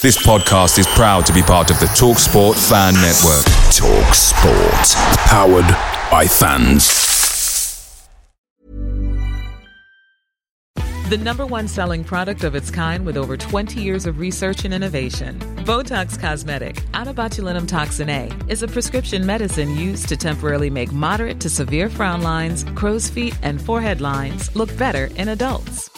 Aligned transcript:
This 0.00 0.16
podcast 0.16 0.78
is 0.78 0.86
proud 0.86 1.26
to 1.26 1.32
be 1.32 1.42
part 1.42 1.72
of 1.72 1.80
the 1.80 1.86
TalkSport 1.86 2.54
Fan 2.68 2.94
Network. 2.94 3.44
TalkSport. 3.74 4.94
Powered 5.26 5.66
by 6.08 6.24
fans. 6.24 8.08
The 11.08 11.18
number 11.20 11.44
one 11.44 11.66
selling 11.66 12.04
product 12.04 12.44
of 12.44 12.54
its 12.54 12.70
kind 12.70 13.04
with 13.04 13.16
over 13.16 13.36
20 13.36 13.82
years 13.82 14.06
of 14.06 14.20
research 14.20 14.64
and 14.64 14.72
innovation. 14.72 15.36
Botox 15.64 16.16
Cosmetic, 16.16 16.76
onabotulinumtoxinA, 16.92 18.48
is 18.48 18.62
a 18.62 18.68
prescription 18.68 19.26
medicine 19.26 19.74
used 19.74 20.08
to 20.10 20.16
temporarily 20.16 20.70
make 20.70 20.92
moderate 20.92 21.40
to 21.40 21.50
severe 21.50 21.90
frown 21.90 22.22
lines, 22.22 22.62
crow's 22.76 23.08
feet, 23.10 23.36
and 23.42 23.60
forehead 23.60 24.00
lines 24.00 24.54
look 24.54 24.70
better 24.78 25.06
in 25.16 25.30
adults. 25.30 25.97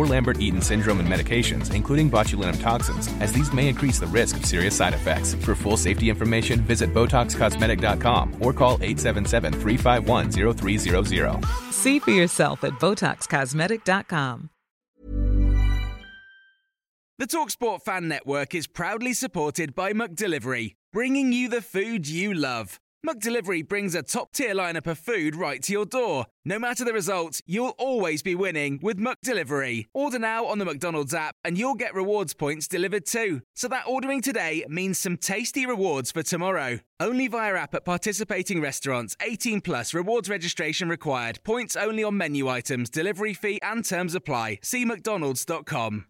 or 0.00 0.06
Lambert-Eaton 0.06 0.62
syndrome 0.62 1.00
and 1.00 1.08
medications, 1.08 1.74
including 1.74 2.10
botulinum 2.10 2.58
toxins, 2.60 3.08
as 3.20 3.32
these 3.32 3.52
may 3.52 3.68
increase 3.68 3.98
the 3.98 4.06
risk 4.06 4.38
of 4.38 4.46
serious 4.46 4.74
side 4.74 4.94
effects. 4.94 5.34
For 5.34 5.54
full 5.54 5.76
safety 5.76 6.08
information, 6.08 6.62
visit 6.62 6.94
BotoxCosmetic.com 6.94 8.36
or 8.40 8.54
call 8.54 8.78
877-351-0300. 8.78 11.44
See 11.72 11.98
for 11.98 12.12
yourself 12.12 12.64
at 12.64 12.72
BotoxCosmetic.com. 12.72 14.48
The 17.18 17.26
TalkSport 17.26 17.82
Fan 17.82 18.08
Network 18.08 18.54
is 18.54 18.66
proudly 18.66 19.12
supported 19.12 19.74
by 19.74 19.92
McDelivery, 19.92 20.76
bringing 20.90 21.34
you 21.34 21.50
the 21.50 21.60
food 21.60 22.08
you 22.08 22.32
love. 22.32 22.80
McDelivery 23.06 23.66
brings 23.66 23.94
a 23.94 24.02
top-tier 24.02 24.54
lineup 24.54 24.86
of 24.86 24.98
food 24.98 25.34
right 25.34 25.62
to 25.62 25.72
your 25.72 25.86
door. 25.86 26.26
No 26.44 26.58
matter 26.58 26.84
the 26.84 26.92
result, 26.92 27.40
you'll 27.46 27.74
always 27.78 28.22
be 28.22 28.34
winning 28.34 28.78
with 28.82 28.98
McDelivery. 28.98 29.86
Order 29.94 30.18
now 30.18 30.44
on 30.44 30.58
the 30.58 30.66
McDonald's 30.66 31.14
app 31.14 31.34
and 31.42 31.56
you'll 31.56 31.76
get 31.76 31.94
rewards 31.94 32.34
points 32.34 32.68
delivered 32.68 33.06
too. 33.06 33.40
So 33.54 33.68
that 33.68 33.86
ordering 33.86 34.20
today 34.20 34.66
means 34.68 34.98
some 34.98 35.16
tasty 35.16 35.64
rewards 35.64 36.12
for 36.12 36.22
tomorrow. 36.22 36.80
Only 37.00 37.26
via 37.26 37.54
app 37.54 37.74
at 37.74 37.86
participating 37.86 38.60
restaurants. 38.60 39.16
18 39.22 39.62
plus 39.62 39.94
rewards 39.94 40.28
registration 40.28 40.90
required. 40.90 41.42
Points 41.42 41.76
only 41.76 42.04
on 42.04 42.18
menu 42.18 42.48
items, 42.48 42.90
delivery 42.90 43.32
fee 43.32 43.60
and 43.62 43.82
terms 43.82 44.14
apply. 44.14 44.58
See 44.62 44.84
mcdonalds.com. 44.84 46.04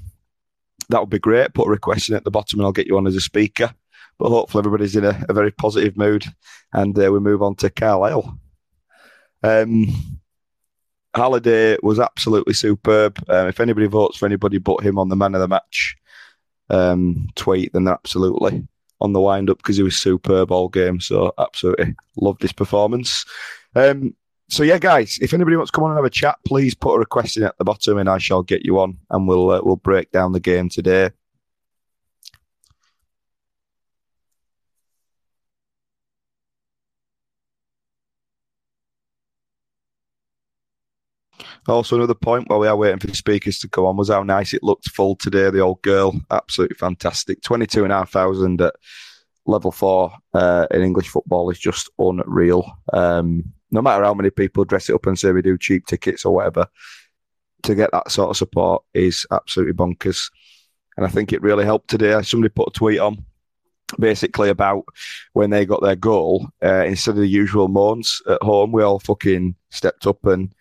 that 0.89 0.99
would 0.99 1.09
be 1.09 1.19
great. 1.19 1.53
Put 1.53 1.67
a 1.67 1.71
request 1.71 2.09
in 2.09 2.15
at 2.15 2.23
the 2.23 2.31
bottom 2.31 2.59
and 2.59 2.65
I'll 2.65 2.71
get 2.71 2.87
you 2.87 2.97
on 2.97 3.07
as 3.07 3.15
a 3.15 3.21
speaker. 3.21 3.73
But 4.17 4.29
hopefully 4.29 4.61
everybody's 4.61 4.95
in 4.95 5.05
a, 5.05 5.25
a 5.29 5.33
very 5.33 5.51
positive 5.51 5.95
mood 5.95 6.25
and 6.73 6.97
uh, 6.97 7.11
we 7.11 7.19
move 7.19 7.43
on 7.43 7.55
to 7.57 7.69
Carlisle. 7.69 8.37
Um, 9.43 10.19
Halliday 11.13 11.77
was 11.83 11.99
absolutely 11.99 12.53
superb. 12.53 13.23
Um, 13.29 13.47
if 13.47 13.59
anybody 13.59 13.87
votes 13.87 14.17
for 14.17 14.25
anybody 14.25 14.57
but 14.57 14.83
him 14.83 14.97
on 14.97 15.09
the 15.09 15.15
man 15.15 15.35
of 15.35 15.41
the 15.41 15.47
match 15.47 15.95
um, 16.69 17.27
tweet, 17.35 17.73
then 17.73 17.87
absolutely 17.87 18.67
on 18.99 19.13
the 19.13 19.21
wind 19.21 19.49
up 19.49 19.57
because 19.57 19.77
he 19.77 19.83
was 19.83 19.97
superb 19.97 20.51
all 20.51 20.69
game. 20.69 20.99
So 20.99 21.33
absolutely 21.37 21.95
loved 22.15 22.41
his 22.41 22.53
performance. 22.53 23.25
Um, 23.75 24.15
so 24.49 24.63
yeah, 24.63 24.77
guys, 24.77 25.19
if 25.21 25.33
anybody 25.33 25.57
wants 25.57 25.71
to 25.71 25.75
come 25.75 25.83
on 25.83 25.91
and 25.91 25.97
have 25.97 26.05
a 26.05 26.09
chat, 26.09 26.37
please 26.45 26.73
put 26.73 26.95
a 26.95 26.99
request 26.99 27.37
in 27.37 27.43
at 27.43 27.57
the 27.57 27.65
bottom, 27.65 27.97
and 27.97 28.09
I 28.09 28.17
shall 28.17 28.43
get 28.43 28.65
you 28.65 28.79
on, 28.79 28.97
and 29.09 29.27
we'll 29.27 29.51
uh, 29.51 29.61
we'll 29.63 29.75
break 29.75 30.11
down 30.11 30.31
the 30.31 30.39
game 30.39 30.69
today. 30.69 31.11
Also, 41.67 41.97
another 41.97 42.13
point 42.13 42.47
while 42.47 42.59
we 42.59 42.67
are 42.67 42.75
waiting 42.77 42.99
for 42.99 43.07
the 43.07 43.15
speakers 43.15 43.59
to 43.59 43.67
come 43.67 43.83
on 43.85 43.97
was 43.97 44.09
how 44.09 44.23
nice 44.23 44.53
it 44.53 44.63
looked 44.63 44.89
full 44.89 45.15
today. 45.17 45.49
The 45.49 45.59
old 45.59 45.81
girl, 45.81 46.13
absolutely 46.31 46.75
fantastic. 46.75 47.41
22,500 47.41 48.67
at 48.67 48.75
level 49.45 49.71
four 49.71 50.13
uh, 50.33 50.67
in 50.71 50.81
English 50.81 51.09
football 51.09 51.49
is 51.49 51.59
just 51.59 51.89
unreal. 51.99 52.71
Um, 52.93 53.53
no 53.72 53.81
matter 53.81 54.03
how 54.03 54.13
many 54.13 54.29
people 54.29 54.66
dress 54.66 54.89
it 54.89 54.95
up 54.95 55.05
and 55.05 55.17
say 55.17 55.31
we 55.31 55.41
do 55.41 55.57
cheap 55.57 55.85
tickets 55.85 56.25
or 56.25 56.33
whatever, 56.33 56.67
to 57.63 57.75
get 57.75 57.91
that 57.91 58.11
sort 58.11 58.29
of 58.29 58.38
support 58.38 58.83
is 58.94 59.25
absolutely 59.31 59.73
bonkers. 59.73 60.31
And 60.95 61.05
I 61.05 61.09
think 61.09 61.31
it 61.31 61.41
really 61.41 61.66
helped 61.66 61.89
today. 61.89 62.19
Somebody 62.22 62.51
put 62.53 62.69
a 62.69 62.72
tweet 62.72 63.00
on 63.00 63.25
basically 64.00 64.50
about 64.50 64.85
when 65.33 65.50
they 65.50 65.66
got 65.66 65.81
their 65.81 65.95
goal, 65.95 66.47
uh, 66.63 66.85
instead 66.85 67.11
of 67.11 67.17
the 67.17 67.27
usual 67.27 67.67
moans 67.67 68.22
at 68.27 68.41
home, 68.41 68.72
we 68.72 68.83
all 68.83 69.00
fucking 69.00 69.56
stepped 69.69 70.07
up 70.07 70.25
and 70.25 70.53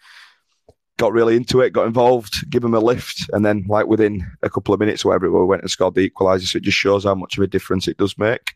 got 0.98 1.12
really 1.12 1.36
into 1.36 1.60
it, 1.60 1.72
got 1.72 1.86
involved, 1.86 2.48
give 2.50 2.62
them 2.62 2.74
a 2.74 2.80
lift, 2.80 3.28
and 3.32 3.44
then 3.44 3.64
like 3.68 3.86
within 3.86 4.26
a 4.42 4.50
couple 4.50 4.72
of 4.72 4.80
minutes, 4.80 5.04
whatever 5.04 5.26
it 5.26 5.30
we 5.30 5.44
went 5.44 5.62
and 5.62 5.70
scored 5.70 5.94
the 5.94 6.08
equaliser. 6.08 6.46
So 6.46 6.56
it 6.58 6.64
just 6.64 6.78
shows 6.78 7.04
how 7.04 7.14
much 7.14 7.36
of 7.36 7.42
a 7.42 7.48
difference 7.48 7.88
it 7.88 7.98
does 7.98 8.16
make. 8.16 8.54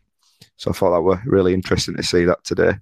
So 0.57 0.71
I 0.71 0.73
thought 0.73 0.91
that 0.91 1.01
were 1.01 1.21
really 1.25 1.53
interesting 1.53 1.95
to 1.95 2.03
see 2.03 2.25
that 2.25 2.43
today. 2.43 2.73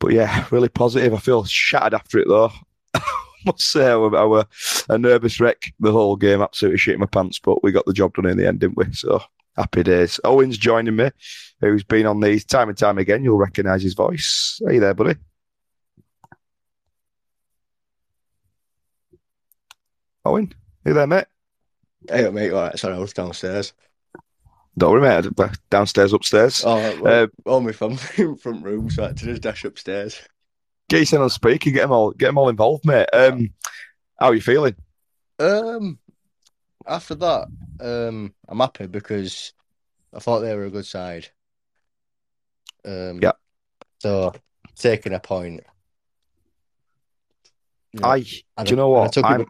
But 0.00 0.12
yeah, 0.12 0.46
really 0.50 0.68
positive. 0.68 1.14
I 1.14 1.18
feel 1.18 1.44
shattered 1.44 1.94
after 1.94 2.18
it 2.18 2.28
though. 2.28 2.52
Must 3.44 3.60
say 3.60 3.88
I 3.90 3.96
were, 3.96 4.46
a 4.88 4.98
nervous 4.98 5.40
wreck 5.40 5.72
the 5.78 5.92
whole 5.92 6.16
game, 6.16 6.42
absolutely 6.42 6.78
shitting 6.78 6.98
my 6.98 7.06
pants, 7.06 7.38
but 7.38 7.62
we 7.62 7.70
got 7.70 7.86
the 7.86 7.92
job 7.92 8.14
done 8.14 8.26
in 8.26 8.36
the 8.36 8.46
end, 8.46 8.60
didn't 8.60 8.76
we? 8.76 8.92
So 8.92 9.22
happy 9.56 9.82
days. 9.82 10.18
Owen's 10.24 10.58
joining 10.58 10.96
me, 10.96 11.10
who's 11.60 11.84
been 11.84 12.06
on 12.06 12.20
these 12.20 12.44
time 12.44 12.68
and 12.68 12.76
time 12.76 12.98
again. 12.98 13.22
You'll 13.22 13.38
recognise 13.38 13.82
his 13.82 13.94
voice. 13.94 14.60
You 14.66 14.80
there, 14.80 14.94
buddy? 14.94 15.16
Owen, 20.24 20.52
you 20.84 20.94
there, 20.94 21.06
mate? 21.06 21.26
Hey, 22.08 22.28
mate. 22.30 22.52
All 22.52 22.62
right, 22.62 22.78
sorry, 22.78 22.94
I 22.94 22.98
was 22.98 23.12
downstairs. 23.12 23.72
Don't 24.78 24.92
worry, 24.92 25.22
mate. 25.22 25.50
Downstairs, 25.70 26.12
upstairs. 26.12 26.62
Oh, 26.64 27.00
well, 27.00 27.24
uh, 27.24 27.26
only 27.46 27.72
from 27.72 27.96
front 27.96 28.64
room, 28.64 28.90
so 28.90 29.04
I 29.04 29.06
had 29.08 29.16
to 29.18 29.24
just 29.24 29.42
dash 29.42 29.64
upstairs. 29.64 30.20
Get 30.88 31.10
your 31.10 31.22
on 31.22 31.30
speaker, 31.30 31.70
get 31.70 31.82
them 31.82 31.92
all, 31.92 32.12
get 32.12 32.26
them 32.26 32.38
all 32.38 32.48
involved, 32.48 32.86
mate. 32.86 33.08
Um, 33.12 33.50
how 34.18 34.26
are 34.26 34.34
you 34.34 34.40
feeling? 34.40 34.76
Um, 35.38 35.98
after 36.86 37.14
that, 37.16 37.48
um, 37.80 38.32
I'm 38.48 38.60
happy 38.60 38.86
because 38.86 39.52
I 40.14 40.20
thought 40.20 40.40
they 40.40 40.54
were 40.54 40.64
a 40.64 40.70
good 40.70 40.86
side. 40.86 41.28
Um, 42.84 43.18
yeah. 43.20 43.32
So 43.98 44.32
taking 44.76 45.12
a 45.12 45.20
point. 45.20 45.64
You 47.92 48.00
know, 48.00 48.08
I, 48.08 48.24
I 48.56 48.64
do 48.64 48.70
you 48.70 48.76
know 48.76 48.88
what? 48.90 49.16
I'm, 49.24 49.46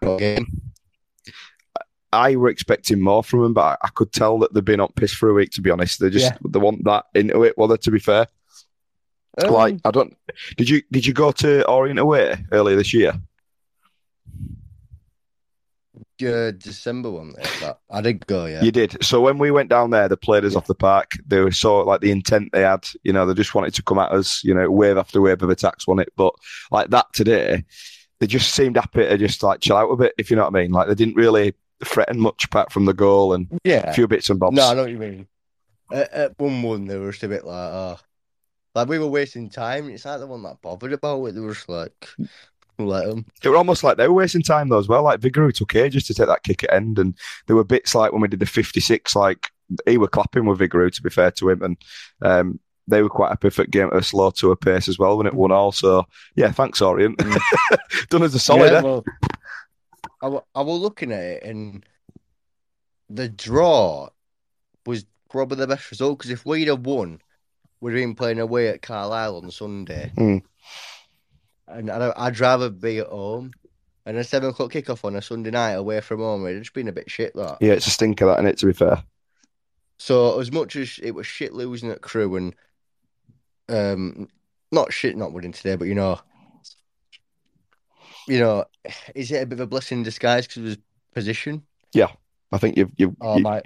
I 2.12 2.36
were 2.36 2.48
expecting 2.48 3.00
more 3.00 3.22
from 3.22 3.42
them, 3.42 3.54
but 3.54 3.78
I, 3.82 3.88
could 3.88 4.12
tell 4.12 4.38
that 4.38 4.54
they've 4.54 4.64
been 4.64 4.80
on 4.80 4.92
piss 4.96 5.12
for 5.12 5.28
a 5.28 5.34
week. 5.34 5.50
To 5.52 5.60
be 5.60 5.70
honest, 5.70 6.00
they 6.00 6.10
just 6.10 6.32
yeah. 6.32 6.38
they 6.48 6.58
want 6.58 6.84
that 6.84 7.06
into 7.14 7.42
it. 7.42 7.56
Well, 7.58 7.76
to 7.76 7.90
be 7.90 7.98
fair, 7.98 8.26
um, 9.44 9.52
like 9.52 9.76
I 9.84 9.90
don't. 9.90 10.16
Did 10.56 10.68
you 10.68 10.82
did 10.90 11.06
you 11.06 11.12
go 11.12 11.32
to 11.32 11.66
Orient 11.68 11.98
away 11.98 12.44
earlier 12.52 12.76
this 12.76 12.94
year? 12.94 13.14
Yeah, 16.18 16.50
December 16.50 17.10
one. 17.10 17.34
There, 17.60 17.76
I 17.90 18.00
did 18.00 18.26
go. 18.26 18.46
Yeah, 18.46 18.62
you 18.62 18.72
did. 18.72 19.04
So 19.04 19.20
when 19.20 19.38
we 19.38 19.50
went 19.50 19.68
down 19.68 19.90
there, 19.90 20.08
the 20.08 20.16
played 20.16 20.44
us 20.44 20.52
yeah. 20.52 20.58
off 20.58 20.66
the 20.66 20.74
park. 20.74 21.12
They 21.26 21.40
were 21.40 21.52
so 21.52 21.78
like 21.80 22.00
the 22.00 22.10
intent 22.10 22.50
they 22.52 22.62
had. 22.62 22.88
You 23.04 23.12
know, 23.12 23.24
they 23.24 23.34
just 23.34 23.54
wanted 23.54 23.74
to 23.74 23.82
come 23.82 23.98
at 23.98 24.10
us. 24.10 24.42
You 24.42 24.54
know, 24.54 24.70
wave 24.70 24.96
after 24.96 25.20
wave 25.20 25.42
of 25.42 25.50
attacks 25.50 25.84
on 25.86 26.00
it. 26.00 26.12
But 26.16 26.34
like 26.70 26.90
that 26.90 27.06
today, 27.12 27.64
they 28.18 28.26
just 28.26 28.54
seemed 28.54 28.76
happy 28.76 29.04
to 29.04 29.18
just 29.18 29.42
like 29.42 29.60
chill 29.60 29.76
out 29.76 29.90
a 29.90 29.96
bit. 29.96 30.14
If 30.18 30.30
you 30.30 30.36
know 30.36 30.44
what 30.44 30.56
I 30.56 30.62
mean. 30.62 30.72
Like 30.72 30.88
they 30.88 30.94
didn't 30.96 31.14
really 31.14 31.54
threaten 31.84 32.18
much 32.20 32.44
apart 32.44 32.72
from 32.72 32.84
the 32.84 32.94
goal 32.94 33.32
and 33.34 33.48
Yeah. 33.64 33.90
a 33.90 33.92
few 33.92 34.06
bits 34.08 34.30
and 34.30 34.38
bobs. 34.40 34.56
No, 34.56 34.68
I 34.68 34.74
know 34.74 34.82
what 34.82 34.90
you 34.90 34.98
mean. 34.98 35.26
At, 35.92 36.12
at 36.12 36.38
one 36.38 36.62
one, 36.62 36.86
they 36.86 36.96
were 36.98 37.10
just 37.10 37.22
a 37.22 37.28
bit 37.28 37.44
like, 37.44 37.72
oh, 37.72 37.98
like 38.74 38.88
we 38.88 38.98
were 38.98 39.06
wasting 39.06 39.48
time. 39.48 39.88
It's 39.90 40.04
like 40.04 40.18
they 40.20 40.26
weren't 40.26 40.42
that 40.44 40.60
bothered 40.62 40.92
about 40.92 41.24
it. 41.26 41.34
They 41.34 41.40
were 41.40 41.54
just 41.54 41.68
like, 41.68 42.08
let 42.78 43.06
them. 43.06 43.24
It 43.42 43.48
were 43.48 43.56
almost 43.56 43.82
like 43.82 43.96
they 43.96 44.06
were 44.06 44.14
wasting 44.14 44.42
time 44.42 44.68
though 44.68 44.78
as 44.78 44.88
well. 44.88 45.02
Like 45.02 45.20
Vigouroux 45.20 45.52
took 45.52 45.74
ages 45.74 46.06
to 46.06 46.14
take 46.14 46.26
that 46.28 46.42
kick 46.42 46.64
at 46.64 46.72
end, 46.72 46.98
and 46.98 47.16
there 47.46 47.56
were 47.56 47.64
bits 47.64 47.94
like 47.94 48.12
when 48.12 48.20
we 48.20 48.28
did 48.28 48.40
the 48.40 48.46
fifty-six, 48.46 49.16
like 49.16 49.48
he 49.86 49.98
were 49.98 50.08
clapping 50.08 50.46
with 50.46 50.58
Vigouroux 50.60 50.92
to 50.92 51.02
be 51.02 51.10
fair 51.10 51.30
to 51.32 51.48
him, 51.50 51.62
and 51.62 51.76
um, 52.22 52.60
they 52.86 53.02
were 53.02 53.08
quite 53.08 53.32
a 53.32 53.36
perfect 53.36 53.70
game 53.70 53.88
at 53.88 53.96
a 53.96 54.02
slow 54.02 54.30
to 54.30 54.50
a 54.50 54.56
pace 54.56 54.88
as 54.88 54.98
well 54.98 55.16
when 55.16 55.26
it 55.26 55.34
won 55.34 55.52
all. 55.52 55.72
So 55.72 56.04
yeah, 56.36 56.52
thanks 56.52 56.80
Orient, 56.80 57.18
done 58.10 58.22
us 58.22 58.34
a 58.34 58.38
solid. 58.38 58.72
Yeah, 58.72 58.78
eh? 58.78 58.82
well, 58.82 59.04
I, 60.22 60.26
I 60.54 60.62
was 60.62 60.80
looking 60.80 61.12
at 61.12 61.22
it, 61.22 61.42
and 61.44 61.84
the 63.08 63.28
draw 63.28 64.08
was 64.86 65.04
probably 65.30 65.56
the 65.58 65.66
best 65.66 65.90
result 65.90 66.18
because 66.18 66.30
if 66.30 66.44
we'd 66.44 66.68
have 66.68 66.86
won, 66.86 67.20
we'd 67.80 67.92
have 67.92 68.00
been 68.00 68.14
playing 68.14 68.40
away 68.40 68.68
at 68.68 68.82
Carlisle 68.82 69.36
on 69.36 69.50
Sunday. 69.50 70.12
Hmm. 70.16 70.38
And 71.66 71.90
I'd, 71.90 72.12
I'd 72.16 72.40
rather 72.40 72.70
be 72.70 72.98
at 72.98 73.08
home. 73.08 73.52
And 74.06 74.16
a 74.16 74.24
seven 74.24 74.48
o'clock 74.48 74.72
kickoff 74.72 75.04
on 75.04 75.16
a 75.16 75.22
Sunday 75.22 75.50
night 75.50 75.72
away 75.72 76.00
from 76.00 76.20
home, 76.20 76.46
just 76.58 76.72
been 76.72 76.88
a 76.88 76.92
bit 76.92 77.10
shit 77.10 77.34
that. 77.34 77.58
Yeah, 77.60 77.74
it's 77.74 77.86
a 77.86 77.90
stinker 77.90 78.24
that, 78.24 78.40
is 78.40 78.46
it? 78.46 78.58
To 78.58 78.66
be 78.66 78.72
fair, 78.72 79.02
So 79.98 80.40
as 80.40 80.50
much 80.50 80.76
as 80.76 80.98
it 81.02 81.10
was 81.10 81.26
shit 81.26 81.52
losing 81.52 81.90
at 81.90 82.00
Crewe 82.00 82.36
and 82.36 82.54
um 83.68 84.28
not 84.72 84.94
shit 84.94 85.14
not 85.14 85.34
winning 85.34 85.52
today, 85.52 85.76
but 85.76 85.88
you 85.88 85.94
know 85.94 86.18
you 88.28 88.38
know, 88.38 88.64
is 89.14 89.32
it 89.32 89.42
a 89.42 89.46
bit 89.46 89.58
of 89.58 89.64
a 89.64 89.66
blessing 89.66 89.98
in 89.98 90.04
disguise 90.04 90.46
because 90.46 90.58
of 90.58 90.64
his 90.64 90.78
position? 91.14 91.62
Yeah, 91.92 92.08
I 92.52 92.58
think 92.58 92.76
you've 92.76 92.90
you. 92.96 93.16
Or 93.20 93.36
am 93.36 93.46
I 93.46 93.62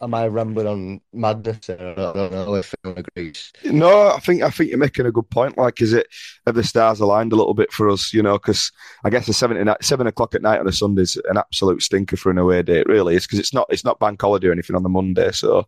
am 0.00 0.14
I 0.14 0.26
rambling 0.26 0.66
on 0.66 1.00
madness? 1.12 1.70
I 1.70 1.74
don't, 1.74 1.98
I 1.98 2.12
don't 2.12 2.32
know 2.32 2.54
if 2.54 2.74
anyone 2.84 3.04
agrees. 3.06 3.52
No, 3.64 4.08
I 4.08 4.18
think 4.20 4.42
I 4.42 4.50
think 4.50 4.70
you're 4.70 4.78
making 4.78 5.06
a 5.06 5.12
good 5.12 5.28
point. 5.30 5.58
Like, 5.58 5.80
is 5.80 5.92
it 5.92 6.06
have 6.46 6.54
the 6.54 6.64
stars 6.64 7.00
aligned 7.00 7.32
a 7.32 7.36
little 7.36 7.54
bit 7.54 7.72
for 7.72 7.88
us? 7.90 8.12
You 8.12 8.22
know, 8.22 8.34
because 8.34 8.72
I 9.04 9.10
guess 9.10 9.26
the 9.26 9.32
seven 9.32 9.72
seven 9.80 10.06
o'clock 10.06 10.34
at 10.34 10.42
night 10.42 10.60
on 10.60 10.68
a 10.68 10.72
Sunday 10.72 11.02
is 11.02 11.20
an 11.28 11.36
absolute 11.36 11.82
stinker 11.82 12.16
for 12.16 12.30
an 12.30 12.38
away 12.38 12.62
day. 12.62 12.80
It 12.80 12.88
really 12.88 13.16
is 13.16 13.26
because 13.26 13.38
it's 13.38 13.54
not 13.54 13.66
it's 13.70 13.84
not 13.84 14.00
bank 14.00 14.20
holiday 14.20 14.48
or 14.48 14.52
anything 14.52 14.76
on 14.76 14.82
the 14.82 14.88
Monday. 14.88 15.30
So, 15.32 15.66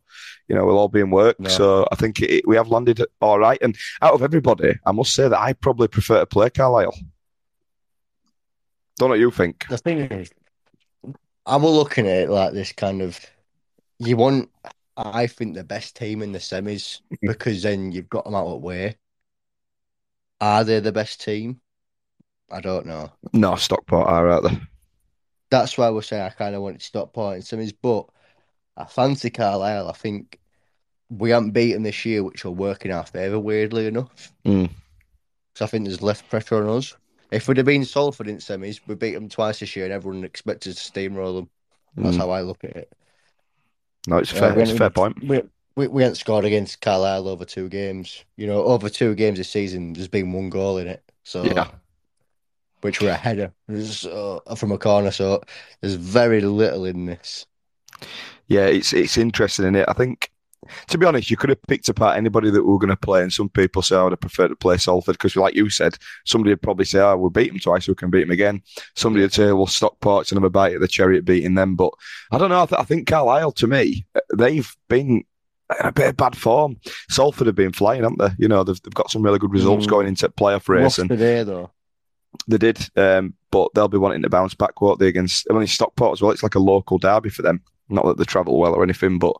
you 0.49 0.55
know, 0.55 0.65
we'll 0.65 0.79
all 0.79 0.89
be 0.89 1.01
in 1.01 1.11
work. 1.11 1.39
No. 1.39 1.49
So 1.49 1.89
I 1.93 1.95
think 1.97 2.21
it, 2.21 2.47
we 2.47 2.57
have 2.57 2.69
landed 2.69 3.05
all 3.21 3.39
right. 3.39 3.59
And 3.63 3.77
out 4.03 4.15
of 4.15 4.23
everybody, 4.23 4.75
I 4.87 4.93
must 4.93 5.15
say 5.15 5.29
that 5.29 5.41
I 5.41 5.53
probably 5.53 5.89
prefer 5.89 6.21
to 6.21 6.27
play 6.27 6.51
Carlisle. 6.51 6.95
Don't 8.99 9.09
know 9.09 9.13
what 9.13 9.21
you 9.21 9.31
think. 9.31 9.67
The 9.69 9.79
thing 9.79 9.99
is, 9.99 10.31
I'm 11.45 11.65
looking 11.65 12.07
at 12.07 12.23
it 12.23 12.31
like 12.31 12.53
this 12.53 12.73
kind 12.73 13.03
of 13.03 13.19
you 13.99 14.17
want 14.17 14.51
I 14.97 15.27
think 15.27 15.55
the 15.55 15.65
best 15.65 15.97
team 15.97 16.23
in 16.23 16.33
the 16.33 16.39
semis 16.39 17.01
because 17.23 17.63
then 17.63 17.93
you've 17.93 18.09
got 18.09 18.25
them 18.25 18.35
out 18.35 18.47
of 18.47 18.63
way. 18.63 18.97
Are 20.41 20.65
they 20.65 20.81
the 20.81 20.93
best 20.93 21.23
team? 21.23 21.61
I 22.51 22.61
don't 22.61 22.87
know. 22.87 23.11
No, 23.33 23.57
Stockport 23.57 24.07
are 24.07 24.31
out 24.31 24.45
there. 24.45 24.61
That's 25.51 25.77
why 25.77 25.91
we're 25.91 26.03
saying 26.03 26.23
I 26.23 26.31
kind 26.31 26.55
of 26.55 26.63
want 26.63 26.79
to 26.81 26.85
stop 26.85 27.13
pointing 27.13 27.43
semis, 27.43 27.75
but 27.81 28.07
I 28.77 28.85
fancy 28.85 29.31
Carlisle. 29.31 29.89
I 29.89 29.93
think 29.93 30.39
we 31.09 31.31
haven't 31.31 31.53
beaten 31.53 31.83
this 31.83 32.05
year, 32.05 32.23
which 32.23 32.45
will 32.45 32.55
work 32.55 32.85
in 32.85 32.93
our 32.93 33.07
favour, 33.07 33.39
weirdly 33.39 33.87
enough. 33.87 34.33
Mm. 34.45 34.71
So 35.55 35.65
I 35.65 35.69
think 35.69 35.85
there's 35.85 36.03
less 36.03 36.23
pressure 36.23 36.63
on 36.63 36.79
us. 36.79 36.97
If 37.31 37.49
we'd 37.49 37.56
have 37.56 37.67
been 37.67 37.84
Salford 37.84 38.28
in 38.28 38.38
semis, 38.38 38.81
we 38.87 38.94
beat 38.94 39.14
them 39.14 39.28
twice 39.28 39.58
this 39.61 39.75
year, 39.75 39.84
and 39.87 39.94
everyone 39.94 40.25
expected 40.25 40.76
to 40.76 40.93
steamroll 40.93 41.37
them. 41.37 41.50
That's 41.96 42.17
Mm. 42.17 42.20
how 42.20 42.31
I 42.31 42.43
look 42.43 42.62
at 42.64 42.76
it. 42.76 42.93
No, 44.06 44.19
it's 44.19 44.32
Uh, 44.32 44.37
fair. 44.37 44.55
we 44.55 44.62
It's 44.62 44.73
a 44.73 44.76
fair 44.76 44.90
point. 44.90 45.23
We, 45.25 45.43
we 45.75 45.88
we 45.88 46.02
haven't 46.02 46.17
scored 46.17 46.44
against 46.44 46.81
Carlisle 46.81 47.26
over 47.28 47.44
two 47.44 47.69
games. 47.69 48.25
You 48.37 48.46
know, 48.46 48.62
over 48.64 48.88
two 48.88 49.14
games 49.14 49.38
this 49.38 49.50
season, 49.50 49.93
there's 49.93 50.08
been 50.08 50.32
one 50.32 50.50
goal 50.50 50.78
in 50.78 50.87
it. 50.87 51.02
So 51.25 51.44
Yeah. 51.44 51.69
which 52.82 53.00
were 53.00 53.11
a 53.11 53.14
header 53.17 53.52
so, 53.82 54.43
from 54.56 54.70
a 54.70 54.78
corner. 54.78 55.11
So 55.11 55.43
there's 55.81 55.94
very 55.94 56.40
little 56.40 56.84
in 56.84 57.06
this. 57.06 57.46
Yeah, 58.46 58.67
it's 58.67 58.93
it's 58.93 59.17
interesting 59.17 59.67
in 59.67 59.75
it. 59.75 59.87
I 59.88 59.93
think, 59.93 60.31
to 60.89 60.99
be 60.99 61.07
honest, 61.07 61.31
you 61.31 61.37
could 61.37 61.51
have 61.51 61.63
picked 61.63 61.89
apart 61.89 62.17
anybody 62.17 62.51
that 62.51 62.63
we 62.65 62.73
were 62.73 62.79
going 62.79 62.91
to 62.91 62.97
play, 62.97 63.23
and 63.23 63.33
some 63.33 63.49
people 63.49 63.83
say 63.83 63.97
I 63.97 64.03
would 64.03 64.13
have 64.13 64.21
preferred 64.21 64.49
to 64.49 64.57
play 64.57 64.77
Salford 64.77 65.15
because, 65.15 65.37
like 65.37 65.55
you 65.55 65.69
said, 65.71 65.97
somebody 66.25 66.53
would 66.53 66.63
probably 66.63 66.85
say, 66.85 67.01
"Oh, 67.01 67.17
we'll 67.17 67.31
beat 67.31 67.49
them 67.49 67.59
twice, 67.61 67.89
we 67.89 67.95
can 67.95 68.11
beat 68.11 68.21
them 68.23 68.31
again." 68.31 68.63
Somebody 68.95 69.23
would 69.23 69.33
say, 69.33 69.53
"Well, 69.53 69.67
Stockport's 69.67 70.33
another 70.33 70.49
bite 70.51 70.75
at 70.75 70.81
the 70.81 70.89
cherry 70.89 71.19
at 71.19 71.25
beating 71.25 71.55
them." 71.55 71.77
But 71.77 71.93
I 72.31 72.39
don't 72.39 72.51
know. 72.51 72.63
I, 72.63 72.67
th- 72.67 72.81
I 72.81 72.85
think 72.85 73.07
Carlisle, 73.09 73.53
to 73.53 73.67
me, 73.67 74.07
they've 74.37 74.77
been 74.89 75.25
in 75.81 75.87
a 75.87 75.93
bit 75.93 76.09
of 76.11 76.17
bad 76.17 76.37
form. 76.37 76.77
Salford 77.11 77.47
have 77.49 77.57
been 77.57 77.73
flying, 77.73 78.03
haven't 78.03 78.19
they? 78.21 78.31
You 78.39 78.49
know, 78.49 78.62
they've, 78.62 78.81
they've 78.83 78.95
got 78.95 79.11
some 79.11 79.23
really 79.23 79.39
good 79.41 79.53
results 79.53 79.87
Mm. 79.87 79.91
going 79.91 80.07
into 80.07 80.29
playoff 80.29 80.69
race, 80.69 80.83
Lost 80.83 80.99
and 81.01 81.09
today 81.11 81.43
though. 81.43 81.71
they 82.47 82.59
did. 82.59 82.79
Um, 82.97 83.35
but 83.51 83.73
they'll 83.75 83.89
be 83.89 83.99
wanting 83.99 84.23
to 84.23 84.29
bounce 84.29 84.55
back, 84.55 84.81
won't 84.81 84.99
they? 85.01 85.09
Against 85.09 85.47
I 85.51 85.55
mean, 85.55 85.67
Stockport 85.67 86.12
as 86.12 86.23
well. 86.23 86.31
It's 86.31 86.43
like 86.43 86.55
a 86.55 86.61
local 86.61 86.99
derby 86.99 87.31
for 87.31 87.43
them. 87.43 87.62
Not 87.89 88.05
that 88.05 88.19
they 88.19 88.25
travel 88.25 88.59
well 88.59 88.75
or 88.75 88.83
anything, 88.83 89.19
but 89.19 89.35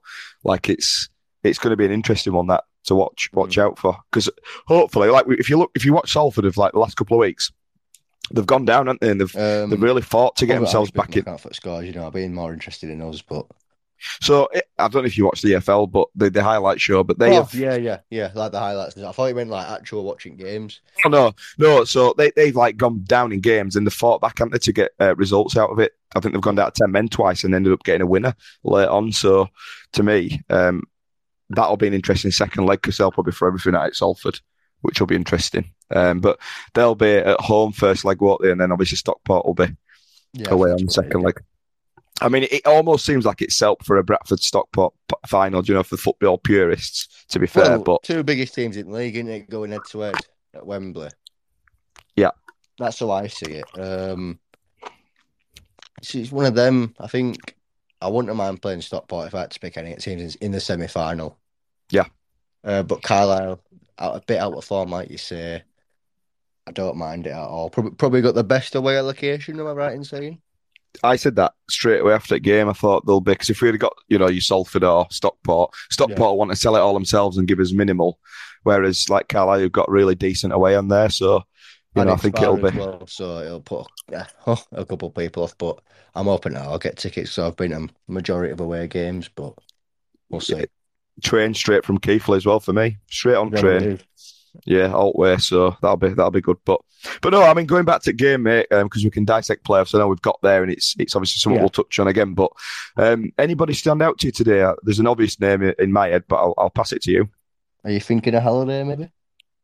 like 0.44 0.69
it's 0.69 1.08
it's 1.48 1.58
going 1.58 1.70
to 1.70 1.76
be 1.76 1.84
an 1.84 1.93
interesting 1.93 2.32
one 2.32 2.46
that 2.48 2.64
to 2.84 2.94
watch 2.94 3.31
watch 3.32 3.58
out 3.58 3.78
for 3.78 3.96
because 4.10 4.31
hopefully, 4.66 5.08
like 5.10 5.26
if 5.28 5.50
you 5.50 5.58
look 5.58 5.70
if 5.75 5.84
you 5.84 5.93
watch 5.93 6.12
Salford 6.12 6.44
of 6.44 6.56
like 6.56 6.72
the 6.72 6.78
last 6.78 6.96
couple 6.96 7.16
of 7.16 7.20
weeks, 7.20 7.52
they've 8.32 8.46
gone 8.46 8.64
down, 8.64 8.87
haven't 8.87 9.00
they? 9.00 9.10
And 9.10 9.20
they've 9.20 9.37
Um, 9.37 9.70
they've 9.70 9.82
really 9.82 10.02
fought 10.02 10.37
to 10.37 10.46
get 10.46 10.54
themselves 10.54 10.90
back 10.90 11.16
in. 11.16 11.28
out 11.28 11.40
for 11.40 11.52
scores. 11.52 11.87
You 11.87 11.93
know, 11.93 12.06
I've 12.06 12.12
been 12.12 12.34
more 12.34 12.52
interested 12.52 12.90
in 12.90 12.98
those, 12.98 13.22
but 13.22 13.46
So 14.20 14.48
it, 14.52 14.64
I 14.78 14.88
don't 14.88 15.02
know 15.02 15.06
if 15.06 15.16
you 15.16 15.25
watch 15.25 15.43
the 15.43 15.52
EFL, 15.52 15.90
but 15.90 16.08
the, 16.14 16.31
the 16.31 16.43
highlight 16.43 16.81
show, 16.81 17.02
but 17.02 17.19
they 17.19 17.31
oh, 17.31 17.43
have 17.43 17.54
yeah, 17.54 17.76
yeah, 17.76 18.00
yeah, 18.10 18.31
like 18.34 18.52
the 18.52 18.60
highlights. 18.60 18.96
I 18.96 19.12
thought 19.12 19.26
you 19.26 19.34
meant 19.34 19.50
like 19.50 19.69
actual 19.69 20.04
watching 20.04 20.37
games. 20.37 20.81
Oh, 21.04 21.08
no, 21.08 21.32
no. 21.58 21.84
So 21.84 22.14
they 22.16 22.31
they've 22.37 22.56
like 22.56 22.76
gone 22.76 23.04
down 23.04 23.32
in 23.32 23.40
games 23.40 23.76
and 23.76 23.87
they 23.87 23.90
fought 23.90 24.20
back, 24.20 24.38
haven't 24.38 24.52
they, 24.52 24.58
to 24.58 24.72
get 24.72 24.93
uh, 25.00 25.16
results 25.16 25.56
out 25.56 25.70
of 25.70 25.78
it. 25.78 25.93
I 26.14 26.20
think 26.20 26.34
they've 26.34 26.43
gone 26.43 26.54
down 26.54 26.72
to 26.72 26.82
ten 26.82 26.93
men 26.93 27.08
twice 27.08 27.44
and 27.44 27.54
ended 27.54 27.72
up 27.72 27.84
getting 27.84 28.02
a 28.02 28.06
winner 28.06 28.34
later 28.64 28.90
on. 28.90 29.12
So 29.12 29.48
to 29.93 30.02
me, 30.02 30.43
um, 30.50 30.84
that'll 31.50 31.76
be 31.76 31.87
an 31.87 31.94
interesting 31.94 32.31
second 32.31 32.66
leg 32.66 32.81
because 32.81 32.98
they'll 32.98 33.12
probably 33.12 33.32
throw 33.32 33.48
everything 33.48 33.75
at 33.75 33.94
Salford, 33.94 34.40
which 34.81 35.00
will 35.00 35.06
be 35.06 35.16
interesting. 35.16 35.72
Um, 35.90 36.20
but 36.20 36.38
they'll 36.75 36.94
be 36.94 37.16
at 37.16 37.40
home 37.40 37.72
first 37.72 38.04
leg, 38.04 38.20
won't 38.20 38.43
they? 38.43 38.50
And 38.50 38.60
then 38.60 38.72
obviously 38.72 38.96
Stockport 38.96 39.46
will 39.46 39.54
be 39.54 39.69
Yeah, 40.32 40.50
away 40.50 40.70
on 40.70 40.84
the 40.84 40.90
second 40.90 41.22
leg. 41.22 41.40
I 42.20 42.28
mean, 42.31 42.46
it 42.50 42.66
almost 42.66 43.04
seems 43.04 43.26
like 43.26 43.43
it's 43.43 43.60
up 43.60 43.84
for 43.84 43.98
a 43.98 44.04
Bradford 44.04 44.40
Stockport 44.40 44.94
final, 45.26 45.60
do 45.60 45.72
you 45.72 45.76
know, 45.76 45.82
for 45.82 45.98
football 45.98 46.38
purists, 46.38 47.26
to 47.29 47.38
be 47.38 47.46
fair. 47.46 47.72
Well, 47.72 47.82
but 47.82 48.03
two 48.03 48.22
biggest 48.22 48.55
teams 48.55 48.76
in 48.76 48.91
the 48.91 48.96
league, 48.96 49.17
isn't 49.17 49.29
it? 49.29 49.50
Going 49.50 49.70
head 49.72 49.82
to 49.91 50.00
head 50.00 50.17
at 50.55 50.67
Wembley. 50.67 51.10
Yeah. 52.17 52.31
That's 52.79 52.98
how 53.00 53.10
I 53.10 53.26
see 53.26 53.62
it. 53.62 53.67
Um, 53.79 54.38
it's, 55.98 56.15
it's 56.15 56.32
one 56.32 56.46
of 56.46 56.55
them. 56.55 56.94
I 56.98 57.06
think 57.06 57.56
I 58.00 58.08
wouldn't 58.08 58.34
mind 58.36 58.62
playing 58.62 58.82
Stockport 58.82 59.29
if 59.29 59.34
I 59.34 59.41
had 59.41 59.50
to 59.53 59.60
pick 59.60 59.76
any 59.76 59.94
teams 59.94 60.34
in 60.36 60.53
the 60.53 60.60
semi 60.60 60.86
final. 60.86 61.38
Yeah. 61.91 62.06
Uh, 62.65 62.82
but 62.82 63.03
Carlisle, 63.03 63.60
out, 63.98 64.17
a 64.17 64.20
bit 64.20 64.38
out 64.38 64.53
of 64.53 64.65
form, 64.65 64.91
like 64.91 65.10
you 65.10 65.19
say. 65.19 65.62
I 66.67 66.72
don't 66.72 66.96
mind 66.96 67.26
it 67.26 67.31
at 67.31 67.38
all. 67.38 67.70
Probably, 67.70 67.93
probably 67.93 68.20
got 68.22 68.34
the 68.34 68.43
best 68.44 68.74
away 68.74 68.96
allocation. 68.96 69.60
Am 69.60 69.69
I 69.69 69.72
right 69.72 69.94
in 69.94 70.03
saying? 70.03 70.41
I 71.05 71.17
said 71.17 71.36
that 71.36 71.53
straight 71.70 72.00
away 72.00 72.15
after 72.15 72.34
the 72.34 72.41
game. 72.41 72.69
I 72.69 72.72
thought 72.72 73.06
they'll 73.06 73.20
be 73.20 73.32
because 73.32 73.50
if 73.50 73.60
we'd 73.60 73.74
have 73.74 73.81
got 73.81 73.94
you 74.08 74.19
know 74.19 74.29
your 74.29 74.41
Salford 74.41 74.82
or 74.82 75.06
Stockport, 75.10 75.74
Stockport 75.91 76.19
Yeah. 76.19 76.38
want 76.38 76.50
to 76.50 76.56
sell 76.56 76.74
it 76.74 76.81
all 76.81 76.94
themselves 76.94 77.36
and 77.38 77.46
give 77.46 77.60
us 77.60 77.72
minimal, 77.72 78.19
whereas 78.62 79.08
like 79.08 79.29
Carlisle 79.29 79.60
have 79.60 79.72
got 79.72 79.91
really 79.91 80.15
decent 80.15 80.53
away 80.53 80.74
on 80.74 80.88
there. 80.88 81.10
So 81.10 81.43
you 81.96 82.05
And 82.05 82.08
know 82.08 82.12
I 82.12 82.17
think 82.17 82.41
it'll 82.43 82.58
be 82.58 82.70
well, 82.72 83.06
so 83.06 83.41
it'll 83.41 83.60
put 83.62 83.86
yeah, 84.10 84.26
a 84.72 84.84
couple 84.86 85.08
of 85.08 85.15
people 85.15 85.43
off. 85.44 85.56
But 85.58 85.81
I'm 86.15 86.26
hoping 86.26 86.56
I'll 86.56 86.79
get 86.79 86.96
tickets. 86.98 87.32
So 87.32 87.46
I've 87.46 87.56
been 87.56 87.70
to 87.72 87.88
a 88.08 88.12
majority 88.12 88.53
of 88.53 88.60
away 88.60 88.86
games, 88.88 89.29
but 89.29 89.55
we'll 90.31 90.41
see. 90.43 90.67
train 91.22 91.55
straight 91.55 91.84
from 91.84 91.98
Keighley 91.98 92.36
as 92.36 92.46
well 92.46 92.60
for 92.60 92.72
me, 92.72 92.98
straight 93.10 93.36
on 93.36 93.50
Yeah, 93.50 93.62
train. 93.62 94.00
Yeah, 94.67 94.93
alt 94.93 95.17
way. 95.17 95.38
So 95.38 95.76
that'll 95.82 95.98
be 95.98 96.10
that'll 96.10 96.31
be 96.31 96.41
good. 96.43 96.58
But 96.65 96.81
but 97.22 97.31
no, 97.31 97.43
I 97.43 97.55
mean 97.55 97.67
going 97.67 97.84
back 97.86 98.03
to 98.03 98.12
game, 98.15 98.44
mate, 98.44 98.67
because 98.70 99.05
we 99.05 99.10
can 99.10 99.24
dissect 99.24 99.65
playoffs. 99.67 99.94
I 99.94 99.98
know 99.98 100.08
we've 100.08 100.22
got 100.22 100.38
there, 100.43 100.62
and 100.62 100.72
it's 100.72 100.94
it's 100.98 101.17
obviously 101.17 101.41
something 101.41 101.58
Yeah. 101.58 101.60
we'll 101.60 101.70
touch 101.70 101.98
on 101.98 102.08
again. 102.08 102.34
But 102.34 102.53
um, 102.96 103.32
anybody 103.38 103.74
stand 103.74 104.03
out 104.03 104.19
to 104.20 104.29
you 104.29 104.32
today? 104.32 104.70
There's 104.82 105.00
an 105.00 105.06
obvious 105.08 105.41
name 105.41 105.62
in 105.79 105.93
my 105.93 106.08
head, 106.08 106.24
but 106.29 106.36
I'll 106.36 106.55
I'll 106.58 106.70
pass 106.70 106.93
it 106.93 107.03
to 107.03 107.12
you. 107.12 107.29
Are 107.84 107.91
you 107.91 108.00
thinking 108.00 108.34
of 108.34 108.43
Halliday 108.43 108.84
maybe? 108.84 109.10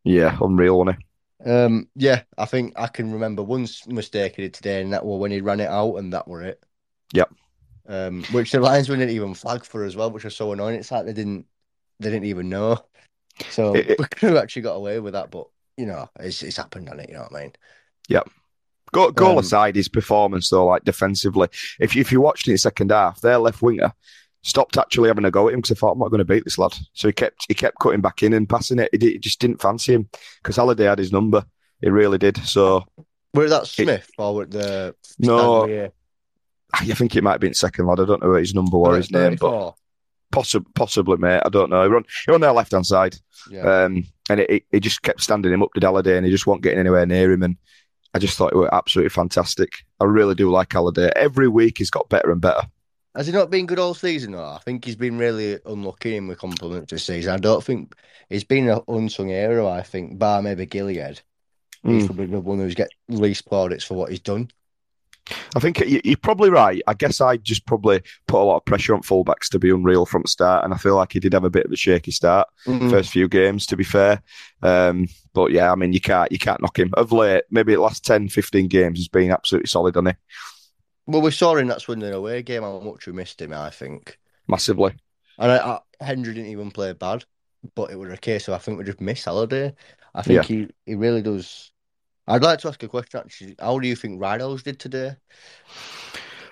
Yeah, 0.05 0.37
unreal, 0.41 0.79
wasn't 0.79 0.99
it? 1.01 1.05
Um, 1.45 1.89
yeah, 1.97 2.23
I 2.39 2.45
think 2.45 2.75
I 2.77 2.87
can 2.87 3.13
remember 3.13 3.43
one 3.43 3.67
mistake 3.87 4.37
he 4.37 4.43
did 4.43 4.55
today, 4.55 4.83
and 4.83 4.93
that 4.93 5.05
was 5.05 5.19
when 5.21 5.31
he 5.31 5.41
ran 5.41 5.61
it 5.61 5.69
out, 5.69 5.97
and 5.97 6.13
that 6.13 6.29
were 6.29 6.43
it. 6.43 6.63
Yep. 7.13 7.31
Um, 7.89 8.23
which 8.33 8.53
the 8.53 8.61
linesman 8.61 9.01
didn't 9.01 9.15
even 9.15 9.35
flag 9.35 9.65
for 9.65 9.85
as 9.85 9.97
well, 9.97 10.11
which 10.11 10.25
was 10.25 10.37
so 10.37 10.53
annoying. 10.53 10.79
It's 10.79 10.93
like 10.93 11.05
they 11.05 11.13
didn't, 11.13 11.47
they 11.99 12.11
didn't 12.11 12.27
even 12.27 12.49
know. 12.49 12.79
So 13.51 13.75
It- 13.75 13.91
it- 13.91 13.99
we 13.99 14.05
could 14.07 14.31
have 14.31 14.43
actually 14.43 14.63
got 14.63 14.75
away 14.75 15.01
with 15.01 15.15
that, 15.15 15.31
but 15.31 15.49
you 15.77 15.87
know, 15.87 16.09
it's 16.21 16.43
it's 16.43 16.57
happened 16.57 16.89
on 16.89 17.01
it. 17.01 17.09
You 17.09 17.17
know 17.17 17.23
what 17.29 17.35
I 17.35 17.43
mean? 17.43 17.53
Go, 18.93 19.11
goal 19.11 19.33
Um, 19.33 19.39
aside, 19.39 19.75
his 19.75 19.89
performance 19.89 20.51
though, 20.51 20.67
like 20.67 20.85
defensively, 20.85 21.49
if 21.81 21.97
you, 21.97 22.03
if 22.03 22.13
you 22.13 22.21
watched 22.21 22.47
in 22.47 22.59
second 22.59 22.91
half, 22.91 23.21
their 23.23 23.39
left 23.39 23.63
winger 23.63 23.93
stopped 24.43 24.77
actually 24.77 25.09
having 25.09 25.25
a 25.25 25.31
go 25.31 25.49
at 25.49 25.55
him 25.55 25.61
because 25.61 25.77
I 25.77 25.79
thought 25.79 25.93
I'm 25.93 25.99
not 25.99 26.11
going 26.11 26.19
to 26.19 26.25
beat 26.25 26.45
this 26.45 26.59
lad. 26.59 26.75
So 26.93 27.09
he 27.09 27.13
kept 27.13 27.47
he 27.49 27.55
kept 27.55 27.79
cutting 27.81 28.01
back 28.01 28.23
in 28.23 28.33
and 28.33 28.49
passing 28.49 28.79
it. 28.79 28.89
He, 28.93 28.99
did, 28.99 29.13
he 29.13 29.19
just 29.19 29.41
didn't 29.41 29.63
fancy 29.63 29.95
him 29.95 30.09
because 30.43 30.57
Halliday 30.57 30.85
had 30.85 30.99
his 30.99 31.13
number. 31.13 31.45
He 31.81 31.91
really 31.91 32.19
did. 32.19 32.37
So 32.39 32.85
Were 33.35 33.49
that 33.49 33.67
Smith 33.67 34.11
or 34.19 34.35
were 34.35 34.47
the 34.47 34.95
No. 35.19 35.67
Yeah, 35.67 35.89
I 36.73 36.85
think 36.87 37.15
it 37.17 37.23
might 37.23 37.33
have 37.33 37.41
been 37.41 37.55
second 37.55 37.87
lad. 37.87 38.01
I 38.01 38.05
don't 38.05 38.23
know 38.23 38.31
what 38.31 38.41
his 38.41 38.55
number 38.55 38.77
or 38.77 38.97
his 38.97 39.11
name, 39.11 39.37
but 39.37 39.75
possibly, 40.31 40.71
possibly, 40.75 41.17
mate. 41.19 41.43
I 41.45 41.49
don't 41.49 41.71
know. 41.71 41.83
He 41.83 41.89
run, 41.89 42.05
he 42.27 42.33
on 42.33 42.41
their 42.41 42.53
left 42.53 42.73
hand 42.73 42.87
side, 42.87 43.17
yeah. 43.51 43.85
um, 43.85 44.05
and 44.31 44.41
it, 44.41 44.51
it, 44.51 44.65
it 44.73 44.81
just 44.81 45.03
kept 45.03 45.21
standing 45.21 45.53
him 45.53 45.63
up 45.63 45.73
to 45.75 45.81
Halliday, 45.81 46.17
and 46.17 46.25
he 46.25 46.33
just 46.33 46.47
wasn't 46.47 46.63
getting 46.63 46.81
anywhere 46.81 47.07
near 47.07 47.31
him. 47.31 47.43
And 47.43 47.57
I 48.15 48.19
just 48.19 48.37
thought 48.37 48.53
it 48.53 48.59
was 48.59 48.71
absolutely 48.73 49.11
fantastic. 49.11 49.85
I 50.01 50.05
really 50.05 50.35
do 50.35 50.51
like 50.51 50.73
Halliday. 50.73 51.13
Every 51.15 51.49
week 51.49 51.79
he's 51.79 51.91
got 51.91 52.09
better 52.09 52.33
and 52.33 52.41
better. 52.41 52.63
Has 53.15 53.27
he 53.27 53.33
not 53.33 53.51
been 53.51 53.67
good 53.67 53.79
all 53.79 53.95
season 53.95 54.33
though? 54.33 54.45
I 54.45 54.59
think 54.65 54.85
he's 54.85 54.97
been 54.97 55.19
really 55.19 55.59
unlucky 55.67 56.17
in 56.17 56.29
with 56.29 56.39
compliments 56.39 56.91
this 56.91 57.05
season. 57.05 57.33
I 57.35 57.37
don't 57.37 57.63
think 57.63 57.95
he's 58.31 58.45
been 58.45 58.69
an 58.69 58.81
unsung 58.89 59.29
hero, 59.29 59.69
I 59.69 59.83
think, 59.83 60.19
bar 60.19 60.41
maybe 60.41 60.67
Gilliead. 60.67 61.21
He's 61.85 62.05
Mm. 62.05 62.07
probably 62.07 62.27
the 62.27 62.41
one 62.41 62.59
who's 62.59 62.75
get 62.75 62.91
least 63.09 63.45
plaudits 63.47 63.85
for 63.85 63.95
what 63.95 64.11
he's 64.11 64.21
done. 64.21 64.51
I 65.55 65.61
think 65.61 65.79
you- 65.81 66.01
you're 66.05 66.17
probably 66.17 66.51
right. 66.51 66.83
I 66.87 66.95
guess 66.95 67.21
I 67.21 67.37
just 67.37 67.65
probably 67.65 68.03
put 68.27 68.41
a 68.41 68.45
lot 68.45 68.57
of 68.57 68.65
pressure 68.65 68.95
on 68.95 69.03
fullbacks 69.03 69.49
to 69.51 69.59
be 69.59 69.71
unreal 69.71 70.05
from 70.05 70.23
the 70.23 70.29
start, 70.29 70.65
and 70.65 70.75
I 70.75 70.79
feel 70.79 70.97
like 70.97 71.13
he 71.13 71.21
did 71.21 71.33
have 71.33 71.45
a 71.45 71.51
bit 71.51 71.67
of 71.67 71.73
a 71.73 71.77
shaky 71.77 72.11
start 72.11 72.49
Mm. 72.67 72.91
first 72.91 73.11
few 73.11 73.29
games. 73.29 73.67
To 73.67 73.77
be 73.77 73.85
fair, 73.85 74.21
um, 74.63 75.07
but 75.33 75.53
yeah, 75.53 75.71
I 75.71 75.75
mean 75.77 75.93
you 75.93 76.01
can't 76.01 76.33
you 76.33 76.39
can't 76.39 76.61
knock 76.61 76.79
him. 76.79 76.91
Of 76.95 77.13
late, 77.13 77.45
maybe 77.51 77.75
the 77.75 77.81
last 77.81 78.05
10, 78.05 78.29
15 78.29 78.67
games, 78.69 78.99
he's 78.99 79.09
been 79.09 79.31
absolutely 79.31 79.69
solid 79.69 79.97
on 79.97 80.09
it, 80.09 80.17
Well, 81.07 81.21
we 81.21 81.31
saw 81.31 81.57
in 81.57 81.67
that 81.69 81.81
Swindon 81.81 82.13
away 82.13 82.43
game 82.43 82.63
how 82.63 82.79
much 82.81 83.07
we 83.07 83.13
missed 83.13 83.41
him, 83.41 83.53
I 83.53 83.71
think. 83.71 84.19
massively. 84.49 84.95
And 85.39 85.51
I, 85.51 85.57
I, 85.57 86.05
Hendry 86.05 86.35
didn't 86.35 86.51
even 86.51 86.71
play 86.71 86.93
bad, 86.93 87.25
but 87.75 87.91
it 87.91 87.99
was 87.99 88.13
a 88.13 88.17
case 88.17 88.49
of 88.49 88.55
I 88.55 88.59
think 88.59 88.79
we 88.79 88.85
just 88.85 89.01
missed 89.01 89.25
Halliday. 89.25 89.75
I 90.15 90.23
think 90.23 90.45
he, 90.45 90.69
he 90.87 90.95
really 90.95 91.23
does. 91.23 91.73
I'd 92.29 92.43
like 92.43 92.61
to 92.61 92.69
ask 92.69 92.83
a 92.83 92.89
question 92.89 93.21
actually. 93.21 93.57
How 93.59 93.79
do 93.79 93.89
you 93.89 93.97
think 93.97 94.21
Ridos 94.21 94.63
did 94.63 94.79
today? 94.79 95.17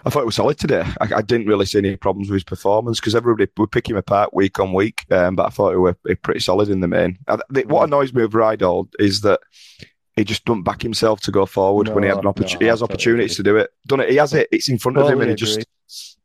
I 0.04 0.09
thought 0.09 0.23
it 0.23 0.26
was 0.26 0.37
solid 0.37 0.59
today. 0.59 0.83
I, 1.00 1.16
I 1.16 1.23
didn't 1.23 1.47
really 1.47 1.66
see 1.66 1.78
any 1.78 1.95
problems 1.97 2.30
with 2.30 2.37
his 2.37 2.45
performance 2.45 2.99
because 2.99 3.14
everybody 3.14 3.50
would 3.59 3.71
pick 3.71 3.88
him 3.88 3.97
apart 3.97 4.33
week 4.33 4.59
on 4.59 4.73
week, 4.73 5.04
um, 5.11 5.37
but 5.37 5.47
I 5.47 5.50
thought 5.50 5.73
he 5.73 5.76
were 5.76 5.95
pretty 6.23 6.40
solid 6.40 6.71
in 6.71 6.80
the 6.80 6.88
main. 6.88 7.19
I, 7.28 7.38
the, 7.50 7.64
what 7.64 7.85
annoys 7.85 8.14
me 8.14 8.23
with 8.23 8.33
Ridehalgh 8.33 8.88
is 8.99 9.21
that 9.21 9.40
he 10.20 10.24
just 10.24 10.44
doesn't 10.44 10.62
back 10.62 10.82
himself 10.82 11.20
to 11.22 11.30
go 11.32 11.46
forward 11.46 11.88
when 11.88 12.02
he 12.04 12.08
had 12.08 12.18
an 12.18 12.24
No, 12.24 12.30
opportunity. 12.30 12.56
no, 12.56 12.66
he 12.66 12.68
has 12.68 12.82
opportunities 12.82 13.32
agree. 13.38 13.44
to 13.44 13.50
do 13.50 13.56
it. 13.56 13.70
Done 13.86 14.00
it. 14.00 14.10
He 14.10 14.16
has 14.16 14.34
it. 14.34 14.48
It's 14.52 14.68
in 14.68 14.78
front 14.78 14.98
of 14.98 15.06
him, 15.08 15.20
and 15.20 15.30
he 15.30 15.36
Totally 15.36 15.64
just 15.64 16.18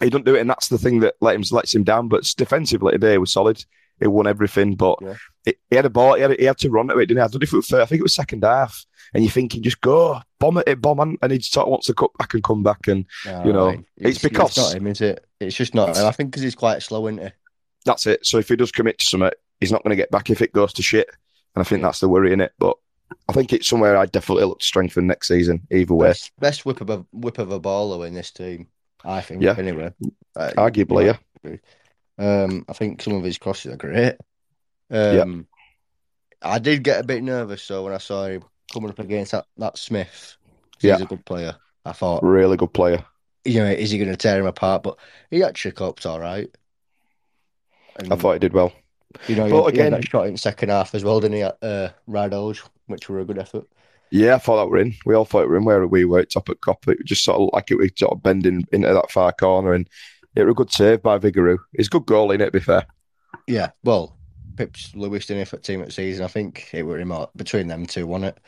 he 0.00 0.10
doesn't 0.10 0.26
do 0.26 0.34
it, 0.34 0.40
and 0.40 0.50
that's 0.50 0.68
the 0.68 0.78
thing 0.78 1.00
that 1.00 1.14
let 1.20 1.34
him 1.36 1.42
lets 1.52 1.74
him 1.74 1.84
down. 1.84 2.08
But 2.08 2.24
defensively 2.36 2.92
today 2.92 3.12
he 3.12 3.18
was 3.18 3.32
solid. 3.32 3.64
He 3.98 4.06
won 4.06 4.26
everything, 4.26 4.74
but 4.74 4.98
Yeah. 5.00 5.14
he, 5.46 5.54
he 5.70 5.76
had 5.76 5.86
a 5.86 5.90
ball. 5.90 6.14
He 6.16 6.20
had, 6.22 6.38
he 6.38 6.44
had 6.44 6.58
to 6.58 6.70
run 6.70 6.88
to 6.88 6.98
it, 6.98 7.06
didn't 7.06 7.18
he? 7.18 7.22
I 7.22 7.28
don't 7.28 7.40
know 7.40 7.44
if 7.44 7.52
it 7.52 7.56
was 7.56 7.68
third, 7.68 7.80
I 7.80 7.86
think 7.86 8.00
it 8.00 8.02
was 8.02 8.14
second 8.14 8.44
half, 8.44 8.84
and 9.14 9.24
you're 9.24 9.30
thinking 9.30 9.62
just 9.62 9.80
go 9.80 10.20
bomb 10.38 10.58
it, 10.66 10.80
bomb, 10.82 11.00
on, 11.00 11.16
and 11.22 11.32
he 11.32 11.38
just 11.38 11.52
sort 11.54 11.66
of 11.66 11.70
wants 11.70 11.86
to 11.86 11.94
cut 11.94 12.10
back 12.18 12.34
and 12.34 12.44
come 12.44 12.62
back, 12.62 12.88
and 12.88 13.06
you 13.24 13.52
know, 13.54 13.70
Aye. 13.70 13.84
it's 13.96 14.18
because- 14.18 14.56
not 14.58 14.74
him, 14.74 14.86
is 14.88 15.00
it? 15.00 15.24
It's 15.40 15.56
just 15.56 15.74
not. 15.74 15.96
And 15.96 16.06
I 16.06 16.10
think 16.10 16.30
because 16.30 16.42
he's 16.42 16.54
quite 16.54 16.82
slow, 16.82 17.06
isn't 17.06 17.22
he? 17.22 17.30
that's 17.86 18.06
it. 18.06 18.26
So 18.26 18.38
if 18.38 18.48
he 18.48 18.56
does 18.56 18.72
commit 18.72 18.98
to 18.98 19.04
something, 19.06 19.30
he's 19.60 19.70
not 19.70 19.82
going 19.84 19.90
to 19.90 19.96
get 20.02 20.10
back 20.10 20.28
if 20.28 20.42
it 20.42 20.52
goes 20.52 20.72
to 20.74 20.82
shit, 20.82 21.08
and 21.54 21.62
I 21.62 21.64
think 21.64 21.80
that's 21.82 22.00
the 22.00 22.08
worry 22.08 22.32
in 22.34 22.40
it. 22.42 22.52
But 22.58 22.76
I 23.28 23.32
think 23.32 23.52
it's 23.52 23.68
somewhere 23.68 23.96
I 23.96 24.06
definitely 24.06 24.44
look 24.44 24.60
to 24.60 24.66
strengthen 24.66 25.06
next 25.06 25.28
season. 25.28 25.66
Either 25.70 25.94
way, 25.94 26.08
Best, 26.08 26.32
best 26.38 26.66
whip 26.66 26.80
of 26.80 26.90
a 26.90 27.04
whip 27.12 27.38
of 27.38 27.50
a 27.52 27.60
baller 27.60 28.06
in 28.06 28.14
this 28.14 28.30
team, 28.30 28.68
I 29.04 29.20
think. 29.20 29.42
Yeah. 29.42 29.54
Anyway, 29.58 29.92
Uh, 30.34 30.50
arguably, 30.56 31.16
yeah. 31.44 31.56
Um, 32.18 32.64
I 32.68 32.72
think 32.72 33.02
some 33.02 33.14
of 33.14 33.24
his 33.24 33.38
crosses 33.38 33.72
are 33.72 33.76
great. 33.76 34.14
Um, 34.90 35.46
I 36.42 36.58
did 36.58 36.82
get 36.84 37.00
a 37.00 37.06
bit 37.06 37.22
nervous 37.22 37.66
though 37.66 37.84
when 37.84 37.92
I 37.92 37.98
saw 37.98 38.26
him 38.26 38.42
coming 38.72 38.90
up 38.90 38.98
against 38.98 39.32
that, 39.32 39.46
that 39.58 39.78
Smith. 39.78 40.36
Yeah. 40.80 40.94
He's 40.94 41.02
a 41.02 41.06
good 41.06 41.24
player. 41.24 41.56
I 41.84 41.92
thought, 41.92 42.22
Really 42.22 42.56
good 42.56 42.72
player. 42.72 43.04
you 43.44 43.60
know, 43.60 43.66
is 43.70 43.90
he 43.90 43.98
going 43.98 44.10
to 44.10 44.16
tear 44.16 44.40
him 44.40 44.46
apart? 44.46 44.82
But 44.82 44.98
he 45.30 45.42
actually 45.42 45.72
coped 45.72 46.04
all 46.06 46.18
right. 46.20 46.48
And, 47.98 48.12
I 48.12 48.16
thought 48.16 48.34
he 48.34 48.38
did 48.40 48.52
well. 48.52 48.72
you 49.28 49.36
know, 49.36 49.48
but 49.48 49.70
he, 49.70 49.76
he 49.76 49.80
again- 49.80 49.92
that 49.92 50.08
shot 50.08 50.26
in 50.26 50.36
second 50.36 50.68
half 50.70 50.94
as 50.94 51.04
well, 51.04 51.20
didn't 51.20 51.36
he? 51.36 51.42
Uh, 51.42 51.88
Rados, 52.08 52.60
which 52.86 53.08
were 53.08 53.20
a 53.20 53.24
good 53.24 53.38
effort. 53.38 53.66
Yeah, 54.10 54.36
I 54.36 54.38
thought 54.38 54.56
that 54.56 54.70
were 54.70 54.78
in. 54.78 54.94
We 55.04 55.14
all 55.14 55.24
thought 55.24 55.42
we 55.44 55.48
were 55.48 55.56
in 55.56 55.64
where 55.64 55.86
we 55.86 56.04
were 56.04 56.20
at 56.20 56.30
top 56.30 56.48
at 56.48 56.60
copper. 56.60 56.92
It 56.92 57.04
just 57.04 57.24
sort 57.24 57.40
of 57.40 57.50
like 57.52 57.70
it 57.70 57.76
was 57.76 57.90
sort 57.96 58.12
of 58.12 58.22
bending 58.22 58.64
into 58.72 58.92
that 58.92 59.10
far 59.10 59.32
corner, 59.32 59.72
and 59.72 59.88
it 60.36 60.44
was 60.44 60.52
a 60.52 60.54
good 60.54 60.72
save 60.72 61.02
by 61.02 61.18
Vigouroux. 61.18 61.58
It's 61.72 61.88
a 61.88 61.90
good 61.90 62.06
goal 62.06 62.30
in 62.30 62.40
it, 62.40 62.46
to 62.46 62.50
be 62.52 62.60
fair. 62.60 62.86
Yeah, 63.48 63.70
well, 63.82 64.16
Pips 64.56 64.94
Lewis 64.94 65.26
didn't 65.26 65.46
for 65.46 65.58
team 65.58 65.82
at 65.82 65.92
season. 65.92 66.24
I 66.24 66.28
think 66.28 66.70
it 66.72 66.82
were 66.82 66.98
him 66.98 67.12
out- 67.12 67.36
between 67.36 67.66
them 67.66 67.86
two, 67.86 68.06
wasn't 68.06 68.36
it? 68.36 68.38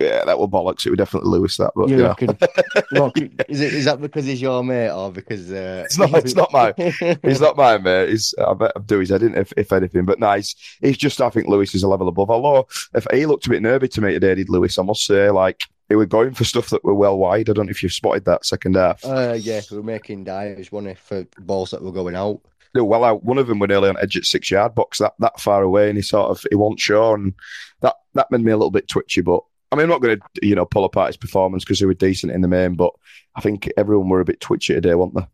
Yeah, 0.00 0.24
that 0.24 0.38
were 0.38 0.46
bollocks. 0.46 0.86
It 0.86 0.90
would 0.90 0.98
definitely 0.98 1.30
Lewis 1.30 1.56
that, 1.56 1.72
but 1.74 1.88
You 1.88 2.00
yeah. 2.02 2.08
reckon? 2.08 2.30
Is 3.48 3.60
it 3.60 3.72
is 3.74 3.84
that 3.86 4.00
because 4.00 4.24
he's 4.26 4.40
your 4.42 4.62
mate 4.62 4.90
or 4.90 5.10
because 5.10 5.50
uh, 5.50 5.82
It's 5.86 5.98
not- 5.98 6.12
it's 6.14 6.34
not 6.34 6.52
my- 6.52 6.74
He's 7.22 7.40
not 7.40 7.56
my 7.56 7.78
mate. 7.78 8.10
He's 8.10 8.34
I 8.38 8.52
bet 8.54 8.72
I'd 8.76 8.86
do 8.86 8.98
his 9.00 9.10
head 9.10 9.22
in 9.22 9.34
if, 9.36 9.52
if 9.56 9.72
anything. 9.72 10.04
But 10.04 10.18
nice. 10.20 10.54
He's 10.80 10.96
just 10.98 11.20
I 11.20 11.30
think 11.30 11.48
Lewis 11.48 11.74
is 11.74 11.82
a 11.82 11.88
level 11.88 12.08
above. 12.08 12.30
Although 12.30 12.68
if 12.94 13.06
he 13.12 13.26
looked 13.26 13.46
a 13.46 13.50
bit 13.50 13.62
nervy 13.62 13.88
to 13.88 14.00
me 14.00 14.12
today, 14.12 14.34
did 14.34 14.48
Lewis? 14.50 14.78
I 14.78 14.82
must 14.82 15.04
say, 15.06 15.30
like 15.30 15.60
he 15.88 15.94
were 15.96 16.06
going 16.06 16.34
for 16.34 16.44
stuff 16.44 16.70
that 16.70 16.84
were 16.84 16.94
well 16.94 17.18
wide. 17.18 17.48
I 17.50 17.52
don't 17.52 17.66
know 17.66 17.70
if 17.70 17.82
you've 17.82 17.92
spotted 17.92 18.24
that 18.26 18.46
second 18.46 18.76
half. 18.76 19.04
Uh, 19.04 19.36
yeah, 19.38 19.60
we 19.70 19.76
were 19.78 19.82
making 19.82 20.24
dives, 20.24 20.70
wasn't 20.72 20.92
it, 20.92 20.98
for 20.98 21.26
balls 21.40 21.70
that 21.72 21.82
were 21.82 21.92
going 21.92 22.16
out. 22.16 22.40
were 22.74 22.84
well 22.84 23.04
out. 23.04 23.24
One 23.24 23.38
of 23.38 23.46
them 23.48 23.58
were 23.58 23.66
nearly 23.66 23.88
on 23.90 23.96
edge 24.00 24.16
at 24.16 24.24
six 24.24 24.50
yard 24.50 24.74
box 24.74 24.98
that, 24.98 25.12
that 25.18 25.40
far 25.40 25.62
away, 25.62 25.88
and 25.88 25.98
he 25.98 26.02
sort 26.02 26.30
of 26.30 26.44
he 26.50 26.56
wasn't 26.56 26.80
sure, 26.80 27.14
and 27.16 27.34
that 27.80 27.96
that 28.14 28.30
made 28.30 28.40
me 28.42 28.52
a 28.52 28.56
little 28.56 28.70
bit 28.70 28.88
twitchy. 28.88 29.20
But 29.20 29.42
I 29.74 29.76
mean, 29.76 29.84
I'm 29.84 29.90
not 29.90 30.02
going 30.02 30.18
to 30.20 30.46
you 30.46 30.54
know 30.54 30.64
pull 30.64 30.84
apart 30.84 31.08
his 31.08 31.16
performance 31.16 31.64
because 31.64 31.80
he 31.80 31.86
were 31.86 31.94
decent 31.94 32.32
in 32.32 32.42
the 32.42 32.48
main, 32.48 32.74
but 32.74 32.92
I 33.34 33.40
think 33.40 33.68
everyone 33.76 34.08
were 34.08 34.20
a 34.20 34.24
bit 34.24 34.40
twitchy 34.40 34.74
today, 34.74 34.94
weren't 34.94 35.14
they? 35.14 35.26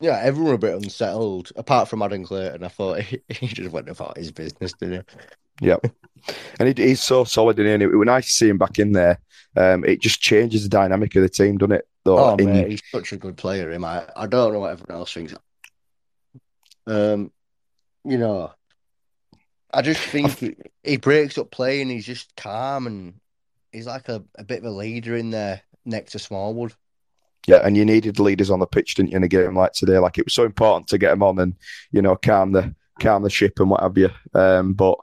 Yeah, 0.00 0.18
everyone 0.22 0.48
were 0.50 0.54
a 0.54 0.58
bit 0.58 0.74
unsettled, 0.82 1.52
apart 1.56 1.88
from 1.88 2.02
Adam 2.02 2.24
Clayton. 2.24 2.64
I 2.64 2.68
thought 2.68 3.00
he, 3.02 3.20
he 3.28 3.46
just 3.46 3.70
went 3.70 3.88
about 3.88 4.16
his 4.16 4.32
business, 4.32 4.72
didn't 4.72 5.06
he? 5.60 5.66
Yeah, 5.68 5.76
and 6.58 6.76
he, 6.76 6.84
he's 6.84 7.02
so 7.02 7.22
solid 7.24 7.58
in 7.58 7.66
here. 7.66 7.74
and 7.74 7.82
It 7.82 7.88
was 7.94 8.06
nice 8.06 8.26
to 8.26 8.32
see 8.32 8.48
him 8.48 8.58
back 8.58 8.78
in 8.80 8.92
there. 8.92 9.20
Um, 9.56 9.84
it 9.84 10.00
just 10.00 10.20
changes 10.20 10.62
the 10.64 10.68
dynamic 10.68 11.14
of 11.16 11.22
the 11.22 11.28
team, 11.28 11.56
doesn't 11.58 11.72
it? 11.76 11.88
Though, 12.04 12.18
Oh, 12.18 12.36
in- 12.36 12.46
mate, 12.46 12.70
he's 12.70 12.82
such 12.92 13.12
a 13.12 13.16
good 13.16 13.36
player, 13.36 13.70
him. 13.72 13.84
I, 13.84 14.04
I 14.16 14.26
don't 14.26 14.52
know 14.52 14.60
what 14.60 14.72
everyone 14.72 15.00
else 15.00 15.12
thinks. 15.12 15.34
Um, 16.86 17.30
you 18.04 18.18
know, 18.18 18.52
I 19.72 19.82
just 19.82 20.00
think 20.00 20.56
he 20.82 20.96
breaks 20.96 21.36
up 21.38 21.50
play 21.50 21.82
and 21.82 21.90
he's 21.90 22.06
just 22.06 22.34
calm 22.36 22.86
and 22.86 23.14
he's 23.72 23.86
like 23.86 24.08
a, 24.08 24.22
a 24.36 24.44
bit 24.44 24.58
of 24.58 24.64
a 24.64 24.70
leader 24.70 25.16
in 25.16 25.30
there 25.30 25.62
next 25.84 26.12
to 26.12 26.18
Smallwood. 26.18 26.74
Yeah, 27.46 27.60
and 27.64 27.76
you 27.76 27.84
needed 27.84 28.18
leaders 28.18 28.50
on 28.50 28.60
the 28.60 28.66
pitch, 28.66 28.96
didn't 28.96 29.12
you, 29.12 29.16
in 29.16 29.24
a 29.24 29.28
game 29.28 29.56
like 29.56 29.72
today? 29.72 29.98
Like 29.98 30.18
it 30.18 30.26
was 30.26 30.34
so 30.34 30.44
important 30.44 30.88
to 30.88 30.98
get 30.98 31.12
him 31.12 31.22
on 31.22 31.38
and 31.38 31.54
you 31.90 32.02
know 32.02 32.16
calm 32.16 32.52
the 32.52 32.74
calm 33.00 33.22
the 33.22 33.30
ship 33.30 33.58
and 33.60 33.70
what 33.70 33.82
have 33.82 33.96
you. 33.96 34.10
Um, 34.34 34.74
but 34.74 34.98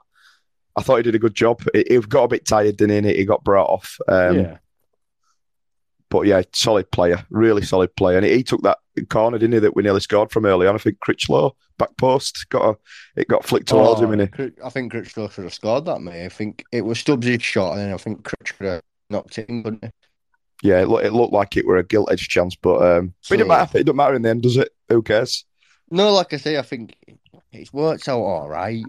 I 0.76 0.82
thought 0.82 0.98
he 0.98 1.02
did 1.02 1.14
a 1.14 1.18
good 1.20 1.34
job. 1.34 1.62
He, 1.72 1.84
he 1.88 1.98
got 2.00 2.24
a 2.24 2.28
bit 2.28 2.46
tired, 2.46 2.76
didn't 2.76 3.04
he? 3.04 3.14
He 3.16 3.24
got 3.24 3.42
brought 3.42 3.70
off. 3.70 3.98
Um, 4.06 4.38
yeah, 4.38 4.58
But 6.08 6.26
yeah, 6.26 6.42
solid 6.52 6.90
player, 6.90 7.24
really 7.30 7.62
solid 7.62 7.96
player, 7.96 8.18
and 8.18 8.26
he, 8.26 8.34
he 8.34 8.42
took 8.44 8.62
that 8.62 8.78
corner, 9.08 9.38
didn't 9.38 9.54
he? 9.54 9.58
That 9.60 9.74
we 9.74 9.82
nearly 9.82 10.00
scored 10.00 10.30
from 10.30 10.46
early 10.46 10.66
on. 10.66 10.74
I 10.74 10.78
think 10.78 11.00
Critchlow 11.00 11.56
back 11.78 11.96
post 11.96 12.46
got 12.50 12.70
a, 12.74 12.78
it 13.20 13.28
got 13.28 13.44
flicked 13.44 13.68
towards 13.68 14.00
him, 14.00 14.12
and 14.12 14.34
he, 14.34 14.50
I 14.64 14.70
think 14.70 14.92
Critchlow 14.92 15.28
should 15.28 15.44
have 15.44 15.54
scored 15.54 15.84
that, 15.86 16.00
mate. 16.00 16.24
I 16.24 16.28
think 16.28 16.64
it 16.72 16.82
was 16.82 16.98
Stubbs' 16.98 17.42
shot, 17.42 17.72
and 17.72 17.80
then 17.80 17.92
I 17.94 17.96
think 17.96 18.24
Critch 18.24 18.56
could 18.56 18.66
have 18.66 18.82
knocked 19.10 19.38
it 19.38 19.48
in, 19.48 19.62
couldn't 19.62 19.84
he? 19.84 20.68
yeah, 20.68 20.80
it, 20.82 20.88
look, 20.88 21.04
it 21.04 21.12
looked 21.12 21.32
like 21.32 21.56
it 21.56 21.66
were 21.66 21.76
a 21.76 21.84
gilt 21.84 22.10
edge 22.10 22.28
chance, 22.28 22.56
but 22.56 22.76
um, 22.82 23.06
but 23.08 23.12
it 23.12 23.14
So- 23.22 23.36
didn't 23.36 23.48
matter. 23.48 23.78
It 23.78 23.84
doesn't 23.84 23.96
matter 23.96 24.14
in 24.14 24.22
the 24.22 24.30
end, 24.30 24.42
does 24.42 24.56
it? 24.56 24.70
Who 24.88 25.02
cares? 25.02 25.44
No, 25.90 26.12
like 26.12 26.32
I 26.32 26.38
say, 26.38 26.56
I 26.58 26.62
think 26.62 26.96
it's 27.52 27.72
worked 27.72 28.08
out 28.08 28.20
all 28.20 28.48
right 28.48 28.84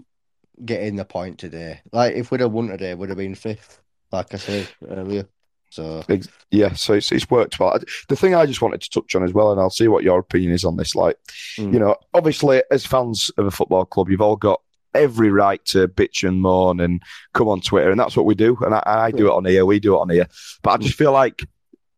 getting 0.64 0.96
the 0.96 1.04
point 1.04 1.38
today. 1.38 1.80
Like 1.92 2.14
if 2.16 2.30
we'd 2.30 2.40
have 2.40 2.50
won 2.50 2.68
today, 2.68 2.94
we'd 2.94 3.10
have 3.10 3.18
been 3.18 3.34
fifth, 3.36 3.80
like 4.10 4.34
I 4.34 4.38
said 4.38 4.68
earlier. 4.88 5.28
So 5.70 6.02
Yeah, 6.50 6.72
so 6.74 6.94
it's, 6.94 7.12
it's 7.12 7.30
worked 7.30 7.60
well. 7.60 7.78
The 8.08 8.16
thing 8.16 8.34
I 8.34 8.46
just 8.46 8.62
wanted 8.62 8.80
to 8.82 8.90
touch 8.90 9.14
on 9.14 9.22
as 9.22 9.32
well, 9.32 9.52
and 9.52 9.60
I'll 9.60 9.70
see 9.70 9.88
what 9.88 10.04
your 10.04 10.18
opinion 10.18 10.52
is 10.52 10.64
on 10.64 10.76
this. 10.76 10.94
Like, 10.94 11.16
Mm. 11.58 11.72
you 11.72 11.78
know, 11.78 11.96
obviously, 12.14 12.62
as 12.70 12.86
fans 12.86 13.30
of 13.36 13.46
a 13.46 13.50
football 13.50 13.84
club, 13.84 14.08
you've 14.08 14.20
all 14.22 14.36
got 14.36 14.60
every 14.94 15.30
right 15.30 15.62
to 15.66 15.86
bitch 15.88 16.26
and 16.26 16.40
moan 16.40 16.80
and 16.80 17.02
come 17.34 17.48
on 17.48 17.60
Twitter, 17.60 17.90
and 17.90 18.00
that's 18.00 18.16
what 18.16 18.26
we 18.26 18.34
do. 18.34 18.56
And 18.62 18.74
I, 18.74 18.82
I 18.86 19.10
do 19.10 19.26
it 19.28 19.32
on 19.34 19.44
here, 19.44 19.66
we 19.66 19.78
do 19.78 19.94
it 19.96 20.00
on 20.00 20.08
here. 20.10 20.26
But 20.62 20.70
I 20.70 20.76
just 20.78 20.96
feel 20.96 21.12
like 21.12 21.42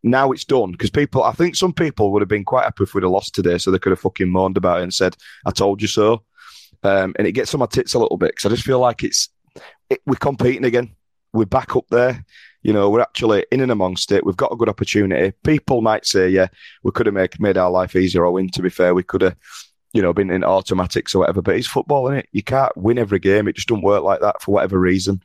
now 0.03 0.33
it's 0.33 0.45
done 0.45 0.73
because 0.73 0.91
people, 0.91 1.23
I 1.23 1.33
think 1.33 1.55
some 1.55 1.73
people 1.73 2.11
would 2.13 2.23
have 2.23 2.29
been 2.29 2.45
quite 2.45 2.65
happy 2.65 2.85
if 2.85 2.95
we'd 2.95 3.03
have 3.05 3.13
lost 3.13 3.35
today, 3.35 3.59
so 3.59 3.71
they 3.71 3.79
could 3.79 3.91
have 3.93 4.01
fucking 4.01 4.29
moaned 4.29 4.57
about 4.57 4.81
it 4.81 4.85
and 4.85 4.95
said, 4.95 5.17
"I 5.47 5.51
told 5.53 5.81
you 5.81 5.89
so." 5.89 6.25
Um, 6.83 7.15
and 7.19 7.27
it 7.27 7.33
gets 7.33 7.53
on 7.55 7.61
my 7.61 7.67
tits 7.67 7.95
a 7.95 7.99
little 7.99 8.17
bit 8.17 8.33
because 8.33 8.47
I 8.51 8.55
just 8.55 8.65
feel 8.67 8.79
like 8.81 9.05
it's 9.05 9.29
it, 9.91 10.01
we're 10.07 10.17
competing 10.17 10.65
again. 10.65 10.97
We're 11.33 11.45
back 11.45 11.77
up 11.77 11.85
there. 11.91 12.25
You 12.63 12.73
know, 12.73 12.91
we're 12.91 13.01
actually 13.01 13.47
in 13.51 13.61
and 13.61 13.73
amongst 13.73 14.13
it. 14.13 14.25
We've 14.25 14.37
got 14.37 14.53
a 14.53 14.57
good 14.57 14.69
opportunity. 14.69 15.33
People 15.45 15.81
might 15.81 16.07
say, 16.07 16.29
yeah, 16.29 16.49
we 16.83 16.91
could 16.91 17.07
have 17.07 17.15
made, 17.15 17.41
made 17.41 17.57
our 17.57 17.71
life 17.71 17.97
easier 17.97 18.25
or 18.25 18.33
win, 18.33 18.51
to 18.51 18.63
be 18.63 18.69
fair. 18.69 18.95
We 18.95 19.03
could 19.03 19.23
have, 19.23 19.37
you 19.93 20.03
know, 20.03 20.13
been 20.13 20.31
in 20.31 20.45
automatics 20.45 21.15
or 21.15 21.21
whatever. 21.21 21.41
But 21.41 21.57
it's 21.57 21.67
football, 21.67 22.09
isn't 22.09 22.19
it? 22.19 22.29
You 22.33 22.43
can't 22.43 22.77
win 22.77 22.99
every 22.99 23.19
game. 23.19 23.49
It 23.49 23.57
just 23.57 23.69
doesn't 23.69 23.85
work 23.85 24.03
like 24.03 24.21
that 24.21 24.43
for 24.43 24.53
whatever 24.53 24.79
reason. 24.79 25.23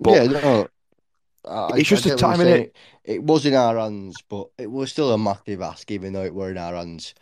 But 0.00 0.14
yeah, 0.14 0.40
no. 0.40 0.68
I, 1.44 1.78
it's 1.78 1.88
just 1.88 2.06
I 2.06 2.10
a 2.10 2.16
get 2.16 2.24
what 2.24 2.36
time, 2.36 2.46
innit? 2.46 2.70
It 3.04 3.22
was 3.22 3.46
in 3.46 3.54
our 3.54 3.76
hands, 3.76 4.22
but 4.28 4.48
it 4.58 4.70
was 4.70 4.90
still 4.90 5.12
a 5.12 5.18
massive 5.18 5.62
ask, 5.62 5.90
even 5.90 6.12
though 6.12 6.24
it 6.24 6.34
were 6.34 6.50
in 6.50 6.58
our 6.58 6.74
hands. 6.74 7.14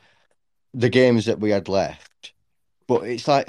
The 0.75 0.91
games 0.91 1.25
that 1.27 1.41
we 1.41 1.51
had 1.51 1.69
left, 1.69 2.33
but 2.87 3.05
it's 3.05 3.27
like 3.27 3.49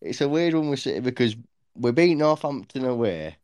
it's 0.00 0.20
a 0.22 0.28
weird 0.28 0.54
one 0.54 0.70
with 0.70 0.80
City 0.80 1.00
because 1.00 1.36
we 1.74 1.92
beat 1.92 2.14
Northampton 2.14 2.84
away, 2.84 3.36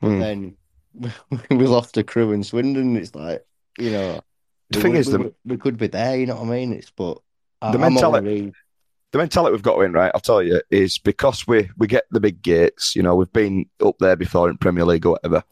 but 0.00 0.08
Hmm. 0.08 0.18
then 0.18 0.56
we 1.50 1.66
lost 1.66 1.96
a 1.96 2.02
Crewe 2.04 2.32
in 2.32 2.42
Swindon. 2.44 2.96
It's 2.96 3.14
like 3.14 3.44
you 3.78 3.90
know, 3.92 4.20
The 4.70 4.80
thing 4.80 4.92
we, 4.92 4.98
is, 4.98 5.06
the- 5.10 5.18
we, 5.18 5.30
we 5.44 5.56
could 5.56 5.76
be 5.78 5.86
there. 5.86 6.16
You 6.18 6.26
know 6.26 6.36
what 6.36 6.46
I 6.48 6.50
mean? 6.50 6.72
It's 6.72 6.90
but 6.90 7.18
The 7.60 7.68
I'm 7.68 7.80
mentality- 7.80 8.52
the 9.12 9.18
mentality 9.18 9.52
we've 9.52 9.62
got 9.62 9.80
in, 9.80 9.92
right, 9.92 10.12
I'll 10.14 10.20
tell 10.20 10.42
you, 10.42 10.60
is 10.70 10.98
because 10.98 11.46
we 11.46 11.70
we 11.78 11.86
get 11.86 12.04
the 12.10 12.20
big 12.20 12.42
gates, 12.42 12.94
you 12.94 13.02
know, 13.02 13.14
we've 13.16 13.32
been 13.32 13.64
up 13.82 13.96
there 14.00 14.16
before 14.16 14.50
in 14.50 14.58
Premier 14.58 14.84
League 14.84 15.06
or 15.06 15.12
whatever. 15.12 15.42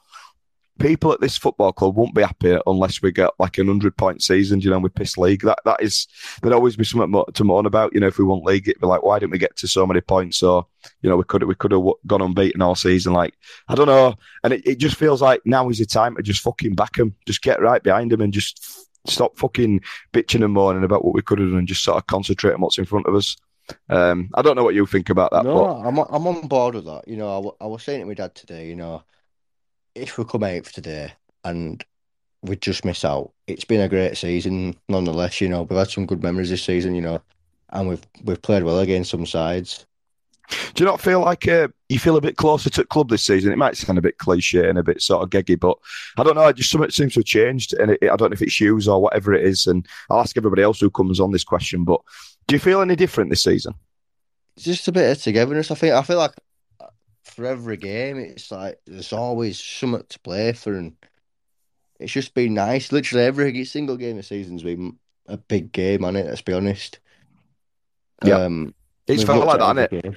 People 0.79 1.13
at 1.13 1.21
this 1.21 1.39
football 1.39 1.73
club 1.73 1.97
won't 1.97 2.15
be 2.15 2.23
happy 2.23 2.59
unless 2.67 3.01
we 3.01 3.11
get 3.11 3.31
like 3.39 3.59
an 3.59 3.67
hundred 3.67 3.97
point 3.97 4.23
season, 4.23 4.61
you 4.61 4.71
know, 4.71 4.79
we 4.79 4.89
piss 4.89 5.17
league. 5.17 5.43
That 5.43 5.59
that 5.65 5.83
is 5.83 6.07
there'd 6.43 6.55
always 6.55 6.77
be 6.77 6.85
something 6.85 7.25
to 7.33 7.45
moan 7.45 7.67
about, 7.67 7.95
you 7.95 8.01
know, 8.01 8.09
if 8.09 8.19
we 8.19 8.25
won 8.25 8.43
league, 8.45 8.69
it'd 8.69 8.81
be 8.81 8.87
like, 8.87 9.03
why 9.03 9.19
didn't 9.19 9.33
we 9.33 9.39
get 9.39 9.57
to 9.57 9.69
so 9.69 9.87
many 9.87 10.01
points? 10.01 10.43
Or, 10.43 10.67
you 11.03 11.09
know, 11.09 11.17
we 11.17 11.25
could 11.25 11.43
we 11.45 11.55
could 11.55 11.73
have 11.73 11.83
gone 12.07 12.23
unbeaten 12.23 12.63
all 12.63 12.75
season. 12.75 13.13
Like, 13.13 13.35
I 13.69 13.75
don't 13.75 13.87
know. 13.87 14.15
And 14.45 14.53
it, 14.53 14.67
it 14.67 14.79
just 14.79 14.97
feels 14.97 15.23
like 15.23 15.41
now 15.45 15.69
is 15.71 15.79
the 15.79 15.87
time 15.87 16.17
to 16.17 16.23
just 16.23 16.43
fucking 16.43 16.75
back 16.75 16.99
him. 16.99 17.15
Just 17.27 17.43
get 17.43 17.61
right 17.61 17.83
behind 17.83 18.13
him 18.13 18.21
and 18.21 18.33
just 18.33 18.87
stop 19.07 19.37
fucking 19.39 19.81
bitching 20.13 20.45
and 20.45 20.53
moaning 20.53 20.85
about 20.85 21.05
what 21.05 21.15
we 21.15 21.23
could 21.23 21.39
have 21.39 21.49
done 21.49 21.59
and 21.59 21.69
just 21.69 21.85
sort 21.85 21.97
of 21.97 22.07
concentrate 22.07 22.55
on 22.55 22.61
what's 22.61 22.79
in 22.79 22.85
front 22.85 23.07
of 23.07 23.15
us. 23.15 23.37
Um, 23.89 24.31
I 24.35 24.43
don't 24.43 24.57
know 24.57 24.65
what 24.65 24.75
you 24.75 24.87
think 24.87 25.11
about 25.11 25.33
that, 25.33 25.45
No, 25.45 25.55
but 25.55 25.89
I'm 25.89 25.99
I'm 25.99 26.27
on 26.27 26.47
board 26.47 26.77
with 26.77 26.85
that. 26.85 27.09
You 27.09 27.17
know, 27.17 27.57
I, 27.61 27.65
I 27.65 27.67
was 27.67 27.83
saying 27.83 28.01
to 28.01 28.07
my 28.07 28.15
dad 28.15 28.35
today. 28.35 28.69
You 28.69 28.77
know, 28.77 29.03
if 29.97 30.19
we 30.19 30.25
come 30.25 30.45
eighth 30.45 30.73
today 30.73 31.13
and 31.45 31.85
we 32.43 32.57
just 32.57 32.85
miss 32.85 33.05
out, 33.05 33.33
it's 33.47 33.65
been 33.65 33.81
a 33.81 33.89
great 33.89 34.17
season 34.17 34.77
nonetheless. 34.89 35.41
You 35.41 35.49
know, 35.49 35.63
we've 35.63 35.79
had 35.79 35.91
some 35.91 36.07
good 36.07 36.23
memories 36.23 36.51
this 36.51 36.63
season. 36.63 36.95
You 36.95 37.03
know, 37.03 37.23
and 37.71 37.89
we've 37.89 38.03
we've 38.25 38.43
played 38.43 38.63
well 38.63 38.81
against 38.81 39.11
some 39.11 39.27
sides. 39.27 39.87
do 40.75 40.85
you 40.85 40.87
not 40.89 41.01
feel 41.01 41.21
like 41.21 41.49
uh, 41.49 41.69
you 41.89 41.99
feel 41.99 42.17
a 42.17 42.21
bit 42.21 42.37
closer 42.37 42.71
to 42.71 42.83
the 42.83 42.87
club 42.87 43.09
this 43.09 43.25
season? 43.25 43.53
It 43.53 43.59
might 43.59 43.77
sound 43.77 43.99
a 43.99 44.03
bit 44.03 44.19
cliche 44.19 44.69
and 44.69 44.79
a 44.79 44.85
bit 44.85 45.03
sort 45.03 45.23
of 45.23 45.31
geggy, 45.31 45.59
but 45.59 45.79
I 46.19 46.23
don't 46.23 46.37
know. 46.37 46.53
Just 46.53 46.71
something 46.71 46.91
seems 46.91 47.15
to 47.15 47.21
have 47.21 47.27
changed, 47.27 47.73
and 47.73 47.93
it, 47.93 48.03
I 48.03 48.17
don't 48.17 48.31
know 48.31 48.35
if 48.35 48.43
it's 48.43 48.61
you 48.61 48.79
or 48.89 49.03
whatever 49.03 49.33
it 49.33 49.45
is. 49.45 49.67
And 49.67 49.87
I'll 50.11 50.21
ask 50.21 50.37
everybody 50.37 50.63
else 50.63 50.79
who 50.79 50.91
comes 50.91 51.21
on 51.21 51.33
this 51.33 51.45
question, 51.45 51.85
but 51.85 52.01
do 52.47 52.55
you 52.55 52.61
feel 52.61 52.83
any 52.83 52.97
different 52.97 53.31
this 53.31 53.43
season? 53.43 53.75
It's 54.57 54.65
just 54.65 54.89
a 54.89 54.93
bit 54.93 55.11
of 55.11 55.23
togetherness. 55.23 55.71
I 55.71 55.75
think 55.75 55.95
I 55.95 56.03
feel 56.03 56.19
like 56.19 56.33
for 57.27 57.45
every 57.45 57.77
game, 57.77 58.19
it's 58.19 58.51
like 58.51 58.79
there's 58.87 59.13
always 59.13 59.61
something 59.61 60.05
to 60.09 60.19
play 60.21 60.53
for, 60.53 60.75
and 60.75 60.95
it's 61.99 62.13
just 62.13 62.35
been 62.35 62.55
nice. 62.55 62.93
Literally 62.93 63.25
every 63.25 63.65
single 63.65 63.97
game 63.97 64.13
of 64.13 64.17
the 64.19 64.23
season's 64.23 64.63
been 64.63 64.99
a 65.27 65.37
big 65.37 65.73
game 65.73 66.05
on 66.05 66.17
it. 66.17 66.27
Let's 66.27 66.43
be 66.43 66.53
honest. 66.53 67.01
Yeah. 68.25 68.39
Um, 68.39 68.75
It's 69.07 69.25
felt 69.25 69.47
like 69.47 69.59
that, 69.59 69.79
at 69.79 70.05
it? 70.05 70.15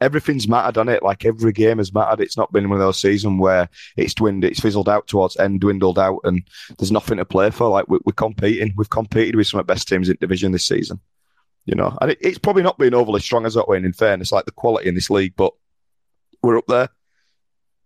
Everything's 0.00 0.46
mattered 0.46 0.78
on 0.78 0.88
it. 0.88 1.02
Like 1.02 1.24
every 1.24 1.52
game 1.52 1.78
has 1.78 1.92
mattered. 1.92 2.20
It's 2.20 2.36
not 2.36 2.52
been 2.52 2.68
one 2.68 2.78
of 2.78 2.86
those 2.86 3.00
seasons 3.00 3.40
where 3.40 3.68
it's 3.96 4.14
dwindled, 4.14 4.50
it's 4.50 4.60
fizzled 4.60 4.88
out 4.88 5.08
towards 5.08 5.36
end, 5.38 5.60
dwindled 5.60 5.98
out, 5.98 6.20
and 6.24 6.42
there's 6.78 6.92
nothing 6.92 7.18
to 7.18 7.24
play 7.24 7.50
for. 7.50 7.68
Like 7.68 7.88
we, 7.88 7.98
we're 8.04 8.12
competing. 8.12 8.74
We've 8.76 8.90
competed 8.90 9.34
with 9.34 9.48
some 9.48 9.60
of 9.60 9.66
the 9.66 9.72
best 9.72 9.88
teams 9.88 10.08
in 10.08 10.16
division 10.20 10.52
this 10.52 10.66
season. 10.66 11.00
You 11.66 11.74
know, 11.74 11.98
and 12.00 12.12
it, 12.12 12.18
it's 12.20 12.38
probably 12.38 12.62
not 12.62 12.78
been 12.78 12.94
overly 12.94 13.20
strong 13.20 13.44
as 13.44 13.54
that 13.54 13.68
way. 13.68 13.76
In 13.76 13.92
fairness, 13.92 14.32
like 14.32 14.44
the 14.44 14.52
quality 14.52 14.88
in 14.88 14.94
this 14.94 15.10
league, 15.10 15.34
but 15.36 15.52
we're 16.42 16.58
up 16.58 16.66
there. 16.66 16.88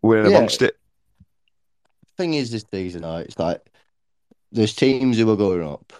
We're 0.02 0.22
Yeah. 0.28 0.36
amongst 0.36 0.62
it. 0.62 0.76
thing 2.18 2.34
is 2.34 2.50
this 2.50 2.64
season, 2.70 3.04
it's 3.04 3.38
like 3.38 3.60
there's 4.52 4.74
teams 4.74 5.16
who 5.18 5.30
are 5.30 5.36
going 5.36 5.66
up. 5.66 5.92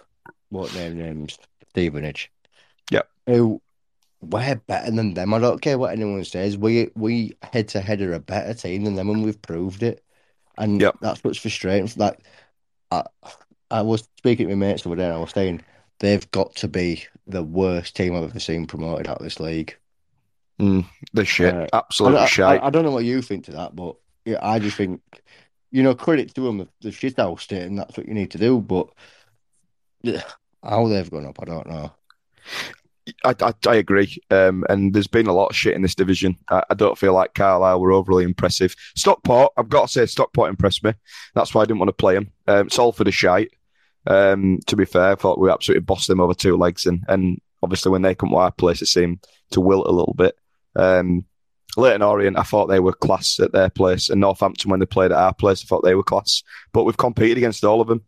What 0.49 0.73
name 0.75 0.97
names? 0.97 1.37
Stevenage. 1.69 2.31
Yep. 2.91 3.09
Who 3.27 3.61
we're 4.21 4.55
better 4.55 4.91
than 4.91 5.15
them. 5.15 5.33
I 5.33 5.39
don't 5.39 5.61
care 5.61 5.77
what 5.77 5.91
anyone 5.91 6.23
says. 6.23 6.57
We 6.57 6.89
we 6.95 7.33
head 7.41 7.67
to 7.69 7.81
head 7.81 8.01
are 8.01 8.13
a 8.13 8.19
better 8.19 8.53
team 8.53 8.83
than 8.83 8.95
them, 8.95 9.09
and 9.09 9.23
we've 9.23 9.41
proved 9.41 9.83
it. 9.83 10.03
And 10.57 10.79
Yep. 10.79 10.97
that's 11.01 11.23
what's 11.23 11.39
frustrating. 11.39 11.89
Like 11.97 12.19
I, 12.91 13.03
I 13.71 13.81
was 13.81 14.07
speaking 14.17 14.47
to 14.47 14.55
my 14.55 14.67
mates 14.67 14.85
over 14.85 14.95
there. 14.95 15.13
I 15.13 15.17
was 15.17 15.31
saying 15.31 15.63
they've 15.99 16.29
got 16.31 16.55
to 16.57 16.67
be 16.67 17.05
the 17.25 17.43
worst 17.43 17.95
team 17.95 18.15
I've 18.15 18.23
ever 18.23 18.39
seen 18.39 18.67
promoted 18.67 19.07
out 19.07 19.17
of 19.17 19.23
this 19.23 19.39
league. 19.39 19.75
The 21.13 21.25
shit, 21.25 21.53
Uh, 21.53 21.67
absolutely 21.73 22.19
I, 22.19 22.53
I. 22.53 22.55
I, 22.55 22.67
I 22.67 22.69
don't 22.69 22.83
know 22.83 22.91
what 22.91 23.05
you 23.05 23.21
think 23.21 23.45
to 23.45 23.51
that, 23.51 23.75
but 23.75 23.95
yeah, 24.25 24.39
I 24.41 24.59
just 24.59 24.77
think, 24.77 25.01
you 25.71 25.83
know, 25.83 25.95
credit 25.95 26.33
to 26.35 26.41
them, 26.41 26.69
they've 26.81 26.95
shit 26.95 27.17
housed 27.17 27.51
it, 27.51 27.63
and 27.63 27.77
that's 27.77 27.97
what 27.97 28.07
you 28.07 28.13
need 28.13 28.31
to 28.31 28.37
do. 28.37 28.59
But 28.61 28.89
yeah, 30.01 30.23
how 30.63 30.87
they've 30.87 31.09
gone 31.09 31.25
up, 31.25 31.39
I 31.41 31.45
don't 31.45 31.67
know. 31.67 31.91
I, 33.25 33.35
I, 33.41 33.53
I 33.67 33.75
agree. 33.75 34.17
Um, 34.31 34.63
and 34.69 34.93
there's 34.93 35.07
been 35.07 35.27
a 35.27 35.33
lot 35.33 35.47
of 35.47 35.55
shit 35.55 35.75
in 35.75 35.81
this 35.81 35.95
division. 35.95 36.37
I, 36.49 36.63
I 36.69 36.73
don't 36.73 36.97
feel 36.97 37.13
like 37.13 37.33
Carlisle 37.33 37.81
were 37.81 37.91
overly 37.91 38.23
impressive. 38.23 38.75
Stockport, 38.95 39.51
I've 39.57 39.69
got 39.69 39.87
to 39.87 39.91
say, 39.91 40.05
Stockport 40.05 40.49
impressed 40.49 40.83
me. 40.83 40.93
That's 41.35 41.53
why 41.53 41.61
I 41.61 41.65
didn't 41.65 41.79
want 41.79 41.89
to 41.89 41.93
play 41.93 42.13
them. 42.13 42.31
Um, 42.47 42.69
Salford 42.69 43.09
is 43.09 43.15
shite. 43.15 43.51
Um, 44.07 44.59
to 44.67 44.75
be 44.75 44.85
fair, 44.85 45.11
I 45.11 45.15
thought 45.15 45.39
we 45.39 45.49
absolutely 45.49 45.81
bossed 45.81 46.07
them 46.07 46.21
over 46.21 46.33
two 46.33 46.55
legs. 46.55 46.85
And, 46.85 47.03
and 47.09 47.41
obviously, 47.61 47.91
when 47.91 48.03
they 48.03 48.15
come 48.15 48.29
to 48.29 48.35
our 48.35 48.51
place, 48.51 48.81
it 48.81 48.87
seemed 48.87 49.25
to 49.51 49.59
wilt 49.59 49.87
a 49.87 49.91
little 49.91 50.13
bit. 50.13 50.35
Um, 50.75 51.25
Leyton 51.75 52.01
Orient, 52.01 52.37
I 52.37 52.43
thought 52.43 52.67
they 52.67 52.79
were 52.79 52.93
class 52.93 53.39
at 53.39 53.51
their 53.51 53.69
place. 53.69 54.09
And 54.09 54.21
Northampton, 54.21 54.69
when 54.69 54.79
they 54.79 54.85
played 54.85 55.11
at 55.11 55.17
our 55.17 55.33
place, 55.33 55.63
I 55.63 55.65
thought 55.65 55.83
they 55.83 55.95
were 55.95 56.03
class. 56.03 56.43
But 56.71 56.83
we've 56.83 56.97
competed 56.97 57.37
against 57.37 57.63
all 57.63 57.81
of 57.81 57.87
them. 57.87 58.03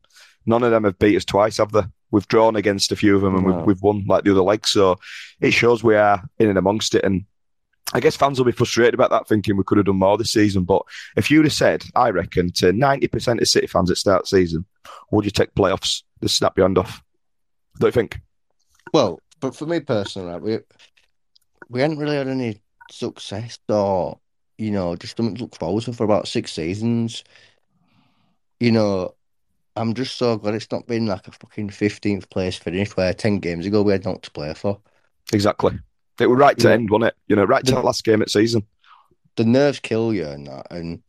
None 0.45 0.63
of 0.63 0.71
them 0.71 0.83
have 0.83 0.99
beat 0.99 1.17
us 1.17 1.25
twice, 1.25 1.57
have 1.57 1.71
they? 1.71 1.81
We've 2.11 2.27
drawn 2.27 2.55
against 2.55 2.91
a 2.91 2.95
few 2.95 3.15
of 3.15 3.21
them 3.21 3.35
and 3.35 3.45
we've, 3.45 3.65
we've 3.65 3.81
won 3.81 4.05
like 4.07 4.23
the 4.23 4.31
other 4.31 4.41
legs. 4.41 4.69
So 4.69 4.99
it 5.41 5.51
shows 5.51 5.83
we 5.83 5.95
are 5.95 6.23
in 6.37 6.49
and 6.49 6.57
amongst 6.57 6.93
it. 6.93 7.03
And 7.03 7.25
I 7.93 7.99
guess 7.99 8.15
fans 8.15 8.37
will 8.37 8.45
be 8.45 8.51
frustrated 8.51 8.93
about 8.93 9.09
that, 9.09 9.27
thinking 9.27 9.57
we 9.57 9.63
could 9.63 9.79
have 9.79 9.87
done 9.87 9.97
more 9.97 10.17
this 10.17 10.31
season. 10.31 10.63
But 10.63 10.83
if 11.17 11.31
you'd 11.31 11.45
have 11.45 11.53
said, 11.53 11.83
I 11.95 12.11
reckon, 12.11 12.51
to 12.53 12.67
90% 12.71 13.41
of 13.41 13.47
City 13.47 13.67
fans 13.67 13.91
at 13.91 13.97
start 13.97 14.21
of 14.21 14.27
season, 14.27 14.65
would 15.11 15.25
you 15.25 15.31
take 15.31 15.55
playoffs? 15.55 16.03
Just 16.21 16.37
snap 16.37 16.57
your 16.57 16.67
hand 16.67 16.77
off. 16.77 17.01
Don't 17.79 17.87
you 17.87 17.91
think? 17.91 18.19
Well, 18.93 19.19
but 19.39 19.55
for 19.55 19.65
me 19.65 19.79
personally, 19.81 20.31
right, 20.31 20.41
we 20.41 20.59
we 21.69 21.81
hadn't 21.81 21.97
really 21.97 22.15
had 22.17 22.27
any 22.27 22.61
success 22.91 23.57
or 23.69 24.19
you 24.57 24.71
know 24.71 24.95
just 24.95 25.17
something 25.17 25.35
to 25.35 25.41
look 25.43 25.55
forward 25.57 25.83
to 25.83 25.93
for 25.93 26.03
about 26.03 26.27
six 26.27 26.53
seasons. 26.53 27.23
You 28.59 28.71
know, 28.71 29.15
I'm 29.75 29.93
just 29.93 30.15
so 30.17 30.37
glad 30.37 30.55
it's 30.55 30.71
not 30.71 30.87
been 30.87 31.05
like 31.07 31.27
a 31.27 31.31
fucking 31.31 31.69
fifteenth 31.69 32.29
place 32.29 32.55
finish 32.57 32.95
where 32.95 33.13
ten 33.13 33.39
games 33.39 33.65
ago 33.65 33.81
we 33.81 33.91
had 33.91 34.05
not 34.05 34.23
to 34.23 34.31
play 34.31 34.53
for. 34.53 34.79
Exactly. 35.33 35.77
It 36.19 36.27
was 36.27 36.37
right 36.39 36.57
to 36.59 36.67
Yeah. 36.69 36.73
end, 36.75 36.89
wasn't 36.89 37.09
it? 37.09 37.15
You 37.27 37.35
know, 37.35 37.43
right 37.43 37.65
to 37.65 37.71
The- 37.75 37.81
last 37.81 38.03
game 38.05 38.21
of 38.21 38.27
the 38.27 38.31
season. 38.31 38.65
The 39.35 39.43
nerves 39.43 39.81
kill 39.81 40.13
you 40.13 40.25
and 40.27 40.47
that, 40.47 40.67
and 40.71 41.01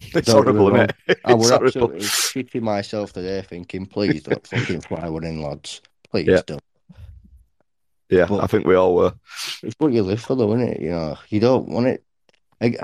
It's 0.00 0.30
horrible, 0.32 0.74
isn't 0.74 0.92
it? 1.08 1.18
I 1.24 1.34
was 1.34 1.50
absolutely 1.52 2.00
shitting 2.00 2.62
myself 2.62 3.12
today, 3.12 3.42
thinking, 3.42 3.86
please 3.86 4.22
don't 4.24 4.44
fucking 4.46 4.80
fly 4.80 5.08
one 5.08 5.22
in, 5.24 5.42
lads. 5.42 5.80
Please 6.10 6.26
Yeah. 6.26 6.40
don't. 6.46 6.62
Yeah, 8.10 8.26
But- 8.26 8.42
I 8.42 8.46
think 8.46 8.66
we 8.66 8.74
all 8.74 8.94
were. 8.94 9.14
It's 9.62 9.74
what 9.78 9.92
you 9.92 10.02
live 10.02 10.20
for, 10.20 10.34
though, 10.34 10.54
isn't 10.54 10.68
it? 10.68 10.80
You 10.80 10.90
know, 10.90 11.18
you 11.28 11.40
don't 11.40 11.68
want 11.68 11.86
it. 11.88 12.04
Like, 12.60 12.78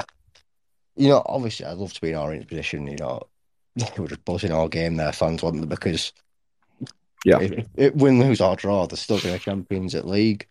you 0.96 1.08
know, 1.08 1.22
obviously, 1.26 1.66
I'd 1.66 1.78
love 1.78 1.92
to 1.94 2.00
be 2.00 2.10
in 2.10 2.16
Orient 2.16 2.46
position. 2.48 2.86
You 2.86 2.96
know, 2.96 3.22
they 3.76 3.86
were 3.98 4.08
just 4.08 4.24
buzzing 4.24 4.52
all 4.52 4.68
game. 4.68 4.96
there, 4.96 5.12
fans 5.12 5.42
want 5.42 5.60
them 5.60 5.68
because, 5.68 6.12
Yeah. 7.24 7.40
if, 7.40 7.66
if 7.76 7.94
win, 7.94 8.20
lose 8.20 8.40
or 8.40 8.54
draw, 8.54 8.86
they're 8.86 8.96
still 8.96 9.18
going 9.18 9.36
to 9.38 9.42
champions 9.42 9.94
at 9.94 10.06
league. 10.06 10.46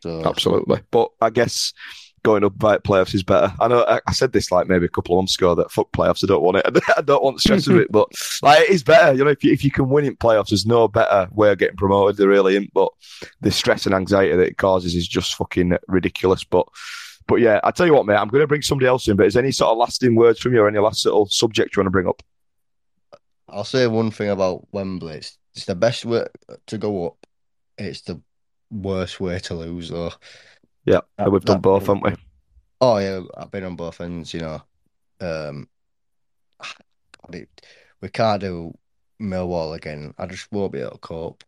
So 0.00 0.22
Absolutely. 0.24 0.80
But 0.90 1.10
I 1.20 1.30
guess 1.30 1.72
going 2.22 2.44
up 2.44 2.54
via 2.56 2.78
playoffs 2.78 3.14
is 3.14 3.22
better. 3.22 3.52
I 3.60 3.68
know 3.68 3.84
I, 3.84 4.00
I 4.06 4.12
said 4.12 4.32
this 4.32 4.50
like 4.50 4.68
maybe 4.68 4.86
a 4.86 4.90
couple 4.90 5.14
of 5.14 5.22
months 5.22 5.36
ago 5.36 5.54
that 5.54 5.70
fuck 5.70 5.90
playoffs. 5.92 6.22
I 6.22 6.26
don't 6.26 6.42
want 6.42 6.58
it. 6.58 6.66
I 6.96 7.00
don't 7.00 7.22
want 7.22 7.36
the 7.36 7.40
stress 7.40 7.66
of 7.66 7.76
it. 7.76 7.90
But 7.90 8.08
like 8.42 8.62
it 8.62 8.70
is 8.70 8.82
better. 8.82 9.14
You 9.14 9.24
know, 9.24 9.30
if 9.30 9.42
you, 9.42 9.52
if 9.52 9.64
you 9.64 9.70
can 9.70 9.88
win 9.88 10.04
in 10.04 10.16
playoffs, 10.16 10.50
there's 10.50 10.66
no 10.66 10.88
better 10.88 11.28
way 11.32 11.52
of 11.52 11.58
getting 11.58 11.76
promoted. 11.76 12.16
There 12.16 12.28
really 12.28 12.54
isn't. 12.54 12.72
But 12.72 12.90
the 13.40 13.50
stress 13.50 13.86
and 13.86 13.94
anxiety 13.94 14.36
that 14.36 14.46
it 14.46 14.58
causes 14.58 14.94
is 14.94 15.08
just 15.08 15.34
fucking 15.34 15.76
ridiculous. 15.88 16.44
But 16.44 16.66
but 17.26 17.36
yeah, 17.36 17.60
I 17.64 17.70
tell 17.70 17.86
you 17.86 17.94
what, 17.94 18.06
mate. 18.06 18.16
I'm 18.16 18.28
going 18.28 18.42
to 18.42 18.48
bring 18.48 18.62
somebody 18.62 18.88
else 18.88 19.08
in. 19.08 19.16
But 19.16 19.26
is 19.26 19.36
any 19.36 19.52
sort 19.52 19.70
of 19.70 19.78
lasting 19.78 20.14
words 20.14 20.40
from 20.40 20.52
you 20.52 20.60
or 20.60 20.68
any 20.68 20.78
last 20.78 21.04
little 21.04 21.26
subject 21.26 21.76
you 21.76 21.80
want 21.80 21.86
to 21.86 21.90
bring 21.90 22.08
up? 22.08 22.22
I'll 23.48 23.64
say 23.64 23.86
one 23.86 24.10
thing 24.10 24.30
about 24.30 24.66
Wembley: 24.72 25.16
it's, 25.16 25.38
it's 25.54 25.64
the 25.64 25.74
best 25.74 26.04
way 26.04 26.26
to 26.66 26.78
go 26.78 27.06
up. 27.06 27.26
It's 27.78 28.02
the 28.02 28.20
worst 28.70 29.20
way 29.20 29.38
to 29.40 29.54
lose, 29.54 29.90
though. 29.90 30.12
Yeah, 30.84 31.00
That- 31.18 31.30
we've 31.30 31.44
done 31.44 31.56
that- 31.56 31.62
both, 31.62 31.86
haven't 31.86 32.02
we? 32.02 32.14
Oh 32.80 32.96
yeah, 32.98 33.20
I've 33.36 33.50
been 33.50 33.64
on 33.64 33.76
both 33.76 34.00
ends. 34.00 34.32
You 34.32 34.40
know, 34.40 34.62
um, 35.20 35.68
we 37.30 38.08
can't 38.08 38.40
do 38.40 38.74
Millwall 39.20 39.76
again. 39.76 40.14
I 40.18 40.26
just 40.26 40.50
won't 40.50 40.72
be 40.72 40.80
able 40.80 40.92
to 40.92 40.98
cope. 40.98 41.44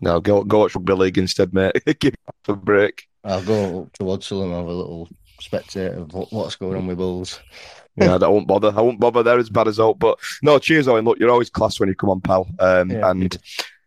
No, 0.00 0.20
go 0.20 0.44
go 0.44 0.60
watch 0.60 0.74
rugby 0.74 0.92
league 0.92 1.18
instead, 1.18 1.54
mate. 1.54 1.72
Give 2.00 2.14
a 2.48 2.54
break. 2.54 3.06
I'll 3.24 3.42
go 3.42 3.88
to 3.94 4.02
Odsal 4.04 4.42
and 4.42 4.52
have 4.52 4.66
a 4.66 4.72
little 4.72 5.08
spectator 5.40 5.94
of 5.94 6.12
what's 6.30 6.56
going 6.56 6.76
on 6.76 6.86
with 6.86 6.98
Bulls. 6.98 7.40
yeah, 7.96 8.16
I 8.16 8.28
won't 8.28 8.46
bother. 8.46 8.72
I 8.76 8.80
won't 8.82 9.00
bother. 9.00 9.22
They're 9.22 9.38
as 9.38 9.48
bad 9.48 9.68
as 9.68 9.78
Hope. 9.78 9.98
But 9.98 10.18
no, 10.42 10.58
cheers, 10.58 10.88
Owen. 10.88 11.04
Look, 11.06 11.18
you're 11.18 11.30
always 11.30 11.48
class 11.48 11.80
when 11.80 11.88
you 11.88 11.94
come 11.94 12.10
on, 12.10 12.20
pal. 12.20 12.46
Um, 12.58 12.90
yeah, 12.90 13.10
and 13.10 13.38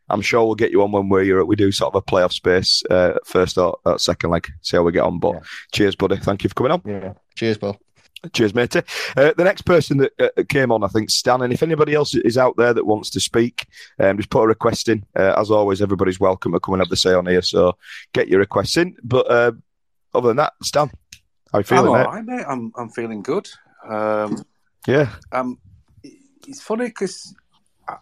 I'm 0.10 0.22
sure 0.22 0.46
we'll 0.46 0.56
get 0.56 0.72
you 0.72 0.84
on 0.84 0.92
when 0.92 1.10
we're 1.10 1.40
at 1.40 1.48
we 1.48 1.56
do 1.56 1.72
sort 1.72 1.94
of 1.94 2.02
a 2.02 2.02
playoff 2.02 2.32
space, 2.32 2.84
uh, 2.90 3.14
first 3.26 3.58
or, 3.58 3.78
or, 3.86 4.00
second 4.00 4.30
leg. 4.30 4.48
See 4.62 4.78
how 4.78 4.84
we 4.84 4.92
get 4.92 5.04
on. 5.04 5.20
But 5.20 5.36
yeah. 5.36 5.40
cheers, 5.74 5.96
buddy. 5.96 6.18
Thank 6.18 6.44
you 6.44 6.50
for 6.50 6.56
coming 6.56 6.72
on. 6.72 6.82
Yeah. 6.86 7.14
Cheers, 7.36 7.58
Bill. 7.58 7.78
Cheers, 8.34 8.56
matey. 8.56 8.82
Uh, 9.16 9.34
the 9.38 9.44
next 9.44 9.62
person 9.62 9.98
that 9.98 10.12
uh, 10.20 10.44
came 10.50 10.72
on, 10.72 10.84
I 10.84 10.88
think, 10.88 11.10
Stan. 11.10 11.42
And 11.42 11.54
if 11.54 11.62
anybody 11.62 11.94
else 11.94 12.16
is 12.16 12.38
out 12.38 12.58
there 12.58 12.74
that 12.74 12.86
wants 12.86 13.10
to 13.12 13.20
speak, 13.20 13.68
um, 14.00 14.18
just 14.18 14.30
put 14.30 14.44
a 14.44 14.48
request 14.48 14.90
in. 14.90 15.06
Uh, 15.16 15.36
as 15.38 15.52
always, 15.52 15.82
everybody's 15.82 16.20
welcome 16.20 16.52
to 16.54 16.60
come 16.60 16.74
and 16.74 16.82
have 16.82 16.90
the 16.90 16.96
say 16.96 17.14
on 17.14 17.28
here. 17.28 17.44
So 17.44 17.78
get 18.14 18.28
your 18.28 18.40
requests 18.40 18.78
in. 18.78 18.96
But 19.04 19.30
uh, 19.30 19.52
other 20.14 20.30
than 20.30 20.38
that, 20.38 20.54
Stan, 20.64 20.90
how 21.52 21.60
you 21.60 21.64
feeling, 21.64 21.94
I'm 21.94 22.06
right, 22.06 22.26
mate? 22.26 22.46
I'm 22.48 22.72
I'm 22.76 22.90
feeling 22.90 23.22
good. 23.22 23.48
Um, 23.88 24.44
yeah. 24.88 25.14
Um, 25.32 25.60
it's 26.04 26.62
funny 26.62 26.86
because 26.86 27.36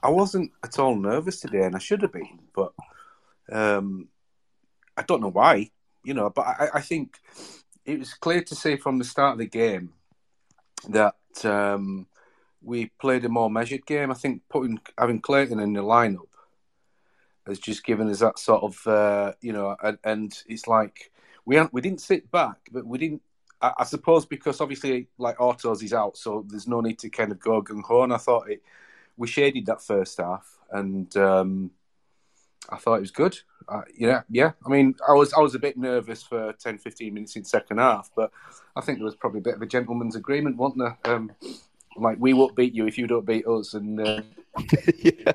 I 0.03 0.09
wasn't 0.09 0.51
at 0.63 0.79
all 0.79 0.95
nervous 0.95 1.41
today, 1.41 1.63
and 1.63 1.75
I 1.75 1.79
should 1.79 2.01
have 2.01 2.13
been, 2.13 2.39
but 2.55 2.73
um, 3.51 4.07
I 4.97 5.03
don't 5.03 5.21
know 5.21 5.31
why. 5.31 5.71
You 6.03 6.13
know, 6.13 6.29
but 6.29 6.45
I, 6.45 6.69
I 6.75 6.81
think 6.81 7.17
it 7.85 7.99
was 7.99 8.13
clear 8.13 8.41
to 8.43 8.55
see 8.55 8.77
from 8.77 8.97
the 8.97 9.03
start 9.03 9.33
of 9.33 9.39
the 9.39 9.45
game 9.45 9.93
that 10.89 11.15
um, 11.43 12.07
we 12.61 12.87
played 12.99 13.25
a 13.25 13.29
more 13.29 13.49
measured 13.49 13.85
game. 13.85 14.11
I 14.11 14.15
think 14.15 14.41
putting 14.49 14.79
having 14.97 15.21
Clayton 15.21 15.59
in 15.59 15.73
the 15.73 15.81
lineup 15.81 16.27
has 17.47 17.59
just 17.59 17.83
given 17.83 18.09
us 18.09 18.19
that 18.19 18.39
sort 18.39 18.63
of 18.63 18.87
uh, 18.87 19.33
you 19.41 19.53
know, 19.53 19.75
and, 19.81 19.97
and 20.03 20.43
it's 20.47 20.67
like 20.67 21.11
we 21.45 21.61
we 21.71 21.81
didn't 21.81 22.01
sit 22.01 22.29
back, 22.31 22.57
but 22.71 22.85
we 22.85 22.97
didn't. 22.97 23.21
I, 23.61 23.85
suppose 23.85 24.27
because 24.27 24.61
obviously 24.61 25.07
like 25.17 25.39
Autos 25.39 25.81
is 25.81 25.93
out, 25.93 26.17
so 26.17 26.45
there's 26.47 26.67
no 26.67 26.81
need 26.81 26.99
to 26.99 27.09
kind 27.09 27.31
of 27.31 27.39
go 27.39 27.63
gung 27.63 27.81
ho. 27.83 28.03
And 28.03 28.13
I 28.13 28.17
thought 28.17 28.49
it, 28.49 28.61
we 29.17 29.27
shaded 29.27 29.65
that 29.67 29.81
first 29.81 30.17
half, 30.17 30.57
and 30.71 31.15
um, 31.17 31.71
I 32.69 32.77
thought 32.77 32.95
it 32.95 33.01
was 33.01 33.11
good. 33.11 33.37
Uh, 33.67 33.81
yeah, 33.97 34.21
yeah. 34.29 34.51
I 34.65 34.69
mean, 34.69 34.95
I 35.07 35.13
was 35.13 35.33
I 35.33 35.39
was 35.39 35.55
a 35.55 35.59
bit 35.59 35.77
nervous 35.77 36.23
for 36.23 36.53
10, 36.53 36.77
15 36.77 37.13
minutes 37.13 37.35
in 37.35 37.43
second 37.43 37.79
half, 37.79 38.09
but 38.15 38.31
I 38.75 38.81
think 38.81 38.99
there 38.99 39.05
was 39.05 39.15
probably 39.15 39.39
a 39.39 39.43
bit 39.43 39.55
of 39.55 39.61
a 39.61 39.67
gentleman's 39.67 40.15
agreement, 40.15 40.57
wasn't 40.57 40.79
there? 40.79 41.13
Um, 41.13 41.31
like 41.97 42.17
we 42.19 42.33
won't 42.33 42.55
beat 42.55 42.73
you 42.73 42.87
if 42.87 42.97
you 42.97 43.07
don't 43.07 43.25
beat 43.25 43.47
us, 43.47 43.73
and 43.73 43.99
uh, 43.99 44.21
yeah, 44.97 45.31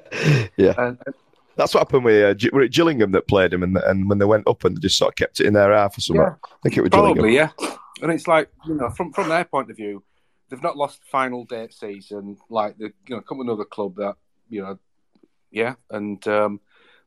yeah. 0.56 0.74
And, 0.76 0.98
and, 1.06 1.14
that's 1.56 1.74
what 1.74 1.80
happened 1.80 2.04
with 2.04 2.44
uh, 2.44 2.48
were 2.52 2.62
it 2.62 2.72
Gillingham 2.72 3.12
that 3.12 3.28
played 3.28 3.52
him, 3.52 3.62
and 3.62 3.76
and 3.76 4.08
when 4.08 4.18
they 4.18 4.24
went 4.24 4.48
up 4.48 4.64
and 4.64 4.76
they 4.76 4.80
just 4.80 4.96
sort 4.96 5.12
of 5.12 5.16
kept 5.16 5.40
it 5.40 5.46
in 5.46 5.54
their 5.54 5.72
half 5.72 5.96
or 5.98 6.00
something. 6.00 6.22
Yeah, 6.22 6.34
I 6.44 6.56
think 6.62 6.76
it 6.76 6.82
was 6.82 6.90
probably 6.90 7.14
Gillingham. 7.14 7.50
yeah. 7.60 7.68
And 8.02 8.10
it's 8.10 8.26
like 8.26 8.50
you 8.66 8.74
know, 8.74 8.90
from 8.90 9.12
from 9.12 9.28
their 9.28 9.44
point 9.44 9.70
of 9.70 9.76
view, 9.76 10.02
they've 10.50 10.62
not 10.62 10.76
lost 10.76 11.00
final 11.04 11.44
date 11.44 11.72
season. 11.72 12.36
Like 12.50 12.76
they 12.76 12.92
you 13.06 13.16
know 13.16 13.20
come 13.20 13.40
another 13.40 13.64
club 13.64 13.96
that 13.96 14.16
you 14.48 14.62
know, 14.62 14.78
yeah, 15.50 15.74
and 15.90 16.26
um, 16.28 16.60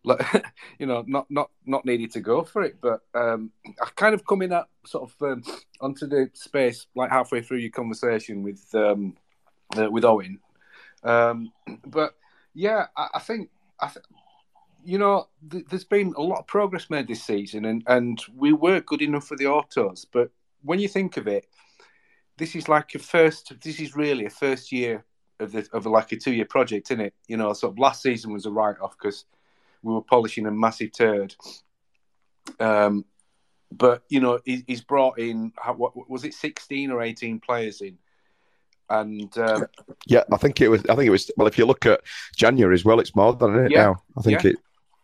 you 0.79 0.85
know, 0.85 1.03
not 1.07 1.29
not 1.29 1.49
not 1.65 1.85
needed 1.85 2.11
to 2.11 2.21
go 2.21 2.43
for 2.43 2.63
it. 2.63 2.77
But 2.81 3.01
um, 3.13 3.51
I 3.81 3.89
kind 3.95 4.13
of 4.13 4.25
come 4.25 4.41
in 4.41 4.51
at 4.53 4.67
sort 4.85 5.09
of 5.09 5.31
um, 5.31 5.43
onto 5.81 6.07
the 6.07 6.29
space 6.33 6.87
like 6.95 7.11
halfway 7.11 7.41
through 7.41 7.59
your 7.59 7.71
conversation 7.71 8.43
with 8.43 8.63
um, 8.73 9.15
uh, 9.77 9.89
with 9.89 10.05
Owen. 10.05 10.39
Um, 11.03 11.51
but 11.85 12.15
yeah, 12.53 12.87
I, 12.97 13.09
I 13.15 13.19
think 13.19 13.49
I 13.79 13.87
th- 13.87 14.05
you 14.85 14.97
know 14.97 15.27
th- 15.49 15.65
there's 15.69 15.83
been 15.85 16.13
a 16.17 16.21
lot 16.21 16.39
of 16.39 16.47
progress 16.47 16.89
made 16.89 17.07
this 17.07 17.23
season, 17.23 17.65
and 17.65 17.83
and 17.87 18.21
we 18.35 18.53
were 18.53 18.81
good 18.81 19.01
enough 19.01 19.27
for 19.27 19.37
the 19.37 19.47
autos. 19.47 20.05
But 20.05 20.31
when 20.63 20.79
you 20.79 20.87
think 20.87 21.17
of 21.17 21.27
it, 21.27 21.47
this 22.43 22.57
is 22.57 22.67
like 22.67 22.93
a 22.93 22.99
first. 22.99 23.53
This 23.61 23.79
is 23.79 23.95
really 23.95 24.25
a 24.25 24.29
first 24.29 24.73
year 24.73 25.05
of 25.39 25.53
the 25.53 25.65
of 25.71 25.85
like 25.85 26.11
a 26.11 26.17
two 26.17 26.33
year 26.33 26.43
project, 26.43 26.91
isn't 26.91 26.99
it? 26.99 27.13
You 27.29 27.37
know, 27.37 27.53
sort 27.53 27.71
of 27.71 27.79
last 27.79 28.01
season 28.01 28.33
was 28.33 28.45
a 28.45 28.51
write 28.51 28.81
off 28.81 28.97
because 28.97 29.23
we 29.81 29.93
were 29.93 30.01
polishing 30.01 30.45
a 30.45 30.51
massive 30.51 30.91
turd. 30.91 31.33
Um, 32.59 33.05
but 33.71 34.03
you 34.09 34.19
know, 34.19 34.39
he, 34.43 34.65
he's 34.67 34.81
brought 34.81 35.19
in 35.19 35.53
what 35.77 36.09
was 36.09 36.25
it, 36.25 36.33
sixteen 36.33 36.91
or 36.91 37.01
eighteen 37.01 37.39
players 37.39 37.79
in, 37.79 37.97
and 38.89 39.35
um, 39.37 39.65
yeah, 40.05 40.23
I 40.29 40.35
think 40.35 40.59
it 40.59 40.67
was. 40.67 40.81
I 40.89 40.95
think 40.95 41.07
it 41.07 41.11
was. 41.11 41.31
Well, 41.37 41.47
if 41.47 41.57
you 41.57 41.65
look 41.65 41.85
at 41.85 42.01
January 42.35 42.75
as 42.75 42.83
well, 42.83 42.99
it's 42.99 43.15
more 43.15 43.33
than 43.33 43.67
it 43.67 43.71
yeah, 43.71 43.83
now. 43.83 44.03
I 44.17 44.21
think 44.21 44.43
yeah. 44.43 44.51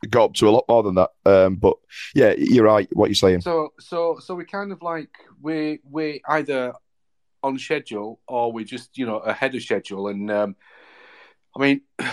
it 0.03 0.09
got 0.09 0.25
up 0.25 0.33
to 0.33 0.49
a 0.49 0.51
lot 0.51 0.65
more 0.67 0.83
than 0.83 0.95
that. 0.95 1.11
Um, 1.25 1.55
but 1.55 1.77
yeah, 2.13 2.33
you're 2.37 2.65
right. 2.65 2.89
What 2.91 3.07
you're 3.07 3.15
saying. 3.15 3.41
So, 3.41 3.71
so, 3.79 4.17
so 4.19 4.35
we 4.35 4.43
kind 4.43 4.73
of 4.73 4.81
like 4.81 5.11
we 5.41 5.79
we 5.89 6.21
either 6.27 6.73
on 7.43 7.57
schedule 7.57 8.19
or 8.27 8.51
we're 8.51 8.65
just 8.65 8.97
you 8.97 9.05
know 9.05 9.17
ahead 9.17 9.55
of 9.55 9.61
schedule, 9.61 10.07
and 10.07 10.29
um, 10.31 10.55
I 11.55 11.61
mean. 11.61 11.81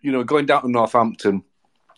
you 0.00 0.12
know, 0.12 0.22
going 0.22 0.46
down 0.46 0.62
to 0.62 0.70
Northampton, 0.70 1.42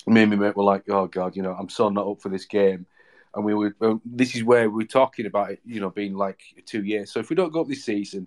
me 0.06 0.22
and 0.22 0.30
my 0.30 0.36
mate 0.36 0.56
were 0.56 0.64
like, 0.64 0.84
"Oh 0.88 1.06
God, 1.06 1.36
you 1.36 1.42
know, 1.42 1.52
I'm 1.52 1.68
so 1.68 1.88
not 1.88 2.06
up 2.06 2.20
for 2.20 2.28
this 2.28 2.46
game." 2.46 2.86
And 3.34 3.44
we 3.44 3.54
were, 3.54 3.76
well, 3.78 4.00
this 4.04 4.34
is 4.34 4.42
where 4.42 4.68
we're 4.68 4.86
talking 4.86 5.26
about 5.26 5.52
it, 5.52 5.60
you 5.64 5.80
know, 5.80 5.90
being 5.90 6.14
like 6.14 6.40
two 6.66 6.82
years. 6.82 7.12
So 7.12 7.20
if 7.20 7.30
we 7.30 7.36
don't 7.36 7.52
go 7.52 7.60
up 7.60 7.68
this 7.68 7.84
season, 7.84 8.26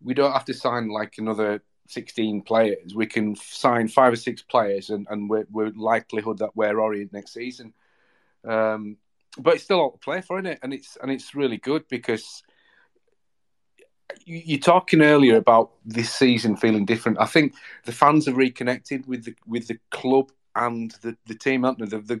we 0.00 0.14
don't 0.14 0.32
have 0.32 0.44
to 0.44 0.54
sign 0.54 0.88
like 0.88 1.14
another 1.18 1.62
16 1.88 2.42
players. 2.42 2.94
We 2.94 3.06
can 3.06 3.34
sign 3.34 3.88
five 3.88 4.12
or 4.12 4.16
six 4.16 4.42
players, 4.42 4.90
and, 4.90 5.06
and 5.10 5.28
we're, 5.28 5.46
we're 5.50 5.72
likelihood 5.74 6.38
that 6.38 6.54
we're 6.54 6.78
Orient 6.78 7.12
next 7.12 7.32
season. 7.32 7.74
Um, 8.46 8.98
but 9.38 9.54
it's 9.54 9.64
still 9.64 9.80
all 9.80 9.90
to 9.92 9.98
play 9.98 10.20
for, 10.20 10.38
isn't 10.38 10.52
it? 10.52 10.60
And 10.62 10.72
it's 10.72 10.96
and 11.02 11.10
it's 11.10 11.34
really 11.34 11.58
good 11.58 11.88
because 11.88 12.42
you're 14.24 14.58
talking 14.58 15.02
earlier 15.02 15.36
about 15.36 15.72
this 15.84 16.12
season 16.12 16.56
feeling 16.56 16.84
different. 16.84 17.18
I 17.20 17.26
think 17.26 17.54
the 17.84 17.92
fans 17.92 18.26
have 18.26 18.36
reconnected 18.36 19.06
with 19.06 19.24
the 19.24 19.34
with 19.46 19.68
the 19.68 19.78
club 19.90 20.30
and 20.54 20.90
the, 21.02 21.16
the 21.26 21.34
team, 21.34 21.64
haven't 21.64 21.90
they? 21.90 21.98
The, 21.98 22.20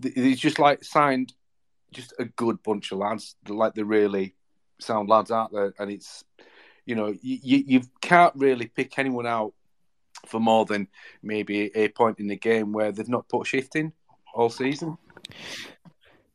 the, 0.00 0.34
just 0.34 0.58
like 0.58 0.82
signed 0.84 1.34
just 1.92 2.12
a 2.18 2.24
good 2.24 2.62
bunch 2.62 2.92
of 2.92 2.98
lads, 2.98 3.36
like 3.48 3.74
the 3.74 3.84
really 3.84 4.34
sound 4.80 5.08
lads 5.08 5.30
out 5.30 5.52
there, 5.52 5.74
and 5.78 5.90
it's 5.90 6.24
you 6.86 6.94
know 6.94 7.14
you 7.22 7.64
you 7.66 7.82
can't 8.00 8.34
really 8.36 8.66
pick 8.66 8.98
anyone 8.98 9.26
out 9.26 9.54
for 10.26 10.40
more 10.40 10.64
than 10.64 10.88
maybe 11.22 11.70
a 11.74 11.88
point 11.88 12.18
in 12.18 12.26
the 12.28 12.36
game 12.36 12.72
where 12.72 12.92
they've 12.92 13.08
not 13.08 13.28
put 13.28 13.46
shift 13.46 13.76
in 13.76 13.92
all 14.34 14.50
season. 14.50 14.96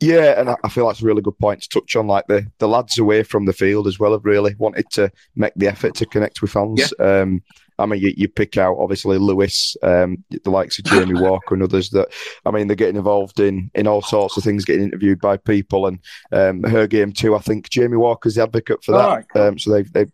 Yeah, 0.02 0.40
and 0.40 0.56
I 0.64 0.70
feel 0.70 0.88
that's 0.88 1.02
a 1.02 1.06
really 1.06 1.22
good 1.22 1.38
point 1.40 1.62
to 1.62 1.70
touch 1.70 1.96
on. 1.96 2.08
Like 2.08 2.26
the, 2.28 2.50
the 2.60 2.70
lads 2.70 2.98
away 2.98 3.24
from 3.24 3.46
the 3.46 3.54
field 3.54 3.86
as 3.86 4.00
well 4.00 4.14
have 4.14 4.24
really 4.24 4.56
wanted 4.58 4.90
to 4.92 5.12
make 5.36 5.54
the 5.56 5.68
effort 5.68 5.96
to 5.96 6.06
connect 6.06 6.42
with 6.42 6.52
fans. 6.52 6.94
Yeah. 7.00 7.22
Um, 7.22 7.42
I 7.78 7.86
mean, 7.86 8.02
you, 8.02 8.14
you, 8.16 8.28
pick 8.28 8.58
out 8.58 8.78
obviously 8.78 9.18
Lewis, 9.18 9.76
um, 9.84 10.24
the 10.30 10.50
likes 10.50 10.80
of 10.80 10.86
Jamie 10.86 11.20
Walker 11.22 11.56
and 11.56 11.64
others 11.64 11.90
that, 11.92 12.10
I 12.46 12.52
mean, 12.52 12.68
they're 12.68 12.76
getting 12.76 12.98
involved 12.98 13.40
in 13.40 13.72
in 13.74 13.88
all 13.88 14.02
sorts 14.02 14.38
of 14.38 14.44
things, 14.44 14.66
getting 14.66 14.84
interviewed 14.84 15.22
by 15.22 15.38
people. 15.38 15.88
And 15.88 16.00
um, 16.32 16.64
her 16.64 16.88
game 16.88 17.14
too, 17.14 17.36
I 17.36 17.40
think 17.40 17.70
Jamie 17.70 17.98
Walker's 17.98 18.36
the 18.36 18.44
advocate 18.44 18.84
for 18.84 18.92
that. 18.94 19.26
Right. 19.34 19.42
Um, 19.42 19.58
so 19.58 19.72
they've, 19.72 19.92
they've 19.94 20.12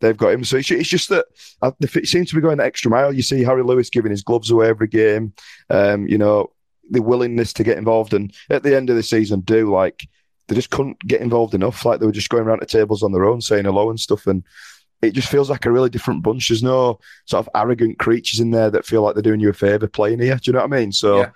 they've 0.00 0.16
got 0.16 0.32
him. 0.32 0.44
So 0.44 0.56
it's, 0.56 0.70
it's 0.70 0.88
just 0.88 1.08
that 1.08 1.26
uh, 1.62 1.72
it 1.80 2.06
seems 2.06 2.28
to 2.30 2.34
be 2.34 2.42
going 2.42 2.58
the 2.58 2.64
extra 2.64 2.90
mile. 2.90 3.12
You 3.12 3.22
see 3.22 3.42
Harry 3.42 3.62
Lewis 3.62 3.90
giving 3.90 4.10
his 4.10 4.22
gloves 4.22 4.50
away 4.50 4.68
every 4.68 4.88
game. 4.88 5.32
Um, 5.70 6.06
you 6.06 6.18
know, 6.18 6.50
the 6.90 7.02
willingness 7.02 7.52
to 7.54 7.64
get 7.64 7.78
involved. 7.78 8.14
And 8.14 8.34
at 8.50 8.62
the 8.62 8.76
end 8.76 8.90
of 8.90 8.96
the 8.96 9.02
season, 9.02 9.40
do 9.40 9.70
like 9.70 10.06
they 10.48 10.54
just 10.54 10.70
couldn't 10.70 10.98
get 11.06 11.20
involved 11.20 11.54
enough. 11.54 11.84
Like 11.84 12.00
they 12.00 12.06
were 12.06 12.12
just 12.12 12.28
going 12.28 12.44
around 12.44 12.60
to 12.60 12.66
tables 12.66 13.02
on 13.02 13.12
their 13.12 13.24
own, 13.24 13.40
saying 13.40 13.64
hello 13.64 13.90
and 13.90 13.98
stuff. 13.98 14.26
And 14.26 14.44
it 15.02 15.12
just 15.12 15.28
feels 15.28 15.50
like 15.50 15.66
a 15.66 15.72
really 15.72 15.90
different 15.90 16.22
bunch. 16.22 16.48
There's 16.48 16.62
no 16.62 16.98
sort 17.26 17.46
of 17.46 17.50
arrogant 17.54 17.98
creatures 17.98 18.40
in 18.40 18.50
there 18.50 18.70
that 18.70 18.86
feel 18.86 19.02
like 19.02 19.14
they're 19.14 19.22
doing 19.22 19.40
you 19.40 19.50
a 19.50 19.54
favour 19.54 19.86
playing 19.86 20.20
here. 20.20 20.36
Do 20.36 20.42
you 20.46 20.52
know 20.52 20.60
what 20.60 20.72
I 20.72 20.80
mean? 20.80 20.92
So 20.92 21.18
yeah. 21.18 21.30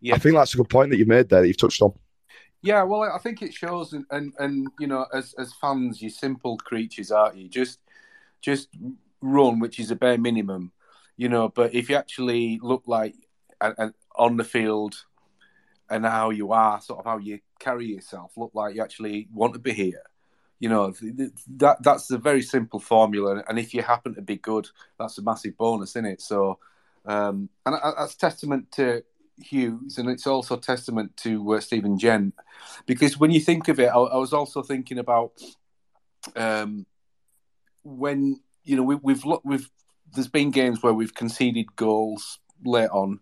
Yeah. 0.00 0.14
I 0.14 0.18
think 0.18 0.34
that's 0.34 0.54
a 0.54 0.58
good 0.58 0.68
point 0.68 0.90
that 0.90 0.98
you've 0.98 1.08
made 1.08 1.28
there 1.28 1.40
that 1.40 1.48
you've 1.48 1.56
touched 1.56 1.82
on. 1.82 1.92
Yeah, 2.62 2.82
well, 2.82 3.02
I 3.02 3.18
think 3.18 3.42
it 3.42 3.54
shows, 3.54 3.92
and, 3.92 4.04
and, 4.10 4.32
and 4.38 4.68
you 4.80 4.86
know, 4.86 5.06
as 5.12 5.34
as 5.38 5.52
fans, 5.60 6.02
you 6.02 6.10
simple 6.10 6.56
creatures, 6.56 7.10
aren't 7.10 7.36
you? 7.36 7.48
Just 7.48 7.80
just 8.40 8.68
run, 9.20 9.60
which 9.60 9.78
is 9.78 9.90
a 9.90 9.96
bare 9.96 10.18
minimum, 10.18 10.72
you 11.16 11.28
know. 11.28 11.48
But 11.48 11.74
if 11.74 11.88
you 11.88 11.96
actually 11.96 12.58
look 12.62 12.84
like 12.86 13.14
and, 13.60 13.94
on 14.16 14.36
the 14.36 14.44
field 14.44 14.94
and 15.90 16.04
how 16.04 16.30
you 16.30 16.52
are, 16.52 16.80
sort 16.80 17.00
of 17.00 17.04
how 17.04 17.18
you 17.18 17.40
carry 17.58 17.86
yourself, 17.86 18.32
look 18.36 18.52
like 18.54 18.74
you 18.74 18.82
actually 18.82 19.28
want 19.32 19.54
to 19.54 19.58
be 19.58 19.72
here. 19.72 20.02
You 20.58 20.70
know 20.70 20.94
that 21.58 21.82
that's 21.82 22.10
a 22.10 22.16
very 22.16 22.40
simple 22.40 22.80
formula, 22.80 23.44
and 23.46 23.58
if 23.58 23.74
you 23.74 23.82
happen 23.82 24.14
to 24.14 24.22
be 24.22 24.36
good, 24.36 24.66
that's 24.98 25.18
a 25.18 25.22
massive 25.22 25.56
bonus, 25.58 25.90
isn't 25.90 26.06
it? 26.06 26.22
So, 26.22 26.58
um, 27.04 27.50
and 27.66 27.74
that's 27.74 28.14
testament 28.14 28.72
to 28.72 29.02
Hughes, 29.38 29.98
and 29.98 30.08
it's 30.08 30.26
also 30.26 30.56
testament 30.56 31.14
to 31.18 31.52
uh, 31.52 31.60
Stephen 31.60 31.98
Gent, 31.98 32.34
because 32.86 33.20
when 33.20 33.32
you 33.32 33.40
think 33.40 33.68
of 33.68 33.78
it, 33.78 33.88
I, 33.88 33.98
I 33.98 34.16
was 34.16 34.32
also 34.32 34.62
thinking 34.62 34.98
about 34.98 35.32
um, 36.34 36.86
when 37.84 38.40
you 38.66 38.76
know, 38.76 38.82
we, 38.82 38.96
we've 38.96 39.24
we've 39.44 39.70
there's 40.12 40.28
been 40.28 40.50
games 40.50 40.82
where 40.82 40.92
we've 40.92 41.14
conceded 41.14 41.74
goals 41.76 42.38
late 42.64 42.90
on, 42.90 43.20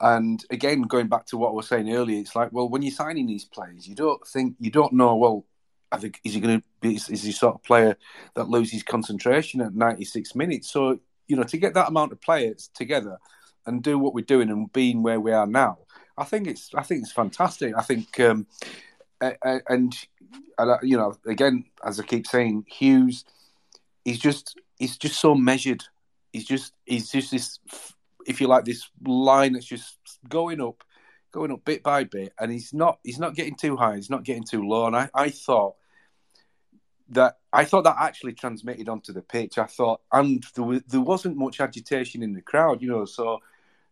and 0.00 0.44
again, 0.50 0.82
going 0.82 1.08
back 1.08 1.26
to 1.26 1.36
what 1.36 1.50
I 1.50 1.52
was 1.52 1.68
saying 1.68 1.92
earlier, 1.92 2.20
it's 2.20 2.36
like, 2.36 2.52
well, 2.52 2.68
when 2.68 2.82
you're 2.82 2.92
signing 2.92 3.26
these 3.26 3.44
players, 3.44 3.88
you 3.88 3.94
don't 3.94 4.24
think 4.26 4.56
you 4.58 4.70
don't 4.70 4.92
know. 4.92 5.16
Well, 5.16 5.46
I 5.90 5.98
think 5.98 6.20
is 6.24 6.34
he 6.34 6.40
going 6.40 6.60
to 6.60 6.66
be 6.80 6.96
is 6.96 7.22
he 7.22 7.32
sort 7.32 7.54
of 7.54 7.62
player 7.62 7.96
that 8.34 8.48
loses 8.48 8.82
concentration 8.82 9.60
at 9.60 9.74
96 9.74 10.34
minutes? 10.34 10.70
So 10.70 10.98
you 11.28 11.36
know, 11.36 11.44
to 11.44 11.56
get 11.56 11.74
that 11.74 11.88
amount 11.88 12.12
of 12.12 12.20
players 12.20 12.70
together 12.74 13.18
and 13.64 13.82
do 13.82 13.98
what 13.98 14.14
we're 14.14 14.24
doing 14.24 14.50
and 14.50 14.72
being 14.72 15.02
where 15.02 15.20
we 15.20 15.32
are 15.32 15.46
now, 15.46 15.78
I 16.18 16.24
think 16.24 16.46
it's 16.46 16.70
I 16.74 16.82
think 16.82 17.02
it's 17.02 17.12
fantastic. 17.12 17.74
I 17.76 17.82
think 17.82 18.20
um, 18.20 18.46
and, 19.20 19.62
and 19.68 19.96
you 20.82 20.96
know, 20.96 21.16
again, 21.26 21.64
as 21.84 22.00
I 22.00 22.04
keep 22.04 22.26
saying, 22.26 22.66
Hughes, 22.68 23.24
he's 24.04 24.18
just 24.18 24.58
he's 24.78 24.96
just 24.96 25.20
so 25.20 25.34
measured. 25.34 25.84
He's 26.32 26.44
just 26.44 26.72
he's 26.84 27.10
just 27.10 27.30
this, 27.30 27.58
if 28.26 28.40
you 28.40 28.48
like, 28.48 28.64
this 28.64 28.88
line 29.04 29.52
that's 29.54 29.66
just 29.66 29.96
going 30.28 30.60
up, 30.60 30.82
going 31.32 31.52
up 31.52 31.64
bit 31.64 31.82
by 31.82 32.04
bit, 32.04 32.32
and 32.38 32.50
he's 32.50 32.72
not 32.72 32.98
he's 33.04 33.18
not 33.18 33.34
getting 33.34 33.54
too 33.54 33.76
high, 33.76 33.96
he's 33.96 34.10
not 34.10 34.24
getting 34.24 34.44
too 34.44 34.66
low. 34.66 34.86
And 34.86 34.96
I, 34.96 35.08
I 35.14 35.30
thought 35.30 35.76
that 37.10 37.38
I 37.52 37.64
thought 37.64 37.84
that 37.84 37.96
actually 37.98 38.32
transmitted 38.32 38.88
onto 38.88 39.12
the 39.12 39.22
pitch. 39.22 39.58
I 39.58 39.66
thought, 39.66 40.00
and 40.12 40.44
there, 40.54 40.64
was, 40.64 40.82
there 40.88 41.00
wasn't 41.00 41.36
much 41.36 41.60
agitation 41.60 42.22
in 42.22 42.32
the 42.32 42.42
crowd, 42.42 42.82
you 42.82 42.88
know, 42.88 43.04
so 43.04 43.40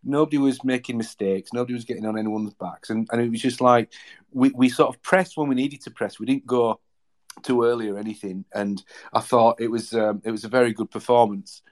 nobody 0.03 0.39
was 0.39 0.65
making 0.65 0.99
mistakes, 0.99 1.53
nobody 1.53 1.75
was 1.75 1.85
getting 1.85 2.07
on 2.07 2.19
anyone's 2.19 2.55
backs, 2.55 2.91
and, 2.91 3.09
and 3.13 3.21
it 3.21 3.31
was 3.31 3.41
just 3.41 3.61
like 3.61 3.93
we, 4.33 4.51
we 4.51 4.69
sort 4.69 4.95
of 4.95 5.03
pressed 5.03 5.37
when 5.37 5.49
we 5.49 5.55
needed 5.55 5.81
to 5.83 5.91
press. 5.91 6.19
We 6.19 6.27
didn't 6.27 6.47
go 6.47 6.81
too 7.43 7.65
early 7.65 7.89
or 7.89 7.99
anything, 7.99 8.45
and 8.53 8.83
I 9.13 9.21
thought 9.21 9.61
it 9.61 9.71
was 9.71 9.93
um, 9.93 10.23
it 10.25 10.31
was 10.31 10.45
a 10.45 10.49
very 10.49 10.73
good 10.73 10.91
performance, 10.91 11.63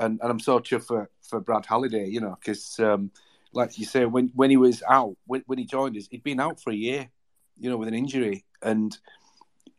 and, 0.00 0.18
and 0.20 0.30
I'm 0.30 0.40
so 0.40 0.58
chuffed 0.58 0.86
for, 0.86 1.10
for 1.22 1.40
Brad 1.40 1.66
Halliday, 1.66 2.06
you 2.08 2.20
know, 2.20 2.36
because 2.40 2.78
um, 2.80 3.10
like 3.52 3.78
you 3.78 3.84
say, 3.84 4.06
when 4.06 4.30
when 4.34 4.50
he 4.50 4.56
was 4.56 4.82
out, 4.88 5.16
when, 5.26 5.42
when 5.46 5.58
he 5.58 5.64
joined 5.64 5.96
us, 5.96 6.08
he'd 6.10 6.22
been 6.22 6.40
out 6.40 6.60
for 6.60 6.70
a 6.70 6.76
year, 6.76 7.08
you 7.58 7.70
know, 7.70 7.76
with 7.76 7.88
an 7.88 7.94
injury, 7.94 8.44
and 8.62 8.96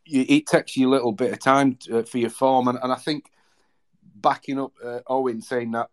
it 0.04 0.46
takes 0.46 0.76
you 0.76 0.88
a 0.88 0.90
little 0.90 1.12
bit 1.12 1.32
of 1.32 1.38
time 1.38 1.76
to, 1.76 2.00
uh, 2.00 2.02
for 2.02 2.18
your 2.18 2.30
form, 2.30 2.68
and, 2.68 2.78
and 2.82 2.92
I 2.92 2.96
think 2.96 3.30
backing 4.16 4.60
up 4.60 4.72
uh, 4.84 5.00
Owen 5.06 5.42
saying 5.42 5.72
that 5.72 5.88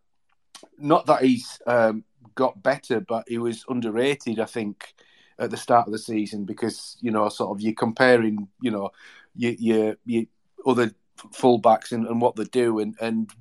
not 0.78 1.06
that 1.08 1.24
he's 1.24 1.60
um, 1.66 2.04
got 2.36 2.62
better, 2.62 3.00
but 3.00 3.26
he 3.28 3.38
was 3.38 3.66
underrated. 3.68 4.40
I 4.40 4.46
think 4.46 4.94
at 5.38 5.52
the 5.52 5.58
start 5.58 5.88
of 5.88 5.94
the 5.94 6.00
season 6.00 6.46
because 6.46 6.98
you 7.02 7.12
know, 7.12 7.30
sort 7.30 7.56
of 7.56 7.62
you're 7.62 7.74
comparing, 7.74 8.48
you 8.62 8.72
know, 8.72 8.92
your 9.36 9.54
your, 9.54 9.96
your 10.06 10.24
other 10.66 10.92
fullbacks 11.18 11.92
and, 11.92 12.08
and 12.08 12.22
what 12.22 12.36
they 12.36 12.46
do, 12.46 12.80
and 12.80 12.96
and 13.00 13.32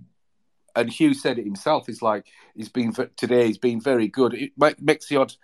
and 0.78 0.90
Hugh 0.90 1.14
said 1.14 1.38
it 1.38 1.44
himself. 1.44 1.86
He's 1.86 2.02
like 2.02 2.26
he's 2.54 2.68
been 2.68 2.92
today. 3.16 3.46
He's 3.46 3.58
been 3.58 3.80
very 3.80 4.08
good. 4.08 4.34
It 4.34 4.52
makes 4.80 5.08
the 5.08 5.16
odd 5.16 5.34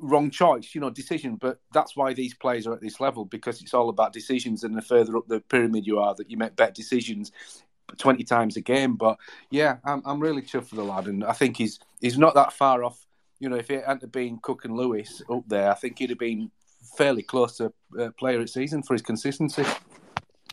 wrong 0.00 0.30
choice, 0.30 0.74
you 0.74 0.80
know, 0.80 0.90
decision. 0.90 1.36
But 1.36 1.60
that's 1.72 1.96
why 1.96 2.14
these 2.14 2.34
players 2.34 2.66
are 2.66 2.74
at 2.74 2.80
this 2.80 3.00
level 3.00 3.24
because 3.24 3.60
it's 3.62 3.74
all 3.74 3.88
about 3.88 4.12
decisions. 4.12 4.64
And 4.64 4.76
the 4.76 4.82
further 4.82 5.16
up 5.16 5.28
the 5.28 5.40
pyramid 5.40 5.86
you 5.86 5.98
are, 5.98 6.14
that 6.14 6.30
you 6.30 6.36
make 6.36 6.56
better 6.56 6.72
decisions 6.72 7.32
twenty 7.96 8.24
times 8.24 8.56
a 8.56 8.60
game. 8.60 8.96
But 8.96 9.18
yeah, 9.50 9.78
I'm 9.84 10.02
I'm 10.04 10.20
really 10.20 10.42
chuffed 10.42 10.66
for 10.68 10.76
the 10.76 10.84
lad, 10.84 11.06
and 11.06 11.24
I 11.24 11.32
think 11.32 11.56
he's 11.56 11.80
he's 12.00 12.18
not 12.18 12.34
that 12.34 12.52
far 12.52 12.84
off. 12.84 13.06
You 13.40 13.48
know, 13.48 13.56
if 13.56 13.70
it 13.70 13.84
hadn't 13.84 14.12
been 14.12 14.38
Cook 14.42 14.64
and 14.64 14.76
Lewis 14.76 15.22
up 15.30 15.44
there, 15.46 15.70
I 15.70 15.74
think 15.74 15.98
he'd 15.98 16.10
have 16.10 16.18
been 16.18 16.50
fairly 16.96 17.22
close 17.22 17.56
to 17.58 17.72
uh, 17.98 18.10
player 18.18 18.40
of 18.40 18.50
season 18.50 18.82
for 18.82 18.94
his 18.94 19.02
consistency. 19.02 19.64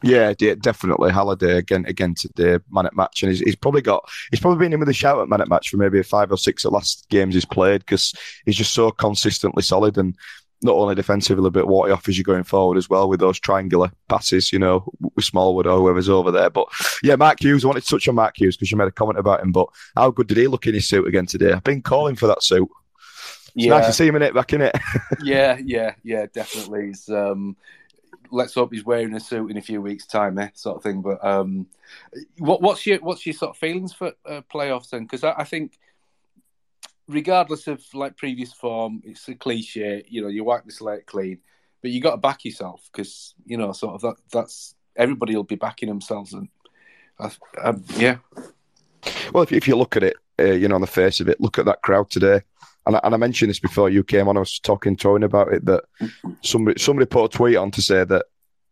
Yeah, 0.05 0.33
definitely. 0.33 1.11
Halliday 1.11 1.57
again 1.57 1.83
again 1.87 2.13
today, 2.13 2.59
man 2.69 2.85
at 2.85 2.95
match, 2.95 3.23
and 3.23 3.31
he's, 3.31 3.39
he's, 3.39 3.55
probably 3.55 3.81
got 3.81 4.07
he's 4.29 4.39
probably 4.39 4.63
been 4.63 4.73
in 4.73 4.79
with 4.79 4.89
a 4.89 4.93
shout 4.93 5.19
at 5.19 5.27
man 5.27 5.41
at 5.41 5.49
match 5.49 5.69
for 5.69 5.77
maybe 5.77 6.01
five 6.03 6.31
or 6.31 6.37
six 6.37 6.63
at 6.63 6.71
last 6.71 7.07
games 7.09 7.33
he's 7.33 7.43
played 7.43 7.79
because 7.79 8.13
he's 8.45 8.55
just 8.55 8.75
so 8.75 8.91
consistently 8.91 9.63
solid 9.63 9.97
and 9.97 10.15
not 10.61 10.75
only 10.75 10.93
defensively 10.93 11.49
but 11.49 11.67
what 11.67 11.87
he 11.87 11.91
offers 11.91 12.19
you 12.19 12.23
going 12.23 12.43
forward 12.43 12.77
as 12.77 12.87
well 12.87 13.09
with 13.09 13.19
those 13.19 13.39
triangular 13.39 13.91
passes, 14.07 14.53
you 14.53 14.59
know, 14.59 14.87
with 15.15 15.25
Smallwood 15.25 15.65
or 15.65 15.79
whoever's 15.79 16.07
over 16.07 16.29
there. 16.29 16.51
But 16.51 16.67
yeah, 17.01 17.15
Mark 17.15 17.41
Hughes, 17.41 17.65
I 17.65 17.67
wanted 17.67 17.83
to 17.83 17.89
touch 17.89 18.07
on 18.07 18.13
Mark 18.13 18.39
Hughes 18.39 18.55
because 18.55 18.69
you 18.69 18.77
made 18.77 18.87
a 18.87 18.91
comment 18.91 19.17
about 19.17 19.41
him. 19.41 19.51
But 19.51 19.69
how 19.95 20.11
good 20.11 20.27
did 20.27 20.37
he 20.37 20.47
look 20.47 20.67
in 20.67 20.75
his 20.75 20.87
suit 20.87 21.07
again 21.07 21.25
today? 21.25 21.51
I've 21.51 21.63
been 21.63 21.81
calling 21.81 22.15
for 22.15 22.27
that 22.27 22.43
suit. 22.43 22.69
It's 23.55 23.65
yeah. 23.65 23.71
nice 23.71 23.87
to 23.87 23.93
see 23.93 24.05
him 24.05 24.17
in 24.17 24.21
it 24.21 24.35
back 24.35 24.53
in 24.53 24.61
it. 24.61 24.75
yeah, 25.23 25.57
yeah, 25.63 25.95
yeah, 26.03 26.27
definitely. 26.31 26.87
He's, 26.87 27.09
um, 27.09 27.55
let's 28.31 28.53
hope 28.53 28.73
he's 28.73 28.85
wearing 28.85 29.13
a 29.13 29.19
suit 29.19 29.51
in 29.51 29.57
a 29.57 29.61
few 29.61 29.81
weeks' 29.81 30.05
time, 30.05 30.37
eh, 30.37 30.49
sort 30.53 30.77
of 30.77 30.83
thing. 30.83 31.01
But 31.01 31.23
um, 31.23 31.67
what, 32.37 32.61
what's 32.61 32.85
your 32.85 32.99
what's 32.99 33.25
your 33.25 33.33
sort 33.33 33.51
of 33.51 33.57
feelings 33.57 33.93
for 33.93 34.13
uh, 34.25 34.41
playoffs 34.51 34.89
then? 34.89 35.03
Because 35.03 35.23
I, 35.23 35.33
I, 35.37 35.43
think, 35.43 35.77
regardless 37.07 37.67
of 37.67 37.83
like 37.93 38.17
previous 38.17 38.53
form, 38.53 39.01
it's 39.05 39.27
a 39.27 39.35
cliche. 39.35 40.03
You 40.07 40.21
know, 40.21 40.27
you 40.27 40.43
wipe 40.43 40.65
the 40.65 40.71
slate 40.71 41.05
clean, 41.05 41.39
but 41.81 41.91
you 41.91 42.01
got 42.01 42.11
to 42.11 42.17
back 42.17 42.45
yourself 42.45 42.89
because 42.91 43.33
you 43.45 43.57
know, 43.57 43.71
sort 43.71 43.95
of 43.95 44.01
that 44.01 44.15
that's 44.31 44.75
everybody 44.95 45.35
will 45.35 45.43
be 45.43 45.55
backing 45.55 45.89
themselves, 45.89 46.33
and 46.33 46.49
uh, 47.19 47.29
um, 47.63 47.83
yeah. 47.97 48.17
Well, 49.33 49.43
if, 49.43 49.51
if 49.51 49.67
you 49.67 49.75
look 49.75 49.95
at 49.95 50.03
it, 50.03 50.17
uh, 50.39 50.53
you 50.53 50.67
know, 50.67 50.75
on 50.75 50.81
the 50.81 50.87
face 50.87 51.19
of 51.19 51.29
it, 51.29 51.39
look 51.39 51.59
at 51.59 51.65
that 51.65 51.81
crowd 51.81 52.09
today 52.09 52.41
and 52.85 52.95
I, 52.95 52.99
and 53.03 53.13
I 53.13 53.17
mentioned 53.17 53.49
this 53.49 53.59
before 53.59 53.89
you 53.89 54.03
came 54.03 54.27
on. 54.27 54.37
I 54.37 54.41
was 54.41 54.59
talking 54.59 54.95
to 54.97 55.09
Owen 55.09 55.23
about 55.23 55.53
it 55.53 55.65
that 55.65 55.83
somebody 56.43 56.79
somebody 56.79 57.05
put 57.05 57.33
a 57.33 57.37
tweet 57.37 57.57
on 57.57 57.71
to 57.71 57.81
say 57.81 58.03
that 58.03 58.25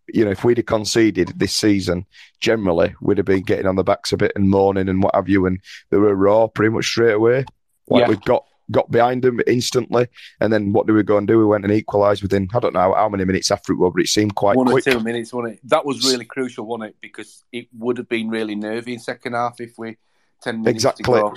you 0.07 0.23
know 0.25 0.31
if 0.31 0.43
we'd 0.43 0.57
have 0.57 0.65
conceded 0.65 1.33
this 1.35 1.53
season, 1.53 2.05
generally 2.39 2.95
we'd 3.01 3.17
have 3.17 3.25
been 3.25 3.43
getting 3.43 3.65
on 3.65 3.75
the 3.75 3.83
backs 3.83 4.11
a 4.11 4.17
bit 4.17 4.33
and 4.35 4.49
mourning 4.49 4.89
and 4.89 5.01
what 5.01 5.15
have 5.15 5.29
you, 5.29 5.45
and 5.45 5.59
they 5.89 5.97
were 5.97 6.15
raw 6.15 6.47
pretty 6.47 6.73
much 6.73 6.85
straight 6.85 7.13
away. 7.13 7.45
Like 7.87 8.01
yeah. 8.01 8.09
we 8.09 8.17
got 8.17 8.45
got 8.71 8.89
behind 8.91 9.23
them 9.23 9.41
instantly, 9.47 10.07
and 10.39 10.53
then 10.53 10.73
what 10.73 10.87
did 10.87 10.93
we 10.93 11.03
go 11.03 11.17
and 11.17 11.27
do? 11.27 11.39
We 11.39 11.45
went 11.45 11.65
and 11.65 11.73
equalised 11.73 12.21
within 12.21 12.49
I 12.53 12.59
don't 12.59 12.73
know 12.73 12.93
how 12.93 13.09
many 13.09 13.25
minutes 13.25 13.51
after 13.51 13.73
it 13.73 13.77
was, 13.77 13.93
but 13.95 14.03
it 14.03 14.09
seemed 14.09 14.35
quite 14.35 14.55
one 14.55 14.67
quick. 14.67 14.87
or 14.87 14.91
two 14.91 14.99
minutes, 14.99 15.33
wasn't 15.33 15.55
it? 15.55 15.69
That 15.69 15.85
was 15.85 16.05
really 16.05 16.25
crucial, 16.25 16.65
wasn't 16.65 16.91
it? 16.91 16.95
Because 17.01 17.43
it 17.51 17.67
would 17.77 17.97
have 17.97 18.09
been 18.09 18.29
really 18.29 18.55
nervy 18.55 18.93
in 18.93 18.99
second 18.99 19.33
half 19.33 19.59
if 19.59 19.73
we 19.77 19.97
ten 20.41 20.61
minutes 20.61 20.83
exactly. 20.83 21.03
to 21.03 21.11
go 21.11 21.35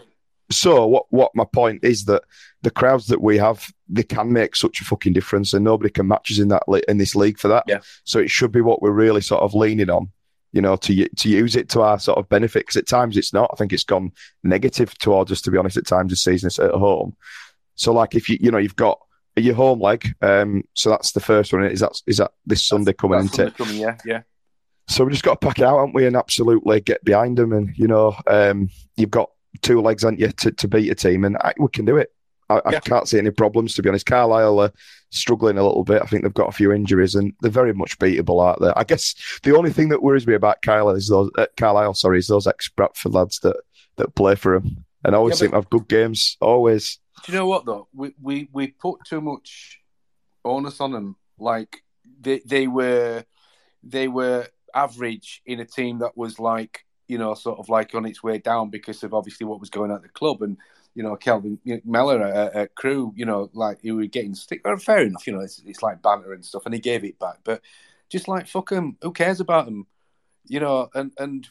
so 0.50 0.86
what 0.86 1.06
what 1.10 1.34
my 1.34 1.44
point 1.44 1.82
is 1.82 2.04
that 2.04 2.22
the 2.62 2.70
crowds 2.70 3.06
that 3.06 3.20
we 3.20 3.36
have 3.38 3.72
they 3.88 4.02
can 4.02 4.32
make 4.32 4.54
such 4.54 4.80
a 4.80 4.84
fucking 4.84 5.12
difference 5.12 5.52
and 5.52 5.64
nobody 5.64 5.90
can 5.90 6.06
match 6.06 6.30
us 6.30 6.38
in 6.38 6.48
that 6.48 6.62
in 6.88 6.98
this 6.98 7.14
league 7.14 7.38
for 7.38 7.48
that 7.48 7.64
yeah. 7.66 7.80
so 8.04 8.18
it 8.18 8.30
should 8.30 8.52
be 8.52 8.60
what 8.60 8.82
we're 8.82 8.90
really 8.90 9.20
sort 9.20 9.42
of 9.42 9.54
leaning 9.54 9.90
on 9.90 10.08
you 10.52 10.60
know 10.60 10.76
to 10.76 11.08
to 11.16 11.28
use 11.28 11.56
it 11.56 11.68
to 11.68 11.82
our 11.82 11.98
sort 11.98 12.18
of 12.18 12.28
benefit 12.28 12.60
because 12.60 12.76
at 12.76 12.86
times 12.86 13.16
it's 13.16 13.32
not 13.32 13.50
i 13.52 13.56
think 13.56 13.72
it's 13.72 13.84
gone 13.84 14.12
negative 14.44 14.96
towards 14.98 15.32
us 15.32 15.40
to 15.40 15.50
be 15.50 15.58
honest 15.58 15.76
at 15.76 15.86
times 15.86 16.10
this 16.10 16.22
season 16.22 16.46
it's 16.46 16.58
at 16.58 16.70
home 16.70 17.16
so 17.74 17.92
like 17.92 18.14
if 18.14 18.28
you 18.28 18.38
you 18.40 18.50
know 18.50 18.58
you've 18.58 18.76
got 18.76 18.98
your 19.34 19.54
home 19.54 19.80
leg 19.80 20.14
um 20.22 20.62
so 20.74 20.88
that's 20.88 21.12
the 21.12 21.20
first 21.20 21.52
one 21.52 21.64
is 21.64 21.80
that 21.80 22.00
is 22.06 22.18
that 22.18 22.32
this 22.46 22.64
sunday 22.66 22.92
coming 22.92 23.20
into 23.20 23.50
coming, 23.50 23.76
yeah 23.76 23.96
yeah 24.04 24.22
so 24.88 25.04
we 25.04 25.10
just 25.10 25.24
got 25.24 25.40
to 25.40 25.46
pack 25.46 25.58
it 25.58 25.64
out, 25.64 25.78
haven't 25.78 25.94
we, 25.94 26.06
and 26.06 26.16
absolutely 26.16 26.80
get 26.80 27.04
behind 27.04 27.36
them. 27.36 27.52
And 27.52 27.76
you 27.76 27.88
know, 27.88 28.14
um, 28.26 28.70
you've 28.96 29.10
got 29.10 29.30
two 29.62 29.80
legs, 29.80 30.04
aren't 30.04 30.20
you, 30.20 30.28
to, 30.28 30.52
to 30.52 30.68
beat 30.68 30.90
a 30.90 30.94
team, 30.94 31.24
and 31.24 31.36
I, 31.38 31.54
we 31.58 31.68
can 31.68 31.84
do 31.84 31.96
it. 31.96 32.12
I, 32.48 32.56
yeah. 32.70 32.76
I, 32.76 32.80
can't 32.80 33.08
see 33.08 33.18
any 33.18 33.30
problems 33.30 33.74
to 33.74 33.82
be 33.82 33.88
honest. 33.88 34.06
Carlisle 34.06 34.60
are 34.60 34.72
struggling 35.10 35.58
a 35.58 35.66
little 35.66 35.82
bit. 35.82 36.00
I 36.00 36.06
think 36.06 36.22
they've 36.22 36.32
got 36.32 36.48
a 36.48 36.52
few 36.52 36.72
injuries, 36.72 37.14
and 37.14 37.32
they're 37.40 37.50
very 37.50 37.74
much 37.74 37.98
beatable 37.98 38.46
out 38.46 38.60
there. 38.60 38.76
I 38.78 38.84
guess 38.84 39.14
the 39.42 39.56
only 39.56 39.70
thing 39.70 39.88
that 39.88 40.02
worries 40.02 40.26
me 40.26 40.34
about 40.34 40.62
Carlisle 40.62 40.96
is 40.96 41.08
those 41.08 41.30
uh, 41.36 41.46
Carlisle, 41.56 41.94
sorry, 41.94 42.18
is 42.18 42.28
those 42.28 42.46
ex 42.46 42.68
Bradford 42.68 43.14
lads 43.14 43.40
that 43.40 43.56
that 43.96 44.14
play 44.14 44.34
for 44.34 44.58
them, 44.58 44.84
and 45.04 45.14
always 45.14 45.34
yeah, 45.34 45.46
seem 45.46 45.50
to 45.50 45.56
have 45.56 45.70
good 45.70 45.88
games. 45.88 46.36
Always. 46.40 46.98
Do 47.24 47.32
you 47.32 47.38
know 47.38 47.46
what 47.46 47.66
though? 47.66 47.88
We 47.92 48.14
we 48.20 48.48
we 48.52 48.68
put 48.68 49.00
too 49.06 49.20
much 49.20 49.80
onus 50.44 50.80
on 50.80 50.92
them. 50.92 51.16
Like 51.38 51.82
they 52.20 52.40
they 52.44 52.68
were 52.68 53.24
they 53.82 54.06
were 54.08 54.46
average 54.74 55.42
in 55.46 55.60
a 55.60 55.64
team 55.64 55.98
that 56.00 56.16
was 56.16 56.38
like 56.38 56.85
you 57.08 57.18
know, 57.18 57.34
sort 57.34 57.58
of 57.58 57.68
like 57.68 57.94
on 57.94 58.06
its 58.06 58.22
way 58.22 58.38
down 58.38 58.70
because 58.70 59.02
of 59.02 59.14
obviously 59.14 59.46
what 59.46 59.60
was 59.60 59.70
going 59.70 59.90
on 59.90 59.96
at 59.96 60.02
the 60.02 60.08
club. 60.08 60.42
And, 60.42 60.56
you 60.94 61.02
know, 61.02 61.16
Kelvin 61.16 61.58
Mellor 61.84 62.22
at 62.22 62.74
Crewe, 62.74 63.12
you 63.16 63.26
know, 63.26 63.50
like 63.52 63.80
he 63.82 63.92
was 63.92 64.08
getting 64.08 64.34
stick. 64.34 64.62
Fair 64.80 65.02
enough, 65.02 65.26
you 65.26 65.32
know, 65.32 65.40
it's, 65.40 65.62
it's 65.66 65.82
like 65.82 66.02
banter 66.02 66.32
and 66.32 66.44
stuff, 66.44 66.64
and 66.64 66.74
he 66.74 66.80
gave 66.80 67.04
it 67.04 67.18
back. 67.18 67.38
But 67.44 67.60
just 68.08 68.28
like, 68.28 68.46
fuck 68.46 68.70
him, 68.70 68.96
who 69.02 69.12
cares 69.12 69.40
about 69.40 69.68
him? 69.68 69.86
You 70.46 70.60
know, 70.60 70.88
and, 70.94 71.12
and 71.18 71.48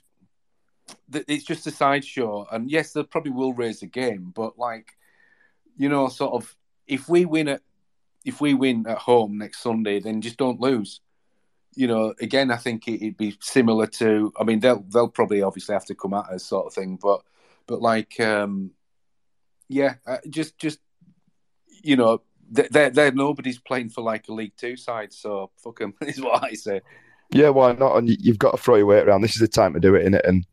th- 1.12 1.26
it's 1.28 1.44
just 1.44 1.68
a 1.68 1.72
sideshow. 1.72 2.48
And 2.52 2.72
yes, 2.72 2.94
they 2.94 3.04
probably 3.04 3.32
will 3.32 3.54
raise 3.54 3.82
the 3.82 3.88
game, 3.88 4.32
but 4.36 4.58
like, 4.58 4.88
you 5.78 5.90
know, 5.90 6.08
sort 6.08 6.34
of, 6.34 6.56
if 6.88 7.10
we 7.10 7.26
win 7.26 7.50
at, 7.50 7.62
if 8.24 8.42
we 8.42 8.54
win 8.54 8.88
at 8.88 8.98
home 8.98 9.38
next 9.38 9.62
Sunday, 9.62 10.00
then 10.00 10.22
just 10.22 10.38
don't 10.38 10.60
lose 10.60 11.02
you 11.76 11.88
know, 11.88 12.14
again, 12.22 12.52
I 12.52 12.58
think 12.58 12.88
it, 12.88 13.02
would 13.02 13.18
be 13.18 13.38
similar 13.42 13.88
to. 13.88 14.34
I 14.40 14.44
mean, 14.44 14.60
they'll 14.60 14.84
they'll 14.84 15.10
probably 15.10 15.42
obviously 15.42 15.74
have 15.74 15.86
to 15.86 15.96
come 15.96 16.14
at 16.14 16.30
us, 16.30 16.46
sort 16.46 16.68
of 16.68 16.74
thing. 16.74 16.98
But 17.02 17.22
but 17.68 17.82
like, 17.82 18.20
um, 18.20 18.72
yeah, 19.68 19.96
uh, 20.08 20.18
just 20.30 20.58
just 20.58 20.80
you 21.84 21.96
know, 21.96 22.22
they're, 22.50 22.90
they're 22.90 23.12
nobody's 23.12 23.60
playing 23.60 23.90
for 23.90 24.02
like 24.02 24.28
a 24.28 24.34
League 24.34 24.56
Two 24.58 24.78
side, 24.78 25.14
so 25.14 25.52
fuck 25.58 25.80
them 25.80 25.94
is 26.02 26.22
what 26.22 26.44
I 26.44 26.54
say. 26.54 26.82
Yeah, 27.32 27.50
why 27.50 27.74
not? 27.74 27.98
And 27.98 28.10
you've 28.10 28.40
got 28.40 28.52
to 28.52 28.58
throw 28.58 28.76
your 28.76 28.86
weight 28.86 29.08
around. 29.08 29.22
This 29.22 29.36
is 29.36 29.42
the 29.42 29.48
time 29.48 29.74
to 29.74 29.80
do 29.80 29.96
it, 29.96 30.06
in 30.06 30.14
it. 30.14 30.26
And 30.26 30.46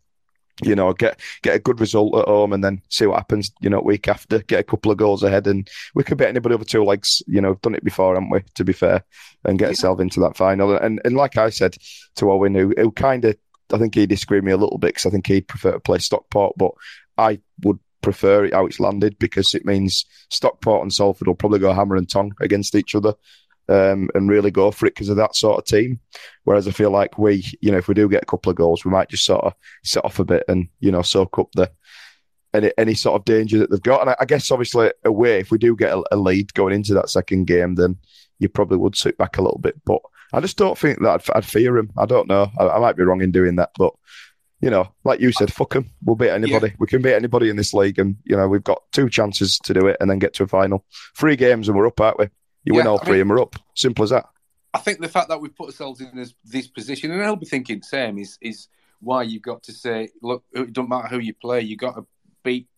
you 0.63 0.75
know, 0.75 0.93
get 0.93 1.19
get 1.43 1.57
a 1.57 1.61
good 1.61 1.81
result 1.81 2.15
at 2.17 2.29
home 2.29 2.53
and 2.53 2.63
then 2.63 2.83
see 2.89 3.07
what 3.07 3.17
happens, 3.17 3.51
you 3.61 3.71
know, 3.71 3.81
week 3.81 4.09
after, 4.09 4.41
get 4.41 4.61
a 4.61 4.65
couple 4.65 4.93
of 4.93 4.99
goals 4.99 5.23
ahead 5.23 5.47
and 5.47 5.69
we 5.95 6.05
could 6.05 6.19
beat 6.19 6.29
anybody 6.29 6.55
over 6.55 6.65
two 6.65 6.85
legs, 6.85 7.23
you 7.27 7.41
know, 7.41 7.55
done 7.63 7.75
it 7.75 7.85
before, 7.85 8.15
haven't 8.15 8.31
we, 8.31 8.41
to 8.55 8.65
be 8.65 8.73
fair, 8.73 9.05
and 9.45 9.59
get 9.59 9.67
yeah. 9.67 9.71
ourselves 9.71 10.01
into 10.01 10.21
that 10.21 10.37
final. 10.37 10.77
And 10.77 11.01
and 11.05 11.17
like 11.17 11.37
I 11.37 11.51
said 11.51 11.77
to 12.17 12.31
Owen, 12.31 12.55
who, 12.55 12.75
who 12.77 12.91
kind 12.93 13.25
of, 13.25 13.37
I 13.73 13.79
think 13.79 13.95
he 13.95 14.07
disagreed 14.07 14.45
me 14.45 14.53
a 14.53 14.57
little 14.57 14.79
bit 14.79 14.89
because 14.89 15.07
I 15.07 15.11
think 15.11 15.27
he'd 15.27 15.49
prefer 15.49 15.73
to 15.73 15.81
play 15.81 15.99
Stockport, 15.99 16.55
but 16.57 16.73
I 17.17 17.41
would 17.63 17.79
prefer 18.03 18.45
it 18.45 18.53
how 18.53 18.67
it's 18.67 18.81
landed 18.81 19.19
because 19.19 19.55
it 19.55 19.65
means 19.65 20.05
Stockport 20.29 20.83
and 20.83 20.93
Salford 20.93 21.29
will 21.29 21.35
probably 21.35 21.61
go 21.61 21.73
hammer 21.73 21.97
and 21.97 22.09
tong 22.09 22.35
against 22.41 22.75
each 22.75 22.95
other 22.95 23.15
um, 23.73 24.11
and 24.15 24.29
really 24.29 24.51
go 24.51 24.71
for 24.71 24.87
it 24.87 24.95
because 24.95 25.09
of 25.09 25.17
that 25.17 25.35
sort 25.35 25.59
of 25.59 25.65
team. 25.65 25.99
Whereas 26.45 26.69
I 26.69 26.73
feel 26.73 26.91
like 26.91 27.17
we, 27.17 27.45
you 27.63 27.73
know, 27.73 27.79
if 27.79 27.89
we 27.89 27.95
do 27.95 28.09
get 28.09 28.23
a 28.23 28.27
couple 28.27 28.51
of 28.51 28.57
goals, 28.57 28.85
we 28.85 28.91
might 28.91 29.09
just 29.09 29.25
sort 29.25 29.45
of 29.45 29.55
set 29.83 30.05
off 30.05 30.19
a 30.19 30.25
bit 30.25 30.45
and 30.47 30.69
you 30.81 30.93
know 30.93 31.03
soak 31.03 31.39
up 31.39 31.49
the 31.55 31.71
any 32.53 32.71
any 32.77 32.95
sort 32.95 33.19
of 33.19 33.25
danger 33.25 33.59
that 33.59 33.71
they've 33.71 33.83
got. 33.83 34.03
And 34.03 34.11
I, 34.11 34.17
I 34.21 34.25
guess 34.27 34.51
obviously 34.51 34.93
away, 35.05 35.41
if 35.41 35.51
we 35.51 35.57
do 35.57 35.75
get 35.75 35.93
a, 35.93 36.03
a, 36.13 36.17
lead 36.17 36.53
going 36.53 36.75
into 36.75 36.93
that 36.95 37.09
second 37.09 37.47
game, 37.47 37.77
then 37.77 37.97
you 38.39 38.51
probably 38.51 38.77
would 38.77 38.95
sit 38.95 39.17
back 39.17 39.39
a 39.39 39.43
little 39.43 39.59
bit. 39.59 39.81
But 39.87 40.01
I 40.35 40.41
just 40.41 40.59
don't 40.59 40.77
think 40.77 41.01
that 41.01 41.31
I'd, 41.31 41.37
I'd 41.37 41.47
fear 41.47 41.79
him. 41.79 41.93
I 41.97 42.05
don't 42.05 42.29
know. 42.29 42.51
I, 42.59 42.69
I, 42.69 42.79
might 42.79 42.97
be 42.97 43.05
wrong 43.05 43.23
in 43.23 43.33
doing 43.33 43.57
that, 43.57 43.71
but. 43.77 43.95
You 44.65 44.71
know, 44.71 44.95
like 45.03 45.19
you 45.19 45.33
said, 45.33 45.53
fuck 45.53 45.73
them. 45.73 45.91
We'll 46.05 46.15
beat 46.15 46.31
anybody. 46.31 46.69
Yeah. 46.69 46.77
We 46.79 46.87
can 46.87 47.03
beat 47.03 47.15
anybody 47.15 47.51
in 47.51 47.57
this 47.57 47.75
league, 47.75 47.99
and 47.99 48.15
you 48.23 48.37
know 48.37 48.47
we've 48.47 48.63
got 48.63 48.81
two 48.93 49.09
chances 49.09 49.59
to 49.65 49.75
do 49.75 49.89
it, 49.89 49.97
and 49.99 50.09
then 50.09 50.21
get 50.21 50.35
to 50.35 50.45
a 50.45 50.47
final. 50.47 50.85
Three 51.17 51.35
games, 51.35 51.67
and 51.67 51.77
we're 51.77 51.89
up, 51.89 52.01
aren't 52.01 52.21
we? 52.21 52.29
You 52.65 52.75
yeah, 52.75 52.79
win 52.79 52.87
all 52.87 53.01
I 53.01 53.05
three 53.05 53.13
mean, 53.15 53.21
and 53.23 53.31
we're 53.31 53.43
up. 53.43 53.57
Simple 53.75 54.05
as 54.05 54.11
that. 54.11 54.27
I 54.75 54.79
think 54.79 55.01
the 55.01 55.09
fact 55.09 55.29
that 55.29 55.41
we've 55.41 55.55
put 55.55 55.67
ourselves 55.67 56.01
in 56.01 56.17
this, 56.17 56.35
this 56.45 56.67
position, 56.67 57.11
and 57.11 57.23
I'll 57.23 57.37
be 57.37 57.47
thinking 57.47 57.83
same, 57.83 58.19
is 58.19 58.39
is 58.41 58.69
why 59.01 59.23
you've 59.25 59.43
got 59.43 59.63
to 59.65 59.73
say, 59.73 60.11
look, 60.23 60.45
it 60.53 60.73
doesn't 60.73 60.89
matter 60.89 61.09
who 61.09 61.19
you 61.19 61.35
play, 61.35 61.61
you've 61.61 61.79
got 61.79 61.97
to 61.97 62.07
beat 62.45 62.69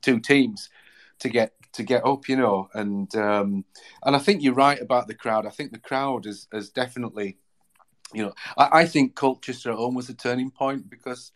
two 0.00 0.20
teams 0.20 0.70
to 1.18 1.28
get 1.28 1.52
to 1.72 1.82
get 1.82 2.04
up, 2.04 2.28
you 2.28 2.36
know. 2.36 2.68
And 2.74 3.14
um, 3.16 3.64
and 4.04 4.16
I 4.16 4.18
think 4.18 4.42
you're 4.42 4.54
right 4.54 4.80
about 4.80 5.08
the 5.08 5.14
crowd. 5.14 5.46
I 5.46 5.50
think 5.50 5.72
the 5.72 5.78
crowd 5.78 6.24
has 6.24 6.46
has 6.52 6.70
definitely, 6.70 7.38
you 8.12 8.24
know, 8.24 8.32
I, 8.56 8.80
I 8.80 8.86
think 8.86 9.14
Colchester 9.14 9.70
at 9.70 9.76
home 9.76 9.94
was 9.94 10.08
a 10.08 10.14
turning 10.14 10.50
point 10.50 10.88
because 10.88 11.32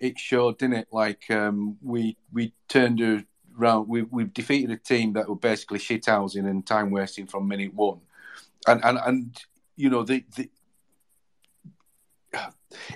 it 0.00 0.18
showed, 0.18 0.58
didn't 0.58 0.76
it? 0.76 0.88
Like 0.92 1.30
um, 1.30 1.76
we 1.80 2.16
we 2.32 2.54
turned 2.68 3.00
a 3.00 3.24
round. 3.56 3.88
We 3.88 4.02
we've 4.02 4.32
defeated 4.32 4.70
a 4.70 4.76
team 4.76 5.12
that 5.14 5.28
were 5.28 5.36
basically 5.36 5.78
shithousing 5.78 6.48
and 6.48 6.66
time 6.66 6.90
wasting 6.90 7.26
from 7.26 7.48
minute 7.48 7.74
one, 7.74 8.00
and 8.66 8.84
and 8.84 8.98
and 9.04 9.40
you 9.76 9.90
know 9.90 10.02
the 10.02 10.24
the. 10.36 10.50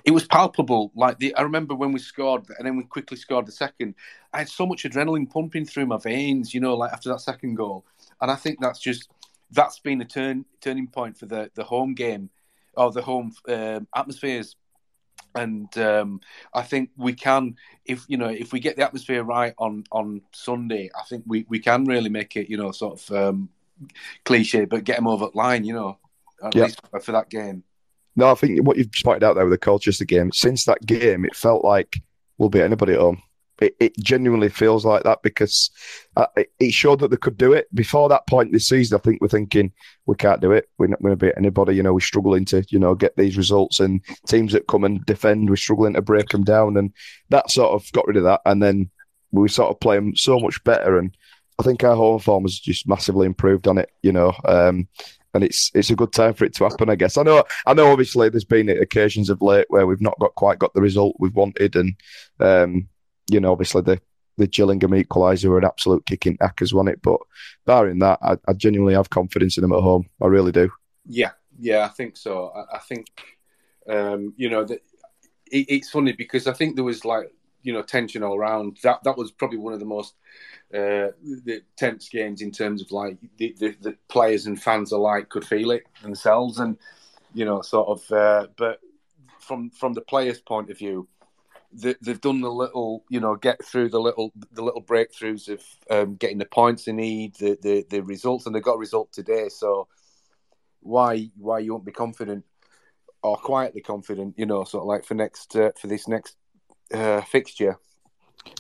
It 0.04 0.12
was 0.12 0.24
palpable. 0.24 0.90
Like 0.94 1.18
the, 1.18 1.34
I 1.34 1.42
remember 1.42 1.74
when 1.74 1.92
we 1.92 1.98
scored, 1.98 2.46
and 2.56 2.66
then 2.66 2.78
we 2.78 2.84
quickly 2.84 3.18
scored 3.18 3.46
the 3.46 3.52
second. 3.52 3.94
I 4.32 4.38
had 4.38 4.48
so 4.48 4.64
much 4.64 4.84
adrenaline 4.84 5.28
pumping 5.30 5.66
through 5.66 5.84
my 5.84 5.98
veins, 5.98 6.54
you 6.54 6.60
know, 6.60 6.74
like 6.74 6.92
after 6.92 7.10
that 7.10 7.20
second 7.20 7.56
goal. 7.56 7.84
And 8.22 8.30
I 8.30 8.36
think 8.36 8.58
that's 8.60 8.78
just 8.78 9.10
that's 9.50 9.78
been 9.78 10.00
a 10.00 10.04
turn 10.06 10.46
turning 10.60 10.86
point 10.86 11.18
for 11.18 11.26
the 11.26 11.50
the 11.54 11.64
home 11.64 11.94
game 11.94 12.30
or 12.74 12.90
the 12.90 13.02
home 13.02 13.32
um, 13.48 13.86
atmospheres 13.94 14.56
and 15.36 15.78
um, 15.78 16.20
I 16.54 16.62
think 16.62 16.90
we 16.96 17.12
can, 17.12 17.56
if 17.84 18.04
you 18.08 18.16
know, 18.16 18.28
if 18.28 18.52
we 18.52 18.60
get 18.60 18.76
the 18.76 18.82
atmosphere 18.82 19.22
right 19.22 19.54
on 19.58 19.84
on 19.90 20.22
Sunday, 20.32 20.90
I 20.98 21.02
think 21.04 21.24
we, 21.26 21.46
we 21.48 21.58
can 21.58 21.84
really 21.84 22.10
make 22.10 22.36
it, 22.36 22.50
you 22.50 22.56
know, 22.56 22.72
sort 22.72 23.00
of 23.00 23.16
um, 23.16 23.48
cliche, 24.24 24.64
but 24.64 24.84
get 24.84 24.96
them 24.96 25.06
over 25.06 25.26
the 25.26 25.36
line, 25.36 25.64
you 25.64 25.74
know, 25.74 25.98
at 26.42 26.54
yep. 26.54 26.66
least 26.66 26.80
for 27.02 27.12
that 27.12 27.30
game. 27.30 27.62
No, 28.16 28.30
I 28.30 28.34
think 28.34 28.62
what 28.62 28.78
you've 28.78 28.90
pointed 29.04 29.24
out 29.24 29.34
there 29.34 29.44
with 29.44 29.52
the 29.52 29.58
Colchester 29.58 30.06
game, 30.06 30.32
since 30.32 30.64
that 30.64 30.84
game, 30.86 31.24
it 31.24 31.36
felt 31.36 31.64
like 31.64 32.00
we'll 32.38 32.48
beat 32.48 32.62
anybody 32.62 32.94
at 32.94 33.00
home. 33.00 33.22
It, 33.60 33.74
it 33.80 33.96
genuinely 33.98 34.48
feels 34.48 34.84
like 34.84 35.02
that 35.04 35.22
because 35.22 35.70
uh, 36.16 36.26
it 36.36 36.72
showed 36.72 37.00
that 37.00 37.10
they 37.10 37.16
could 37.16 37.38
do 37.38 37.52
it. 37.52 37.74
Before 37.74 38.08
that 38.08 38.26
point 38.26 38.52
this 38.52 38.68
season, 38.68 38.96
I 38.96 39.00
think 39.00 39.20
we're 39.20 39.28
thinking 39.28 39.72
we 40.04 40.14
can't 40.14 40.40
do 40.40 40.52
it. 40.52 40.68
We're 40.78 40.88
not 40.88 41.02
going 41.02 41.16
to 41.16 41.26
beat 41.26 41.34
anybody. 41.36 41.74
You 41.74 41.82
know, 41.82 41.94
we're 41.94 42.00
struggling 42.00 42.44
to 42.46 42.64
you 42.68 42.78
know 42.78 42.94
get 42.94 43.16
these 43.16 43.36
results, 43.36 43.80
and 43.80 44.02
teams 44.26 44.52
that 44.52 44.68
come 44.68 44.84
and 44.84 45.04
defend, 45.06 45.48
we're 45.48 45.56
struggling 45.56 45.94
to 45.94 46.02
break 46.02 46.28
them 46.28 46.44
down, 46.44 46.76
and 46.76 46.92
that 47.30 47.50
sort 47.50 47.72
of 47.72 47.90
got 47.92 48.06
rid 48.06 48.18
of 48.18 48.24
that. 48.24 48.42
And 48.44 48.62
then 48.62 48.90
we 49.32 49.48
sort 49.48 49.70
of 49.70 49.80
play 49.80 49.96
them 49.96 50.14
so 50.16 50.38
much 50.38 50.62
better, 50.64 50.98
and 50.98 51.16
I 51.58 51.62
think 51.62 51.82
our 51.82 51.96
home 51.96 52.18
form 52.18 52.44
has 52.44 52.58
just 52.58 52.86
massively 52.86 53.26
improved 53.26 53.66
on 53.68 53.78
it. 53.78 53.90
You 54.02 54.12
know, 54.12 54.34
um, 54.44 54.88
and 55.36 55.44
it's 55.44 55.70
it's 55.74 55.90
a 55.90 55.96
good 55.96 56.12
time 56.12 56.34
for 56.34 56.44
it 56.44 56.54
to 56.54 56.64
happen. 56.64 56.90
I 56.90 56.96
guess 56.96 57.16
I 57.16 57.22
know 57.22 57.44
I 57.66 57.74
know. 57.74 57.90
Obviously, 57.90 58.28
there's 58.28 58.44
been 58.44 58.68
occasions 58.68 59.30
of 59.30 59.40
late 59.40 59.66
where 59.68 59.86
we've 59.86 60.00
not 60.00 60.18
got 60.18 60.34
quite 60.34 60.58
got 60.58 60.74
the 60.74 60.82
result 60.82 61.16
we've 61.18 61.34
wanted, 61.34 61.76
and 61.76 61.94
um, 62.40 62.88
you 63.30 63.40
know, 63.40 63.52
obviously 63.52 63.82
the 63.82 64.00
the 64.36 64.46
Gillingham 64.46 64.90
equaliser 64.90 65.48
were 65.48 65.58
an 65.58 65.64
absolute 65.64 66.04
kicking 66.06 66.36
knackers, 66.40 66.74
won 66.74 66.88
it. 66.88 67.00
But 67.02 67.20
barring 67.64 68.00
that, 68.00 68.18
I, 68.22 68.36
I, 68.46 68.52
genuinely 68.52 68.94
have 68.94 69.10
confidence 69.10 69.56
in 69.56 69.62
them 69.62 69.72
at 69.72 69.80
home. 69.80 70.08
I 70.20 70.26
really 70.26 70.52
do. 70.52 70.70
Yeah, 71.06 71.30
yeah, 71.58 71.84
I 71.84 71.88
think 71.88 72.16
so. 72.16 72.52
I, 72.54 72.76
I 72.76 72.78
think, 72.80 73.06
um, 73.88 74.34
you 74.36 74.50
know, 74.50 74.64
that 74.64 74.82
it, 75.50 75.66
it's 75.68 75.90
funny 75.90 76.12
because 76.12 76.46
I 76.46 76.52
think 76.52 76.74
there 76.74 76.84
was 76.84 77.04
like, 77.04 77.32
you 77.62 77.72
know, 77.72 77.82
tension 77.82 78.22
all 78.22 78.36
around. 78.36 78.78
That 78.82 79.02
that 79.04 79.16
was 79.16 79.32
probably 79.32 79.58
one 79.58 79.72
of 79.72 79.80
the 79.80 79.86
most 79.86 80.14
uh, 80.72 81.10
the 81.44 81.62
tense 81.76 82.08
games 82.08 82.42
in 82.42 82.50
terms 82.50 82.82
of 82.82 82.90
like 82.92 83.18
the, 83.38 83.54
the, 83.58 83.76
the, 83.80 83.96
players 84.08 84.46
and 84.46 84.60
fans 84.60 84.92
alike 84.92 85.28
could 85.28 85.44
feel 85.44 85.70
it 85.70 85.84
themselves, 86.02 86.58
and 86.58 86.76
you 87.34 87.44
know, 87.44 87.62
sort 87.62 87.88
of. 87.88 88.12
Uh, 88.12 88.46
but 88.56 88.80
from 89.40 89.70
from 89.70 89.94
the 89.94 90.00
players' 90.00 90.40
point 90.40 90.70
of 90.70 90.78
view 90.78 91.08
they, 91.76 91.94
have 92.06 92.20
done 92.20 92.40
the 92.40 92.50
little, 92.50 93.04
you 93.08 93.20
know, 93.20 93.36
get 93.36 93.64
through 93.64 93.90
the 93.90 94.00
little, 94.00 94.32
the 94.52 94.62
little 94.62 94.82
breakthroughs 94.82 95.48
of 95.48 95.62
um, 95.90 96.16
getting 96.16 96.38
the 96.38 96.46
points 96.46 96.84
they 96.84 96.92
need, 96.92 97.34
the, 97.36 97.58
the 97.62 97.86
the 97.88 98.00
results, 98.00 98.46
and 98.46 98.54
they 98.54 98.60
got 98.60 98.74
a 98.74 98.78
result 98.78 99.12
today. 99.12 99.48
So 99.48 99.88
why 100.80 101.30
why 101.36 101.58
you 101.60 101.72
won't 101.72 101.84
be 101.84 101.92
confident 101.92 102.44
or 103.22 103.36
quietly 103.36 103.80
confident, 103.80 104.34
you 104.38 104.46
know, 104.46 104.64
sort 104.64 104.82
of 104.82 104.88
like 104.88 105.04
for 105.04 105.14
next 105.14 105.54
uh, 105.56 105.72
for 105.80 105.86
this 105.86 106.08
next 106.08 106.36
uh, 106.94 107.20
fixture. 107.22 107.76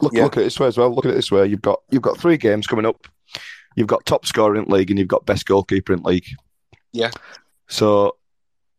Look, 0.02 0.12
yeah. 0.12 0.24
look 0.24 0.36
at 0.36 0.40
it 0.40 0.44
this 0.44 0.58
way 0.58 0.66
as 0.66 0.76
well. 0.76 0.92
Look 0.92 1.06
at 1.06 1.12
it 1.12 1.14
this 1.14 1.30
way. 1.30 1.46
You've 1.46 1.62
got 1.62 1.80
you've 1.90 2.02
got 2.02 2.18
three 2.18 2.36
games 2.36 2.66
coming 2.66 2.86
up. 2.86 3.06
You've 3.76 3.86
got 3.86 4.04
top 4.06 4.26
scorer 4.26 4.56
in 4.56 4.64
league, 4.64 4.90
and 4.90 4.98
you've 4.98 5.08
got 5.08 5.26
best 5.26 5.46
goalkeeper 5.46 5.92
in 5.92 6.02
league. 6.02 6.26
Yeah. 6.92 7.10
So 7.68 8.15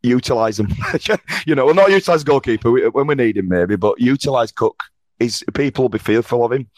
utilize 0.07 0.59
him. 0.59 0.73
you 1.45 1.55
know, 1.55 1.65
well, 1.65 1.75
not 1.75 1.91
utilize 1.91 2.23
goalkeeper 2.23 2.89
when 2.89 3.07
we 3.07 3.15
need 3.15 3.37
him, 3.37 3.47
maybe, 3.47 3.75
but 3.75 3.99
utilize 3.99 4.51
Cook. 4.51 4.83
He's, 5.19 5.43
people 5.53 5.85
will 5.85 5.89
be 5.89 5.97
fearful 5.97 6.45
of 6.45 6.51
him. 6.51 6.69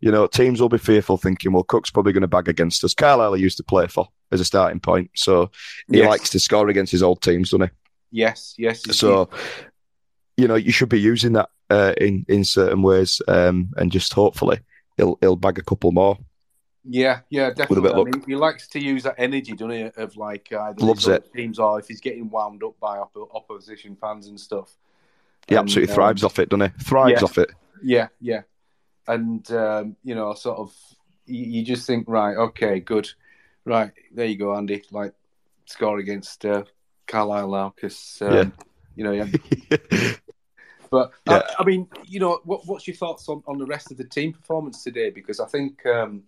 You 0.00 0.12
know, 0.12 0.26
teams 0.28 0.60
will 0.60 0.68
be 0.68 0.78
fearful, 0.78 1.16
thinking, 1.16 1.52
well, 1.52 1.64
Cook's 1.64 1.90
probably 1.90 2.12
going 2.12 2.20
to 2.20 2.28
bag 2.28 2.48
against 2.48 2.84
us. 2.84 2.94
Carlisle 2.94 3.36
used 3.36 3.56
to 3.56 3.64
play 3.64 3.88
for 3.88 4.06
as 4.30 4.40
a 4.40 4.44
starting 4.44 4.78
point, 4.78 5.10
so 5.16 5.50
he 5.90 5.98
yes. 5.98 6.08
likes 6.08 6.30
to 6.30 6.38
score 6.38 6.68
against 6.68 6.92
his 6.92 7.02
old 7.02 7.20
teams, 7.22 7.50
doesn't 7.50 7.68
he? 7.68 7.70
Yes, 8.10 8.54
yes. 8.56 8.82
So, 8.96 9.28
you 10.36 10.46
know, 10.46 10.54
you 10.54 10.70
should 10.70 10.88
be 10.88 11.00
using 11.00 11.32
that 11.32 11.48
uh, 11.70 11.94
in 11.98 12.24
in 12.28 12.44
certain 12.44 12.82
ways, 12.82 13.20
um, 13.28 13.70
and 13.76 13.90
just 13.90 14.12
hopefully 14.12 14.60
he'll 14.96 15.18
he'll 15.20 15.36
bag 15.36 15.58
a 15.58 15.62
couple 15.62 15.92
more. 15.92 16.18
Yeah, 16.90 17.20
yeah, 17.28 17.50
definitely. 17.50 17.90
I 17.90 18.04
mean, 18.04 18.24
he 18.26 18.34
likes 18.34 18.66
to 18.68 18.80
use 18.80 19.02
that 19.02 19.16
energy, 19.18 19.52
doesn't 19.52 19.70
he? 19.70 19.82
Of 20.02 20.16
like 20.16 20.50
uh, 20.52 20.72
loves 20.78 21.06
it. 21.06 21.30
Teams 21.34 21.58
are 21.58 21.78
if 21.78 21.86
he's 21.86 22.00
getting 22.00 22.30
wound 22.30 22.64
up 22.64 22.80
by 22.80 22.96
op- 22.96 23.34
opposition 23.34 23.94
fans 23.94 24.28
and 24.28 24.40
stuff. 24.40 24.74
He 25.46 25.54
and, 25.54 25.64
absolutely 25.64 25.94
thrives 25.94 26.22
um, 26.22 26.26
off 26.26 26.38
it, 26.38 26.48
doesn't 26.48 26.72
he? 26.72 26.84
Thrives 26.84 27.20
yeah, 27.20 27.24
off 27.24 27.38
it. 27.38 27.50
Yeah, 27.82 28.08
yeah, 28.20 28.42
and 29.06 29.50
um, 29.52 29.96
you 30.02 30.14
know, 30.14 30.32
sort 30.32 30.58
of, 30.58 30.74
you, 31.26 31.44
you, 31.44 31.62
just 31.62 31.86
think, 31.86 32.06
right, 32.08 32.36
okay, 32.36 32.80
good, 32.80 33.08
right, 33.66 33.92
there 34.14 34.26
you 34.26 34.36
go, 34.36 34.56
Andy. 34.56 34.82
Like, 34.90 35.12
score 35.66 35.98
against 35.98 36.46
uh, 36.46 36.64
Carlisle 37.06 37.50
now 37.50 37.74
because 37.76 38.18
um, 38.22 38.34
yeah. 38.34 38.44
you 38.96 39.04
know, 39.04 39.12
yeah. 39.12 39.76
But 40.90 41.12
yeah. 41.26 41.42
I, 41.58 41.62
I, 41.62 41.64
mean, 41.66 41.86
you 42.06 42.18
know, 42.18 42.40
what, 42.44 42.66
what's 42.66 42.86
your 42.86 42.96
thoughts 42.96 43.28
on, 43.28 43.42
on 43.46 43.58
the 43.58 43.66
rest 43.66 43.90
of 43.90 43.98
the 43.98 44.04
team 44.04 44.32
performance 44.32 44.82
today? 44.82 45.10
Because 45.10 45.38
I 45.38 45.44
think 45.44 45.84
um, 45.84 46.22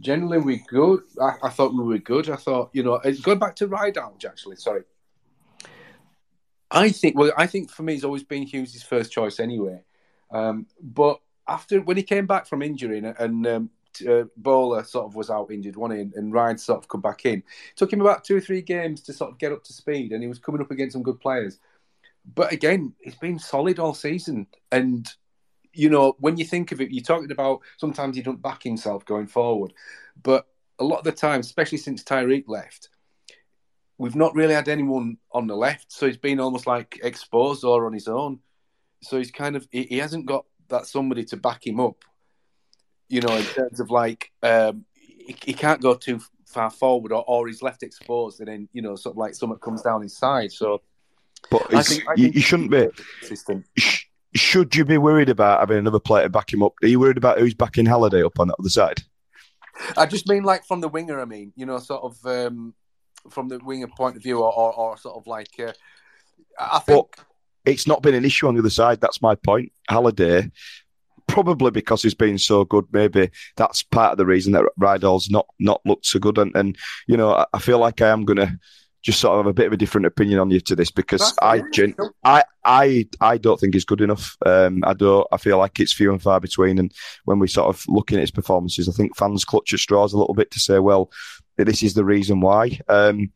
generally 0.00 0.38
we 0.38 0.64
good. 0.68 1.02
I, 1.20 1.34
I, 1.44 1.48
thought 1.50 1.74
we 1.74 1.84
were 1.84 1.98
good. 1.98 2.30
I 2.30 2.36
thought, 2.36 2.70
you 2.72 2.82
know, 2.82 3.00
going 3.22 3.38
back 3.38 3.56
to 3.56 3.68
Ridehalgh, 3.68 4.24
actually, 4.24 4.56
sorry. 4.56 4.82
I 6.70 6.90
think, 6.90 7.18
well, 7.18 7.32
I 7.36 7.46
think 7.46 7.70
for 7.70 7.82
me, 7.82 7.94
he's 7.94 8.04
always 8.04 8.22
been 8.22 8.44
Hughes' 8.44 8.82
first 8.82 9.12
choice 9.12 9.40
anyway. 9.40 9.82
Um, 10.30 10.66
but 10.80 11.20
after, 11.48 11.80
when 11.80 11.96
he 11.96 12.02
came 12.02 12.26
back 12.26 12.46
from 12.46 12.62
injury 12.62 12.98
and, 12.98 13.14
and 13.18 13.46
um, 13.46 13.70
uh, 14.08 14.24
Bowler 14.36 14.84
sort 14.84 15.06
of 15.06 15.14
was 15.16 15.30
out 15.30 15.50
injured, 15.50 15.76
one 15.76 15.92
in, 15.92 16.12
and 16.14 16.32
Ryan 16.32 16.58
sort 16.58 16.78
of 16.78 16.88
come 16.88 17.00
back 17.00 17.26
in. 17.26 17.38
It 17.38 17.76
took 17.76 17.92
him 17.92 18.00
about 18.00 18.24
two 18.24 18.36
or 18.36 18.40
three 18.40 18.62
games 18.62 19.00
to 19.02 19.12
sort 19.12 19.32
of 19.32 19.38
get 19.38 19.52
up 19.52 19.64
to 19.64 19.72
speed, 19.72 20.12
and 20.12 20.22
he 20.22 20.28
was 20.28 20.38
coming 20.38 20.60
up 20.60 20.70
against 20.70 20.92
some 20.92 21.02
good 21.02 21.20
players. 21.20 21.58
But 22.34 22.52
again, 22.52 22.94
he's 23.00 23.16
been 23.16 23.38
solid 23.38 23.78
all 23.78 23.94
season, 23.94 24.46
and 24.70 25.08
you 25.72 25.88
know, 25.88 26.16
when 26.18 26.36
you 26.36 26.44
think 26.44 26.72
of 26.72 26.80
it, 26.80 26.90
you're 26.90 27.02
talking 27.04 27.30
about 27.30 27.60
sometimes 27.78 28.16
he 28.16 28.22
doesn't 28.22 28.42
back 28.42 28.62
himself 28.62 29.04
going 29.04 29.26
forward, 29.26 29.72
but 30.22 30.46
a 30.78 30.84
lot 30.84 30.98
of 30.98 31.04
the 31.04 31.12
time, 31.12 31.40
especially 31.40 31.78
since 31.78 32.02
Tyreeq 32.02 32.44
left, 32.48 32.88
we've 33.98 34.16
not 34.16 34.34
really 34.34 34.54
had 34.54 34.68
anyone 34.68 35.18
on 35.32 35.46
the 35.46 35.56
left, 35.56 35.92
so 35.92 36.06
he's 36.06 36.16
been 36.16 36.40
almost 36.40 36.66
like 36.66 36.98
exposed 37.02 37.64
or 37.64 37.86
on 37.86 37.92
his 37.92 38.08
own. 38.08 38.40
So 39.02 39.18
he's 39.18 39.30
kind 39.30 39.56
of 39.56 39.68
he, 39.70 39.84
he 39.84 39.98
hasn't 39.98 40.26
got 40.26 40.44
that 40.68 40.86
somebody 40.86 41.24
to 41.26 41.36
back 41.36 41.66
him 41.66 41.80
up. 41.80 41.96
You 43.08 43.20
know, 43.20 43.34
in 43.36 43.44
terms 43.44 43.80
of 43.80 43.90
like 43.90 44.30
um, 44.42 44.84
he, 44.94 45.36
he 45.44 45.52
can't 45.52 45.80
go 45.82 45.94
too 45.94 46.20
far 46.46 46.70
forward, 46.70 47.12
or, 47.12 47.24
or 47.26 47.46
he's 47.46 47.62
left 47.62 47.82
exposed, 47.82 48.40
and 48.40 48.48
then 48.48 48.68
you 48.72 48.82
know, 48.82 48.96
sort 48.96 49.14
of 49.14 49.18
like 49.18 49.34
something 49.34 49.58
comes 49.58 49.82
down 49.82 50.02
his 50.02 50.16
side. 50.16 50.50
So, 50.52 50.80
But 51.50 51.72
I 51.74 51.82
think- 51.82 52.04
I 52.08 52.12
you, 52.16 52.24
think 52.24 52.34
you 52.36 52.40
shouldn't 52.40 52.70
be. 52.70 52.88
consistent. 53.20 53.66
Sh- 54.34 54.38
Should 54.38 54.76
you 54.76 54.84
be 54.84 54.98
worried 54.98 55.28
about 55.28 55.60
having 55.60 55.78
another 55.78 56.00
player 56.00 56.24
to 56.24 56.28
back 56.28 56.52
him 56.52 56.62
up? 56.62 56.74
Are 56.82 56.88
you 56.88 57.00
worried 57.00 57.16
about 57.16 57.38
who's 57.38 57.54
backing 57.54 57.86
Halliday 57.86 58.22
up 58.22 58.38
on 58.38 58.48
the 58.48 58.56
other 58.58 58.68
side? 58.68 59.02
I 59.96 60.06
just 60.06 60.28
mean 60.28 60.42
like 60.42 60.64
from 60.64 60.80
the 60.80 60.88
winger. 60.88 61.20
I 61.20 61.24
mean, 61.24 61.52
you 61.56 61.66
know, 61.66 61.78
sort 61.78 62.02
of 62.02 62.26
um, 62.26 62.74
from 63.30 63.48
the 63.48 63.58
winger 63.58 63.88
point 63.88 64.16
of 64.16 64.22
view, 64.22 64.38
or, 64.38 64.52
or, 64.52 64.72
or 64.74 64.96
sort 64.98 65.16
of 65.16 65.26
like. 65.26 65.48
Uh, 65.58 65.72
I 66.58 66.78
think. 66.80 67.06
It's 67.66 67.86
not 67.86 68.02
been 68.02 68.14
an 68.14 68.24
issue 68.24 68.48
on 68.48 68.54
the 68.54 68.60
other 68.60 68.70
side. 68.70 69.00
That's 69.00 69.20
my 69.20 69.34
point. 69.34 69.72
Halliday, 69.88 70.50
probably 71.28 71.70
because 71.70 72.02
he's 72.02 72.14
been 72.14 72.38
so 72.38 72.64
good, 72.64 72.86
maybe 72.90 73.30
that's 73.56 73.82
part 73.82 74.12
of 74.12 74.18
the 74.18 74.26
reason 74.26 74.52
that 74.52 74.64
Ridehalgh's 74.76 75.30
not 75.30 75.46
not 75.58 75.80
looked 75.84 76.06
so 76.06 76.18
good. 76.18 76.38
And, 76.38 76.54
and 76.56 76.76
you 77.06 77.16
know, 77.16 77.32
I, 77.34 77.46
I 77.52 77.58
feel 77.58 77.78
like 77.78 78.00
I 78.00 78.08
am 78.08 78.24
going 78.24 78.38
to 78.38 78.58
just 79.02 79.20
sort 79.20 79.38
of 79.38 79.44
have 79.44 79.50
a 79.50 79.54
bit 79.54 79.66
of 79.66 79.72
a 79.72 79.76
different 79.76 80.06
opinion 80.06 80.38
on 80.38 80.50
you 80.50 80.60
to 80.60 80.76
this 80.76 80.90
because 80.90 81.34
I, 81.40 81.62
gen- 81.72 81.96
I, 82.22 82.44
I, 82.64 83.08
I 83.20 83.38
don't 83.38 83.58
think 83.58 83.74
he's 83.74 83.84
good 83.84 84.00
enough. 84.00 84.36
Um, 84.44 84.82
I 84.84 84.92
don't. 84.92 85.26
I 85.32 85.38
feel 85.38 85.58
like 85.58 85.80
it's 85.80 85.92
few 85.92 86.12
and 86.12 86.20
far 86.20 86.40
between. 86.40 86.78
And 86.78 86.92
when 87.24 87.38
we 87.38 87.48
sort 87.48 87.74
of 87.74 87.82
looking 87.88 88.18
at 88.18 88.22
his 88.22 88.30
performances, 88.30 88.88
I 88.88 88.92
think 88.92 89.16
fans 89.16 89.44
clutch 89.44 89.72
at 89.72 89.80
straws 89.80 90.12
a 90.12 90.18
little 90.18 90.34
bit 90.34 90.50
to 90.50 90.60
say, 90.60 90.78
well, 90.78 91.10
this 91.56 91.82
is 91.82 91.94
the 91.94 92.04
reason 92.04 92.40
why. 92.40 92.78
Um, 92.88 93.32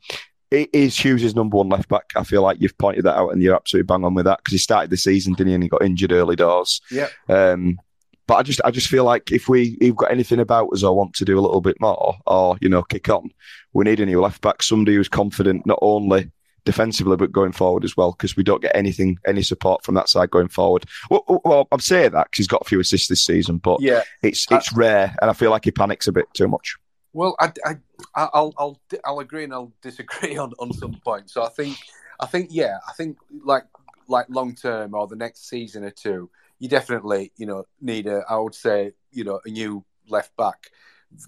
it 0.50 0.70
is 0.72 0.96
Hughes' 0.96 1.34
number 1.34 1.56
one 1.56 1.68
left 1.68 1.88
back. 1.88 2.12
I 2.14 2.22
feel 2.22 2.42
like 2.42 2.60
you've 2.60 2.78
pointed 2.78 3.04
that 3.04 3.16
out, 3.16 3.30
and 3.30 3.42
you're 3.42 3.56
absolutely 3.56 3.86
bang 3.86 4.04
on 4.04 4.14
with 4.14 4.26
that 4.26 4.38
because 4.38 4.52
he 4.52 4.58
started 4.58 4.90
the 4.90 4.96
season, 4.96 5.32
didn't 5.32 5.48
he? 5.48 5.54
And 5.54 5.62
he 5.62 5.68
got 5.68 5.82
injured 5.82 6.12
early 6.12 6.36
doors. 6.36 6.80
Yeah. 6.90 7.08
Um, 7.28 7.78
but 8.26 8.36
I 8.36 8.42
just, 8.42 8.60
I 8.64 8.70
just 8.70 8.88
feel 8.88 9.04
like 9.04 9.32
if 9.32 9.48
we, 9.48 9.76
we've 9.80 9.96
got 9.96 10.10
anything 10.10 10.40
about 10.40 10.72
us 10.72 10.82
or 10.82 10.96
want 10.96 11.14
to 11.14 11.24
do 11.24 11.38
a 11.38 11.42
little 11.42 11.60
bit 11.60 11.76
more, 11.80 12.16
or 12.26 12.56
you 12.60 12.68
know, 12.68 12.82
kick 12.82 13.08
on, 13.08 13.30
we 13.72 13.84
need 13.84 14.00
a 14.00 14.06
new 14.06 14.20
left 14.20 14.40
back, 14.40 14.62
somebody 14.62 14.96
who's 14.96 15.08
confident 15.08 15.66
not 15.66 15.78
only 15.82 16.30
defensively 16.64 17.16
but 17.16 17.30
going 17.32 17.52
forward 17.52 17.84
as 17.84 17.96
well, 17.96 18.12
because 18.12 18.36
we 18.36 18.42
don't 18.42 18.62
get 18.62 18.74
anything, 18.74 19.18
any 19.26 19.42
support 19.42 19.84
from 19.84 19.94
that 19.94 20.08
side 20.08 20.30
going 20.30 20.48
forward. 20.48 20.84
Well, 21.10 21.42
well 21.44 21.68
I'm 21.70 21.80
saying 21.80 22.12
that 22.12 22.26
because 22.30 22.38
he's 22.38 22.48
got 22.48 22.62
a 22.62 22.68
few 22.68 22.80
assists 22.80 23.08
this 23.08 23.24
season, 23.24 23.58
but 23.58 23.80
Yeah. 23.80 24.02
it's 24.22 24.46
it's 24.50 24.72
rare, 24.72 25.14
and 25.20 25.30
I 25.30 25.34
feel 25.34 25.50
like 25.50 25.64
he 25.64 25.70
panics 25.70 26.08
a 26.08 26.12
bit 26.12 26.26
too 26.34 26.48
much. 26.48 26.76
Well, 27.12 27.36
I, 27.38 27.52
I, 27.64 27.76
I'll, 28.16 28.52
I'll, 28.58 28.80
I'll 29.04 29.20
agree 29.20 29.44
and 29.44 29.52
I'll 29.52 29.72
disagree 29.82 30.36
on, 30.44 30.52
on 30.58 30.72
some 30.72 31.00
points. 31.04 31.32
So 31.32 31.44
I 31.44 31.48
think, 31.48 31.78
I 32.18 32.26
think, 32.26 32.48
yeah, 32.50 32.78
I 32.88 32.92
think 32.94 33.18
like, 33.44 33.64
like 34.08 34.26
long 34.28 34.54
term 34.54 34.94
or 34.94 35.06
the 35.06 35.16
next 35.16 35.48
season 35.48 35.84
or 35.84 35.90
two, 35.90 36.28
you 36.64 36.70
definitely, 36.70 37.30
you 37.36 37.44
know, 37.44 37.66
need 37.82 38.06
a, 38.06 38.24
I 38.26 38.38
would 38.38 38.54
say, 38.54 38.92
you 39.12 39.22
know, 39.22 39.38
a 39.44 39.50
new 39.50 39.84
left 40.08 40.34
back, 40.34 40.70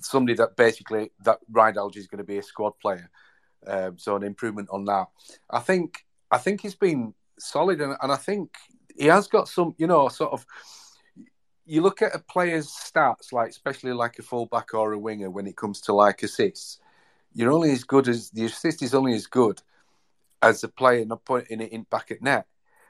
somebody 0.01 0.35
that 0.37 0.57
basically 0.57 1.11
that 1.25 1.41
Ridehalgh 1.53 1.99
is 1.99 2.07
going 2.07 2.25
to 2.25 2.25
be 2.25 2.39
a 2.39 2.43
squad 2.43 2.73
player. 2.81 3.11
Um, 3.67 3.99
so 3.99 4.17
an 4.17 4.23
improvement 4.23 4.71
on 4.73 4.87
that. 4.87 5.09
I 5.51 5.59
think, 5.59 6.07
I 6.31 6.39
think 6.39 6.63
he's 6.63 6.75
been 6.75 7.13
solid, 7.39 7.83
and, 7.83 7.99
and 8.01 8.11
I 8.11 8.17
think 8.17 8.55
he 8.97 9.09
has 9.09 9.29
got 9.29 9.47
some, 9.47 9.75
you 9.77 9.87
know, 9.87 10.09
sort 10.09 10.33
of 10.33 10.47
you 11.67 11.83
look 11.83 12.01
at 12.01 12.15
a 12.15 12.19
player's 12.21 12.69
stats, 12.69 13.31
like 13.31 13.51
especially 13.51 13.93
like 13.93 14.19
a 14.19 14.23
fullback 14.23 14.73
or 14.73 14.95
a 14.95 14.99
winger, 14.99 15.29
when 15.29 15.47
it 15.47 15.57
comes 15.59 15.83
to 15.83 15.93
like 15.93 16.23
assists, 16.23 16.79
you're 17.35 17.53
only 17.53 17.73
as 17.73 17.85
good 17.85 18.09
as 18.09 18.31
the 18.31 18.47
assist 18.47 18.83
is 18.83 18.95
only 18.95 19.13
as 19.13 19.27
good 19.27 19.61
as 20.41 20.63
the 20.63 20.69
player 20.69 21.05
not 21.05 21.27
putting 21.27 21.61
it 21.61 21.73
in 21.73 21.83
back 21.91 22.11
at 22.11 22.23
net. 22.23 22.47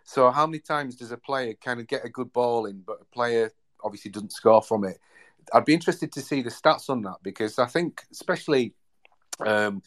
So 0.06 0.30
how 0.30 0.46
many 0.46 0.60
times 0.60 0.94
does 0.94 1.10
a 1.10 1.16
player 1.16 1.54
kind 1.54 1.80
of 1.80 1.88
get 1.88 2.04
a 2.04 2.08
good 2.08 2.32
ball 2.32 2.66
in, 2.66 2.82
but 2.86 2.98
a 3.02 3.04
player 3.06 3.50
obviously 3.82 4.10
doesn't 4.10 4.32
score 4.32 4.62
from 4.62 4.84
it? 4.84 4.98
I'd 5.52 5.64
be 5.64 5.74
interested 5.74 6.12
to 6.12 6.20
see 6.20 6.42
the 6.42 6.50
stats 6.50 6.88
on 6.88 7.02
that 7.02 7.16
because 7.22 7.58
I 7.58 7.66
think, 7.66 8.02
especially 8.12 8.72
um, 9.44 9.82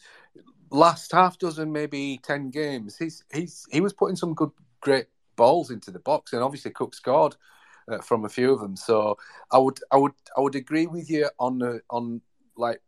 last 0.70 1.10
half 1.12 1.38
dozen, 1.38 1.72
maybe 1.72 2.20
ten 2.22 2.50
games, 2.50 2.98
he's 2.98 3.24
he's 3.32 3.66
he 3.70 3.80
was 3.80 3.94
putting 3.94 4.14
some 4.14 4.34
good, 4.34 4.50
great 4.80 5.06
balls 5.36 5.70
into 5.70 5.90
the 5.90 5.98
box, 5.98 6.34
and 6.34 6.42
obviously 6.42 6.70
Cook 6.70 6.94
scored 6.94 7.36
uh, 7.90 7.98
from 7.98 8.26
a 8.26 8.28
few 8.28 8.52
of 8.52 8.60
them. 8.60 8.76
So 8.76 9.16
I 9.50 9.56
would 9.56 9.80
I 9.90 9.96
would 9.96 10.12
I 10.36 10.40
would 10.40 10.54
agree 10.54 10.86
with 10.86 11.10
you 11.10 11.30
on 11.38 11.58
the 11.58 11.80
on 11.88 12.20
like 12.58 12.82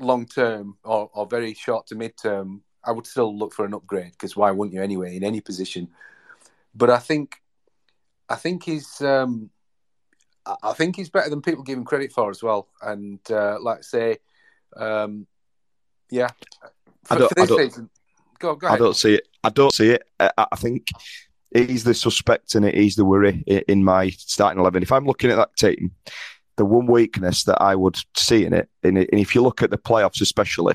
long 0.00 0.26
term 0.26 0.76
or, 0.84 1.10
or 1.14 1.26
very 1.26 1.54
short 1.54 1.86
to 1.86 1.94
mid 1.94 2.18
term. 2.18 2.62
I 2.84 2.92
would 2.92 3.06
still 3.06 3.36
look 3.36 3.54
for 3.54 3.64
an 3.64 3.74
upgrade 3.74 4.12
because 4.12 4.36
why 4.36 4.50
wouldn't 4.50 4.74
you 4.74 4.82
anyway 4.82 5.16
in 5.16 5.24
any 5.24 5.40
position? 5.40 5.88
But 6.78 6.90
I 6.90 6.98
think 6.98 7.34
I 8.28 8.36
think 8.36 8.62
he's 8.64 9.00
um, 9.00 9.50
I 10.62 10.72
think 10.74 10.96
he's 10.96 11.10
better 11.10 11.28
than 11.28 11.42
people 11.42 11.62
give 11.64 11.76
him 11.76 11.84
credit 11.84 12.12
for 12.12 12.30
as 12.30 12.42
well. 12.42 12.68
And 12.80 13.18
uh, 13.30 13.58
like 13.60 13.78
I 13.78 13.82
say, 13.82 14.16
um, 14.76 15.26
yeah, 16.10 16.28
for, 17.04 17.14
I 17.14 17.18
don't- 17.18 17.28
for 17.28 17.34
this 17.34 17.44
I 17.44 17.46
don't- 17.46 17.58
season, 17.58 17.90
go 18.38 18.54
go 18.54 18.68
I 18.68 18.78
don't 18.78 18.96
see 18.96 19.14
it. 19.14 19.28
I 19.44 19.50
don't 19.50 19.74
see 19.74 19.90
it. 19.90 20.02
I, 20.20 20.30
I 20.52 20.56
think 20.56 20.86
he's 21.54 21.84
the 21.84 21.94
suspect 21.94 22.54
and 22.54 22.64
he's 22.66 22.96
the 22.96 23.04
worry 23.04 23.42
in 23.46 23.82
my 23.84 24.10
starting 24.10 24.60
eleven. 24.60 24.82
If 24.82 24.92
I'm 24.92 25.06
looking 25.06 25.30
at 25.30 25.36
that 25.36 25.56
team, 25.56 25.92
the 26.56 26.64
one 26.64 26.86
weakness 26.86 27.44
that 27.44 27.60
I 27.60 27.74
would 27.74 27.96
see 28.16 28.44
in 28.44 28.52
it, 28.52 28.68
and 28.82 28.98
if 28.98 29.34
you 29.34 29.42
look 29.42 29.62
at 29.62 29.70
the 29.70 29.78
playoffs 29.78 30.20
especially, 30.20 30.74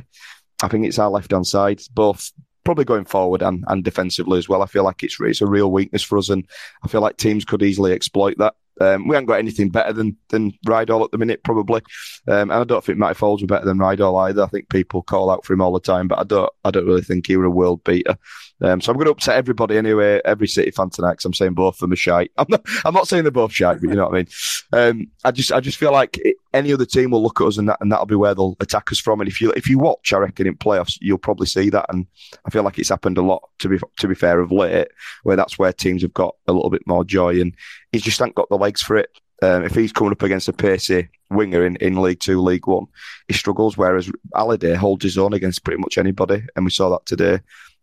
I 0.62 0.68
think 0.68 0.86
it's 0.86 1.00
our 1.00 1.10
left 1.10 1.32
hand 1.32 1.48
side, 1.48 1.82
both 1.94 2.32
probably 2.64 2.86
going 2.86 3.06
forward 3.06 3.42
and, 3.42 3.64
and 3.68 3.84
defensively 3.84 4.38
as 4.38 4.48
well. 4.48 4.62
I 4.62 4.68
feel 4.68 4.84
like 4.84 5.04
it's 5.04 5.20
it's 5.20 5.42
a 5.42 5.48
real 5.48 5.72
weakness 5.72 6.04
for 6.04 6.18
us, 6.18 6.30
and 6.30 6.48
I 6.84 6.88
feel 6.88 7.02
like 7.02 7.18
teams 7.18 7.46
could 7.46 7.64
easily 7.64 7.94
exploit 7.94 8.38
that. 8.38 8.56
Um, 8.82 9.08
we 9.08 9.16
haven't 9.16 9.28
got 9.28 9.40
anything 9.40 9.70
better 9.70 9.94
than 9.94 10.18
than 10.30 10.52
Ridehalgh 10.66 11.06
at 11.06 11.12
the 11.12 11.18
minute, 11.18 11.44
probably, 11.44 11.82
um, 12.28 12.50
and 12.50 12.54
I 12.54 12.64
don't 12.64 12.84
think 12.84 12.98
Matty 12.98 13.20
Foulds 13.20 13.42
were 13.42 13.48
better 13.48 13.66
than 13.66 13.78
Ridehalgh 13.78 14.30
either. 14.30 14.44
I 14.44 14.48
think 14.48 14.70
people 14.70 15.04
call 15.04 15.30
out 15.30 15.46
for 15.46 15.54
him 15.54 15.62
all 15.62 15.74
the 15.74 15.80
time, 15.80 16.08
but 16.08 16.20
I 16.20 16.24
don't 16.24 16.52
I 16.64 16.72
don't 16.72 16.86
really 16.86 17.02
think 17.02 17.28
he 17.28 17.38
were 17.38 17.46
a 17.46 17.52
world 17.52 17.84
beater. 17.84 18.18
Um, 18.62 18.80
so 18.80 18.92
I'm 18.92 18.98
going 18.98 19.06
to 19.06 19.12
upset 19.12 19.36
everybody 19.36 19.78
anyway, 19.78 20.22
every 20.24 20.48
City 20.48 20.72
fan 20.72 20.90
tonight, 20.90 21.14
because 21.14 21.26
I'm 21.26 21.34
saying 21.34 21.54
both 21.54 21.76
of 21.76 21.80
them 21.80 21.92
are 21.92 21.98
shite. 21.98 22.32
I'm 22.38 22.46
not 22.50 22.64
I'm 22.86 22.94
not 22.94 23.08
saying 23.08 23.24
they're 23.24 23.32
both 23.32 23.52
shite, 23.52 23.82
but 23.82 23.90
you 23.90 23.96
know 23.96 24.08
what 24.08 24.14
I 24.14 24.18
mean. 24.18 24.28
Um, 24.72 25.08
I 25.24 25.32
just 25.32 25.52
I 25.52 25.60
just 25.60 25.78
feel 25.78 25.92
like 25.92 26.20
any 26.54 26.72
other 26.72 26.86
team 26.86 27.12
will 27.12 27.22
look 27.22 27.42
at 27.42 27.48
us 27.48 27.58
and 27.58 27.68
that 27.68 27.80
and 27.82 27.92
that'll 27.92 28.06
be 28.06 28.16
where 28.16 28.34
they'll 28.34 28.56
attack 28.60 28.92
us 28.92 29.00
from. 29.00 29.20
And 29.20 29.30
if 29.30 29.42
you 29.42 29.52
if 29.52 29.70
you 29.70 29.80
watch, 29.80 30.14
I 30.14 30.18
reckon 30.18 30.48
in 30.48 30.56
playoffs 30.56 30.98
you'll 31.02 31.18
probably 31.18 31.48
see 31.48 31.70
that. 31.72 31.86
And 31.90 32.08
I 32.46 32.50
feel 32.52 32.64
like 32.64 32.80
it's 32.80 32.90
happened 32.90 33.18
a 33.18 33.22
lot 33.22 33.50
to 33.60 33.70
be 33.70 33.80
to 34.00 34.08
be 34.08 34.16
fair 34.16 34.40
of 34.40 34.52
late, 34.52 34.88
where 35.24 35.36
that's 35.36 35.60
where 35.60 35.74
teams 35.74 36.02
have 36.02 36.14
got 36.14 36.36
a 36.48 36.54
little 36.54 36.70
bit 36.70 36.88
more 36.88 37.04
joy, 37.04 37.42
and 37.42 37.54
he's 37.94 38.02
just 38.02 38.22
ain't 38.22 38.36
got 38.36 38.50
the 38.50 38.58
legs 38.58 38.82
for 38.82 38.98
it. 38.98 39.10
Um, 39.42 39.64
if 39.64 39.74
he's 39.76 39.92
coming 39.94 40.12
up 40.12 40.22
against 40.22 40.48
a 40.50 40.54
pacey 40.54 41.10
winger 41.30 41.66
in, 41.66 41.76
in 41.78 42.02
League 42.02 42.20
Two, 42.20 42.42
League 42.42 42.68
One, 42.68 42.88
he 43.30 43.34
struggles. 43.34 43.78
Whereas 43.78 44.12
Halliday 44.36 44.74
holds 44.76 45.04
his 45.04 45.18
own 45.18 45.34
against 45.34 45.64
pretty 45.64 45.80
much 45.82 45.98
anybody, 45.98 46.44
and 46.56 46.66
we 46.66 46.72
saw 46.72 46.90
that 46.90 47.06
today. 47.06 47.40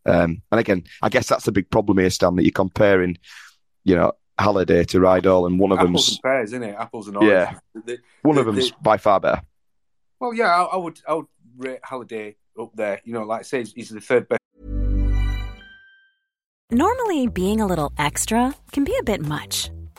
Um, 0.07 0.43
and 0.51 0.61
again, 0.61 0.85
I 1.03 1.09
guess 1.09 1.29
that's 1.29 1.45
the 1.45 1.53
big 1.53 1.71
problem 1.71 1.99
here, 1.99 2.09
Stan, 2.11 2.37
that 2.37 2.43
you're 2.45 2.53
comparing, 2.53 3.17
you 3.85 3.95
know, 3.97 4.13
Halliday 4.39 4.85
to 4.85 4.99
Ridehalgh, 4.99 5.47
and 5.47 5.59
one 5.61 5.73
of 5.73 5.79
Apples 5.79 6.07
them's 6.07 6.09
and 6.13 6.23
pears, 6.23 6.53
isn't 6.53 6.63
it? 6.63 6.77
Apples 6.79 7.09
and 7.09 7.17
Yeah. 7.21 7.29
oranges. 7.29 7.61
The- 7.85 7.99
one 8.23 8.39
of 8.39 8.47
the- 8.47 8.53
them's 8.53 8.71
the- 8.71 8.77
by 8.83 8.97
far 8.97 9.21
better. 9.21 9.43
Well, 10.19 10.33
yeah, 10.33 10.47
I, 10.49 10.63
I 10.65 10.77
would 10.77 11.01
I 11.07 11.15
would 11.15 11.27
rate 11.59 11.81
Halliday 11.83 12.37
up 12.59 12.71
there. 12.75 13.01
You 13.05 13.13
know, 13.13 13.25
like 13.25 13.41
I 13.41 13.43
say, 13.43 13.59
he's- 13.59 13.73
he's 13.75 13.89
the 13.91 14.01
third 14.01 14.29
best. 14.29 14.41
Normally, 16.71 17.27
being 17.27 17.61
a 17.61 17.67
little 17.67 17.93
extra 17.99 18.55
can 18.73 18.85
be 18.85 18.97
a 18.99 19.03
bit 19.03 19.21
much, 19.21 19.71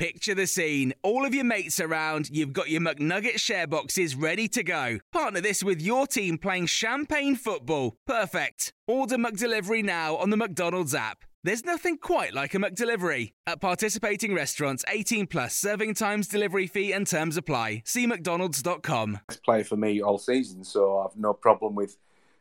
Picture 0.00 0.34
the 0.34 0.46
scene. 0.46 0.94
All 1.02 1.26
of 1.26 1.34
your 1.34 1.44
mates 1.44 1.78
around, 1.78 2.30
you've 2.30 2.54
got 2.54 2.70
your 2.70 2.80
McNugget 2.80 3.38
share 3.38 3.66
boxes 3.66 4.16
ready 4.16 4.48
to 4.48 4.62
go. 4.62 4.98
Partner 5.12 5.42
this 5.42 5.62
with 5.62 5.82
your 5.82 6.06
team 6.06 6.38
playing 6.38 6.68
champagne 6.68 7.36
football. 7.36 7.98
Perfect. 8.06 8.72
Order 8.86 9.18
McDelivery 9.18 9.84
now 9.84 10.16
on 10.16 10.30
the 10.30 10.38
McDonald's 10.38 10.94
app. 10.94 11.18
There's 11.44 11.66
nothing 11.66 11.98
quite 11.98 12.32
like 12.32 12.54
a 12.54 12.56
McDelivery. 12.56 13.32
At 13.46 13.60
participating 13.60 14.34
restaurants, 14.34 14.86
18 14.88 15.26
plus 15.26 15.54
serving 15.54 15.92
times, 15.92 16.28
delivery 16.28 16.66
fee, 16.66 16.92
and 16.92 17.06
terms 17.06 17.36
apply. 17.36 17.82
See 17.84 18.06
McDonald's.com. 18.06 19.20
player 19.44 19.64
for 19.64 19.76
me 19.76 20.00
all 20.00 20.16
season, 20.16 20.64
so 20.64 21.00
I've 21.00 21.14
no 21.18 21.34
problem 21.34 21.74
with 21.74 21.98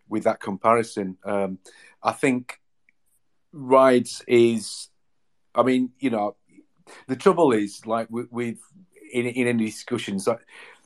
with 0.07 0.23
that 0.23 0.39
comparison. 0.39 1.17
Um, 1.25 1.59
I 2.01 2.13
think 2.13 2.61
Rides 3.51 4.23
is, 4.29 4.87
I 5.53 5.63
mean, 5.63 5.91
you 5.99 6.09
know, 6.09 6.37
the 7.07 7.15
trouble 7.15 7.51
is 7.51 7.85
like 7.85 8.09
with, 8.09 8.31
with 8.31 8.57
in 9.11 9.25
in 9.25 9.47
any 9.47 9.65
discussions. 9.65 10.27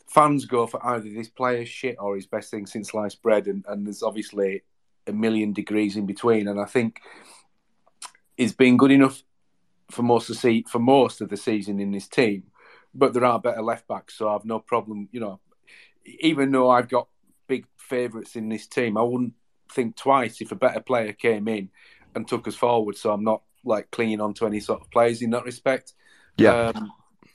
Fans 0.07 0.45
go 0.45 0.67
for 0.67 0.85
either 0.85 1.09
this 1.09 1.29
player's 1.29 1.69
shit 1.69 1.95
or 1.99 2.15
his 2.15 2.27
best 2.27 2.51
thing 2.51 2.67
since 2.67 2.89
sliced 2.89 3.21
bread, 3.21 3.47
and, 3.47 3.65
and 3.67 3.85
there's 3.85 4.03
obviously 4.03 4.63
a 5.07 5.13
million 5.13 5.53
degrees 5.53 5.95
in 5.95 6.05
between. 6.05 6.47
And 6.47 6.59
I 6.59 6.65
think 6.65 6.99
he's 8.37 8.53
been 8.53 8.77
good 8.77 8.91
enough 8.91 9.23
for 9.89 10.03
most 10.03 10.29
of 10.29 10.41
the 10.41 10.65
for 10.69 10.79
most 10.79 11.21
of 11.21 11.29
the 11.29 11.37
season 11.37 11.79
in 11.79 11.91
this 11.91 12.07
team, 12.07 12.43
but 12.93 13.13
there 13.13 13.25
are 13.25 13.39
better 13.39 13.61
left 13.61 13.87
backs, 13.87 14.15
so 14.15 14.29
I've 14.29 14.45
no 14.45 14.59
problem. 14.59 15.09
You 15.11 15.19
know, 15.19 15.39
even 16.05 16.51
though 16.51 16.69
I've 16.69 16.89
got 16.89 17.07
big 17.47 17.65
favourites 17.77 18.35
in 18.35 18.49
this 18.49 18.67
team, 18.67 18.97
I 18.97 19.03
wouldn't 19.03 19.33
think 19.71 19.95
twice 19.95 20.41
if 20.41 20.51
a 20.51 20.55
better 20.55 20.79
player 20.79 21.13
came 21.13 21.47
in 21.47 21.69
and 22.15 22.27
took 22.27 22.47
us 22.47 22.55
forward. 22.55 22.97
So 22.97 23.11
I'm 23.11 23.23
not 23.23 23.41
like 23.63 23.91
clinging 23.91 24.21
on 24.21 24.33
to 24.35 24.45
any 24.45 24.59
sort 24.59 24.81
of 24.81 24.91
players 24.91 25.21
in 25.21 25.31
that 25.31 25.45
respect. 25.45 25.93
Yeah. 26.37 26.71
Um, 26.75 26.91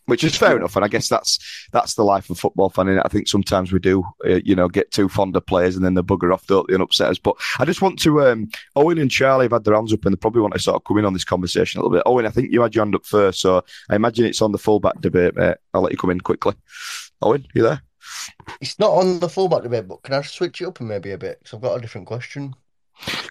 which 0.09 0.25
is 0.25 0.35
fair 0.35 0.57
enough. 0.57 0.75
And 0.75 0.85
I 0.85 0.89
guess 0.89 1.09
that's 1.09 1.39
that's 1.71 1.95
the 1.95 2.03
life 2.03 2.31
of 2.31 2.39
football 2.39 2.71
fan. 2.71 2.89
And 2.89 3.01
I 3.01 3.09
think 3.09 3.29
sometimes 3.29 3.73
we 3.73 3.79
do, 3.79 4.05
uh, 4.25 4.41
you 4.43 4.57
know, 4.57 4.67
get 4.67 4.91
too 4.91 5.07
fond 5.09 5.37
of 5.37 5.45
players 5.45 5.77
and 5.77 5.85
then 5.85 5.93
they 5.93 6.01
bugger 6.01 6.33
off, 6.33 6.47
don't 6.47 6.67
they, 6.67 6.75
and 6.75 6.83
upset 6.83 7.11
us. 7.11 7.19
But 7.19 7.37
I 7.59 7.67
just 7.67 7.83
want 7.83 7.99
to, 8.01 8.23
um, 8.27 8.49
Owen 8.75 8.99
and 8.99 9.11
Charlie 9.11 9.45
have 9.45 9.53
had 9.53 9.65
their 9.65 9.75
hands 9.75 9.93
up 9.93 10.07
and 10.07 10.15
they 10.15 10.17
probably 10.17 10.41
want 10.41 10.55
to 10.55 10.61
sort 10.61 10.77
of 10.77 10.85
come 10.85 10.97
in 10.97 11.05
on 11.05 11.13
this 11.13 11.25
conversation 11.25 11.79
a 11.79 11.83
little 11.85 11.95
bit. 11.95 12.05
Owen, 12.07 12.25
I 12.25 12.31
think 12.31 12.51
you 12.51 12.63
had 12.63 12.75
your 12.75 12.87
hand 12.87 12.95
up 12.95 13.05
first, 13.05 13.41
so 13.41 13.63
I 13.91 13.97
imagine 13.97 14.25
it's 14.25 14.41
on 14.41 14.53
the 14.53 14.59
fullback 14.59 14.99
debate, 15.03 15.37
mate. 15.37 15.59
I'll 15.75 15.83
let 15.83 15.93
you 15.93 15.99
come 15.99 16.11
in 16.11 16.23
quickly. 16.23 16.55
Owen, 17.21 17.47
you 17.55 17.63
there? 17.63 17.83
It's 18.63 18.79
not 18.79 18.93
on 18.93 19.21
the 19.21 19.29
fullback 19.29 19.63
debate, 19.63 19.89
but 19.89 20.03
can 20.03 20.15
I 20.15 20.23
switch 20.23 20.63
it 20.63 20.67
up 20.67 20.81
and 20.81 20.89
maybe 20.89 21.11
a 21.11 21.19
bit? 21.19 21.39
Because 21.39 21.55
I've 21.55 21.63
got 21.63 21.77
a 21.77 21.81
different 21.83 22.07
question. 22.07 22.55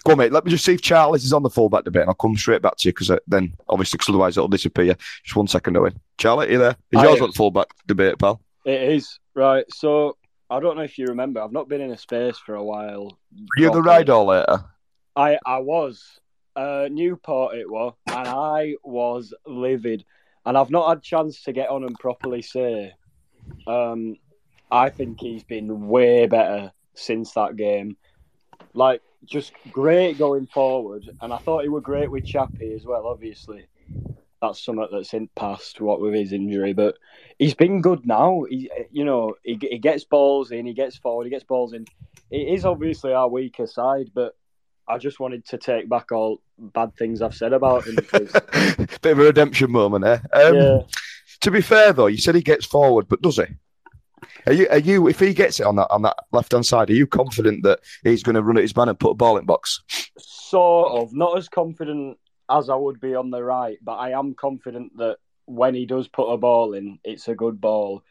Go 0.04 0.12
on, 0.12 0.18
mate. 0.18 0.32
Let 0.32 0.44
me 0.44 0.50
just 0.50 0.64
see 0.64 0.74
if 0.74 0.82
Charles 0.82 1.24
is 1.24 1.32
on 1.32 1.42
the 1.42 1.50
fullback 1.50 1.84
debate, 1.84 2.02
and 2.02 2.10
I'll 2.10 2.14
come 2.14 2.36
straight 2.36 2.62
back 2.62 2.76
to 2.78 2.88
you 2.88 2.92
because 2.92 3.10
then, 3.26 3.54
obviously, 3.68 3.98
because 3.98 4.08
otherwise 4.08 4.36
it'll 4.36 4.48
disappear. 4.48 4.96
Just 5.22 5.36
one 5.36 5.46
second, 5.46 5.76
Owen. 5.76 5.98
Charlie, 6.16 6.48
are 6.48 6.50
you 6.52 6.58
there? 6.58 6.76
Is 6.90 7.02
yours 7.02 7.20
on 7.20 7.28
the 7.28 7.34
fullback 7.34 7.68
debate, 7.86 8.18
pal? 8.18 8.40
It 8.64 8.82
is 8.82 9.18
right. 9.34 9.64
So 9.72 10.16
I 10.50 10.60
don't 10.60 10.76
know 10.76 10.82
if 10.82 10.98
you 10.98 11.06
remember. 11.06 11.40
I've 11.40 11.52
not 11.52 11.68
been 11.68 11.80
in 11.80 11.90
a 11.90 11.98
space 11.98 12.38
for 12.38 12.54
a 12.54 12.64
while. 12.64 13.18
You're 13.56 13.68
you 13.68 13.72
the 13.72 13.82
ride 13.82 14.10
or 14.10 14.24
later? 14.24 14.64
I 15.14 15.38
I 15.44 15.58
was 15.58 16.20
uh, 16.56 16.88
Newport. 16.90 17.56
It 17.56 17.70
was, 17.70 17.94
and 18.06 18.28
I 18.28 18.74
was 18.82 19.34
livid. 19.46 20.04
And 20.46 20.56
I've 20.56 20.70
not 20.70 20.88
had 20.88 21.02
chance 21.02 21.42
to 21.42 21.52
get 21.52 21.68
on 21.68 21.84
and 21.84 21.98
properly 21.98 22.40
say. 22.40 22.94
Um, 23.66 24.16
I 24.70 24.88
think 24.88 25.20
he's 25.20 25.44
been 25.44 25.88
way 25.88 26.26
better 26.26 26.72
since 26.94 27.32
that 27.32 27.56
game. 27.56 27.96
Like 28.74 29.02
just 29.24 29.52
great 29.70 30.18
going 30.18 30.46
forward, 30.46 31.04
and 31.20 31.32
I 31.32 31.38
thought 31.38 31.62
he 31.62 31.68
were 31.68 31.80
great 31.80 32.10
with 32.10 32.24
Chappie 32.24 32.72
as 32.74 32.84
well. 32.84 33.06
Obviously, 33.06 33.66
that's 34.40 34.64
something 34.64 34.86
that's 34.92 35.14
in 35.14 35.28
past 35.34 35.80
what 35.80 36.00
with 36.00 36.14
his 36.14 36.32
injury, 36.32 36.72
but 36.72 36.96
he's 37.38 37.54
been 37.54 37.80
good 37.80 38.06
now. 38.06 38.44
He, 38.48 38.70
you 38.92 39.04
know, 39.04 39.34
he, 39.42 39.58
he 39.60 39.78
gets 39.78 40.04
balls 40.04 40.50
in, 40.50 40.66
he 40.66 40.74
gets 40.74 40.96
forward, 40.96 41.24
he 41.24 41.30
gets 41.30 41.44
balls 41.44 41.72
in. 41.72 41.84
It 42.30 42.48
is 42.48 42.64
obviously 42.64 43.12
our 43.12 43.28
weaker 43.28 43.66
side, 43.66 44.10
but 44.14 44.36
I 44.86 44.98
just 44.98 45.20
wanted 45.20 45.44
to 45.46 45.58
take 45.58 45.88
back 45.88 46.12
all 46.12 46.40
bad 46.58 46.94
things 46.96 47.20
I've 47.20 47.34
said 47.34 47.52
about 47.52 47.86
him. 47.86 47.96
because- 47.96 48.32
Bit 49.02 49.12
of 49.12 49.18
a 49.18 49.24
redemption 49.24 49.70
moment, 49.70 50.04
eh? 50.04 50.18
Um, 50.32 50.54
Yeah. 50.54 50.78
To 51.42 51.50
be 51.52 51.60
fair, 51.60 51.92
though, 51.92 52.06
you 52.06 52.16
said 52.18 52.34
he 52.34 52.42
gets 52.42 52.66
forward, 52.66 53.06
but 53.08 53.22
does 53.22 53.36
he? 53.36 53.44
Are 54.46 54.52
you? 54.52 54.68
Are 54.70 54.78
you? 54.78 55.08
If 55.08 55.20
he 55.20 55.34
gets 55.34 55.60
it 55.60 55.66
on 55.66 55.76
that 55.76 55.90
on 55.90 56.02
that 56.02 56.16
left 56.32 56.52
hand 56.52 56.66
side, 56.66 56.90
are 56.90 56.94
you 56.94 57.06
confident 57.06 57.62
that 57.64 57.80
he's 58.04 58.22
going 58.22 58.34
to 58.34 58.42
run 58.42 58.56
at 58.56 58.62
his 58.62 58.76
man 58.76 58.88
and 58.88 58.98
put 58.98 59.10
a 59.10 59.14
ball 59.14 59.36
in 59.36 59.44
box? 59.44 59.82
sort 60.48 60.92
of 60.92 61.12
not 61.12 61.36
as 61.36 61.48
confident 61.48 62.18
as 62.50 62.70
I 62.70 62.74
would 62.74 63.00
be 63.00 63.14
on 63.14 63.30
the 63.30 63.42
right, 63.42 63.78
but 63.82 63.96
I 63.96 64.18
am 64.18 64.34
confident 64.34 64.96
that 64.96 65.18
when 65.44 65.74
he 65.74 65.86
does 65.86 66.08
put 66.08 66.32
a 66.32 66.38
ball 66.38 66.74
in, 66.74 66.98
it's 67.04 67.28
a 67.28 67.34
good 67.34 67.60
ball. 67.60 68.02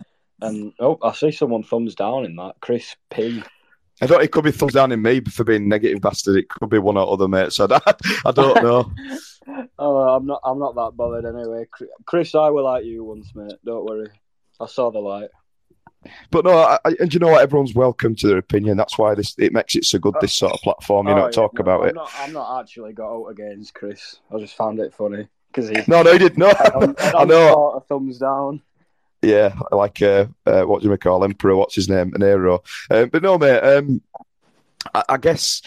And 0.42 0.74
oh, 0.80 1.00
I 1.04 1.14
see 1.14 1.32
someone 1.32 1.64
thumbs 1.64 1.96
down 1.96 2.26
in 2.26 2.36
that. 2.36 2.56
Chris 2.62 2.96
P. 3.10 3.44
I 4.00 4.06
don't. 4.06 4.22
It 4.22 4.32
could 4.32 4.44
be 4.44 4.52
thumbs 4.52 4.74
down 4.74 4.92
in 4.92 5.02
me 5.02 5.22
for 5.22 5.44
being 5.44 5.68
negative 5.68 6.02
bastard. 6.02 6.36
It 6.36 6.50
could 6.50 6.70
be 6.70 6.78
one 6.78 6.98
or 6.98 7.12
other 7.12 7.28
mate. 7.28 7.52
So 7.52 7.68
I, 7.72 7.94
I 8.26 8.32
don't 8.32 8.64
know. 8.64 8.92
Oh, 9.80 9.96
I'm 9.96 10.26
not. 10.26 10.42
I'm 10.44 10.60
not 10.60 10.76
that 10.76 10.98
bothered 10.98 11.24
anyway. 11.24 11.68
Chris, 12.06 12.36
I 12.36 12.50
will 12.50 12.66
like 12.66 12.84
you 12.84 13.06
once, 13.06 13.32
mate. 13.34 13.54
Don't 13.64 13.86
worry. 13.86 14.10
I 14.60 14.66
saw 14.66 14.92
the 14.92 15.00
light. 15.00 15.30
But 16.32 16.46
no, 16.46 16.52
I, 16.58 16.78
I- 16.86 16.96
and 17.00 17.14
you 17.14 17.20
know 17.20 17.28
what? 17.30 17.42
Everyone's 17.42 17.74
welcome 17.76 18.16
to 18.16 18.28
their 18.28 18.38
opinion. 18.38 18.78
That's 18.78 18.98
why 18.98 19.16
this 19.16 19.36
it 19.38 19.54
makes 19.54 19.76
it 19.76 19.86
so 19.86 20.00
good. 20.00 20.16
This 20.22 20.34
sort 20.34 20.54
of 20.54 20.60
platform, 20.62 21.08
you 21.08 21.16
know, 21.16 21.26
Oh, 21.26 21.30
to 21.30 21.34
talk 21.36 21.54
no, 21.56 21.62
about 21.62 21.82
I'm 21.84 21.90
it. 21.90 21.96
Not, 21.96 22.12
I'm 22.20 22.34
not 22.34 22.62
actually 22.62 22.94
got 22.94 23.12
out 23.14 23.26
against 23.28 23.74
Chris. 23.74 24.18
I 24.34 24.40
just 24.40 24.56
found 24.56 24.80
it 24.80 24.94
funny 24.94 25.28
because 25.52 25.70
he. 25.70 25.76
No, 25.88 26.04
no, 26.04 26.12
he 26.14 26.20
didn't. 26.20 26.38
No, 26.38 26.50
I 26.98 27.26
know. 27.26 27.72
A 27.72 27.82
thumbs 27.82 28.20
down. 28.20 28.62
Yeah, 29.22 29.56
like 29.72 30.02
uh, 30.02 30.28
uh, 30.46 30.62
what 30.64 30.84
do 30.84 30.90
we 30.92 30.98
call 30.98 31.24
Emperor? 31.24 31.56
What's 31.56 31.76
his 31.76 31.90
name? 31.90 32.14
An 32.14 32.22
hero. 32.22 32.62
Um, 32.92 33.10
but 33.10 33.24
no, 33.24 33.38
mate. 33.38 33.60
Um, 33.60 34.02
I, 34.94 35.04
I 35.10 35.18
guess 35.18 35.62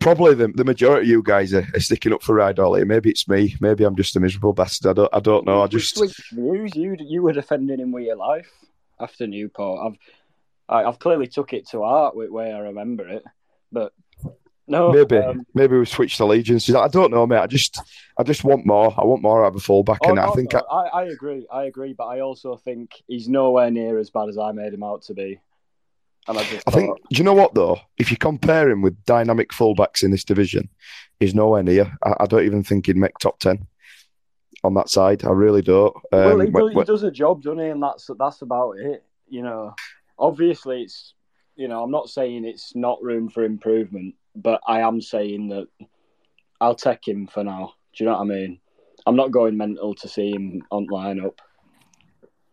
probably 0.00 0.34
the, 0.34 0.48
the 0.48 0.64
majority 0.64 1.06
of 1.06 1.10
you 1.10 1.22
guys 1.22 1.52
are, 1.52 1.66
are 1.74 1.80
sticking 1.80 2.12
up 2.14 2.22
for 2.22 2.34
Rydolly. 2.34 2.86
Maybe 2.86 3.10
it's 3.10 3.28
me. 3.28 3.54
Maybe 3.60 3.84
I'm 3.84 3.94
just 3.96 4.16
a 4.16 4.20
miserable 4.20 4.54
bastard. 4.54 4.90
I 4.90 4.92
don't. 4.94 5.14
I 5.14 5.20
don't 5.20 5.46
know. 5.46 5.62
I 5.62 5.66
just. 5.66 6.02
views. 6.32 6.74
You 6.74 6.96
you 6.98 7.22
were 7.22 7.32
defending 7.34 7.78
him 7.80 7.92
with 7.92 8.04
your 8.04 8.16
life 8.16 8.50
after 9.00 9.26
Newport. 9.26 9.86
I've 9.86 9.98
I, 10.68 10.84
I've 10.84 10.98
clearly 10.98 11.26
took 11.26 11.52
it 11.52 11.68
to 11.68 11.82
heart 11.82 12.16
with 12.16 12.30
way 12.30 12.52
I 12.52 12.58
remember 12.58 13.06
it, 13.08 13.22
but 13.70 13.92
no, 14.66 14.92
Maybe, 14.92 15.18
um, 15.18 15.44
maybe 15.52 15.76
we 15.76 15.84
switched 15.84 16.20
allegiances. 16.20 16.74
I 16.74 16.88
don't 16.88 17.10
know, 17.10 17.26
mate. 17.26 17.38
I 17.38 17.46
just, 17.46 17.82
I 18.18 18.22
just 18.22 18.44
want 18.44 18.64
more. 18.64 18.94
I 18.96 19.04
want 19.04 19.20
more 19.20 19.44
out 19.44 19.48
of 19.48 19.56
a 19.56 19.60
fullback, 19.60 19.98
oh, 20.04 20.10
and 20.10 20.18
I 20.18 20.30
think 20.30 20.54
no, 20.54 20.60
I, 20.70 20.74
I, 20.74 21.02
I 21.02 21.04
agree. 21.08 21.46
I 21.52 21.64
agree, 21.64 21.92
but 21.92 22.06
I 22.06 22.20
also 22.20 22.56
think 22.56 23.02
he's 23.06 23.28
nowhere 23.28 23.70
near 23.70 23.98
as 23.98 24.08
bad 24.08 24.30
as 24.30 24.38
I 24.38 24.52
made 24.52 24.72
him 24.72 24.82
out 24.82 25.02
to 25.02 25.14
be. 25.14 25.38
And 26.26 26.38
I 26.38 26.44
just 26.44 26.66
I 26.66 26.70
think. 26.70 26.96
Do 26.96 27.18
you 27.18 27.24
know 27.24 27.34
what 27.34 27.54
though? 27.54 27.78
If 27.98 28.10
you 28.10 28.16
compare 28.16 28.70
him 28.70 28.80
with 28.80 29.04
dynamic 29.04 29.50
fullbacks 29.50 30.02
in 30.02 30.10
this 30.10 30.24
division, 30.24 30.70
he's 31.20 31.34
nowhere 31.34 31.62
near. 31.62 31.94
I, 32.02 32.14
I 32.20 32.26
don't 32.26 32.46
even 32.46 32.64
think 32.64 32.86
he'd 32.86 32.96
make 32.96 33.18
top 33.18 33.38
ten 33.40 33.66
on 34.64 34.74
that 34.74 34.88
side. 34.88 35.24
I 35.24 35.30
really 35.30 35.62
don't. 35.62 35.94
Um, 36.12 36.24
well, 36.24 36.40
he, 36.40 36.50
when- 36.50 36.74
does, 36.74 36.74
he 36.74 36.84
does 36.84 37.02
a 37.04 37.10
job, 37.10 37.42
doesn't 37.42 37.60
he? 37.60 37.66
And 37.68 37.82
that's 37.82 38.10
that's 38.18 38.42
about 38.42 38.72
it. 38.78 39.04
You 39.28 39.42
know, 39.42 39.74
obviously, 40.18 40.82
it's 40.82 41.14
you 41.56 41.68
know, 41.68 41.82
I'm 41.82 41.90
not 41.90 42.08
saying 42.08 42.44
it's 42.44 42.74
not 42.74 43.02
room 43.02 43.28
for 43.28 43.44
improvement, 43.44 44.14
but 44.34 44.60
I 44.66 44.80
am 44.80 45.00
saying 45.00 45.48
that 45.50 45.68
I'll 46.60 46.74
take 46.74 47.06
him 47.06 47.26
for 47.26 47.44
now. 47.44 47.74
Do 47.96 48.02
you 48.04 48.10
know 48.10 48.16
what 48.16 48.22
I 48.22 48.24
mean? 48.24 48.60
I'm 49.06 49.16
not 49.16 49.30
going 49.30 49.56
mental 49.56 49.94
to 49.94 50.08
see 50.08 50.32
him 50.32 50.62
on 50.70 50.86
lineup. 50.88 51.38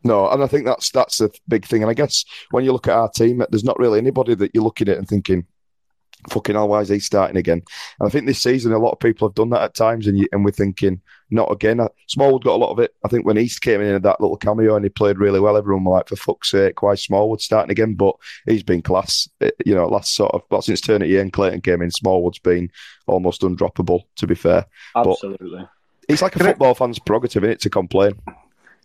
No, 0.04 0.30
and 0.30 0.44
I 0.44 0.48
think 0.48 0.66
that's 0.66 0.92
that's 0.92 1.20
the 1.20 1.32
big 1.48 1.66
thing. 1.66 1.84
And 1.84 1.90
I 1.90 1.94
guess 1.94 2.26
when 2.52 2.66
you 2.66 2.72
look 2.74 2.88
at 2.88 2.98
our 2.98 3.10
team, 3.10 3.44
there's 3.50 3.64
not 3.64 3.80
really 3.80 4.00
anybody 4.00 4.36
that 4.36 4.52
you're 4.54 4.64
looking 4.64 4.90
at 4.90 4.98
and 4.98 5.08
thinking, 5.08 5.46
"Fucking 6.30 6.56
hell, 6.56 6.68
why 6.68 6.82
is 6.82 6.90
he 6.90 7.00
starting 7.00 7.38
again?" 7.38 7.62
And 8.00 8.08
I 8.08 8.10
think 8.10 8.26
this 8.26 8.42
season, 8.42 8.74
a 8.74 8.78
lot 8.78 8.92
of 8.92 9.00
people 9.00 9.28
have 9.28 9.36
done 9.36 9.50
that 9.50 9.64
at 9.64 9.74
times, 9.74 10.08
and 10.08 10.18
you, 10.18 10.28
and 10.32 10.46
we're 10.46 10.52
thinking, 10.52 11.02
"Not 11.30 11.52
again." 11.52 11.80
Uh, 11.80 11.88
Smallwood 12.08 12.44
got 12.44 12.56
a 12.56 12.64
lot 12.64 12.72
of 12.72 12.80
it. 12.80 12.94
I 13.04 13.08
think 13.08 13.26
when 13.26 13.38
East 13.38 13.62
came 13.62 13.82
in 13.82 13.96
in 13.96 14.02
that 14.02 14.22
little 14.22 14.38
cameo 14.38 14.76
and 14.76 14.86
he 14.86 14.90
played 14.90 15.18
really 15.18 15.40
well, 15.40 15.58
everyone 15.58 15.84
were 15.84 15.94
like, 15.94 16.10
"For 16.10 16.16
fuck's 16.16 16.52
sake, 16.52 16.82
why 16.82 16.92
is 16.92 17.04
Smallwood 17.04 17.42
starting 17.42 17.72
again?" 17.72 17.96
But 17.96 18.16
he's 18.46 18.64
been 18.64 18.82
class. 18.82 19.28
Uh, 19.42 19.50
You 19.66 19.76
know, 19.76 19.88
last 19.88 20.16
sort 20.16 20.34
of 20.34 20.42
well 20.50 20.62
since 20.62 20.82
Turnity 20.82 21.18
and 21.18 21.34
Clayton 21.34 21.62
came 21.62 21.82
in, 21.82 21.92
Smallwood's 21.92 22.40
been 22.40 22.70
almost 23.08 23.42
undroppable. 23.42 24.02
To 24.18 24.28
be 24.28 24.36
fair, 24.36 24.66
But 24.94 25.08
Absolutely. 25.08 25.68
it's 26.08 26.22
like 26.22 26.36
a 26.36 26.40
football 26.40 26.76
fan's 26.76 27.00
prerogative, 27.00 27.44
is 27.44 27.50
it, 27.52 27.62
to 27.62 27.70
complain? 27.70 28.14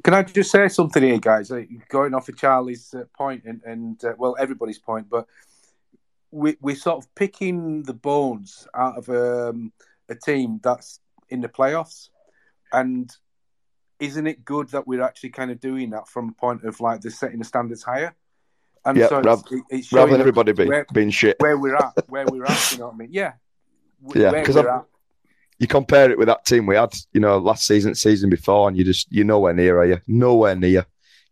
Can 0.02 0.12
I 0.12 0.22
just 0.22 0.50
say 0.50 0.68
something 0.68 1.02
here, 1.02 1.18
guys? 1.18 1.50
Like, 1.50 1.70
going 1.88 2.14
off 2.14 2.28
of 2.28 2.36
Charlie's 2.36 2.92
uh, 2.94 3.04
point 3.16 3.44
and, 3.44 3.62
and 3.64 4.04
uh, 4.04 4.12
well, 4.18 4.36
everybody's 4.38 4.78
point, 4.78 5.08
but 5.08 5.26
we, 6.30 6.56
we're 6.60 6.76
sort 6.76 6.98
of 7.04 7.14
picking 7.14 7.82
the 7.84 7.94
bones 7.94 8.66
out 8.74 8.98
of 8.98 9.08
um, 9.08 9.72
a 10.08 10.14
team 10.14 10.60
that's 10.62 11.00
in 11.30 11.40
the 11.40 11.48
playoffs. 11.48 12.08
And 12.72 13.10
isn't 13.98 14.26
it 14.26 14.44
good 14.44 14.68
that 14.70 14.86
we're 14.86 15.02
actually 15.02 15.30
kind 15.30 15.50
of 15.50 15.60
doing 15.60 15.90
that 15.90 16.08
from 16.08 16.28
a 16.30 16.32
point 16.32 16.64
of 16.64 16.80
like 16.80 17.00
the 17.00 17.10
setting 17.10 17.38
the 17.38 17.44
standards 17.44 17.82
higher? 17.82 18.14
And 18.84 18.96
Yeah, 18.98 19.08
so 19.08 19.18
it's, 19.18 19.52
it- 19.52 19.62
it's 19.70 19.92
rather 19.92 20.12
than 20.12 20.20
everybody 20.20 20.52
be- 20.52 20.66
where, 20.66 20.86
being 20.92 21.10
shit. 21.10 21.36
where 21.40 21.58
we're 21.58 21.76
at, 21.76 21.92
where 22.08 22.26
we're 22.26 22.44
at. 22.44 22.72
You 22.72 22.78
know 22.78 22.86
what 22.86 22.94
I 22.94 22.98
mean? 22.98 23.08
Yeah, 23.12 23.32
Yeah, 24.14 24.30
where 24.32 24.44
'cause 24.44 24.54
we're 24.54 24.60
I've- 24.68 24.68
at. 24.80 24.84
you 25.58 25.66
compare 25.66 26.10
it 26.10 26.18
with 26.18 26.28
that 26.28 26.44
team 26.44 26.66
we 26.66 26.76
had, 26.76 26.94
you 27.12 27.20
know, 27.20 27.38
last 27.38 27.66
season, 27.66 27.94
season 27.94 28.30
before, 28.30 28.68
and 28.68 28.76
you 28.76 28.84
just 28.84 29.10
you're 29.10 29.24
nowhere 29.24 29.54
near, 29.54 29.78
are 29.78 29.86
you? 29.86 30.00
Nowhere 30.06 30.54
near. 30.54 30.86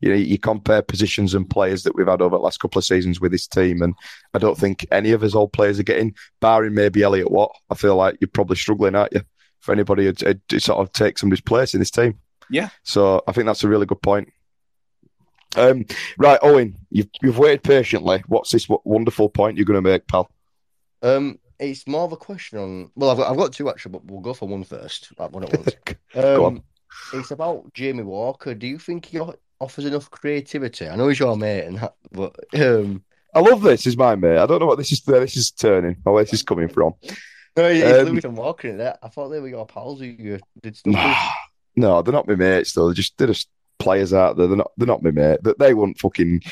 You 0.04 0.10
know, 0.10 0.16
you 0.16 0.38
compare 0.38 0.82
positions 0.82 1.32
and 1.32 1.48
players 1.48 1.82
that 1.84 1.96
we've 1.96 2.06
had 2.06 2.20
over 2.20 2.36
the 2.36 2.42
last 2.42 2.60
couple 2.60 2.78
of 2.78 2.84
seasons 2.84 3.22
with 3.22 3.32
this 3.32 3.46
team, 3.46 3.80
and 3.80 3.94
I 4.34 4.38
don't 4.38 4.58
think 4.58 4.86
any 4.92 5.12
of 5.12 5.22
his 5.22 5.34
old 5.34 5.54
players 5.54 5.80
are 5.80 5.84
getting, 5.84 6.14
barring 6.40 6.74
maybe 6.74 7.02
Elliot 7.02 7.30
Watt. 7.30 7.56
I 7.70 7.74
feel 7.74 7.96
like 7.96 8.18
you're 8.20 8.28
probably 8.28 8.56
struggling, 8.56 8.94
aren't 8.94 9.14
you, 9.14 9.22
for 9.60 9.72
anybody 9.72 10.12
to, 10.12 10.38
to 10.48 10.60
sort 10.60 10.80
of 10.80 10.92
take 10.92 11.16
somebody's 11.16 11.40
place 11.40 11.72
in 11.72 11.80
this 11.80 11.90
team. 11.90 12.18
Yeah. 12.50 12.68
So 12.82 13.22
I 13.26 13.32
think 13.32 13.46
that's 13.46 13.64
a 13.64 13.68
really 13.68 13.86
good 13.86 14.02
point. 14.02 14.30
Um, 15.56 15.86
right, 16.18 16.38
Owen, 16.42 16.76
you've 16.90 17.08
you've 17.22 17.38
waited 17.38 17.62
patiently. 17.62 18.22
What's 18.26 18.50
this 18.50 18.68
wonderful 18.84 19.30
point 19.30 19.56
you're 19.56 19.64
going 19.64 19.82
to 19.82 19.90
make, 19.90 20.06
pal? 20.06 20.30
Um, 21.00 21.38
it's 21.58 21.86
more 21.86 22.04
of 22.04 22.12
a 22.12 22.18
question 22.18 22.58
on. 22.58 22.90
Well, 22.94 23.08
I've 23.08 23.16
got, 23.16 23.30
I've 23.30 23.38
got 23.38 23.52
two 23.54 23.70
actually, 23.70 23.92
but 23.92 24.04
we'll 24.04 24.20
go 24.20 24.34
for 24.34 24.48
one 24.48 24.64
first. 24.64 25.12
Like 25.18 25.32
one 25.32 25.44
at 25.44 25.56
once. 25.56 25.74
Go 26.12 26.46
Um, 26.46 26.62
it's 27.14 27.30
about 27.30 27.72
Jamie 27.72 28.02
Walker. 28.02 28.54
Do 28.54 28.66
you 28.66 28.78
think 28.78 29.06
he 29.06 29.18
ought, 29.18 29.38
offers 29.64 29.84
enough 29.86 30.10
creativity. 30.10 30.88
I 30.88 30.96
know 30.96 31.08
he's 31.08 31.18
your 31.18 31.36
mate 31.36 31.64
and 31.64 31.78
that, 31.78 31.94
but 32.12 32.36
um, 32.54 33.02
I 33.34 33.40
love 33.40 33.62
this. 33.62 33.86
Is 33.86 33.96
my 33.96 34.14
mate. 34.14 34.38
I 34.38 34.46
don't 34.46 34.60
know 34.60 34.66
what 34.66 34.78
this 34.78 34.92
is. 34.92 35.02
Where 35.04 35.20
this 35.20 35.36
is 35.36 35.50
turning 35.50 35.96
or 36.04 36.12
where 36.14 36.24
this 36.24 36.34
is 36.34 36.42
coming 36.42 36.68
from. 36.68 36.94
no, 37.56 37.64
it's 37.66 38.00
Um, 38.00 38.08
Lewis 38.08 38.24
and 38.24 38.36
Walker 38.36 38.68
in 38.68 38.78
there. 38.78 38.96
I 39.02 39.08
thought 39.08 39.28
they 39.30 39.40
were 39.40 39.48
your 39.48 39.66
pals 39.66 40.00
who 40.00 40.06
you 40.06 40.38
did 40.62 40.76
stuff. 40.76 41.34
No, 41.76 42.02
they're 42.02 42.12
not 42.12 42.28
my 42.28 42.36
mates 42.36 42.72
though. 42.72 42.86
They're 42.86 42.94
just 42.94 43.18
they're 43.18 43.26
just 43.26 43.48
players 43.80 44.12
out 44.14 44.36
there. 44.36 44.46
They're 44.46 44.56
not 44.56 44.70
they're 44.76 44.86
not 44.86 45.02
my 45.02 45.10
mate. 45.10 45.42
That 45.42 45.58
they 45.58 45.74
wouldn't 45.74 45.98
fucking 45.98 46.42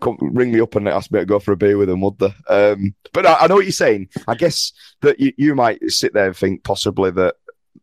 come 0.00 0.18
ring 0.20 0.52
me 0.52 0.60
up 0.60 0.74
and 0.74 0.86
ask 0.88 1.10
me 1.10 1.20
to 1.20 1.24
go 1.24 1.38
for 1.38 1.52
a 1.52 1.56
beer 1.56 1.78
with 1.78 1.88
them, 1.88 2.02
would 2.02 2.18
they? 2.18 2.34
Um, 2.50 2.94
but 3.14 3.24
I, 3.24 3.36
I 3.40 3.46
know 3.46 3.54
what 3.54 3.64
you're 3.64 3.72
saying. 3.72 4.08
I 4.28 4.34
guess 4.34 4.72
that 5.00 5.18
you, 5.18 5.32
you 5.38 5.54
might 5.54 5.80
sit 5.90 6.12
there 6.12 6.26
and 6.26 6.36
think 6.36 6.64
possibly 6.64 7.10
that 7.12 7.36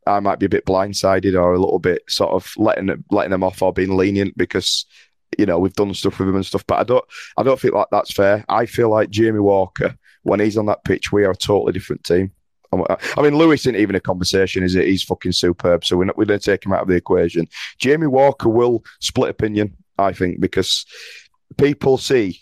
I 0.07 0.19
might 0.19 0.39
be 0.39 0.45
a 0.45 0.49
bit 0.49 0.65
blindsided 0.65 1.39
or 1.39 1.53
a 1.53 1.59
little 1.59 1.79
bit 1.79 2.03
sort 2.07 2.31
of 2.31 2.51
letting 2.57 3.03
letting 3.11 3.31
them 3.31 3.43
off 3.43 3.61
or 3.61 3.73
being 3.73 3.95
lenient 3.95 4.37
because 4.37 4.85
you 5.37 5.45
know 5.45 5.59
we've 5.59 5.73
done 5.73 5.93
stuff 5.93 6.19
with 6.19 6.27
them 6.27 6.35
and 6.35 6.45
stuff. 6.45 6.65
But 6.67 6.79
I 6.79 6.83
don't 6.83 7.05
I 7.37 7.43
don't 7.43 7.59
feel 7.59 7.73
like 7.73 7.87
that's 7.91 8.11
fair. 8.11 8.45
I 8.49 8.65
feel 8.65 8.89
like 8.89 9.09
Jamie 9.09 9.39
Walker 9.39 9.97
when 10.23 10.39
he's 10.39 10.57
on 10.57 10.65
that 10.65 10.83
pitch, 10.83 11.11
we 11.11 11.25
are 11.25 11.31
a 11.31 11.35
totally 11.35 11.73
different 11.73 12.03
team. 12.03 12.31
I 12.73 13.21
mean, 13.21 13.37
Lewis 13.37 13.61
isn't 13.61 13.75
even 13.75 13.95
a 13.95 13.99
conversation, 13.99 14.63
is 14.63 14.73
it? 14.73 14.87
He's 14.87 15.03
fucking 15.03 15.33
superb. 15.33 15.85
So 15.85 15.95
we're 15.95 16.05
not, 16.05 16.17
we're 16.17 16.25
going 16.25 16.39
to 16.39 16.51
take 16.51 16.65
him 16.65 16.73
out 16.73 16.81
of 16.81 16.87
the 16.87 16.95
equation. 16.95 17.47
Jamie 17.77 18.07
Walker 18.07 18.49
will 18.49 18.83
split 18.99 19.29
opinion, 19.29 19.77
I 19.99 20.11
think, 20.11 20.39
because 20.39 20.85
people 21.57 21.99
see, 21.99 22.41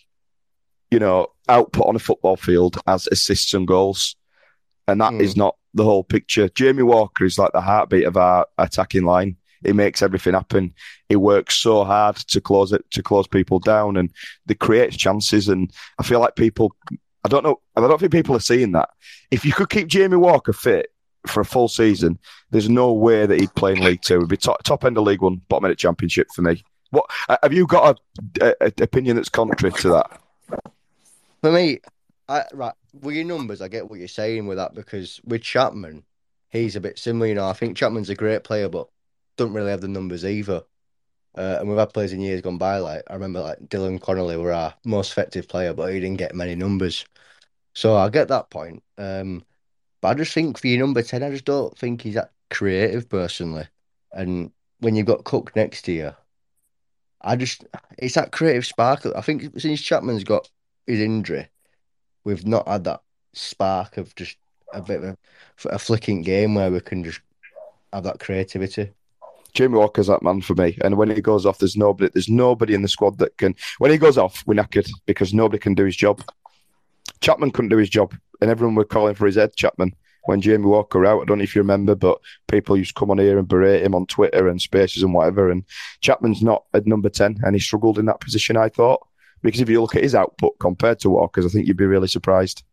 you 0.90 1.00
know, 1.00 1.28
output 1.50 1.86
on 1.86 1.98
a 1.98 2.00
football 2.00 2.38
field 2.38 2.78
as 2.88 3.08
assists 3.12 3.54
and 3.54 3.68
goals. 3.68 4.16
And 4.88 5.00
that 5.02 5.14
is 5.14 5.34
hmm. 5.34 5.40
not 5.40 5.56
the 5.74 5.84
whole 5.84 6.04
picture. 6.04 6.50
Jamie 6.50 6.84
Walker 6.84 7.26
is 7.26 7.38
like 7.38 7.52
the 7.54 7.62
heartbeat 7.62 8.06
of 8.06 8.18
our 8.18 8.46
attacking 8.58 9.04
line. 9.04 9.38
He 9.64 9.74
makes 9.74 10.02
everything 10.02 10.34
happen. 10.34 10.74
He 11.08 11.16
works 11.16 11.56
so 11.56 11.84
hard 11.84 12.16
to 12.16 12.42
close 12.42 12.74
it, 12.74 12.84
to 12.92 13.04
close 13.04 13.28
people 13.28 13.60
down, 13.60 13.96
and 13.96 14.12
they 14.48 14.56
creates 14.56 14.98
chances. 14.98 15.48
And 15.48 15.72
I 16.00 16.04
feel 16.04 16.20
like 16.20 16.36
people, 16.36 16.76
I 17.24 17.30
don't 17.30 17.44
know, 17.44 17.62
I 17.76 17.82
don't 17.82 18.00
think 18.00 18.12
people 18.12 18.36
are 18.36 18.42
seeing 18.42 18.72
that. 18.72 18.90
If 19.30 19.46
you 19.46 19.54
could 19.54 19.70
keep 19.70 19.88
Jamie 19.88 20.18
Walker 20.18 20.54
fit 20.54 20.88
for 21.28 21.42
a 21.42 21.46
full 21.46 21.68
season, 21.68 22.18
there's 22.50 22.70
no 22.70 22.92
way 22.92 23.28
that 23.28 23.40
he'd 23.40 23.54
play 23.54 23.74
in 23.74 23.84
League 23.84 24.02
Two. 24.02 24.18
It'd 24.18 24.30
be 24.30 24.38
top, 24.38 24.64
top 24.64 24.84
end 24.84 24.98
of 24.98 25.04
League 25.04 25.22
One, 25.22 25.42
bottom 25.48 25.66
end 25.66 25.74
of 25.74 25.78
Championship 25.78 26.28
for 26.34 26.42
me. 26.42 26.64
What 26.90 27.06
have 27.42 27.54
you 27.54 27.68
got 27.68 28.00
a, 28.42 28.46
a, 28.46 28.56
a 28.62 28.84
opinion 28.84 29.16
that's 29.16 29.30
contrary 29.30 29.74
to 29.74 29.90
that? 29.90 30.20
For 31.42 31.52
me, 31.52 31.80
I, 32.32 32.46
right, 32.54 32.74
with 33.02 33.16
your 33.16 33.26
numbers, 33.26 33.62
I 33.62 33.68
get 33.68 33.90
what 33.90 34.00
you're 34.00 34.08
saying 34.08 34.48
with 34.48 34.58
that 34.58 34.74
because 34.74 35.20
with 35.26 35.42
Chapman, 35.42 36.04
he's 36.50 36.76
a 36.76 36.82
bit 36.82 36.98
similar. 36.98 37.28
You 37.28 37.36
know, 37.36 37.48
I 37.48 37.54
think 37.54 37.76
Chapman's 37.76 38.10
a 38.10 38.16
great 38.16 38.44
player, 38.44 38.70
but 38.70 38.88
don't 39.38 39.54
really 39.54 39.72
have 39.72 39.82
the 39.82 39.88
numbers 39.88 40.24
either. 40.26 40.64
Uh, 41.38 41.58
and 41.60 41.70
we've 41.70 41.78
had 41.78 41.94
players 41.94 42.14
in 42.14 42.22
years 42.22 42.42
gone 42.42 42.58
by. 42.58 42.78
Like 42.78 43.04
I 43.08 43.14
remember, 43.14 43.42
like 43.42 43.60
Dylan 43.68 44.02
Connolly 44.02 44.38
were 44.38 44.54
our 44.54 44.74
most 44.86 45.12
effective 45.12 45.48
player, 45.48 45.74
but 45.74 45.94
he 45.94 46.00
didn't 46.00 46.18
get 46.18 46.36
many 46.36 46.56
numbers. 46.56 47.06
So 47.74 47.96
I 47.96 48.10
get 48.10 48.28
that 48.30 48.50
point. 48.50 48.84
Um, 48.98 49.44
but 50.02 50.10
I 50.10 50.14
just 50.16 50.34
think 50.34 50.58
for 50.58 50.68
your 50.68 50.80
number 50.80 51.02
ten, 51.02 51.24
I 51.24 51.30
just 51.32 51.46
don't 51.46 51.78
think 51.78 52.02
he's 52.02 52.16
that 52.16 52.32
creative 52.50 53.10
personally. 53.10 53.68
And 54.12 54.52
when 54.80 54.96
you've 54.96 55.06
got 55.06 55.24
Cook 55.24 55.56
next 55.56 55.84
to 55.84 55.92
you, 55.92 56.14
I 57.22 57.36
just 57.36 57.66
it's 57.98 58.16
that 58.16 58.32
creative 58.32 58.66
spark. 58.66 59.06
I 59.06 59.22
think 59.22 59.60
since 59.60 59.82
Chapman's 59.82 60.24
got 60.24 60.50
his 60.88 61.00
injury, 61.00 61.48
we've 62.24 62.46
not 62.46 62.68
had 62.68 62.84
that 62.86 63.02
spark 63.34 63.98
of 63.98 64.14
just 64.16 64.38
a 64.74 64.82
bit 64.82 65.04
of 65.04 65.18
a, 65.66 65.70
a 65.70 65.80
flicking 65.80 66.22
game 66.22 66.56
where 66.56 66.72
we 66.72 66.80
can 66.80 67.04
just 67.04 67.22
have 67.94 68.04
that 68.04 68.20
creativity. 68.20 68.92
Jamie 69.54 69.78
Walker's 69.78 70.08
that 70.08 70.24
man 70.24 70.42
for 70.42 70.56
me. 70.56 70.78
And 70.82 70.98
when 70.98 71.10
he 71.10 71.22
goes 71.22 71.46
off, 71.46 71.58
there's 71.58 71.76
nobody. 71.76 72.10
There's 72.14 72.30
nobody 72.30 72.74
in 72.74 72.82
the 72.82 72.88
squad 72.88 73.18
that 73.18 73.38
can. 73.38 73.56
When 73.80 73.92
he 73.92 73.98
goes 73.98 74.18
off, 74.18 74.44
we're 74.48 74.56
knackered 74.56 74.90
because 75.06 75.34
nobody 75.34 75.60
can 75.60 75.74
do 75.74 75.86
his 75.86 75.98
job. 75.98 76.24
Chapman 77.20 77.52
couldn't 77.52 77.70
do 77.70 77.78
his 77.78 77.90
job, 77.90 78.16
and 78.40 78.50
everyone 78.50 78.76
were 78.76 78.86
calling 78.86 79.16
for 79.16 79.26
his 79.26 79.36
head. 79.36 79.56
Chapman 79.56 79.94
when 80.26 80.42
Jamie 80.42 80.66
Walker 80.66 81.06
out. 81.06 81.22
I 81.22 81.26
don't 81.26 81.40
know 81.40 81.44
if 81.44 81.56
you 81.56 81.62
remember, 81.62 81.96
but 81.96 82.20
people 82.48 82.78
used 82.78 82.96
to 82.96 83.00
come 83.00 83.12
on 83.12 83.18
here 83.18 83.38
and 83.38 83.48
berate 83.48 83.84
him 83.84 83.96
on 83.96 84.06
Twitter 84.06 84.48
and 84.48 84.62
Spaces 84.62 85.04
and 85.04 85.14
whatever. 85.14 85.50
And 85.50 85.64
Chapman's 86.02 86.42
not 86.42 86.64
at 86.74 86.88
number 86.88 87.10
ten, 87.10 87.38
and 87.44 87.56
he 87.56 87.60
struggled 87.60 88.00
in 88.00 88.06
that 88.06 88.22
position. 88.22 88.58
I 88.58 88.70
thought 88.70 89.06
because 89.42 89.62
if 89.62 89.70
you 89.70 89.82
look 89.82 89.96
at 89.96 90.04
his 90.04 90.16
output 90.16 90.58
compared 90.60 91.00
to 91.00 91.10
Walker's, 91.10 91.46
I 91.46 91.50
think 91.50 91.68
you'd 91.68 91.78
be 91.78 91.86
really 91.86 92.08
surprised. 92.08 92.64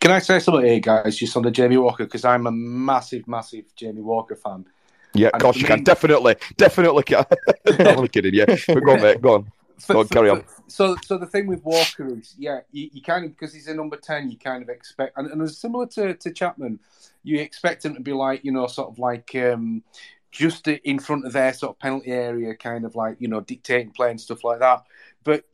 Can 0.00 0.10
I 0.12 0.18
say 0.18 0.38
something 0.38 0.64
here, 0.64 0.80
guys, 0.80 1.16
just 1.16 1.36
on 1.36 1.42
the 1.42 1.50
Jamie 1.50 1.76
Walker? 1.76 2.04
Because 2.04 2.24
I'm 2.24 2.46
a 2.46 2.50
massive, 2.50 3.28
massive 3.28 3.64
Jamie 3.76 4.00
Walker 4.00 4.34
fan. 4.34 4.64
Yeah, 5.12 5.28
of 5.28 5.34
And 5.34 5.42
course 5.42 5.56
you 5.56 5.66
can. 5.66 5.84
Definitely, 5.84 6.36
definitely 6.56 7.02
can. 7.02 7.26
I'm 7.78 7.98
only 7.98 8.08
kidding, 8.08 8.34
yeah. 8.34 8.46
But 8.66 8.80
go 8.80 8.92
on, 8.92 9.02
mate. 9.02 9.20
Go 9.20 9.34
on. 9.34 9.52
Go 9.88 10.00
on, 10.00 10.08
carry 10.08 10.30
on. 10.30 10.44
So, 10.68 10.96
so 11.04 11.18
the 11.18 11.26
thing 11.26 11.46
with 11.46 11.64
Walker 11.64 12.06
is, 12.18 12.34
yeah, 12.38 12.60
you, 12.70 12.90
you 12.92 13.02
kind 13.02 13.24
of 13.24 13.30
because 13.32 13.52
he's 13.52 13.66
a 13.66 13.74
number 13.74 13.96
ten, 13.96 14.30
you 14.30 14.38
kind 14.38 14.62
of 14.62 14.68
expect, 14.68 15.16
and, 15.16 15.30
and 15.30 15.42
it's 15.42 15.58
similar 15.58 15.86
to, 15.86 16.14
to 16.14 16.30
Chapman, 16.30 16.78
you 17.22 17.40
expect 17.40 17.84
him 17.84 17.94
to 17.94 18.00
be 18.00 18.12
like, 18.12 18.44
you 18.44 18.52
know, 18.52 18.66
sort 18.66 18.90
of 18.90 18.98
like 18.98 19.34
um, 19.36 19.82
just 20.30 20.68
in 20.68 20.98
front 20.98 21.26
of 21.26 21.32
their 21.32 21.52
sort 21.52 21.76
of 21.76 21.78
penalty 21.80 22.10
area, 22.10 22.54
kind 22.54 22.84
of 22.84 22.94
like 22.94 23.16
you 23.20 23.28
know 23.28 23.40
dictating 23.40 23.92
play 23.92 24.10
and 24.10 24.20
stuff 24.20 24.44
like 24.44 24.60
that. 24.60 24.82
But 25.24 25.44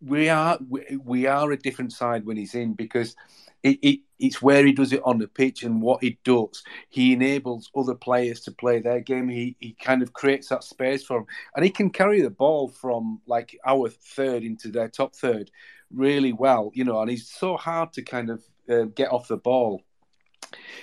we 0.00 0.28
are 0.28 0.58
we, 1.04 1.26
are 1.26 1.50
a 1.50 1.56
different 1.56 1.92
side 1.92 2.24
when 2.24 2.36
he's 2.36 2.54
in 2.54 2.74
because 2.74 3.16
it, 3.62 3.78
it 3.82 4.00
it's 4.20 4.40
where 4.40 4.64
he 4.64 4.72
does 4.72 4.92
it 4.92 5.02
on 5.04 5.18
the 5.18 5.26
pitch 5.26 5.62
and 5.62 5.82
what 5.82 6.02
he 6.02 6.18
does. 6.24 6.62
He 6.88 7.12
enables 7.12 7.70
other 7.76 7.94
players 7.94 8.40
to 8.42 8.52
play 8.52 8.80
their 8.80 9.00
game. 9.00 9.28
He 9.28 9.56
he 9.58 9.72
kind 9.72 10.02
of 10.02 10.12
creates 10.12 10.48
that 10.48 10.64
space 10.64 11.04
for 11.04 11.18
them, 11.18 11.26
and 11.56 11.64
he 11.64 11.70
can 11.70 11.90
carry 11.90 12.20
the 12.20 12.30
ball 12.30 12.68
from 12.68 13.20
like 13.26 13.58
our 13.66 13.88
third 13.88 14.44
into 14.44 14.68
their 14.68 14.88
top 14.88 15.14
third 15.16 15.50
really 15.92 16.32
well. 16.32 16.70
You 16.74 16.84
know, 16.84 17.00
and 17.00 17.10
he's 17.10 17.28
so 17.28 17.56
hard 17.56 17.92
to 17.94 18.02
kind 18.02 18.30
of 18.30 18.44
uh, 18.68 18.84
get 18.94 19.10
off 19.10 19.28
the 19.28 19.36
ball. 19.36 19.82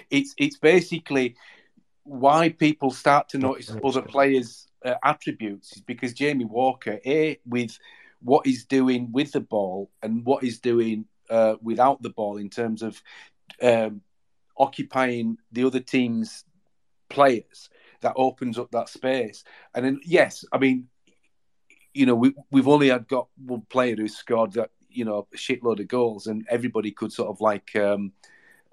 It's 0.10 0.34
it's 0.38 0.58
basically 0.58 1.36
why 2.06 2.50
people 2.50 2.92
start 2.92 3.30
to 3.30 3.38
notice 3.38 3.76
other 3.84 4.02
players' 4.02 4.68
uh, 4.86 4.94
attributes 5.04 5.76
is 5.76 5.82
because 5.82 6.14
Jamie 6.14 6.46
Walker, 6.46 7.00
a 7.06 7.40
with 7.46 7.78
what 8.22 8.46
he's 8.46 8.66
doing 8.66 9.12
with 9.12 9.32
the 9.32 9.40
ball 9.42 9.90
and 10.02 10.24
what 10.24 10.44
he's 10.44 10.60
doing 10.60 11.06
uh, 11.30 11.56
without 11.62 12.02
the 12.02 12.12
ball 12.12 12.38
in 12.38 12.50
terms 12.50 12.84
of 12.84 13.02
um, 13.62 14.02
occupying 14.58 15.38
the 15.52 15.64
other 15.64 15.80
team's 15.80 16.46
players, 17.10 17.70
that 18.02 18.14
opens 18.16 18.60
up 18.60 18.70
that 18.72 18.90
space. 18.90 19.44
And 19.74 19.84
then, 19.84 20.00
yes, 20.06 20.46
I 20.52 20.60
mean, 20.60 20.88
you 21.94 22.06
know, 22.06 22.16
we 22.16 22.36
we've 22.52 22.68
only 22.68 22.90
had 22.90 23.08
got 23.08 23.30
one 23.44 23.62
player 23.70 23.96
who 23.96 24.08
scored 24.08 24.54
that 24.54 24.70
you 24.90 25.06
know 25.06 25.28
a 25.34 25.38
shitload 25.38 25.80
of 25.80 25.88
goals, 25.88 26.28
and 26.28 26.46
everybody 26.50 26.92
could 26.92 27.12
sort 27.12 27.30
of 27.30 27.42
like 27.42 27.76
um, 27.76 28.12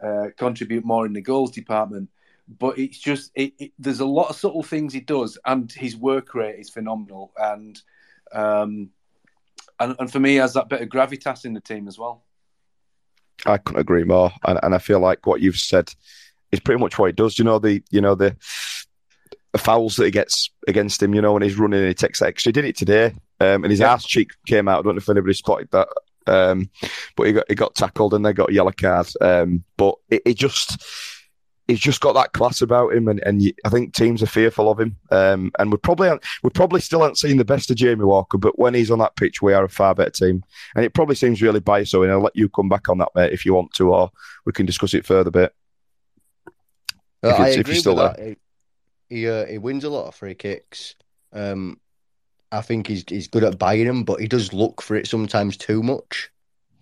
uh, 0.03 0.26
contribute 0.37 0.85
more 0.85 1.07
in 1.07 1.14
the 1.14 1.22
goals 1.22 1.53
department. 1.53 2.11
But 2.49 2.78
it's 2.78 2.99
just 2.99 3.30
it, 3.34 3.55
it, 3.59 3.72
there's 3.78 4.01
a 4.01 4.07
lot 4.07 4.28
of 4.28 4.36
subtle 4.36 4.62
things 4.62 4.93
he 4.93 5.01
does, 5.01 5.38
and 5.45 5.70
his 5.70 5.97
work 5.97 6.34
rate 6.34 6.59
is 6.59 6.70
phenomenal. 6.70 7.32
And 7.36 7.80
um, 8.32 8.90
and, 9.78 9.97
and 9.99 10.11
for 10.11 10.20
me, 10.20 10.30
he 10.30 10.36
has 10.36 10.55
that 10.55 10.68
bit 10.68 10.82
of 10.82 10.88
gravitas 10.88 11.45
in 11.45 11.55
the 11.55 11.61
team 11.61 11.88
as 11.88 11.99
well. 11.99 12.24
I 13.47 13.59
couldn't 13.59 13.80
agree 13.80 14.05
more, 14.05 14.32
and, 14.47 14.59
and 14.62 14.74
I 14.74 14.78
feel 14.78 15.01
like 15.01 15.26
what 15.26 15.40
you've 15.40 15.59
said 15.59 15.93
is 16.53 16.61
pretty 16.61 16.80
much 16.80 16.99
what 16.99 17.07
he 17.07 17.12
does. 17.12 17.38
You 17.38 17.45
know 17.45 17.59
the 17.59 17.82
you 17.90 18.01
know 18.01 18.14
the, 18.14 18.36
fouls 19.57 19.97
that 19.97 20.05
he 20.05 20.11
gets 20.11 20.51
against 20.68 21.03
him. 21.03 21.14
You 21.14 21.22
know 21.22 21.32
when 21.32 21.43
he's 21.43 21.59
running 21.59 21.80
and 21.80 21.88
he 21.88 21.95
takes 21.95 22.22
extra. 22.22 22.51
He 22.51 22.53
did 22.53 22.64
it 22.64 22.76
today, 22.76 23.07
um, 23.40 23.64
and 23.64 23.70
his 23.70 23.80
arse 23.80 24.05
cheek 24.05 24.30
came 24.47 24.68
out. 24.68 24.80
I 24.80 24.82
don't 24.82 24.95
know 24.95 24.99
if 24.99 25.09
anybody 25.09 25.34
spotted 25.34 25.70
that, 25.72 25.88
um, 26.26 26.70
but 27.16 27.26
he 27.26 27.32
got 27.32 27.45
he 27.49 27.55
got 27.55 27.74
tackled 27.74 28.14
and 28.14 28.24
they 28.24 28.32
got 28.32 28.51
a 28.51 28.55
yellow 28.55 28.72
card. 28.72 29.09
Um, 29.20 29.64
but 29.76 29.97
it, 30.09 30.22
it 30.24 30.34
just 30.34 30.82
he's 31.73 31.81
just 31.81 32.01
got 32.01 32.12
that 32.14 32.33
class 32.33 32.62
about 32.62 32.93
him, 32.95 33.09
and, 33.09 33.20
and 33.27 33.43
you, 33.43 33.53
I 33.64 33.68
think 33.68 33.95
teams 33.95 34.23
are 34.23 34.27
fearful 34.27 34.70
of 34.70 34.79
him. 34.79 34.97
Um, 35.11 35.51
and 35.59 35.70
we 35.73 35.79
probably 35.79 36.11
we 36.43 36.51
probably 36.51 36.81
still 36.81 37.01
haven't 37.01 37.18
seen 37.18 37.37
the 37.37 37.45
best 37.45 37.70
of 37.70 37.77
Jamie 37.77 38.05
Walker, 38.05 38.39
but 38.39 38.59
when 38.59 38.75
he's 38.75 38.91
on 38.91 38.99
that 39.01 39.16
pitch, 39.16 39.43
we 39.43 39.53
are 39.55 39.64
a 39.64 39.68
far 39.68 39.95
better 39.95 40.11
team. 40.11 40.45
And 40.77 40.85
it 40.85 40.95
probably 40.95 41.14
seems 41.16 41.43
really 41.43 41.61
biased, 41.61 41.91
so 41.91 42.03
and 42.03 42.12
I'll 42.12 42.20
let 42.20 42.37
you 42.37 42.49
come 42.49 42.68
back 42.68 42.89
on 42.89 42.99
that, 42.99 43.09
mate, 43.14 43.33
if 43.33 43.45
you 43.45 43.55
want 43.55 43.73
to, 43.75 43.93
or 43.93 44.11
we 44.45 44.53
can 44.53 44.66
discuss 44.66 44.95
it 44.95 45.07
further. 45.07 45.31
Bit 45.31 45.53
Uh, 47.25 47.29
If 47.29 47.35
I 47.35 47.43
it's- 47.49 47.55
if 47.55 47.61
agree 47.61 47.75
you're 47.75 47.81
still 47.81 47.97
with 47.97 48.16
there. 48.16 48.27
that. 48.27 48.39
He 49.09 49.16
he, 49.16 49.29
uh, 49.29 49.47
he 49.47 49.59
wins 49.59 49.85
a 49.85 49.91
lot 49.91 50.07
of 50.09 50.14
free 50.14 50.35
kicks. 50.35 50.95
Um, 51.33 51.79
I 52.51 52.62
think 52.62 52.87
he's 52.87 53.05
he's 53.09 53.29
good 53.29 53.45
at 53.45 53.59
buying 53.59 53.87
them, 53.87 54.05
but 54.05 54.20
he 54.20 54.27
does 54.29 54.53
look 54.53 54.81
for 54.83 54.97
it 54.97 55.07
sometimes 55.07 55.57
too 55.57 55.83
much 55.83 56.31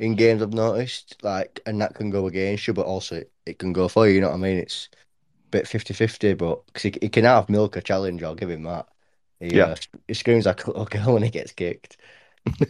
in 0.01 0.17
games. 0.17 0.43
I've 0.43 0.53
noticed, 0.55 1.17
like, 1.23 1.61
and 1.67 1.81
that 1.81 1.95
can 1.95 2.11
go 2.11 2.27
against 2.27 2.67
you, 2.67 2.75
but 2.75 2.87
also 2.87 3.17
it, 3.17 3.31
it 3.47 3.59
can 3.61 3.73
go 3.73 3.87
for 3.87 4.09
you. 4.09 4.15
You 4.15 4.21
know 4.23 4.29
what 4.31 4.35
I 4.37 4.39
mean? 4.39 4.59
It's 4.59 4.89
a 4.95 5.51
bit 5.51 5.67
50-50, 5.67 6.37
but 6.37 6.67
because 6.67 6.83
he, 6.83 6.95
he 7.01 7.09
can 7.09 7.25
have 7.25 7.49
milk 7.49 7.77
a 7.77 7.83
challenge, 7.83 8.23
I'll 8.23 8.35
give 8.35 8.51
him 8.51 8.65
that. 8.65 8.89
He, 9.39 9.57
Yeah. 9.57 9.65
uh, 9.67 9.77
he 10.09 10.15
screams 10.15 10.47
like 10.47 10.65
a 10.67 10.71
little 10.71 10.85
girl 10.91 11.15
when 11.15 11.23
he 11.23 11.31
gets 11.31 11.53
kicked. 11.53 11.99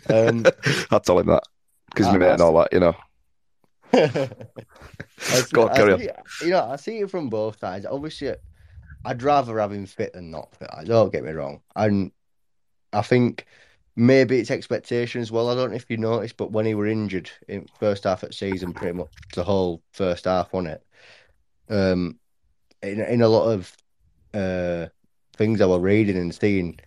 Um, 0.08 0.44
I'll 0.90 1.00
tell 1.00 1.18
him 1.18 1.28
that 1.28 1.44
because 1.90 2.06
my 2.08 2.18
mate 2.18 2.32
and 2.32 2.42
all 2.42 2.56
that, 2.58 2.72
you 2.72 2.80
know. 2.80 2.94
See- 5.18 5.52
Go 5.52 5.62
on, 5.62 5.70
I 5.70 5.76
carry 5.76 5.92
on. 5.94 6.00
You 6.44 6.50
know, 6.50 6.64
I 6.64 6.76
see 6.76 6.98
it 6.98 7.10
from 7.10 7.28
both 7.28 7.58
sides. 7.58 7.86
Obviously, 7.86 8.34
I'd 9.04 9.22
rather 9.22 9.58
have 9.58 9.72
him 9.72 9.86
fit 9.86 10.12
than 10.12 10.30
not 10.30 10.54
fit. 10.56 10.68
I 10.72 10.84
don't 10.84 11.12
get 11.12 11.24
me 11.24 11.32
wrong. 11.32 11.60
And 11.76 12.12
I 12.92 13.02
think 13.02 13.46
maybe 14.00 14.38
it's 14.38 14.50
expectation 14.50 15.20
as 15.20 15.30
well. 15.30 15.50
I 15.50 15.54
don't 15.54 15.70
know 15.70 15.76
if 15.76 15.90
you 15.90 15.98
noticed, 15.98 16.38
but 16.38 16.52
when 16.52 16.64
he 16.64 16.74
were 16.74 16.86
injured 16.86 17.30
in 17.48 17.68
first 17.78 18.04
half 18.04 18.22
of 18.22 18.34
season, 18.34 18.72
pretty 18.72 18.96
much 18.96 19.10
the 19.34 19.44
whole 19.44 19.82
first 19.92 20.24
half 20.24 20.54
on 20.54 20.66
it. 20.66 20.82
Um, 21.68 22.18
in 22.82 23.00
in 23.00 23.20
a 23.20 23.28
lot 23.28 23.50
of 23.50 23.76
uh 24.32 24.86
things 25.36 25.60
I 25.60 25.66
were 25.66 25.78
reading 25.78 26.16
and 26.16 26.34
seeing, 26.34 26.80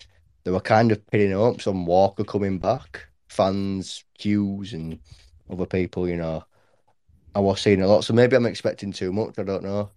they 0.44 0.52
were 0.52 0.60
kind 0.60 0.92
of 0.92 1.06
pinning 1.08 1.32
hopes 1.32 1.68
on 1.68 1.86
Walker 1.86 2.24
coming 2.24 2.58
back. 2.58 3.06
Fans, 3.28 4.04
Hughes, 4.18 4.74
and 4.74 5.00
other 5.50 5.66
people, 5.68 6.08
you 6.08 6.18
know. 6.18 6.44
I 7.36 7.40
was 7.40 7.62
seeing 7.62 7.82
a 7.82 7.88
lot, 7.88 8.04
so 8.04 8.14
maybe 8.14 8.36
I'm 8.36 8.46
expecting 8.46 8.92
too 8.92 9.12
much. 9.12 9.40
I 9.40 9.44
don't 9.44 9.64
know. 9.64 9.90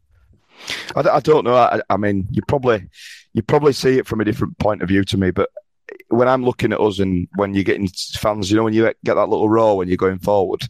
I, 0.95 1.01
I 1.01 1.21
don't 1.21 1.45
know. 1.45 1.55
I, 1.55 1.81
I 1.91 1.97
mean, 1.97 2.27
you 2.31 2.43
probably 2.47 2.89
you 3.33 3.43
probably 3.43 3.73
see 3.73 3.99
it 3.99 4.07
from 4.07 4.21
a 4.21 4.25
different 4.25 4.59
point 4.59 4.83
of 4.83 4.89
view 4.89 5.05
to 5.05 5.17
me, 5.17 5.31
but 5.31 5.51
when 6.09 6.28
I'm 6.28 6.45
looking 6.45 6.72
at 6.72 6.80
us 6.80 6.99
and 6.99 7.28
when 7.37 7.55
you're 7.55 7.64
getting 7.64 7.89
fans, 7.89 8.51
you 8.51 8.57
know, 8.57 8.64
when 8.64 8.74
you 8.74 8.82
get 9.05 9.14
that 9.14 9.28
little 9.28 9.49
roar 9.49 9.76
when 9.76 9.89
you're 9.89 9.97
going 9.97 10.18
forward, 10.18 10.68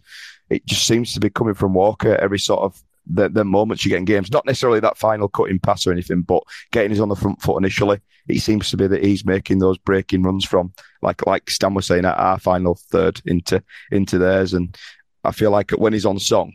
it 0.50 0.64
just 0.66 0.86
seems 0.86 1.12
to 1.14 1.20
be 1.20 1.30
coming 1.30 1.54
from 1.54 1.74
Walker 1.74 2.16
every 2.16 2.38
sort 2.38 2.60
of 2.60 2.82
the, 3.06 3.28
the 3.28 3.44
moments 3.44 3.84
you 3.84 3.90
get 3.90 3.98
in 3.98 4.04
games. 4.04 4.32
Not 4.32 4.46
necessarily 4.46 4.80
that 4.80 4.98
final 4.98 5.28
cutting 5.28 5.58
pass 5.58 5.86
or 5.86 5.92
anything, 5.92 6.22
but 6.22 6.42
getting 6.72 6.92
us 6.92 7.00
on 7.00 7.08
the 7.08 7.16
front 7.16 7.40
foot 7.40 7.58
initially. 7.58 8.00
It 8.28 8.40
seems 8.40 8.70
to 8.70 8.76
be 8.76 8.86
that 8.88 9.04
he's 9.04 9.24
making 9.24 9.58
those 9.58 9.78
breaking 9.78 10.22
runs 10.22 10.44
from 10.44 10.72
like 11.02 11.26
like 11.26 11.48
Stan 11.48 11.74
was 11.74 11.86
saying 11.86 12.04
at 12.04 12.18
our 12.18 12.38
final 12.38 12.74
third 12.90 13.20
into 13.24 13.62
into 13.92 14.18
theirs, 14.18 14.52
and 14.52 14.76
I 15.22 15.30
feel 15.30 15.52
like 15.52 15.70
when 15.70 15.92
he's 15.92 16.06
on 16.06 16.18
song, 16.18 16.54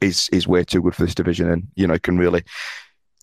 is 0.00 0.30
is 0.32 0.48
way 0.48 0.64
too 0.64 0.80
good 0.80 0.94
for 0.94 1.04
this 1.04 1.14
division, 1.14 1.50
and 1.50 1.68
you 1.74 1.86
know 1.86 1.98
can 1.98 2.16
really 2.16 2.42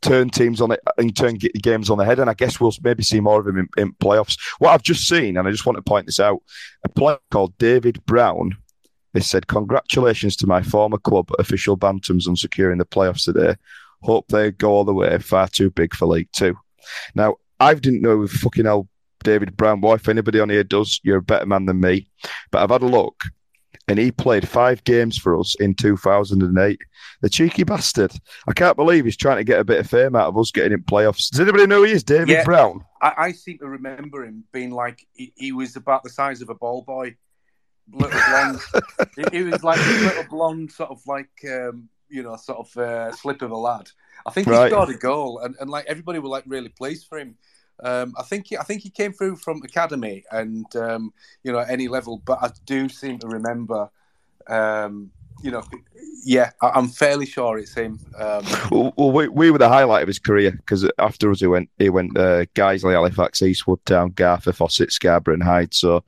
turn 0.02 0.30
teams 0.30 0.62
on 0.62 0.72
it 0.72 0.80
uh, 0.88 0.91
and 0.97 1.16
turn 1.16 1.36
games 1.36 1.89
on 1.89 1.97
the 1.97 2.06
head. 2.06 2.20
And 2.20 2.30
I 2.30 2.34
guess 2.34 2.60
we'll 2.60 2.74
maybe 2.84 3.04
see 3.04 3.20
more 3.20 3.39
of 3.39 3.47
him 3.47 3.58
in, 3.58 3.70
in, 3.78 3.93
playoffs. 3.93 4.38
What 4.60 4.72
I've 4.72 4.84
just 4.84 5.08
seen, 5.08 5.38
and 5.38 5.47
I 5.47 5.52
just 5.52 5.66
want 5.66 5.78
to 5.78 5.82
point 5.82 6.06
this 6.06 6.20
out, 6.20 6.41
a 6.84 6.89
player 6.89 7.18
called 7.32 7.58
David 7.58 8.04
Brown 8.06 8.58
has 9.14 9.28
said, 9.28 9.47
Congratulations 9.47 10.36
to 10.38 10.47
my 10.47 10.62
former 10.62 10.97
club, 10.97 11.30
official 11.39 11.78
Bantams, 11.78 12.28
on 12.28 12.36
securing 12.36 12.78
the 12.78 12.86
playoffs 12.86 13.24
today. 13.24 13.56
Hope 14.02 14.28
they 14.30 14.52
go 14.52 14.72
all 14.72 14.86
the 14.86 14.93
way. 14.93 15.18
Far 15.20 15.47
too 15.47 15.70
big 15.72 15.93
for 15.93 16.06
League 16.06 16.30
Two. 16.32 16.56
Now, 17.16 17.36
I 17.60 17.74
didn't 17.74 18.02
know 18.02 18.26
fucking 18.28 18.66
hell 18.66 18.88
David 19.24 19.58
Brown. 19.58 19.82
Boy, 19.82 19.95
if 19.95 20.08
anybody 20.08 20.39
on 20.39 20.50
here 20.50 20.64
does, 20.64 21.02
you're 21.04 21.18
a 21.18 21.22
better 21.22 21.45
man 21.45 21.66
than 21.66 21.82
me. 21.82 22.10
But 22.52 22.64
I've 22.64 22.70
had 22.70 22.82
a 22.82 22.88
look 22.88 23.24
and 23.90 24.00
he 24.00 24.12
played 24.12 24.48
five 24.48 24.84
games 24.86 25.18
for 25.18 25.38
us 25.40 25.56
in 25.60 25.74
2008. 25.74 26.80
The 27.22 27.30
cheeky 27.30 27.64
bastard. 27.64 28.14
I 28.48 28.54
can't 28.54 28.78
believe 28.78 29.04
he's 29.06 29.18
trying 29.18 29.38
to 29.38 29.44
get 29.44 29.60
a 29.60 29.64
bit 29.64 29.80
of 29.80 29.90
fame 29.90 30.16
out 30.16 30.28
of 30.28 30.38
us 30.38 30.52
getting 30.52 30.72
in 30.74 30.84
playoffs. 30.84 31.30
Does 31.30 31.40
anybody 31.40 31.66
know 31.68 31.78
who 31.80 31.84
he 31.84 31.92
is? 31.94 32.04
David 32.04 32.30
Yeah. 32.30 32.44
Brown? 32.46 32.86
I, 33.02 33.14
I 33.18 33.32
seem 33.32 33.58
to 33.60 33.68
remember 33.68 34.24
him 34.26 34.44
being 34.54 34.72
like 34.72 35.06
he, 35.14 35.34
he 35.36 35.52
was 35.52 35.76
about 35.76 36.04
the 36.04 36.10
size 36.10 36.42
of 36.42 36.50
a 36.50 36.56
ball 36.56 36.84
boy, 36.84 37.16
little 37.92 38.20
blonde. 38.30 38.60
he, 39.32 39.38
he 39.38 39.44
was 39.44 39.64
like 39.64 39.80
a 39.80 40.04
little 40.06 40.24
blonde, 40.30 40.72
sort 40.72 40.92
of 40.92 41.02
like 41.08 41.30
um, 41.50 41.90
you 42.10 42.24
know, 42.24 42.36
sort 42.36 42.60
of 42.60 42.78
uh, 42.78 43.12
slip 43.12 43.42
of 43.42 43.52
a 43.52 43.58
lad. 43.58 43.90
I 44.26 44.32
think 44.32 44.48
he 44.48 44.52
Right. 44.54 44.72
scored 44.72 44.90
a 44.90 44.96
goal, 44.96 45.40
and, 45.40 45.56
and 45.60 45.70
like 45.70 45.86
everybody 45.88 46.20
were 46.20 46.28
like 46.30 46.44
really 46.46 46.70
pleased 46.70 47.08
for 47.08 47.18
him. 47.18 47.36
Um, 47.84 48.14
I 48.18 48.24
think 48.24 48.48
he, 48.48 48.58
I 48.58 48.64
think 48.64 48.82
he 48.82 48.90
came 48.90 49.14
through 49.14 49.38
from 49.38 49.62
academy 49.64 50.24
and 50.32 50.66
um, 50.76 51.14
you 51.44 51.52
know 51.52 51.60
at 51.60 51.70
any 51.70 51.88
level, 51.88 52.22
but 52.26 52.40
I 52.42 52.52
do 52.66 52.90
seem 52.90 53.20
to 53.20 53.28
remember. 53.28 53.90
Um, 54.48 55.12
you 55.42 55.52
know, 55.52 55.64
yeah, 56.26 56.52
I, 56.62 56.70
I'm 56.70 56.88
fairly 56.88 57.26
sure 57.26 57.58
it's 57.58 57.74
him. 57.74 58.00
Um, 58.18 58.44
Well, 58.72 58.94
well, 58.98 59.12
we, 59.12 59.28
we 59.30 59.52
were 59.52 59.58
the 59.58 59.70
highlight 59.70 60.02
of 60.02 60.08
his 60.08 60.20
career 60.20 60.52
because 60.52 60.90
after 60.98 61.32
us, 61.32 61.40
he 61.40 61.48
went 61.48 61.70
he 61.78 61.90
went 61.90 62.18
uh, 62.18 62.46
Guiseley, 62.56 62.94
Halifax, 62.94 63.42
Eastwood 63.42 63.84
Town, 63.86 64.12
Gartha, 64.12 64.54
Fawcett, 64.54 64.92
Scarborough, 64.92 65.36
and 65.36 65.44
Hyde. 65.44 65.74
So, 65.74 66.04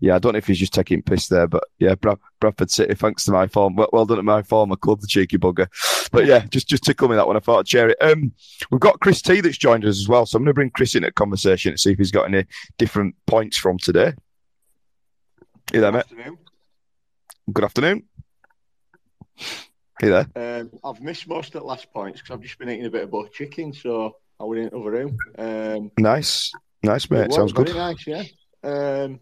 yeah, 0.00 0.14
I 0.14 0.18
don't 0.18 0.32
know 0.32 0.38
if 0.38 0.46
he's 0.46 0.58
just 0.58 0.74
taking 0.74 1.02
piss 1.02 1.28
there, 1.28 1.46
but 1.46 1.64
yeah, 1.78 1.94
Bra- 1.94 2.16
Bradford 2.40 2.70
City, 2.70 2.94
thanks 2.94 3.24
to 3.24 3.32
my 3.32 3.46
form, 3.46 3.76
well, 3.76 3.88
well 3.92 4.04
done 4.06 4.18
to 4.18 4.22
my 4.22 4.42
former 4.42 4.76
club, 4.76 5.00
the 5.00 5.06
cheeky 5.06 5.38
bugger. 5.38 5.68
But 6.12 6.26
yeah, 6.26 6.44
just 6.46 6.68
just 6.68 6.84
tickle 6.84 7.08
me 7.08 7.16
that 7.16 7.26
one. 7.26 7.36
I 7.36 7.40
thought 7.40 7.60
I'd 7.60 7.68
share 7.68 7.88
it. 7.88 7.98
Um, 8.00 8.32
we've 8.70 8.80
got 8.80 9.00
Chris 9.00 9.22
T 9.22 9.40
that's 9.40 9.56
joined 9.58 9.84
us 9.84 9.98
as 9.98 10.08
well, 10.08 10.26
so 10.26 10.36
I'm 10.36 10.42
going 10.42 10.50
to 10.50 10.54
bring 10.54 10.70
Chris 10.70 10.94
in 10.94 11.02
the 11.02 11.12
conversation 11.12 11.70
and 11.72 11.80
see 11.80 11.92
if 11.92 11.98
he's 11.98 12.10
got 12.10 12.32
any 12.32 12.44
different 12.78 13.14
points 13.26 13.56
from 13.56 13.78
today. 13.78 14.12
You 15.72 15.80
there, 15.80 15.92
mate? 15.92 16.04
Good 17.52 17.64
afternoon. 17.64 18.04
Hey 20.00 20.08
there. 20.10 20.26
Um, 20.36 20.70
I've 20.84 21.00
missed 21.00 21.26
most 21.26 21.54
of 21.54 21.62
the 21.62 21.66
last 21.66 21.90
points 21.92 22.20
because 22.20 22.34
I've 22.34 22.42
just 22.42 22.58
been 22.58 22.68
eating 22.70 22.86
a 22.86 22.90
bit 22.90 23.04
of 23.04 23.10
butter 23.10 23.28
chicken, 23.32 23.72
so 23.72 24.16
I 24.38 24.44
went 24.44 24.60
in 24.62 24.68
the 24.68 24.78
other 24.78 24.90
room. 24.90 25.16
Um, 25.38 25.90
Nice, 25.98 26.52
nice, 26.82 27.10
mate. 27.10 27.32
Sounds 27.32 27.52
good. 27.52 27.74
nice, 27.74 28.06
yeah. 28.06 28.22
Um, 28.62 29.20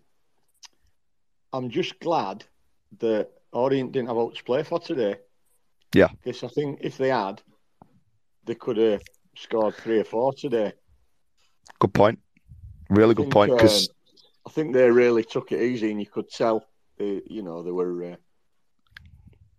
I'm 1.55 1.71
just 1.71 2.01
glad 2.01 2.45
that 2.99 3.29
Orient 3.53 3.93
didn't 3.93 4.09
have 4.09 4.19
out 4.19 4.35
to 4.35 4.43
play 4.43 4.65
for 4.65 4.81
today 4.81 5.17
Yeah, 5.95 6.09
because 6.25 6.43
I 6.43 6.49
think 6.49 6.81
if 6.83 6.99
they 6.99 7.11
had, 7.11 7.41
they 8.45 8.57
could 8.57 8.77
have 8.77 9.03
scored 9.37 9.77
three 9.77 10.01
or 10.01 10.05
four 10.05 10.33
today. 10.33 10.73
good 11.79 11.95
point. 11.95 12.19
Really 12.91 13.15
good 13.15 13.27
think, 13.27 13.33
point 13.33 13.53
because 13.53 13.89
um, 13.89 13.95
I 14.49 14.51
think 14.51 14.75
they 14.75 14.91
really 14.91 15.23
took 15.23 15.53
it 15.53 15.63
easy, 15.63 15.93
and 15.93 16.01
you 16.01 16.07
could 16.07 16.29
tell, 16.29 16.67
they, 16.99 17.23
you 17.27 17.43
know, 17.43 17.63
they 17.63 17.71
were 17.71 18.13
uh, 18.13 18.17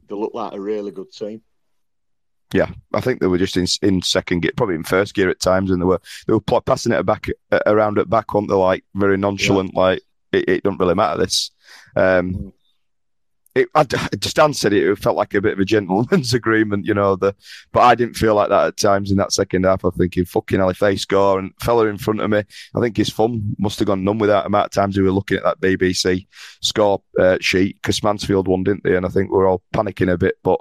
they 0.10 0.16
looked 0.16 0.36
like 0.36 0.54
a 0.54 0.60
really 0.60 0.92
good 0.92 1.12
team. 1.14 1.42
Yeah, 2.54 2.70
I 2.94 3.00
think 3.00 3.22
they 3.22 3.28
were 3.28 3.38
just 3.38 3.56
in 3.56 3.68
in 3.82 4.02
second 4.02 4.42
gear, 4.42 4.52
probably 4.58 4.76
in 4.76 4.84
first 4.84 5.16
gear 5.16 5.30
at 5.30 5.40
times, 5.40 5.72
and 5.72 5.82
they 5.82 5.86
were 5.86 6.02
they 6.28 6.34
were 6.34 6.62
passing 6.62 6.92
it 6.92 7.06
back 7.06 7.28
around 7.66 8.00
at 8.00 8.10
back, 8.10 8.34
weren't 8.34 8.50
they? 8.50 8.56
Like 8.56 8.84
very 8.94 9.18
nonchalant, 9.18 9.74
like 9.74 10.04
it, 10.36 10.50
it 10.50 10.64
don't 10.64 10.80
really 10.80 10.96
matter. 10.96 11.20
This, 11.20 11.52
um, 11.96 12.54
it, 13.56 13.70
I, 13.74 13.86
just 13.86 14.36
said 14.60 14.74
it, 14.74 14.86
it 14.86 15.00
felt 15.00 15.16
like 15.16 15.34
a 15.34 15.42
bit 15.42 15.54
of 15.54 15.60
a 15.60 15.66
gentleman's 15.66 16.34
agreement, 16.34 16.86
you 16.86 16.94
know. 16.94 17.16
The 17.16 17.34
but 17.72 17.82
I 17.82 17.96
didn't 17.96 18.18
feel 18.18 18.36
like 18.36 18.50
that 18.50 18.68
at 18.68 18.78
times 18.78 19.12
in 19.12 19.18
that 19.18 19.32
second 19.32 19.64
half. 19.64 19.86
I'm 19.86 19.92
thinking, 19.94 20.26
fucking 20.26 20.60
hell, 20.60 20.70
if 20.70 20.80
they 20.80 20.98
score 20.98 21.40
and 21.40 21.54
fella 21.62 21.88
in 21.88 21.98
front 21.98 22.20
of 22.20 22.30
me, 22.30 22.44
I 22.76 22.80
think 22.82 22.98
his 22.98 23.10
fun 23.10 23.56
must 23.58 23.80
have 23.80 23.88
gone 23.88 24.04
numb 24.04 24.20
with 24.20 24.30
that 24.30 24.46
amount 24.46 24.66
of 24.66 24.72
times 24.72 24.98
we 24.98 25.04
were 25.04 25.12
looking 25.12 25.38
at 25.38 25.44
that 25.44 25.62
BBC 25.62 26.28
score 26.62 27.02
uh, 27.18 27.38
sheet 27.40 27.78
because 27.82 28.04
Mansfield 28.04 28.50
won, 28.50 28.64
didn't 28.64 28.84
they? 28.84 28.98
And 28.98 29.06
I 29.06 29.10
think 29.10 29.32
we 29.32 29.38
are 29.38 29.48
all 29.48 29.64
panicking 29.74 30.12
a 30.12 30.18
bit, 30.18 30.36
but 30.44 30.60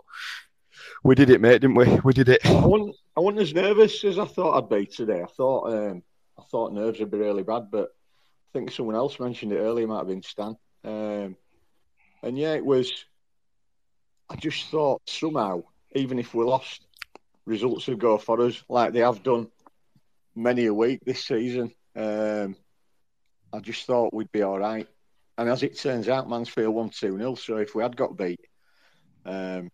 we 1.03 1.17
did 1.17 1.31
it, 1.31 1.41
mate, 1.41 1.61
didn't 1.61 1.77
we? 1.77 2.01
We 2.05 2.13
did 2.13 2.29
it. 2.29 2.47
I 2.47 2.65
wasn't, 2.65 2.97
I 3.17 3.21
wasn't 3.21 3.43
as 3.43 3.55
nervous 3.55 4.05
as 4.05 4.21
I 4.21 4.25
thought 4.25 4.57
I'd 4.57 4.69
be 4.69 4.87
today. 4.87 5.21
I 5.21 5.27
thought 5.27 5.73
um, 5.73 6.03
I 6.39 6.43
thought 6.45 6.73
nerves 6.73 7.01
would 7.01 7.11
be 7.11 7.19
really 7.19 7.43
bad, 7.43 7.71
but 7.73 7.91
think 8.55 8.71
someone 8.71 8.95
else 8.97 9.21
mentioned 9.21 9.53
it 9.53 9.59
earlier. 9.59 9.85
It 9.85 9.89
might 9.89 9.99
have 9.99 10.07
been 10.09 10.23
Stan. 10.23 10.57
Um, 10.85 11.37
and 12.23 12.39
yeah, 12.39 12.55
it 12.55 12.65
was. 12.65 12.91
I 14.31 14.37
just 14.37 14.71
thought 14.71 15.03
somehow, 15.07 15.65
even 15.95 16.19
if 16.19 16.33
we 16.33 16.45
lost, 16.45 16.87
results 17.45 17.87
would 17.89 17.99
go 17.99 18.17
for 18.17 18.41
us, 18.41 18.63
like 18.71 18.95
they 18.95 19.01
have 19.01 19.23
done 19.23 19.49
many 20.35 20.65
a 20.67 20.73
week 20.73 21.01
this 21.05 21.25
season. 21.25 21.73
Um, 21.95 22.57
I 23.53 23.59
just 23.61 23.85
thought 23.87 24.15
we'd 24.15 24.33
be 24.33 24.43
all 24.43 24.59
right. 24.59 24.89
And 25.37 25.49
as 25.51 25.63
it 25.63 25.79
turns 25.79 26.09
out, 26.09 26.31
Mansfield 26.31 26.75
won 26.75 26.89
2 26.91 27.19
0. 27.19 27.35
So 27.35 27.57
if 27.59 27.75
we 27.75 27.83
had 27.83 27.97
got 27.97 28.17
beat, 28.17 28.41
um, 29.27 29.69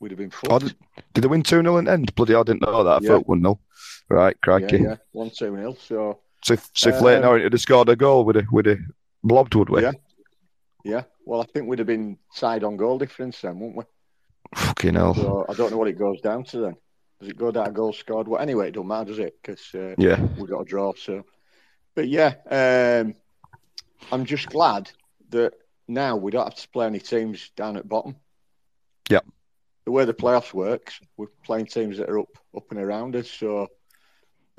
we'd 0.00 0.10
have 0.10 0.18
been 0.18 0.32
Oh, 0.48 0.58
fucked. 0.58 0.64
did, 0.66 0.76
did 1.14 1.24
they 1.24 1.28
win 1.28 1.42
2 1.42 1.62
0 1.62 1.76
in 1.78 1.84
the 1.86 1.92
end? 1.92 2.14
Bloody, 2.16 2.34
I 2.34 2.42
didn't 2.42 2.62
know 2.62 2.84
that. 2.84 2.90
I 2.90 2.98
Yeah. 3.02 3.08
thought 3.16 3.28
1 3.28 3.40
0. 3.40 3.60
Right, 4.08 4.36
crikey. 4.42 4.78
Yeah, 4.78 4.82
yeah, 4.90 4.96
one 5.12 5.30
two 5.30 5.56
nil. 5.56 5.76
So 5.76 6.20
So 6.42 6.54
if, 6.54 6.70
so 6.74 6.88
if 6.90 7.00
Leyton 7.02 7.24
Um, 7.24 7.30
Orient 7.30 7.52
had 7.52 7.60
scored 7.60 7.88
a 7.88 7.96
goal, 7.96 8.24
would 8.24 8.36
have, 8.36 8.46
would 8.50 8.66
have 8.66 8.78
blobbed, 9.22 9.54
would 9.54 9.68
we? 9.70 9.82
yeah, 9.82 9.92
yeah. 10.84 11.02
Well, 11.26 11.40
I 11.42 11.44
think 11.44 11.66
we'd 11.68 11.78
have 11.78 11.86
been 11.86 12.18
side 12.32 12.64
on 12.64 12.76
goal 12.76 12.98
difference 12.98 13.40
then, 13.40 13.58
wouldn't 13.60 13.76
we? 13.76 13.84
Fucking 14.56 14.94
hell. 14.94 15.14
So 15.14 15.44
I 15.48 15.54
don't 15.54 15.70
know 15.70 15.76
what 15.76 15.88
it 15.88 15.98
goes 15.98 16.20
down 16.20 16.44
to 16.44 16.58
then. 16.58 16.76
Does 17.20 17.28
it 17.28 17.36
go 17.36 17.50
down 17.50 17.66
to 17.66 17.70
goals 17.72 17.98
scored? 17.98 18.26
Well, 18.26 18.40
anyway, 18.40 18.68
it 18.68 18.72
don't 18.74 18.86
matter, 18.88 19.10
does 19.10 19.18
it? 19.18 19.34
Because 19.42 19.62
uh, 19.74 19.94
Yeah. 19.98 20.20
we 20.38 20.48
got 20.48 20.62
a 20.62 20.64
draw. 20.64 20.94
So, 20.94 21.24
but 21.94 22.08
yeah, 22.08 22.34
um, 22.50 23.14
I'm 24.10 24.24
just 24.24 24.48
glad 24.48 24.90
that 25.28 25.52
now 25.86 26.16
we 26.16 26.30
don't 26.30 26.44
have 26.46 26.54
to 26.54 26.68
play 26.70 26.86
any 26.86 26.98
teams 26.98 27.50
down 27.56 27.76
at 27.76 27.86
bottom. 27.88 28.16
Yeah. 29.10 29.20
The 29.84 29.90
way 29.92 30.04
the 30.06 30.14
playoffs 30.14 30.54
works, 30.54 30.98
we're 31.16 31.26
playing 31.44 31.66
teams 31.66 31.98
that 31.98 32.08
are 32.08 32.20
up, 32.20 32.28
up 32.56 32.70
and 32.70 32.80
around 32.80 33.14
us. 33.16 33.30
So 33.30 33.68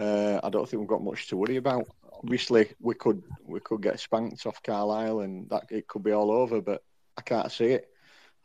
uh, 0.02 0.40
I 0.44 0.50
don't 0.50 0.68
think 0.68 0.80
we've 0.80 0.90
got 0.90 1.04
much 1.04 1.28
to 1.28 1.38
worry 1.38 1.58
about. 1.58 1.88
Obviously, 2.24 2.74
we 2.80 2.96
could 2.96 3.22
we 3.46 3.60
could 3.60 3.82
get 3.82 4.00
spanked 4.00 4.46
off 4.46 4.64
Carlisle, 4.64 5.22
and 5.22 5.50
that 5.50 5.66
it 5.70 5.88
could 5.88 6.04
be 6.04 6.12
all 6.12 6.32
over. 6.32 6.62
But 6.62 6.84
I 7.18 7.22
can't 7.22 7.52
see 7.52 7.66
it. 7.66 7.90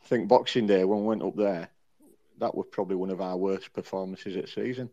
I 0.02 0.06
think 0.06 0.28
Boxing 0.28 0.66
Day 0.66 0.84
when 0.84 1.00
we 1.00 1.06
went 1.06 1.22
up 1.22 1.36
there, 1.36 1.70
that 2.38 2.54
was 2.54 2.66
probably 2.70 2.96
one 2.96 3.10
of 3.10 3.20
our 3.20 3.36
worst 3.36 3.72
performances 3.72 4.36
at 4.36 4.48
season. 4.48 4.90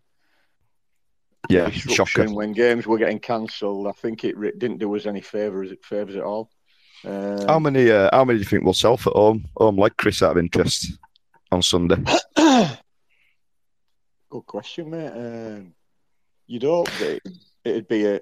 Yeah, 1.49 1.70
shocker. 1.70 2.30
when 2.32 2.53
games 2.53 2.88
were 2.88 2.97
getting 2.97 3.20
cancelled. 3.20 3.88
I 3.88 3.91
think 3.91 4.24
it 4.24 4.36
didn't 4.59 4.78
do 4.78 4.95
us 4.95 5.05
any 5.05 5.22
favours. 5.22 5.72
Favours 5.84 6.16
at 6.16 6.24
all. 6.24 6.49
Um, 7.05 7.45
How 7.45 7.59
many 7.59 7.91
uh, 7.91 8.09
How 8.14 8.24
many 8.24 8.39
do 8.39 8.43
you 8.43 8.49
think 8.49 8.64
will 8.64 8.74
sell 8.74 8.95
for 8.95 9.11
home, 9.11 9.45
home 9.57 9.76
like 9.76 9.97
Chris 9.97 10.24
out 10.24 10.32
of 10.32 10.38
interest 10.38 10.97
on 11.51 11.61
Sunday? 11.61 11.97
Good 14.30 14.45
question, 14.47 14.89
mate. 14.89 15.11
Um, 15.11 15.74
you'd 16.54 16.64
hope 16.64 16.89
that 16.99 17.16
it- 17.26 17.34
it'd 17.66 17.88
be 17.88 18.06
a 18.06 18.22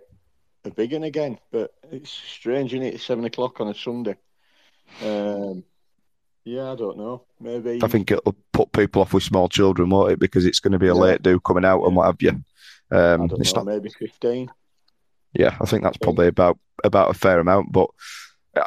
a 0.63 0.69
big 0.71 0.93
one 0.93 1.03
again. 1.03 1.37
But 1.51 1.71
it's 1.91 2.11
strange, 2.11 2.73
is 2.73 2.81
it? 2.81 2.93
It's 2.95 3.03
seven 3.05 3.25
o'clock 3.25 3.59
on 3.59 3.67
a 3.67 3.73
Sunday. 3.75 4.15
Um, 5.03 5.63
yeah, 6.45 6.71
I 6.71 6.75
don't 6.75 6.97
know. 6.97 7.23
Maybe 7.39 7.79
I 7.83 7.87
think 7.87 8.11
it'll 8.11 8.35
put 8.53 8.71
people 8.71 9.01
off 9.01 9.13
with 9.13 9.23
small 9.23 9.49
children, 9.49 9.89
won't 9.89 10.11
it? 10.13 10.19
Because 10.19 10.45
it's 10.45 10.59
going 10.59 10.73
to 10.73 10.79
be 10.79 10.87
a 10.87 10.93
Yeah. 10.95 11.01
late 11.01 11.21
do 11.23 11.39
coming 11.39 11.65
out 11.65 11.83
and 11.83 11.95
what 11.95 12.05
have 12.05 12.21
you. 12.21 12.43
Um, 12.91 13.29
it's 13.39 13.53
know, 13.53 13.63
not. 13.63 13.65
maybe 13.73 13.89
fifteen. 13.89 14.51
Yeah, 15.33 15.55
I 15.61 15.65
think 15.65 15.83
that's 15.83 15.97
probably 15.97 16.27
about 16.27 16.57
about 16.83 17.09
a 17.09 17.13
fair 17.13 17.39
amount, 17.39 17.71
but. 17.71 17.89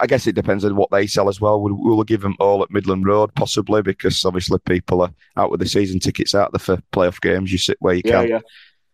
I 0.01 0.07
guess 0.07 0.27
it 0.27 0.35
depends 0.35 0.65
on 0.65 0.77
what 0.77 0.91
they 0.91 1.07
sell 1.07 1.29
as 1.29 1.43
well. 1.43 1.61
We'll, 1.61 1.77
we'll 1.77 2.03
give 2.05 2.23
them 2.23 2.37
all 2.41 2.63
at 2.63 2.71
Midland 2.71 3.05
Road, 3.05 3.35
possibly, 3.35 3.83
because 3.83 4.25
obviously 4.25 4.59
people 4.61 5.03
are 5.03 5.13
out 5.37 5.51
with 5.51 5.61
the 5.61 5.69
season 5.69 6.01
tickets 6.01 6.35
out 6.35 6.53
there 6.53 6.59
for 6.59 6.79
playoff 6.91 7.21
games. 7.21 7.53
You 7.53 7.59
sit 7.59 7.77
where 7.81 7.93
you 7.93 8.01
Yeah, 8.03 8.23
can. 8.23 8.29
yeah, 8.31 8.41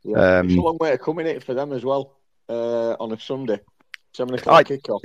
yeah. 0.04 0.40
it's 0.40 0.52
a 0.52 0.56
Um, 0.56 0.64
long 0.64 0.78
way 0.78 0.90
to 0.90 0.98
come 0.98 1.18
in 1.18 1.26
it 1.26 1.42
for 1.42 1.54
them 1.54 1.72
as 1.72 1.84
well. 1.84 2.16
Uh, 2.48 2.96
on 2.98 3.12
a 3.12 3.20
Sunday, 3.20 3.60
seven 4.12 4.34
o'clock 4.34 4.66
kickoff. 4.66 5.00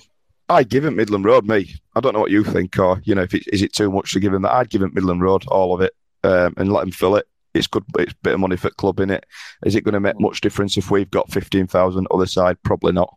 I'd 0.49 0.69
give 0.69 0.85
it 0.85 0.91
Midland 0.91 1.25
Road, 1.25 1.47
me. 1.47 1.73
I 1.95 1.99
don't 1.99 2.13
know 2.13 2.19
what 2.19 2.31
you 2.31 2.43
think, 2.43 2.77
or 2.79 3.01
you 3.03 3.15
know, 3.15 3.23
if 3.23 3.33
it, 3.33 3.43
is 3.51 3.61
it 3.61 3.73
too 3.73 3.91
much 3.91 4.13
to 4.13 4.19
give 4.19 4.33
him 4.33 4.41
that? 4.43 4.53
I'd 4.53 4.69
give 4.69 4.81
him 4.81 4.91
Midland 4.93 5.21
Road, 5.21 5.45
all 5.47 5.73
of 5.73 5.81
it, 5.81 5.93
um, 6.23 6.53
and 6.57 6.71
let 6.71 6.83
him 6.83 6.91
fill 6.91 7.15
it. 7.15 7.27
It's 7.53 7.67
good. 7.67 7.83
It's 7.97 8.13
a 8.13 8.17
bit 8.21 8.33
of 8.33 8.39
money 8.39 8.57
for 8.57 8.69
the 8.69 8.75
club 8.75 8.99
in 8.99 9.09
it. 9.11 9.25
Is 9.65 9.75
it 9.75 9.83
going 9.83 9.93
to 9.93 9.99
make 9.99 10.19
much 10.19 10.41
difference 10.41 10.75
if 10.77 10.91
we've 10.91 11.09
got 11.09 11.31
fifteen 11.31 11.67
thousand 11.67 12.07
other 12.11 12.25
side? 12.25 12.61
Probably 12.63 12.91
not. 12.91 13.15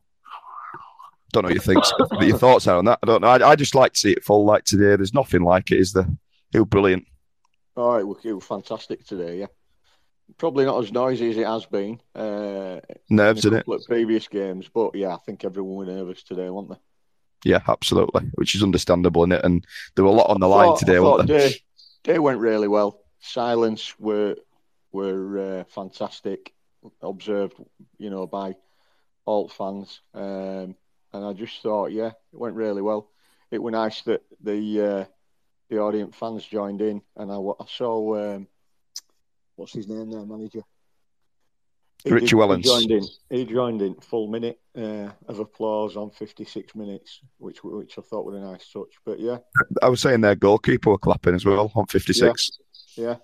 Don't 1.33 1.43
know 1.43 1.49
what 1.49 1.55
you 1.55 1.61
think. 1.61 1.85
what 2.11 2.26
your 2.26 2.39
thoughts 2.39 2.66
are 2.66 2.79
on 2.79 2.85
that? 2.87 2.99
I 3.03 3.07
don't 3.07 3.20
know. 3.20 3.29
I, 3.29 3.51
I 3.51 3.57
just 3.57 3.74
like 3.74 3.93
to 3.95 3.99
see 3.99 4.12
it 4.12 4.24
full 4.24 4.45
like 4.45 4.64
today. 4.64 4.97
There's 4.97 5.12
nothing 5.12 5.43
like 5.43 5.70
it, 5.70 5.79
is 5.79 5.93
there? 5.93 6.07
It 6.55 6.61
was 6.61 6.68
brilliant. 6.68 7.07
All 7.76 7.93
right, 7.95 8.07
was, 8.07 8.18
it 8.24 8.33
was 8.33 8.45
fantastic 8.45 9.05
today. 9.05 9.41
Yeah, 9.41 9.47
probably 10.37 10.64
not 10.64 10.83
as 10.83 10.93
noisy 10.93 11.31
as 11.31 11.37
it 11.37 11.47
has 11.47 11.66
been. 11.66 12.01
Uh, 12.14 12.81
Nerves 13.09 13.45
in 13.45 13.55
in 13.55 13.61
it. 13.61 13.87
previous 13.87 14.29
games, 14.29 14.68
but 14.72 14.95
yeah, 14.95 15.14
I 15.14 15.18
think 15.24 15.45
everyone 15.45 15.76
was 15.87 15.89
nervous 15.89 16.22
today, 16.22 16.51
weren't 16.51 16.70
they? 16.70 16.76
Yeah, 17.45 17.61
absolutely, 17.68 18.31
which 18.35 18.55
is 18.55 18.62
understandable 18.62 19.24
in 19.24 19.33
it. 19.33 19.45
And 19.45 19.64
there 19.95 20.05
were 20.05 20.11
a 20.11 20.14
lot 20.14 20.31
on 20.31 20.41
the 20.41 20.49
I 20.49 20.55
line 20.57 20.68
thought- 20.68 20.79
today, 20.81 21.01
weren't 21.01 21.29
there? 21.29 21.49
Day, 21.49 21.55
day 22.05 22.18
went 22.18 22.41
really 22.41 22.68
well. 22.68 23.01
Silence 23.20 23.99
were 23.99 24.37
were 24.93 25.61
uh, 25.61 25.64
fantastic. 25.64 26.53
Observed, 27.03 27.55
you 27.99 28.09
know, 28.09 28.26
by 28.26 28.55
all 29.24 29.49
fans, 29.49 30.01
um, 30.14 30.76
and 31.12 31.24
I 31.24 31.33
just 31.33 31.61
thought, 31.61 31.91
yeah, 31.93 32.07
it 32.33 32.39
went 32.39 32.55
really 32.55 32.83
well. 32.83 33.11
It 33.51 33.61
was 33.62 33.72
nice 33.72 34.03
that 34.03 34.22
the 34.43 34.81
uh, 34.81 35.05
the 35.68 35.79
audience 35.81 36.14
fans 36.16 36.45
joined 36.47 36.81
in, 36.81 37.03
and 37.16 37.31
I, 37.33 37.37
I 37.37 37.64
saw 37.66 38.35
um, 38.37 38.47
what's 39.59 39.72
his 39.72 39.88
name 39.88 40.11
there, 40.11 40.24
manager. 40.24 40.62
He 42.04 42.11
Richie 42.12 42.36
Wellens. 42.36 42.59
He 42.64 42.70
joined 42.70 42.90
in. 42.92 43.04
He 43.28 43.44
joined 43.44 43.82
in 43.82 43.94
full 43.96 44.28
minute 44.28 44.61
uh, 44.76 45.11
of 45.26 45.40
applause 45.40 45.96
on 45.96 46.11
56 46.11 46.74
minutes, 46.76 47.20
which 47.38 47.62
which 47.64 47.98
I 47.98 48.02
thought 48.02 48.24
was 48.24 48.36
a 48.36 48.40
nice 48.40 48.70
touch. 48.72 48.94
But 49.04 49.18
yeah, 49.18 49.38
I 49.82 49.88
was 49.88 50.00
saying 50.00 50.20
their 50.20 50.36
goalkeeper 50.36 50.90
were 50.90 50.98
clapping 50.98 51.34
as 51.34 51.44
well 51.44 51.72
on 51.74 51.86
fifty 51.86 52.12
six. 52.12 52.50
yeah. 52.96 53.16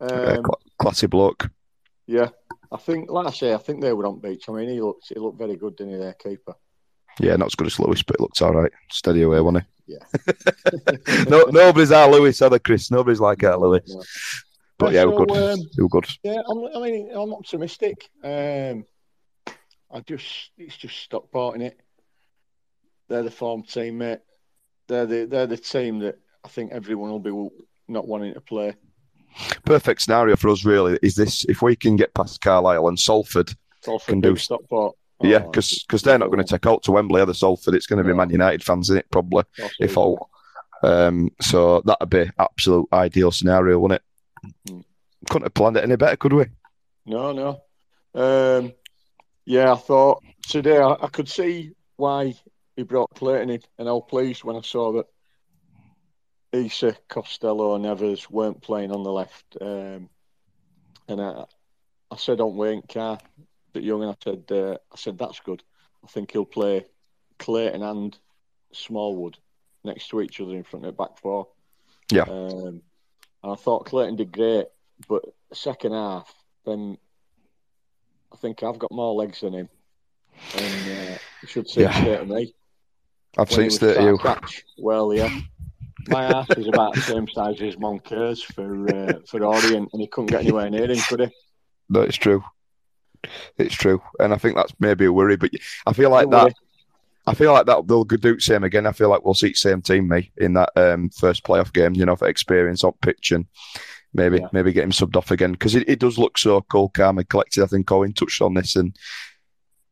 Uh, 0.00 0.36
Um, 0.36 0.42
cla- 0.42 0.56
classy 0.78 1.06
bloke. 1.06 1.50
Yeah, 2.06 2.28
I 2.72 2.76
think, 2.76 3.10
like 3.10 3.26
I 3.26 3.30
say, 3.30 3.54
I 3.54 3.58
think 3.58 3.80
they 3.80 3.92
were 3.92 4.06
on 4.06 4.18
beach. 4.20 4.48
I 4.48 4.52
mean, 4.52 4.68
he 4.68 4.80
looked, 4.80 5.08
he 5.08 5.18
looked 5.20 5.38
very 5.38 5.56
good, 5.56 5.76
didn't 5.76 5.92
he, 5.92 5.98
their 5.98 6.14
keeper? 6.14 6.54
Yeah, 7.20 7.36
not 7.36 7.46
as 7.46 7.54
good 7.54 7.66
as 7.66 7.78
Lewis, 7.78 8.02
but 8.02 8.16
it 8.16 8.20
looked 8.20 8.40
all 8.42 8.54
right. 8.54 8.72
Steady 8.90 9.22
away, 9.22 9.40
wasn't 9.40 9.64
he? 9.86 9.94
Yeah. 9.94 11.24
no, 11.28 11.44
nobody's 11.50 11.92
our 11.92 12.10
Lewis, 12.10 12.40
other 12.42 12.58
Chris. 12.58 12.90
Nobody's 12.90 13.20
like 13.20 13.44
our 13.44 13.58
Lewis. 13.58 13.94
But 14.80 14.94
yeah, 14.94 15.02
So, 15.02 15.10
we're 15.10 15.26
good. 15.26 15.52
um, 15.52 15.60
were 15.78 15.88
good. 15.88 16.06
Yeah, 16.22 16.40
I'm, 16.48 16.64
I 16.74 16.80
mean, 16.80 17.10
I'm 17.14 17.34
optimistic. 17.34 18.08
Um, 18.24 18.84
I 19.92 20.00
just, 20.00 20.50
it's 20.56 20.76
just 20.76 20.96
Stockport 20.96 21.56
in 21.56 21.62
it. 21.62 21.78
They're 23.08 23.22
the 23.22 23.30
form 23.30 23.62
team, 23.62 23.98
mate. 23.98 24.20
They're 24.88 25.06
the, 25.06 25.26
they're 25.26 25.46
the 25.46 25.56
team 25.58 25.98
that 26.00 26.16
I 26.44 26.48
think 26.48 26.72
everyone 26.72 27.10
will 27.10 27.18
be 27.20 27.48
not 27.88 28.08
wanting 28.08 28.34
to 28.34 28.40
play. 28.40 28.74
Perfect 29.64 30.00
scenario 30.00 30.34
for 30.36 30.48
us, 30.48 30.64
really, 30.64 30.98
is 31.02 31.14
this 31.14 31.44
if 31.44 31.60
we 31.60 31.76
can 31.76 31.96
get 31.96 32.14
past 32.14 32.40
Carlisle 32.40 32.88
and 32.88 32.98
Salford 32.98 33.54
Salford 33.82 34.08
can 34.08 34.20
do. 34.20 34.34
Stockport. 34.36 34.96
Yeah, 35.22 35.44
Oh, 35.44 35.50
because 35.50 36.02
they're 36.02 36.18
not 36.18 36.30
going 36.30 36.42
to 36.44 36.50
take 36.50 36.66
out 36.66 36.82
to 36.84 36.92
Wembley, 36.92 37.20
are 37.20 37.26
they, 37.26 37.34
Salford? 37.34 37.74
It's 37.74 37.86
going 37.86 38.02
to 38.02 38.08
be 38.08 38.16
Man 38.16 38.30
United 38.30 38.64
fans 38.64 38.88
in 38.88 38.96
it, 38.96 39.06
probably, 39.10 39.44
Course 39.58 39.74
if 39.78 39.98
all. 39.98 40.30
Um, 40.82 41.30
so 41.42 41.82
that'd 41.84 42.08
be 42.08 42.30
absolute 42.38 42.88
ideal 42.92 43.30
scenario, 43.30 43.78
wouldn't 43.78 44.00
it? 44.00 44.04
Couldn't 45.28 45.46
have 45.46 45.54
planned 45.54 45.76
it 45.76 45.84
any 45.84 45.96
better, 45.96 46.16
could 46.16 46.32
we? 46.32 46.46
No, 47.06 47.32
no. 47.32 47.62
Um, 48.14 48.72
yeah, 49.44 49.72
I 49.72 49.76
thought 49.76 50.22
today 50.48 50.78
I, 50.78 50.92
I 50.92 51.08
could 51.08 51.28
see 51.28 51.72
why 51.96 52.34
he 52.76 52.82
brought 52.82 53.10
Clayton 53.14 53.50
in, 53.50 53.60
and 53.78 53.88
I 53.88 53.92
was 53.92 54.06
pleased 54.08 54.44
when 54.44 54.56
I 54.56 54.62
saw 54.62 54.92
that 54.92 55.06
Issa, 56.52 56.96
Costello, 57.08 57.74
and 57.74 57.86
Evers 57.86 58.30
weren't 58.30 58.62
playing 58.62 58.92
on 58.92 59.02
the 59.02 59.12
left. 59.12 59.56
Um, 59.60 60.08
and 61.08 61.20
I, 61.20 61.44
I 62.10 62.16
said 62.16 62.40
on 62.40 62.56
Wayne 62.56 62.82
Carr, 62.88 63.18
that 63.72 63.82
young, 63.82 64.02
and 64.02 64.12
I 64.12 64.16
said, 64.22 64.44
uh, 64.50 64.78
I 64.92 64.96
said 64.96 65.18
that's 65.18 65.40
good. 65.40 65.62
I 66.02 66.08
think 66.08 66.32
he'll 66.32 66.44
play 66.44 66.86
Clayton 67.38 67.82
and 67.82 68.18
Smallwood 68.72 69.38
next 69.84 70.08
to 70.08 70.20
each 70.20 70.40
other 70.40 70.54
in 70.54 70.64
front 70.64 70.86
of 70.86 70.96
the 70.96 71.02
back 71.02 71.18
four. 71.18 71.48
Yeah. 72.10 72.22
Um, 72.22 72.82
and 73.42 73.52
I 73.52 73.54
thought 73.54 73.86
Clayton 73.86 74.16
did 74.16 74.32
great, 74.32 74.66
but 75.08 75.24
second 75.52 75.92
half, 75.92 76.32
then 76.66 76.98
I 78.32 78.36
think 78.36 78.62
I've 78.62 78.78
got 78.78 78.92
more 78.92 79.14
legs 79.14 79.40
than 79.40 79.54
him. 79.54 79.68
And 80.56 81.14
uh, 81.14 81.18
should 81.46 81.68
say 81.68 81.82
Yeah. 81.82 82.00
straight 82.00 82.18
to 82.20 82.26
me. 82.26 82.54
I've 83.38 83.50
seen 83.50 83.60
he 83.60 83.64
was 83.66 83.76
it 83.76 83.80
to 83.80 83.94
trying 83.94 84.06
you. 84.08 84.18
catch. 84.18 84.64
Well, 84.78 85.14
yeah. 85.14 85.28
My 86.08 86.24
ass 86.24 86.48
is 86.56 86.66
about 86.66 86.94
the 86.94 87.02
same 87.02 87.28
size 87.28 87.60
as 87.60 87.78
Moncur's 87.78 88.42
for 88.42 88.88
uh, 88.88 89.18
for 89.26 89.44
Orient, 89.44 89.90
and 89.92 90.00
he 90.00 90.08
couldn't 90.08 90.30
get 90.30 90.40
anywhere 90.40 90.68
near 90.70 90.90
him, 90.90 90.98
could 91.08 91.20
he? 91.20 91.28
No, 91.88 92.00
it's 92.00 92.16
true. 92.16 92.42
It's 93.58 93.74
true, 93.74 94.00
and 94.18 94.32
I 94.32 94.38
think 94.38 94.56
that's 94.56 94.72
maybe 94.80 95.04
a 95.04 95.12
worry. 95.12 95.36
But 95.36 95.50
I 95.86 95.92
feel 95.92 96.10
like 96.10 96.30
that. 96.30 96.54
I 97.30 97.34
feel 97.34 97.52
like 97.52 97.66
that 97.66 97.86
they'll 97.86 98.04
do 98.04 98.16
the 98.16 98.40
same 98.40 98.64
again. 98.64 98.86
I 98.86 98.92
feel 98.92 99.08
like 99.08 99.24
we'll 99.24 99.34
see 99.34 99.48
the 99.48 99.54
same 99.54 99.80
team, 99.82 100.08
me, 100.08 100.32
in 100.36 100.54
that 100.54 100.70
um, 100.76 101.08
first 101.10 101.44
playoff 101.44 101.72
game. 101.72 101.94
You 101.94 102.04
know, 102.06 102.16
for 102.16 102.28
experience 102.28 102.84
on 102.84 102.92
pitch 103.00 103.32
and 103.32 103.46
maybe 104.12 104.38
Yeah. 104.38 104.48
maybe 104.52 104.72
get 104.72 104.84
him 104.84 104.90
subbed 104.90 105.16
off 105.16 105.30
again 105.30 105.52
because 105.52 105.74
it, 105.74 105.88
it 105.88 105.98
does 106.00 106.18
look 106.18 106.36
so 106.38 106.60
cool, 106.62 106.88
calm, 106.88 107.18
and 107.18 107.28
collected. 107.28 107.62
I 107.62 107.66
think 107.66 107.90
Owen 107.92 108.12
touched 108.12 108.42
on 108.42 108.54
this, 108.54 108.76
and 108.76 108.96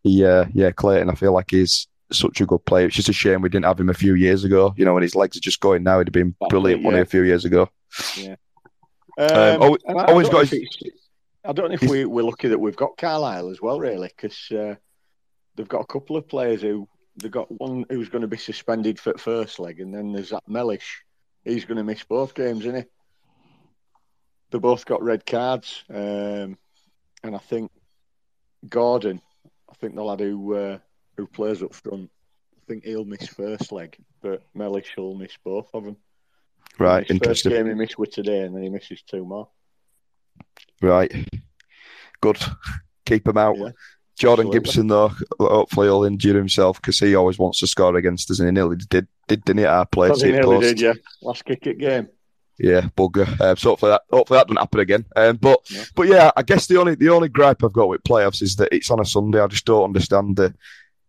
yeah, 0.04 0.46
yeah, 0.52 0.70
Clayton. 0.70 1.10
I 1.10 1.14
feel 1.14 1.32
like 1.32 1.50
he's 1.50 1.86
such 2.10 2.40
a 2.40 2.46
good 2.46 2.64
player. 2.64 2.86
It's 2.86 2.96
just 2.96 3.08
a 3.10 3.12
shame 3.12 3.42
we 3.42 3.48
didn't 3.48 3.66
have 3.66 3.78
him 3.80 3.90
a 3.90 3.94
few 3.94 4.14
years 4.14 4.44
ago. 4.44 4.74
You 4.76 4.84
know, 4.84 4.94
when 4.94 5.02
his 5.02 5.14
legs 5.14 5.36
are 5.36 5.40
just 5.40 5.60
going 5.60 5.82
now, 5.82 5.98
he'd 5.98 6.08
have 6.08 6.12
been 6.12 6.34
brilliant 6.48 6.82
one 6.82 6.94
yeah. 6.94 7.00
a 7.00 7.04
few 7.04 7.22
years 7.22 7.44
ago. 7.44 7.68
Yeah. 8.16 8.36
Um, 9.18 9.30
Um, 9.30 9.62
Owen- 9.62 9.78
and 9.86 9.98
I- 9.98 10.02
I 10.04 10.06
don't 10.06 10.22
got 10.22 10.32
know 10.32 10.40
if 10.40 10.50
his- 10.50 10.78
I 11.44 11.52
don't 11.52 11.68
know 11.68 11.74
if 11.80 11.82
we, 11.90 12.04
we're 12.04 12.24
lucky 12.24 12.48
that 12.48 12.58
we've 12.58 12.76
got 12.76 12.96
Carlisle 12.98 13.48
as 13.50 13.60
well, 13.62 13.78
really, 13.80 14.08
because 14.08 14.36
uh, 14.50 14.74
they've 15.54 15.68
got 15.68 15.80
a 15.80 15.86
couple 15.86 16.16
of 16.16 16.28
players 16.28 16.60
who 16.62 16.88
they've 17.18 17.30
got 17.30 17.50
one 17.60 17.84
who's 17.90 18.08
going 18.08 18.22
to 18.22 18.28
be 18.28 18.36
suspended 18.36 18.98
for 18.98 19.12
the 19.12 19.18
first 19.18 19.58
leg, 19.58 19.80
and 19.80 19.94
then 19.94 20.12
there's 20.12 20.30
that 20.30 20.48
Mellish. 20.48 21.02
He's 21.44 21.64
going 21.64 21.78
to 21.78 21.84
miss 21.84 22.02
both 22.04 22.34
games, 22.34 22.60
isn't 22.60 22.76
he? 22.76 22.84
They 24.50 24.58
both 24.58 24.86
got 24.86 25.02
red 25.02 25.26
cards, 25.26 25.84
um, 25.90 26.56
and 27.22 27.34
I 27.34 27.38
think 27.38 27.70
Gordon, 28.68 29.20
I 29.70 29.74
think 29.74 29.94
the 29.94 30.02
lad 30.02 30.20
who 30.20 30.54
uh, 30.54 30.78
who 31.16 31.26
plays 31.26 31.62
up 31.62 31.74
front, 31.74 32.10
I 32.56 32.60
think 32.66 32.84
he'll 32.84 33.04
miss 33.04 33.26
first 33.28 33.72
leg, 33.72 33.96
but 34.22 34.42
Mellish 34.54 34.96
will 34.96 35.14
miss 35.14 35.36
both 35.44 35.68
of 35.74 35.84
them. 35.84 35.96
Right, 36.78 37.06
His 37.06 37.16
interesting. 37.16 37.50
First 37.50 37.58
game 37.58 37.68
he 37.68 37.74
missed 37.74 37.98
with 37.98 38.10
today, 38.10 38.40
and 38.40 38.54
then 38.54 38.62
he 38.62 38.68
misses 38.68 39.02
two 39.02 39.24
more. 39.24 39.48
Right, 40.80 41.12
good. 42.20 42.38
Keep 43.04 43.28
him 43.28 43.38
out. 43.38 43.56
Yeah, 43.58 43.70
Jordan 44.18 44.46
absolutely. 44.46 44.60
Gibson, 44.60 44.86
though, 44.88 45.12
hopefully 45.38 45.86
he'll 45.86 46.04
injure 46.04 46.36
himself 46.36 46.80
because 46.80 46.98
he 46.98 47.14
always 47.14 47.38
wants 47.38 47.60
to 47.60 47.66
score 47.66 47.96
against 47.96 48.30
us, 48.30 48.40
and 48.40 48.48
he 48.48 48.52
nearly 48.52 48.76
did, 48.76 49.06
did 49.26 49.44
didn't 49.44 49.60
he? 49.60 49.64
Our 49.64 49.86
place, 49.86 50.20
he 50.20 50.32
nearly 50.32 50.56
post. 50.56 50.76
did, 50.76 50.80
yeah. 50.80 50.92
Last 51.22 51.44
kick 51.44 51.66
at 51.66 51.78
game. 51.78 52.08
Yeah, 52.58 52.88
bugger. 52.96 53.40
Um, 53.40 53.56
so 53.56 53.70
hopefully 53.70 53.90
that 53.90 54.02
hopefully 54.10 54.38
that 54.38 54.48
doesn't 54.48 54.58
happen 54.60 54.80
again. 54.80 55.04
Um, 55.14 55.36
but 55.36 55.60
but 55.94 56.08
yeah, 56.08 56.32
I 56.36 56.42
guess 56.42 56.66
the 56.66 56.78
only 56.78 56.96
the 56.96 57.10
only 57.10 57.28
gripe 57.28 57.62
I've 57.62 57.72
got 57.72 57.88
with 57.88 58.02
playoffs 58.02 58.42
is 58.42 58.56
that 58.56 58.74
it's 58.74 58.90
on 58.90 59.00
a 59.00 59.04
Sunday. 59.04 59.40
I 59.40 59.46
just 59.46 59.64
don't 59.64 59.84
understand 59.84 60.36
the 60.36 60.54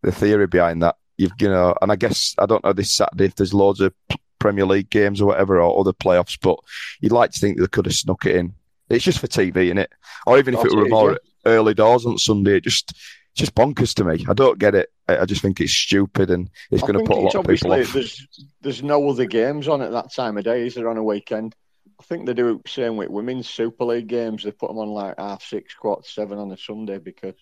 the 0.04 0.12
theory 0.12 0.46
behind 0.46 0.84
that. 0.84 0.96
You've 1.18 1.32
you 1.40 1.50
know, 1.50 1.76
and 1.82 1.92
I 1.92 1.96
guess 1.96 2.36
I 2.38 2.46
don't 2.46 2.64
know 2.64 2.74
this 2.74 2.94
Saturday 2.94 3.26
if 3.26 3.36
there's 3.36 3.54
loads 3.54 3.82
of 3.82 3.94
Premier 4.38 4.66
League 4.66 4.90
games 4.90 5.22
or 5.22 5.26
whatever 5.26 5.60
or 5.60 5.80
other 5.80 5.92
playoffs, 5.92 6.38
but 6.40 6.60
you'd 7.02 7.12
like 7.12 7.32
to 7.32 7.40
think 7.40 7.60
they 7.60 7.68
could 7.68 7.86
have 7.86 7.96
snuck 7.96 8.26
it 8.26 8.36
in. 8.36 8.54
It's 8.90 9.04
just 9.04 9.20
for 9.20 9.28
TV, 9.28 9.54
innit? 9.54 9.88
Or 10.26 10.40
even 10.40 10.56
if 10.56 10.66
it 10.66 10.74
were 10.74 10.86
it, 10.86 10.90
more 10.90 11.12
yeah. 11.12 11.18
Early 11.46 11.74
doors 11.74 12.06
on 12.06 12.18
Sunday, 12.18 12.58
it 12.58 12.64
just 12.64 12.94
just 13.36 13.56
bonkers 13.56 13.94
to 13.94 14.04
me. 14.04 14.26
I 14.28 14.34
don't 14.34 14.60
get 14.60 14.76
it. 14.76 14.90
I 15.08 15.20
I 15.20 15.26
just 15.26 15.42
think 15.42 15.62
it's 15.62 15.72
stupid 15.72 16.30
and 16.30 16.50
it's 16.72 16.82
going 16.82 16.94
to 16.94 17.04
put 17.04 17.18
a 17.18 17.22
lot 17.22 17.36
of 17.36 17.46
people 17.48 17.74
off. 17.74 17.94
there's 17.94 18.28
there's 18.62 18.84
no 18.84 19.08
other 19.10 19.26
games 19.26 19.68
on 19.68 19.82
at 19.82 19.92
that 19.92 20.12
time 20.14 20.38
of 20.38 20.44
day. 20.44 20.66
Is 20.66 20.76
there 20.76 20.90
on 20.90 20.98
a 20.98 21.04
weekend? 21.04 21.56
I 22.00 22.04
think 22.04 22.26
they 22.26 22.34
do 22.34 22.56
it 22.56 22.70
same 22.70 22.96
with 22.98 23.10
women's 23.10 23.50
Super 23.50 23.84
League 23.86 24.08
games. 24.08 24.44
They 24.44 24.52
put 24.52 24.70
them 24.70 24.78
on 24.78 24.88
like 24.90 25.16
half 25.18 25.44
six, 25.44 25.74
quarter 25.76 26.08
seven 26.08 26.38
on 26.38 26.52
a 26.52 26.58
Sunday 26.58 26.98
because 26.98 27.36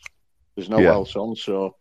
there's 0.56 0.70
no 0.70 0.80
Yeah. 0.80 0.93
else 0.93 1.16
on. 1.16 1.36
So 1.36 1.76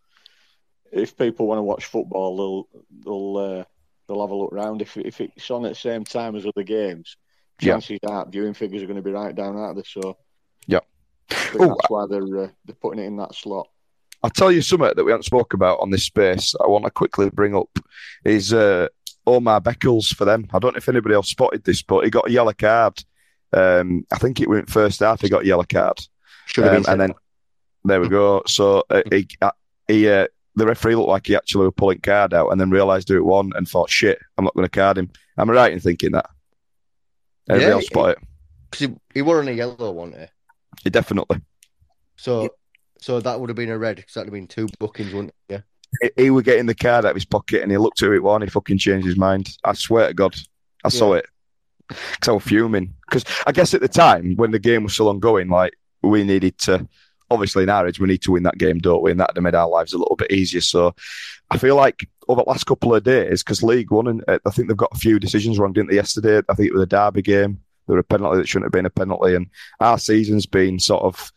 if 0.93 1.17
people 1.17 1.47
want 1.47 1.59
to 1.59 1.62
watch 1.62 1.87
football, 1.87 2.37
they'll 2.37 2.83
they'll 3.05 3.37
uh, 3.61 3.64
they'll 4.07 4.21
have 4.21 4.31
a 4.31 4.35
look 4.37 4.53
round. 4.53 4.83
If 4.83 4.97
if 4.97 5.21
it's 5.21 5.51
on 5.51 5.64
at 5.64 5.71
the 5.71 5.75
same 5.75 6.05
time 6.05 6.37
as 6.37 6.47
other 6.47 6.62
games, 6.62 7.17
Yeah. 7.61 7.73
chances 7.73 7.99
are 8.07 8.27
viewing 8.29 8.55
figures 8.55 8.83
are 8.83 8.87
going 8.87 8.97
to 8.97 9.03
be 9.03 9.11
right 9.11 9.35
down, 9.35 9.57
aren't 9.57 9.77
they? 9.77 9.83
So 9.87 10.17
Yeah. 10.67 10.81
Oh, 11.59 11.68
that's 11.68 11.91
why 11.91 12.07
they're 12.09 12.45
uh, 12.45 12.49
they're 12.64 12.77
putting 12.81 13.03
it 13.03 13.07
in 13.07 13.16
that 13.16 13.35
slot. 13.35 13.68
I'll 14.22 14.31
tell 14.31 14.51
you 14.51 14.62
something 14.62 14.93
that 14.95 15.05
we 15.05 15.11
haven't 15.11 15.24
spoke 15.24 15.55
about 15.55 15.81
on 15.81 15.91
this 15.91 16.05
space. 16.05 16.55
I 16.62 16.66
want 16.66 16.85
to 16.85 16.91
quickly 16.91 17.31
bring 17.31 17.55
up 17.55 17.68
is 18.24 18.53
uh, 18.53 18.89
Omar 19.27 19.61
Beckles 19.61 20.14
for 20.14 20.24
them. 20.24 20.47
I 20.53 20.59
don't 20.59 20.72
know 20.74 20.79
if 20.79 20.89
anybody 20.89 21.14
else 21.14 21.29
spotted 21.29 21.64
this, 21.64 21.83
but 21.83 22.05
he 22.05 22.11
got 22.11 22.29
a 22.29 22.33
yellow 22.33 22.53
card. 22.53 23.03
Um, 23.53 24.05
I 24.12 24.18
think 24.18 24.41
it 24.41 24.49
went 24.49 24.70
first 24.70 25.01
half. 25.01 25.20
He 25.20 25.29
got 25.29 25.43
a 25.43 25.47
yellow 25.47 25.64
card, 25.64 25.99
Should 26.47 26.64
have 26.64 26.74
Um, 26.74 26.83
been 26.83 26.93
and 26.93 27.01
then 27.01 27.14
there 27.85 28.01
we 28.01 28.09
go. 28.09 28.43
So 28.47 28.85
uh, 28.91 29.03
he, 29.11 29.29
uh, 29.41 29.53
he 29.87 30.09
uh, 30.09 30.27
the 30.57 30.66
referee 30.66 30.97
looked 30.97 31.09
like 31.11 31.27
he 31.27 31.37
actually 31.37 31.66
was 31.66 31.74
pulling 31.77 32.01
card 32.01 32.35
out, 32.35 32.51
and 32.51 32.61
then 32.61 32.70
realised 32.70 33.09
who 33.09 33.16
it 33.16 33.24
won, 33.24 33.53
and 33.55 33.68
thought, 33.68 33.91
"Shit, 33.91 34.18
I'm 34.37 34.45
not 34.45 34.55
going 34.55 34.66
to 34.66 34.70
card 34.70 34.99
him." 34.99 35.11
Am 35.39 35.51
I 35.51 35.53
right 35.53 35.72
in 35.72 35.81
thinking 35.81 36.12
that? 36.12 36.29
Anybody 37.49 37.66
Yeah, 37.66 37.74
else 37.74 37.87
spot 37.87 38.11
it? 38.11 38.18
because 38.70 38.87
he, 38.89 38.95
he 39.14 39.22
were 39.22 39.39
on 39.41 39.49
a 39.49 39.53
yellow, 39.53 39.93
wasn't 39.93 40.18
he? 40.20 40.27
He 40.87 40.91
definitely. 40.91 41.41
So, 42.14 42.49
so 43.01 43.18
that 43.18 43.41
would 43.41 43.51
have 43.51 43.57
been 43.57 43.70
a 43.70 43.76
red 43.76 43.97
because 43.97 44.14
that 44.14 44.20
would 44.20 44.26
have 44.26 44.34
been 44.34 44.47
two 44.47 44.68
bookings, 44.78 45.12
wouldn't 45.12 45.34
it? 45.49 45.53
Yeah. 45.53 46.11
he, 46.16 46.24
he 46.24 46.30
was 46.30 46.45
getting 46.45 46.66
the 46.66 46.76
card 46.76 47.05
out 47.05 47.11
of 47.11 47.16
his 47.16 47.24
pocket 47.24 47.62
and 47.62 47.72
he 47.72 47.76
looked 47.76 48.01
at 48.03 48.12
it 48.12 48.22
one, 48.22 48.43
he 48.43 48.47
fucking 48.49 48.78
changed 48.78 49.05
his 49.05 49.16
mind. 49.16 49.49
I 49.64 49.72
swear 49.72 50.07
to 50.07 50.14
God, 50.14 50.37
I 50.84 50.91
saw 50.91 51.14
it 51.14 51.26
because 51.89 52.28
I 52.28 52.32
was 52.32 52.45
fuming. 52.45 52.95
Because 53.09 53.24
I 53.49 53.51
guess 53.51 53.74
at 53.74 53.80
the 53.80 53.89
time 53.89 54.37
when 54.37 54.53
the 54.53 54.61
game 54.61 54.84
was 54.84 54.93
still 54.93 55.09
ongoing, 55.09 55.49
like 55.49 55.74
we 56.03 56.22
needed 56.22 56.57
to, 56.59 56.87
obviously 57.32 57.64
in 57.64 57.68
our 57.68 57.89
age, 57.89 57.99
we 57.99 58.07
need 58.07 58.22
to 58.22 58.30
win 58.30 58.45
that 58.45 58.59
game, 58.59 58.78
don't 58.78 59.03
we? 59.03 59.11
And 59.11 59.18
that 59.18 59.30
would 59.30 59.39
have 59.39 59.43
made 59.43 59.57
our 59.57 59.68
lives 59.68 59.93
a 59.93 59.99
little 59.99 60.14
bit 60.14 60.30
easier. 60.30 60.61
So 60.61 60.95
I 61.51 61.59
feel 61.59 61.74
like 61.74 62.09
over 62.28 62.43
the 62.43 62.49
last 62.49 62.66
couple 62.66 62.95
of 62.95 63.03
days, 63.03 63.43
because 63.43 63.64
League 63.64 63.91
One, 63.91 64.07
and 64.07 64.24
uh, 64.28 64.39
I 64.47 64.51
think 64.51 64.68
they've 64.68 64.76
got 64.76 64.95
a 64.95 64.99
few 64.99 65.18
decisions 65.18 65.59
wrong, 65.59 65.72
didn't 65.72 65.91
they? 65.91 65.97
Yesterday, 65.97 66.43
I 66.49 66.55
think 66.55 66.68
it 66.68 66.74
was 66.74 66.84
a 66.84 66.87
derby 66.87 67.22
game. 67.22 67.61
There 67.87 67.95
were 67.95 68.01
a 68.01 68.05
penalty 68.05 68.39
that 68.39 68.49
shouldn't 68.49 68.66
have 68.66 68.72
been 68.72 68.87
a 68.87 68.91
penalty, 68.91 69.34
and 69.34 69.47
our 69.80 69.99
season's 69.99 70.47
been 70.47 70.78
sort 70.78 71.03
of 71.05 71.32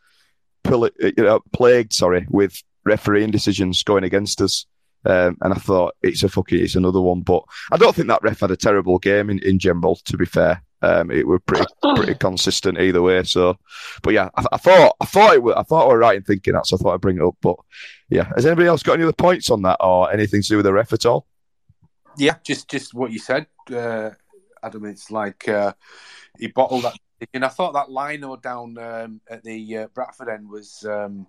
pil- 0.64 0.90
you 1.00 1.14
know, 1.18 1.42
plagued, 1.54 1.94
sorry, 1.94 2.26
with 2.30 2.62
refereeing 2.86 3.32
decisions 3.32 3.84
going 3.84 4.04
against 4.04 4.42
us. 4.42 4.66
Um, 5.06 5.38
and 5.42 5.54
I 5.54 5.58
thought 5.58 5.96
it's 6.02 6.24
a 6.24 6.30
fucking, 6.30 6.60
it's 6.62 6.76
another 6.76 7.00
one. 7.00 7.22
But 7.22 7.44
I 7.72 7.78
don't 7.78 7.96
think 7.96 8.10
that 8.10 8.22
ref 8.22 8.42
had 8.42 8.52
a 8.52 8.58
terrible 8.58 9.00
game 9.00 9.30
in, 9.30 9.40
in 9.40 9.58
general. 9.58 9.96
To 9.96 10.18
be 10.18 10.26
fair, 10.26 10.62
um, 10.82 11.10
it 11.10 11.26
were 11.26 11.40
pretty 11.40 11.66
pretty 11.96 12.16
consistent 12.16 12.80
either 12.80 13.02
way. 13.02 13.24
So, 13.24 13.58
but 14.02 14.14
yeah, 14.14 14.30
I, 14.36 14.46
I 14.52 14.58
thought 14.58 14.96
I 15.00 15.06
thought 15.06 15.36
it 15.36 15.44
were, 15.44 15.58
I 15.58 15.64
thought 15.64 15.86
I 15.86 15.88
were 15.88 16.00
right 16.00 16.18
in 16.18 16.24
thinking 16.24 16.54
that, 16.54 16.68
so 16.68 16.76
I 16.76 16.80
thought 16.80 16.94
I'd 16.96 17.02
bring 17.02 17.18
it 17.18 17.24
up. 17.24 17.36
But 17.42 17.56
yeah, 18.10 18.30
has 18.36 18.46
anybody 18.46 18.68
else 18.68 18.84
got 18.84 18.94
any 18.94 19.04
other 19.04 19.14
points 19.14 19.50
on 19.50 19.62
that 19.62 19.78
or 19.80 20.12
anything 20.12 20.42
to 20.42 20.48
do 20.50 20.58
with 20.58 20.66
the 20.66 20.74
ref 20.74 20.92
at 20.92 21.06
all? 21.06 21.28
Yeah, 22.18 22.36
just 22.44 22.70
just 22.70 22.94
what 22.94 23.12
you 23.12 23.20
said, 23.20 23.48
uh, 23.74 24.10
Adam. 24.64 24.86
It's 24.86 25.12
like 25.12 25.48
uh, 25.48 25.74
he 26.38 26.48
bottled 26.48 26.84
that, 26.84 26.96
and 27.34 27.44
I 27.46 27.50
thought 27.50 27.74
that 27.74 27.92
lino 27.92 28.36
down 28.36 28.78
um, 28.78 29.22
at 29.30 29.44
the 29.44 29.78
uh, 29.78 29.88
Bradford 29.94 30.30
end 30.30 30.50
was 30.50 30.86
um, 30.88 31.28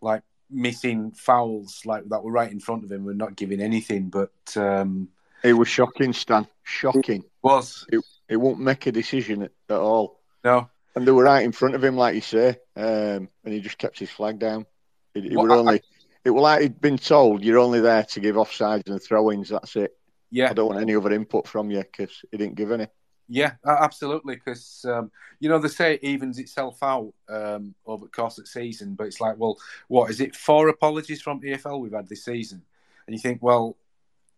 like 0.00 0.22
missing 0.50 1.12
fouls, 1.12 1.82
like 1.84 2.08
that 2.08 2.22
were 2.22 2.32
right 2.32 2.50
in 2.50 2.60
front 2.60 2.84
of 2.84 2.90
him. 2.92 3.04
We're 3.04 3.12
not 3.14 3.36
giving 3.36 3.60
anything, 3.60 4.08
but 4.08 4.32
um, 4.56 5.08
It 5.42 5.52
was 5.52 5.68
shocking, 5.68 6.12
Stan. 6.12 6.46
Shocking. 6.62 7.24
was 7.42 7.86
It, 7.92 8.00
it 8.28 8.36
won't 8.36 8.58
make 8.60 8.86
a 8.86 8.92
decision 8.92 9.42
at, 9.42 9.52
at 9.68 9.76
all. 9.78 10.20
no. 10.44 10.68
And 10.94 11.06
they 11.06 11.12
were 11.12 11.22
right 11.24 11.44
in 11.44 11.52
front 11.52 11.76
of 11.76 11.84
him, 11.84 11.96
like 11.96 12.16
you 12.16 12.20
say, 12.22 12.56
um, 12.74 13.28
and 13.44 13.54
he 13.54 13.60
just 13.60 13.78
kept 13.78 13.98
his 14.00 14.10
flag 14.10 14.40
down. 14.40 14.66
It, 15.14 15.26
it 15.26 15.36
What 15.36 15.44
were 15.48 15.52
I- 15.54 15.58
only, 15.58 15.82
it 16.24 16.30
was 16.30 16.42
like 16.42 16.62
he'd 16.62 16.80
been 16.80 16.98
told, 16.98 17.44
you're 17.44 17.58
only 17.60 17.80
there 17.80 18.02
to 18.02 18.20
give 18.20 18.34
offsides 18.34 18.88
and 18.88 19.00
throw-ins. 19.00 19.50
That's 19.50 19.76
it. 19.76 19.96
Yeah, 20.30 20.50
I 20.50 20.52
don't 20.52 20.68
want 20.68 20.80
any 20.80 20.94
other 20.94 21.12
input 21.12 21.46
from 21.46 21.70
you 21.70 21.78
because 21.78 22.24
he 22.30 22.36
didn't 22.36 22.56
give 22.56 22.70
any. 22.70 22.86
Yeah, 23.28 23.52
absolutely. 23.64 24.36
Because 24.36 24.84
um, 24.88 25.10
you 25.38 25.48
know 25.48 25.58
they 25.58 25.68
say 25.68 25.94
it 25.94 26.04
evens 26.04 26.38
itself 26.38 26.82
out 26.82 27.12
um, 27.28 27.74
over 27.86 28.06
the 28.06 28.10
course 28.10 28.38
of 28.38 28.44
the 28.44 28.50
season, 28.50 28.94
but 28.94 29.06
it's 29.06 29.20
like, 29.20 29.36
well, 29.38 29.58
what 29.88 30.10
is 30.10 30.20
it? 30.20 30.34
Four 30.34 30.68
apologies 30.68 31.20
from 31.20 31.40
EFL 31.40 31.80
we've 31.80 31.92
had 31.92 32.08
this 32.08 32.24
season, 32.24 32.62
and 33.06 33.14
you 33.14 33.20
think, 33.20 33.42
well, 33.42 33.76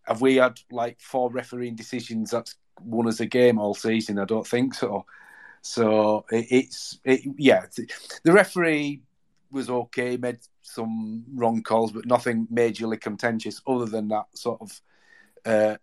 have 0.05 0.21
we 0.21 0.37
had 0.37 0.61
like 0.71 1.01
four 1.01 1.31
refereeing 1.31 1.77
decisions 1.77 2.31
that's 2.31 2.57
won 2.83 3.09
us 3.09 3.21
a 3.21 3.27
game 3.27 3.59
all 3.59 3.75
season? 3.75 4.19
I 4.19 4.25
don't 4.25 4.47
think 4.47 4.75
so. 4.75 5.07
So 5.63 6.25
it, 6.31 6.47
it's 6.51 6.99
it, 7.05 7.21
yeah, 7.37 7.67
the 8.25 8.33
referee 8.33 9.03
was 9.53 9.71
okay, 9.71 10.17
made 10.17 10.39
some 10.63 11.25
wrong 11.35 11.63
calls, 11.63 11.93
but 11.93 12.07
nothing 12.07 12.47
majorly 12.53 13.01
contentious 13.01 13.61
other 13.67 13.87
than 13.87 14.09
that 14.09 14.27
sort 14.35 14.61
of 14.61 14.81
uh, 15.47 15.77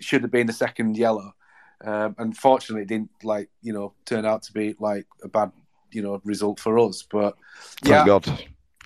should 0.00 0.22
have 0.22 0.30
been 0.30 0.48
a 0.48 0.52
second 0.52 0.96
yellow. 0.96 1.32
Um, 1.84 2.14
unfortunately, 2.18 2.82
it 2.82 2.88
didn't 2.88 3.10
like 3.22 3.50
you 3.62 3.72
know 3.72 3.92
turn 4.04 4.24
out 4.24 4.42
to 4.44 4.52
be 4.52 4.74
like 4.78 5.06
a 5.22 5.28
bad 5.28 5.52
you 5.92 6.02
know 6.02 6.20
result 6.24 6.58
for 6.60 6.78
us. 6.78 7.02
But 7.02 7.36
Thank 7.82 7.90
yeah, 7.92 8.06
God. 8.06 8.28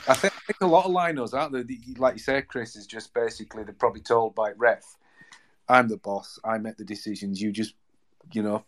I 0.08 0.14
think, 0.14 0.32
I 0.34 0.40
think 0.46 0.60
a 0.62 0.66
lot 0.66 0.86
of 0.86 0.92
linos 0.92 1.34
out 1.34 1.52
there, 1.52 1.62
the- 1.62 1.78
like 1.98 2.14
you 2.14 2.20
say, 2.20 2.40
Chris, 2.42 2.74
is 2.74 2.86
just 2.86 3.12
basically 3.14 3.64
they're 3.64 3.74
probably 3.74 4.00
told 4.00 4.34
by 4.34 4.52
ref, 4.56 4.96
"I'm 5.68 5.88
the 5.88 5.98
boss. 5.98 6.38
I 6.42 6.58
make 6.58 6.76
the 6.78 6.84
decisions. 6.84 7.40
You 7.40 7.52
just 7.52 7.74
you 8.32 8.42
know 8.42 8.64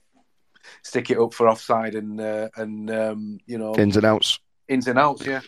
stick 0.83 1.11
it 1.11 1.19
up 1.19 1.35
for 1.35 1.49
offside 1.49 1.95
and 1.97 2.21
uh, 2.21 2.49
and 2.57 2.91
um, 2.91 3.39
you 3.47 3.59
know 3.59 3.75
Ins 3.75 3.97
and 3.97 4.07
outs. 4.07 4.39
ins 4.69 4.87
and 4.89 4.99
outs." 4.99 5.27
Yeah, 5.27 5.41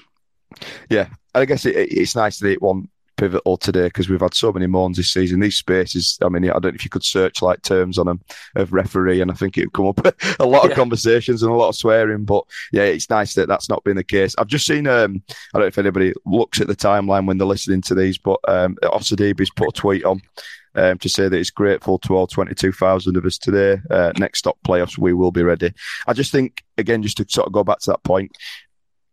Yeah, 0.91 1.09
I 1.35 1.45
guess 1.45 1.65
it- 1.67 1.77
it's 1.77 2.17
nice 2.17 2.39
that 2.41 2.51
it 2.51 2.63
won 2.63 2.89
pivotal 3.17 3.57
today 3.57 3.85
because 3.85 4.09
we've 4.09 4.21
had 4.21 4.35
so 4.35 4.53
many 4.53 4.67
moans 4.67 4.97
this 4.97 5.13
season. 5.13 5.41
These 5.41 5.57
spaces, 5.59 6.19
I 6.23 6.29
mean, 6.29 6.45
I 6.45 6.55
don't 6.55 6.65
know 6.65 6.69
if 6.71 6.85
you 6.85 6.91
could 6.91 7.05
search 7.05 7.43
like 7.43 7.63
terms 7.63 7.99
on 7.99 8.07
them 8.07 8.21
of 8.57 8.73
referee, 8.73 9.21
and 9.21 9.31
I 9.31 9.35
think 9.35 9.57
it 9.57 9.67
would 9.67 9.73
come 9.73 9.87
up 9.87 10.01
a 10.41 10.47
lot 10.47 10.65
of 10.65 10.71
Yeah. 10.71 10.77
conversations 10.77 11.43
and 11.43 11.53
a 11.53 11.55
lot 11.55 11.69
of 11.69 11.77
swearing. 11.77 12.25
But 12.25 12.45
yeah, 12.73 12.83
it's 12.83 13.11
nice 13.11 13.35
that 13.35 13.49
that's 13.49 13.69
not 13.69 13.85
been 13.85 13.97
the 13.97 14.05
case. 14.05 14.35
I've 14.39 14.47
just 14.49 14.67
seen, 14.67 14.87
um, 14.87 15.23
I 15.29 15.59
don't 15.59 15.63
know 15.63 15.67
if 15.69 15.79
anybody 15.79 16.13
looks 16.27 16.61
at 16.61 16.67
the 16.67 16.77
timeline 16.77 17.27
when 17.27 17.39
they're 17.39 17.47
listening 17.47 17.83
to 17.83 17.95
these, 17.95 18.19
but 18.19 18.41
um, 18.49 18.77
Osadebe's 18.83 19.51
put 19.51 19.69
a 19.69 19.73
tweet 19.73 20.05
on. 20.05 20.21
Um, 20.77 20.99
to 20.99 21.09
say 21.09 21.29
that 21.29 21.37
it's 21.39 21.53
grateful 21.53 22.01
to 22.01 22.17
all 22.17 22.27
22,000 22.27 23.17
of 23.17 23.25
us 23.25 23.39
today. 23.39 23.79
Uh, 23.93 24.11
next 24.19 24.41
stop 24.41 24.59
playoffs, 24.67 24.99
we 24.99 25.13
will 25.13 25.31
be 25.31 25.45
ready. 25.45 25.73
I 26.09 26.15
just 26.15 26.33
think, 26.33 26.65
again, 26.79 27.01
just 27.01 27.19
to 27.19 27.27
sort 27.29 27.47
of 27.47 27.53
go 27.53 27.63
back 27.63 27.79
to 27.83 27.91
that 27.93 28.03
point, 28.03 28.33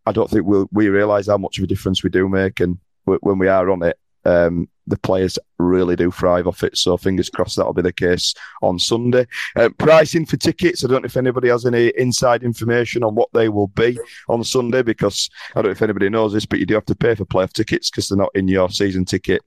I 0.04 0.10
don't 0.10 0.28
think 0.28 0.44
we'll, 0.44 0.68
we 0.72 0.88
realise 0.88 1.28
how 1.28 1.38
much 1.38 1.58
of 1.58 1.62
a 1.62 1.68
difference 1.68 2.02
we 2.02 2.10
do 2.10 2.28
make. 2.28 2.58
And 2.58 2.78
when 3.04 3.38
we 3.38 3.48
are 3.48 3.70
on 3.70 3.82
it, 3.82 3.98
um, 4.24 4.68
the 4.86 4.98
players 4.98 5.38
really 5.58 5.96
do 5.96 6.10
thrive 6.10 6.46
off 6.46 6.62
it. 6.62 6.76
So 6.76 6.96
fingers 6.96 7.30
crossed 7.30 7.56
that'll 7.56 7.72
be 7.72 7.82
the 7.82 7.92
case 7.92 8.34
on 8.62 8.78
Sunday. 8.78 9.26
Uh, 9.56 9.68
pricing 9.78 10.26
for 10.26 10.36
tickets, 10.36 10.84
I 10.84 10.88
don't 10.88 11.02
know 11.02 11.06
if 11.06 11.16
anybody 11.16 11.48
has 11.48 11.66
any 11.66 11.88
inside 11.96 12.42
information 12.42 13.02
on 13.02 13.14
what 13.14 13.28
they 13.32 13.48
will 13.48 13.68
be 13.68 13.98
on 14.28 14.44
Sunday 14.44 14.82
because 14.82 15.30
I 15.54 15.62
don't 15.62 15.66
know 15.66 15.72
if 15.72 15.82
anybody 15.82 16.08
knows 16.08 16.32
this, 16.32 16.46
but 16.46 16.58
you 16.58 16.66
do 16.66 16.74
have 16.74 16.86
to 16.86 16.94
pay 16.94 17.14
for 17.14 17.24
playoff 17.24 17.52
tickets 17.52 17.90
because 17.90 18.08
they're 18.08 18.18
not 18.18 18.34
in 18.34 18.48
your 18.48 18.70
season 18.70 19.04
ticket 19.04 19.42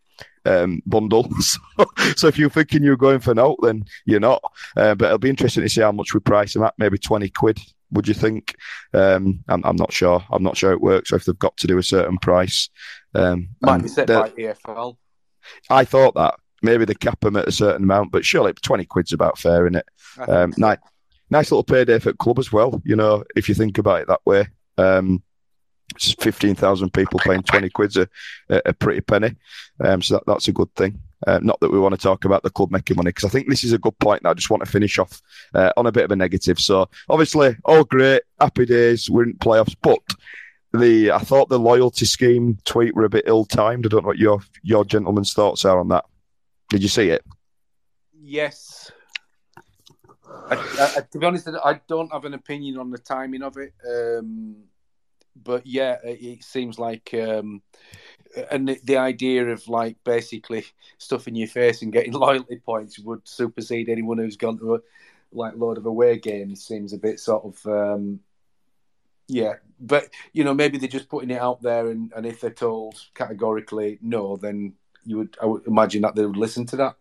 um, 0.46 0.82
bundle. 0.86 1.30
so, 1.40 1.60
so 2.16 2.28
if 2.28 2.38
you're 2.38 2.50
thinking 2.50 2.84
you're 2.84 2.98
going 2.98 3.20
for 3.20 3.32
an 3.32 3.40
out, 3.40 3.58
then 3.62 3.86
you're 4.06 4.20
not. 4.20 4.42
Uh, 4.78 4.96
but 4.96 5.06
it'll 5.06 5.18
be 5.18 5.30
interesting 5.30 5.64
to 5.64 5.70
see 5.70 5.82
how 5.82 5.92
much 5.92 6.14
we 6.14 6.20
price 6.20 6.54
them 6.54 6.64
at. 6.64 6.74
Maybe 6.78 6.98
20 6.98 7.30
quid, 7.30 7.60
would 7.92 8.08
you 8.08 8.14
think? 8.14 8.56
Um, 8.94 9.44
I'm, 9.48 9.64
I'm 9.66 9.76
not 9.76 9.92
sure. 9.92 10.24
I'm 10.32 10.44
not 10.44 10.58
sure 10.58 10.72
it 10.72 10.82
works 10.82 11.12
or 11.12 11.18
if 11.18 11.26
they've 11.26 11.38
got 11.38 11.58
to 11.58 11.68
do 11.68 11.78
a 11.78 11.84
certain 11.84 12.18
price. 12.18 12.70
Um, 13.16 13.50
might 13.62 13.82
be 13.84 13.88
set 13.88 14.08
they're- 14.08 14.22
by 14.22 14.30
EFL. 14.30 14.98
I 15.70 15.86
thought 15.86 16.16
that. 16.16 16.36
Maybe 16.62 16.86
they 16.86 16.96
cap 16.96 17.20
them 17.20 17.36
at 17.36 17.48
a 17.48 17.52
certain 17.52 17.84
amount, 17.84 18.12
but 18.12 18.26
surely 18.26 18.54
20 18.54 18.86
quid's 18.86 19.14
about 19.14 19.38
fair, 19.38 19.68
isn't 19.68 19.76
it? 19.76 19.86
Um, 20.28 20.54
nice, 20.58 20.80
nice 21.30 21.52
little 21.52 21.64
payday 21.64 22.00
for 22.00 22.12
the 22.12 22.18
club 22.18 22.40
as 22.40 22.52
well, 22.52 22.82
you 22.84 22.96
know, 22.96 23.24
if 23.36 23.48
you 23.48 23.54
think 23.54 23.78
about 23.78 24.02
it 24.02 24.08
that 24.08 24.22
way. 24.26 24.48
Um, 24.78 25.22
it's 25.94 26.14
15,000 26.14 26.92
people 26.92 27.20
paying 27.20 27.44
20 27.44 27.70
quid's 27.70 27.98
a, 27.98 28.08
a, 28.50 28.62
a 28.68 28.74
pretty 28.74 29.02
penny. 29.02 29.36
Um, 29.80 30.02
so 30.02 30.16
that, 30.16 30.24
that's 30.26 30.48
a 30.48 30.54
good 30.54 30.74
thing. 30.76 31.00
Uh, 31.28 31.40
not 31.44 31.60
that 31.60 31.72
we 31.72 31.80
want 31.80 31.94
to 31.94 32.02
talk 32.02 32.26
about 32.26 32.42
the 32.42 32.50
club 32.50 32.72
making 32.72 32.98
money, 32.98 33.10
because 33.10 33.26
I 33.26 33.30
think 33.30 33.48
this 33.50 33.64
is 33.64 33.74
a 33.74 33.78
good 33.78 33.98
point. 34.00 34.22
And 34.22 34.30
I 34.30 34.34
just 34.34 34.50
want 34.50 34.64
to 34.66 34.72
finish 34.72 34.98
off 34.98 35.22
uh, 35.54 35.72
on 35.78 35.86
a 35.86 35.92
bit 35.92 36.06
of 36.06 36.12
a 36.12 36.16
negative. 36.16 36.60
So, 36.60 36.90
obviously, 37.10 37.56
all 37.66 37.84
great, 37.84 38.24
happy 38.40 38.66
days, 38.66 39.10
we're 39.10 39.24
in 39.24 39.34
playoffs, 39.38 39.76
but 39.82 40.00
the 40.76 41.12
I 41.12 41.20
thought 41.20 41.50
the 41.50 41.60
loyalty 41.60 42.06
scheme 42.06 42.58
tweet 42.66 42.96
were 42.96 43.06
a 43.06 43.10
bit 43.10 43.26
ill 43.28 43.46
timed. 43.46 43.86
I 43.86 43.90
don't 43.90 44.04
know 44.04 44.08
what 44.08 44.18
your 44.18 44.40
your 44.64 44.86
gentlemen's 44.86 45.34
thoughts 45.34 45.66
are 45.66 45.80
on 45.80 45.90
that. 45.90 46.06
Did 46.70 46.82
you 46.82 46.90
see 46.90 47.10
it? 47.10 47.24
Yes. 48.20 48.92
I, 50.50 50.56
I, 50.98 51.02
to 51.12 51.20
be 51.20 51.26
honest, 51.26 51.48
I 51.48 51.80
don't 51.88 52.12
have 52.12 52.26
an 52.26 52.34
opinion 52.34 52.78
on 52.78 52.92
the 52.92 52.98
timing 52.98 53.44
of 53.44 53.58
it. 53.58 53.74
Um, 53.88 54.56
but 55.36 55.66
yeah, 55.66 55.98
it, 56.04 56.44
seems 56.44 56.80
like, 56.80 57.14
um, 57.14 57.62
and 58.52 58.68
the, 58.68 58.80
the 58.84 58.98
idea 58.98 59.48
of 59.48 59.68
like 59.68 59.98
basically 60.04 60.66
stuffing 60.98 61.36
your 61.36 61.48
face 61.48 61.82
and 61.82 61.92
getting 61.92 62.14
loyalty 62.14 62.58
points 62.58 63.00
would 63.00 63.28
supersede 63.28 63.90
anyone 63.90 64.18
who's 64.18 64.38
gone 64.38 64.58
to 64.60 64.76
a 64.76 64.80
like 65.32 65.56
load 65.56 65.78
of 65.78 65.86
away 65.86 66.18
games. 66.18 66.66
Seems 66.66 66.94
a 66.94 66.98
bit 66.98 67.20
sort 67.20 67.46
of, 67.46 67.66
um, 67.68 68.20
yeah. 69.28 69.56
But 69.80 70.10
you 70.34 70.44
know, 70.44 70.54
maybe 70.54 70.78
they're 70.78 70.88
just 70.88 71.10
putting 71.10 71.32
it 71.32 71.42
out 71.42 71.62
there, 71.62 71.90
and, 71.90 72.12
and 72.16 72.26
if 72.26 72.42
they're 72.42 72.52
told 72.52 72.96
categorically 73.14 74.00
no, 74.02 74.38
then 74.38 74.74
you 75.06 75.18
would 75.18 75.38
I 75.42 75.46
would 75.46 75.68
imagine 75.68 76.02
that 76.04 76.16
they 76.16 76.26
would 76.26 76.38
listen 76.38 76.66
to 76.68 76.76
that. 76.78 76.96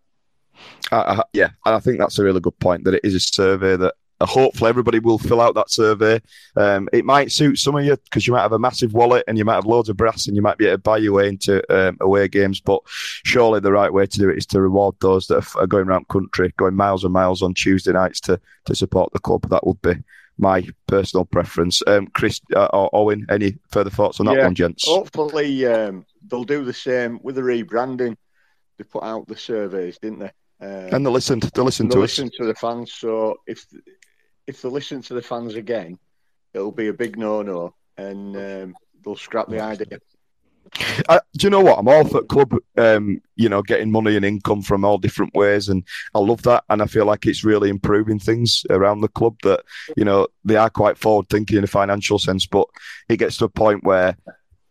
I, 0.93 1.23
yeah, 1.33 1.51
and 1.65 1.75
I 1.75 1.81
think 1.81 1.99
that's 1.99 2.19
a 2.19 2.25
really 2.25 2.41
good 2.41 2.59
point 2.61 2.85
that 2.85 2.95
it 2.95 3.05
is 3.05 3.15
a 3.15 3.21
survey 3.21 3.77
that 3.77 3.95
uh, 4.21 4.27
hopefully 4.27 4.69
everybody 4.69 5.01
will 5.01 5.19
fill 5.19 5.41
out 5.41 5.55
that 5.57 5.71
survey. 5.71 6.21
Um, 6.57 6.89
it 6.93 7.05
might 7.05 7.33
suit 7.33 7.59
some 7.59 7.75
of 7.75 7.85
you 7.85 7.97
because 7.97 8.27
you 8.27 8.33
might 8.33 8.43
have 8.43 8.53
a 8.53 8.59
massive 8.59 8.95
wallet 8.95 9.25
and 9.27 9.37
you 9.37 9.45
might 9.45 9.57
have 9.57 9.67
loads 9.67 9.89
of 9.89 9.97
brass 9.97 10.27
and 10.27 10.37
you 10.37 10.43
might 10.43 10.59
be 10.59 10.67
able 10.67 10.77
to 10.77 10.83
buy 10.83 10.99
your 10.99 11.15
way 11.15 11.29
into 11.29 11.63
um, 11.75 11.97
away 12.01 12.29
games. 12.29 12.61
But 12.61 12.81
surely 12.87 13.61
the 13.61 13.73
right 13.73 13.93
way 13.93 14.07
to 14.07 14.19
do 14.19 14.29
it 14.29 14.39
is 14.39 14.47
to 14.47 14.61
reward 14.61 14.95
those 15.01 15.27
that 15.27 15.45
are 15.57 15.67
going 15.67 15.89
around 15.89 16.09
country, 16.09 16.53
going 16.57 16.77
miles 16.77 17.03
and 17.03 17.13
miles 17.13 17.43
on 17.43 17.55
Tuesday 17.55 17.93
nights 17.93 18.21
to 18.21 18.41
to 18.67 18.75
support 18.75 19.13
the 19.13 19.19
club. 19.19 19.49
That 19.51 19.67
would 19.67 19.83
be 19.83 19.97
my 20.39 20.67
personal 20.87 21.25
preference. 21.25 21.83
Um, 21.87 22.07
Chris 22.09 22.41
uh, 22.55 22.67
or 22.73 22.91
Owen, 22.93 23.27
any 23.31 23.59
further 23.71 23.91
thoughts 23.91 24.21
on 24.21 24.27
that 24.27 24.37
Yeah, 24.37 24.45
one, 24.45 24.55
gents? 24.55 24.87
Hopefully, 24.87 25.67
um, 25.67 26.05
they'll 26.27 26.45
do 26.45 26.65
the 26.65 26.73
same 26.73 27.21
with 27.23 27.37
the 27.37 27.43
rebranding. 27.43 28.17
They 28.79 28.85
put 28.85 29.05
out 29.05 29.27
the 29.29 29.37
surveys, 29.37 29.99
didn't 29.99 30.19
they? 30.19 30.33
Um, 30.61 30.95
And 30.95 31.07
they 31.07 31.11
listened. 31.11 31.43
They 31.43 31.63
listened 31.63 31.91
they 31.91 31.95
to 31.95 32.03
us. 32.03 32.19
listen 32.19 32.31
to 32.39 32.47
the 32.47 32.55
fans. 32.55 32.93
So 32.93 33.37
if 33.47 33.65
if 34.47 34.61
they 34.63 34.69
listen 34.69 35.03
to 35.03 35.15
the 35.15 35.23
fans 35.23 35.55
again, 35.55 35.99
it'll 36.53 36.73
be 36.73 36.89
a 36.89 36.93
big 36.93 37.19
no-no, 37.19 37.75
and 37.97 38.37
um, 38.37 38.77
they'll 39.05 39.17
scrap 39.17 39.49
the 39.49 39.61
idea. 39.61 39.99
I, 41.09 41.21
do 41.37 41.47
you 41.47 41.51
know 41.51 41.61
what? 41.61 41.79
I'm 41.79 41.89
all 41.89 42.05
for 42.05 42.23
club, 42.23 42.57
um, 42.77 43.21
you 43.37 43.49
know, 43.49 43.63
getting 43.63 43.91
money 43.91 44.17
and 44.17 44.25
income 44.25 44.63
from 44.63 44.85
all 44.85 44.99
different 44.99 45.35
ways, 45.35 45.69
and 45.69 45.85
I 46.15 46.19
love 46.19 46.43
that. 46.43 46.65
And 46.69 46.83
I 46.83 46.87
feel 46.87 47.05
like 47.05 47.27
it's 47.27 47.45
really 47.45 47.71
improving 47.71 48.19
things 48.19 48.65
around 48.71 49.01
the 49.01 49.09
club. 49.09 49.37
That 49.43 49.63
you 49.97 50.05
know 50.05 50.27
they 50.45 50.57
are 50.57 50.71
quite 50.71 50.99
forward 50.99 51.29
thinking 51.29 51.59
in 51.59 51.65
a 51.65 51.69
financial 51.69 52.19
sense, 52.19 52.47
but 52.47 52.67
it 53.09 53.19
gets 53.19 53.37
to 53.39 53.45
a 53.45 53.49
point 53.49 53.85
where 53.85 54.17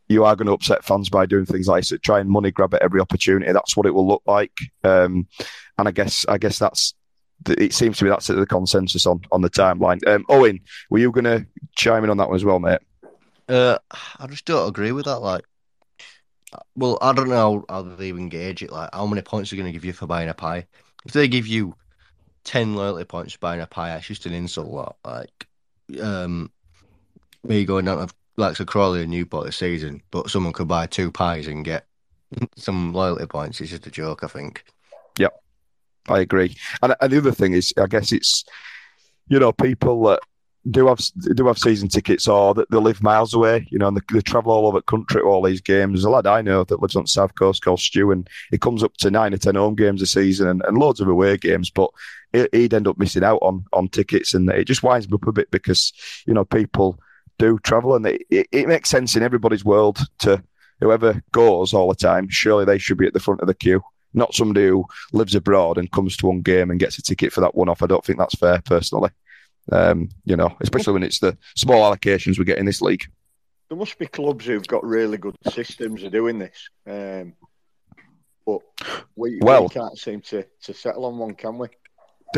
you 0.10 0.26
are 0.26 0.36
going 0.36 0.48
to 0.48 0.54
upset 0.54 0.84
fans 0.84 1.10
by 1.10 1.26
doing 1.26 1.46
things 1.46 1.68
like 1.68 1.86
this, 1.86 2.00
try 2.02 2.20
and 2.20 2.30
money 2.30 2.52
grab 2.52 2.74
at 2.74 2.82
every 2.82 3.02
opportunity. 3.02 3.52
That's 3.52 3.76
what 3.76 3.86
it 3.86 3.94
will 3.94 4.08
look 4.08 4.24
like. 4.26 4.52
Um, 4.84 5.28
and 5.78 5.88
I 5.88 5.92
guess, 5.92 6.26
I 6.28 6.38
guess 6.38 6.60
that's. 6.60 6.94
It 7.46 7.74
seems 7.74 7.98
to 7.98 8.06
be 8.06 8.10
that's 8.10 8.28
the 8.28 8.46
consensus 8.46 9.06
on 9.06 9.22
on 9.32 9.42
the 9.42 9.50
timeline. 9.50 10.06
Um, 10.08 10.24
Owen, 10.30 10.62
were 10.90 11.00
you 11.00 11.12
going 11.12 11.26
to 11.26 11.46
chime 11.76 12.06
in 12.06 12.10
on 12.10 12.18
that 12.18 12.30
one 12.30 12.36
as 12.36 12.46
well, 12.46 12.60
mate? 12.60 12.80
Uh, 13.50 13.78
I 14.18 14.28
just 14.28 14.46
don't 14.46 14.70
agree 14.70 14.94
with 14.94 15.06
that. 15.06 15.20
Like, 15.20 15.44
well, 16.76 16.98
I 17.02 17.14
don't 17.14 17.30
know 17.30 17.66
how 17.70 17.82
they 17.82 18.08
even 18.08 18.30
gauge 18.30 18.64
it. 18.64 18.72
Like, 18.72 18.90
how 18.94 19.06
many 19.06 19.22
points 19.22 19.52
are 19.52 19.56
going 19.56 19.68
to 19.68 19.72
give 19.72 19.86
you 19.86 19.94
for 19.94 20.08
buying 20.08 20.30
a 20.30 20.34
pie? 20.34 20.66
If 21.06 21.14
they 21.14 21.28
give 21.28 21.48
you 21.48 21.76
ten 22.44 22.76
loyalty 22.76 23.06
points 23.06 23.34
for 23.34 23.40
buying 23.40 23.62
a 23.62 23.68
pie, 23.68 23.96
it's 23.96 24.08
just 24.08 24.26
an 24.26 24.34
insult. 24.34 24.68
Lot. 24.68 24.98
Like, 25.06 25.48
um, 26.02 26.52
me 27.44 27.66
going 27.66 27.86
down 27.86 28.08
to 28.08 28.14
like 28.38 28.56
to 28.56 28.66
Crawley 28.66 29.02
and 29.02 29.12
Newport 29.12 29.46
this 29.46 29.58
season, 29.58 30.02
but 30.12 30.30
someone 30.30 30.54
could 30.54 30.68
buy 30.68 30.88
two 30.88 31.12
pies 31.12 31.48
and 31.48 31.66
get 31.66 31.86
some 32.56 32.94
loyalty 32.94 33.26
points. 33.26 33.62
It's 33.62 33.72
just 33.72 33.88
a 33.88 33.92
joke, 33.92 34.24
I 34.24 34.28
think. 34.28 34.64
Yep, 35.18 35.34
I 36.10 36.20
agree. 36.20 36.56
And, 36.82 36.96
and 37.00 37.12
the 37.12 37.18
other 37.18 37.32
thing 37.32 37.54
is, 37.54 37.74
I 37.78 37.88
guess 37.88 38.12
it's 38.12 38.44
you 39.28 39.40
know 39.40 39.52
people 39.52 40.04
that 40.04 40.20
do 40.70 40.88
have 40.88 41.00
do 41.36 41.48
have 41.48 41.58
season 41.58 41.90
tickets 41.90 42.28
or 42.28 42.54
that 42.54 42.70
they 42.72 42.78
live 42.78 43.04
miles 43.04 43.34
away, 43.34 43.68
you 43.70 43.78
know, 43.78 43.90
and 43.90 43.98
they, 43.98 44.02
they 44.14 44.22
travel 44.22 44.54
all 44.54 44.66
over 44.68 44.78
the 44.80 44.84
country 44.84 45.22
to 45.22 45.26
all 45.28 45.42
these 45.42 45.60
games. 45.60 45.94
There's 45.94 46.06
a 46.06 46.10
lad 46.10 46.26
I 46.26 46.42
know 46.42 46.64
that 46.64 46.82
lives 46.82 46.96
on 46.96 47.06
south 47.06 47.36
coast 47.36 47.64
called 47.64 47.82
Stu, 47.82 48.12
and 48.12 48.30
he 48.50 48.58
comes 48.58 48.82
up 48.82 48.96
to 48.98 49.12
nine 49.12 49.34
or 49.34 49.38
ten 49.38 49.56
home 49.56 49.76
games 49.76 50.02
a 50.02 50.06
season 50.06 50.48
and, 50.48 50.62
and 50.66 50.78
loads 50.78 51.02
of 51.02 51.10
away 51.10 51.36
games, 51.38 51.70
but 51.70 51.90
he- 52.32 52.48
he'd 52.54 52.74
end 52.74 52.88
up 52.88 52.98
missing 52.98 53.24
out 53.24 53.40
on 53.42 53.66
on 53.74 53.90
tickets, 53.90 54.34
and 54.34 54.50
it 54.50 54.66
just 54.66 54.84
winds 54.84 55.10
me 55.10 55.16
up 55.16 55.28
a 55.28 55.34
bit 55.34 55.52
because 55.52 55.92
you 56.26 56.34
know 56.34 56.46
people 56.46 56.98
do 57.40 57.60
travel, 57.60 57.96
and 57.96 58.06
it, 58.06 58.22
it, 58.30 58.48
it 58.52 58.68
makes 58.68 58.90
sense 58.90 59.16
in 59.18 59.24
everybody's 59.24 59.66
world 59.66 60.00
to 60.20 60.42
whoever 60.80 61.22
goes 61.34 61.74
all 61.74 61.90
the 61.90 61.96
time. 61.96 62.30
Surely 62.30 62.64
they 62.66 62.78
should 62.78 62.98
be 62.98 63.08
at 63.08 63.14
the 63.14 63.20
front 63.20 63.42
of 63.42 63.48
the 63.48 63.54
queue. 63.54 63.82
Not 64.14 64.34
somebody 64.34 64.68
who 64.68 64.86
lives 65.12 65.34
abroad 65.36 65.78
and 65.78 65.92
comes 65.92 66.16
to 66.18 66.28
one 66.28 66.42
game 66.42 66.70
and 66.70 66.80
gets 66.80 66.98
a 67.00 67.02
ticket 67.02 67.34
for 67.34 67.42
that 67.42 67.56
one 67.56 67.68
off. 67.68 67.82
I 67.82 67.88
don't 67.88 68.06
think 68.06 68.20
that's 68.20 68.36
fair, 68.36 68.62
personally. 68.64 69.10
Um, 69.72 70.10
you 70.26 70.36
know, 70.36 70.56
especially 70.62 70.94
when 70.94 71.04
it's 71.04 71.20
the 71.20 71.38
small 71.56 71.90
allocations 71.90 72.38
we 72.38 72.46
get 72.46 72.58
in 72.58 72.66
this 72.66 72.82
league. 72.82 73.06
There 73.70 73.78
must 73.78 73.98
be 73.98 74.08
clubs 74.08 74.46
who've 74.46 74.68
got 74.68 74.84
really 74.84 75.18
good 75.18 75.36
systems 75.50 76.04
of 76.04 76.12
doing 76.12 76.38
this, 76.38 76.70
um, 76.86 77.34
but 78.46 78.60
we, 79.16 79.40
Well- 79.42 79.64
we 79.64 79.70
can't 79.70 79.98
seem 79.98 80.22
to, 80.22 80.46
to 80.64 80.74
settle 80.74 81.06
on 81.06 81.18
one, 81.18 81.36
can 81.36 81.58
we? 81.58 81.70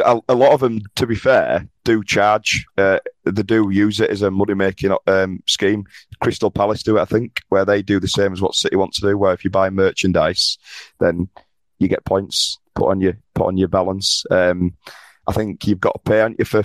a, 0.03 0.19
a 0.29 0.35
lot 0.35 0.51
of 0.51 0.59
them, 0.59 0.81
to 0.95 1.07
be 1.07 1.15
fair, 1.15 1.67
do 1.83 2.03
charge. 2.03 2.65
Uh, 2.77 2.99
they 3.23 3.43
do 3.43 3.69
use 3.69 3.99
it 3.99 4.09
as 4.09 4.21
a 4.21 4.31
money 4.31 4.53
making 4.53 4.95
um, 5.07 5.41
scheme. 5.47 5.85
Crystal 6.21 6.51
Palace 6.51 6.83
do 6.83 6.97
it, 6.97 7.01
I 7.01 7.05
think, 7.05 7.41
where 7.49 7.65
they 7.65 7.81
do 7.81 7.99
the 7.99 8.07
same 8.07 8.33
as 8.33 8.41
what 8.41 8.55
City 8.55 8.75
want 8.75 8.93
to 8.93 9.01
do. 9.01 9.17
Where 9.17 9.33
if 9.33 9.43
you 9.43 9.49
buy 9.49 9.69
merchandise, 9.69 10.57
then 10.99 11.29
you 11.79 11.87
get 11.87 12.05
points 12.05 12.59
put 12.73 12.89
on 12.89 12.99
your 13.01 13.17
put 13.33 13.47
on 13.47 13.57
your 13.57 13.67
balance. 13.67 14.25
Um, 14.29 14.75
I 15.27 15.31
think 15.33 15.65
you've 15.67 15.79
got 15.79 15.93
to 15.93 16.09
pay 16.11 16.21
on 16.21 16.35
you 16.37 16.45
for 16.45 16.63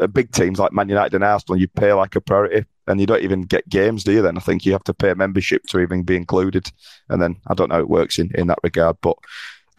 Uh, 0.00 0.06
big 0.06 0.32
teams 0.32 0.58
like 0.58 0.72
Man 0.72 0.88
United 0.88 1.14
and 1.14 1.24
Arsenal. 1.24 1.60
You 1.60 1.68
pay 1.68 1.92
like 1.92 2.16
a 2.16 2.20
priority, 2.20 2.64
and 2.86 3.00
you 3.00 3.06
don't 3.06 3.22
even 3.22 3.42
get 3.42 3.68
games, 3.68 4.04
do 4.04 4.12
you? 4.12 4.22
Then 4.22 4.36
I 4.36 4.40
think 4.40 4.64
you 4.64 4.72
have 4.72 4.84
to 4.84 4.94
pay 4.94 5.14
membership 5.14 5.62
to 5.68 5.80
even 5.80 6.02
be 6.02 6.16
included. 6.16 6.70
And 7.08 7.20
then 7.20 7.36
I 7.46 7.54
don't 7.54 7.68
know 7.68 7.76
how 7.76 7.80
it 7.80 7.88
works 7.88 8.18
in 8.18 8.30
in 8.34 8.46
that 8.48 8.58
regard, 8.62 8.96
but. 9.00 9.16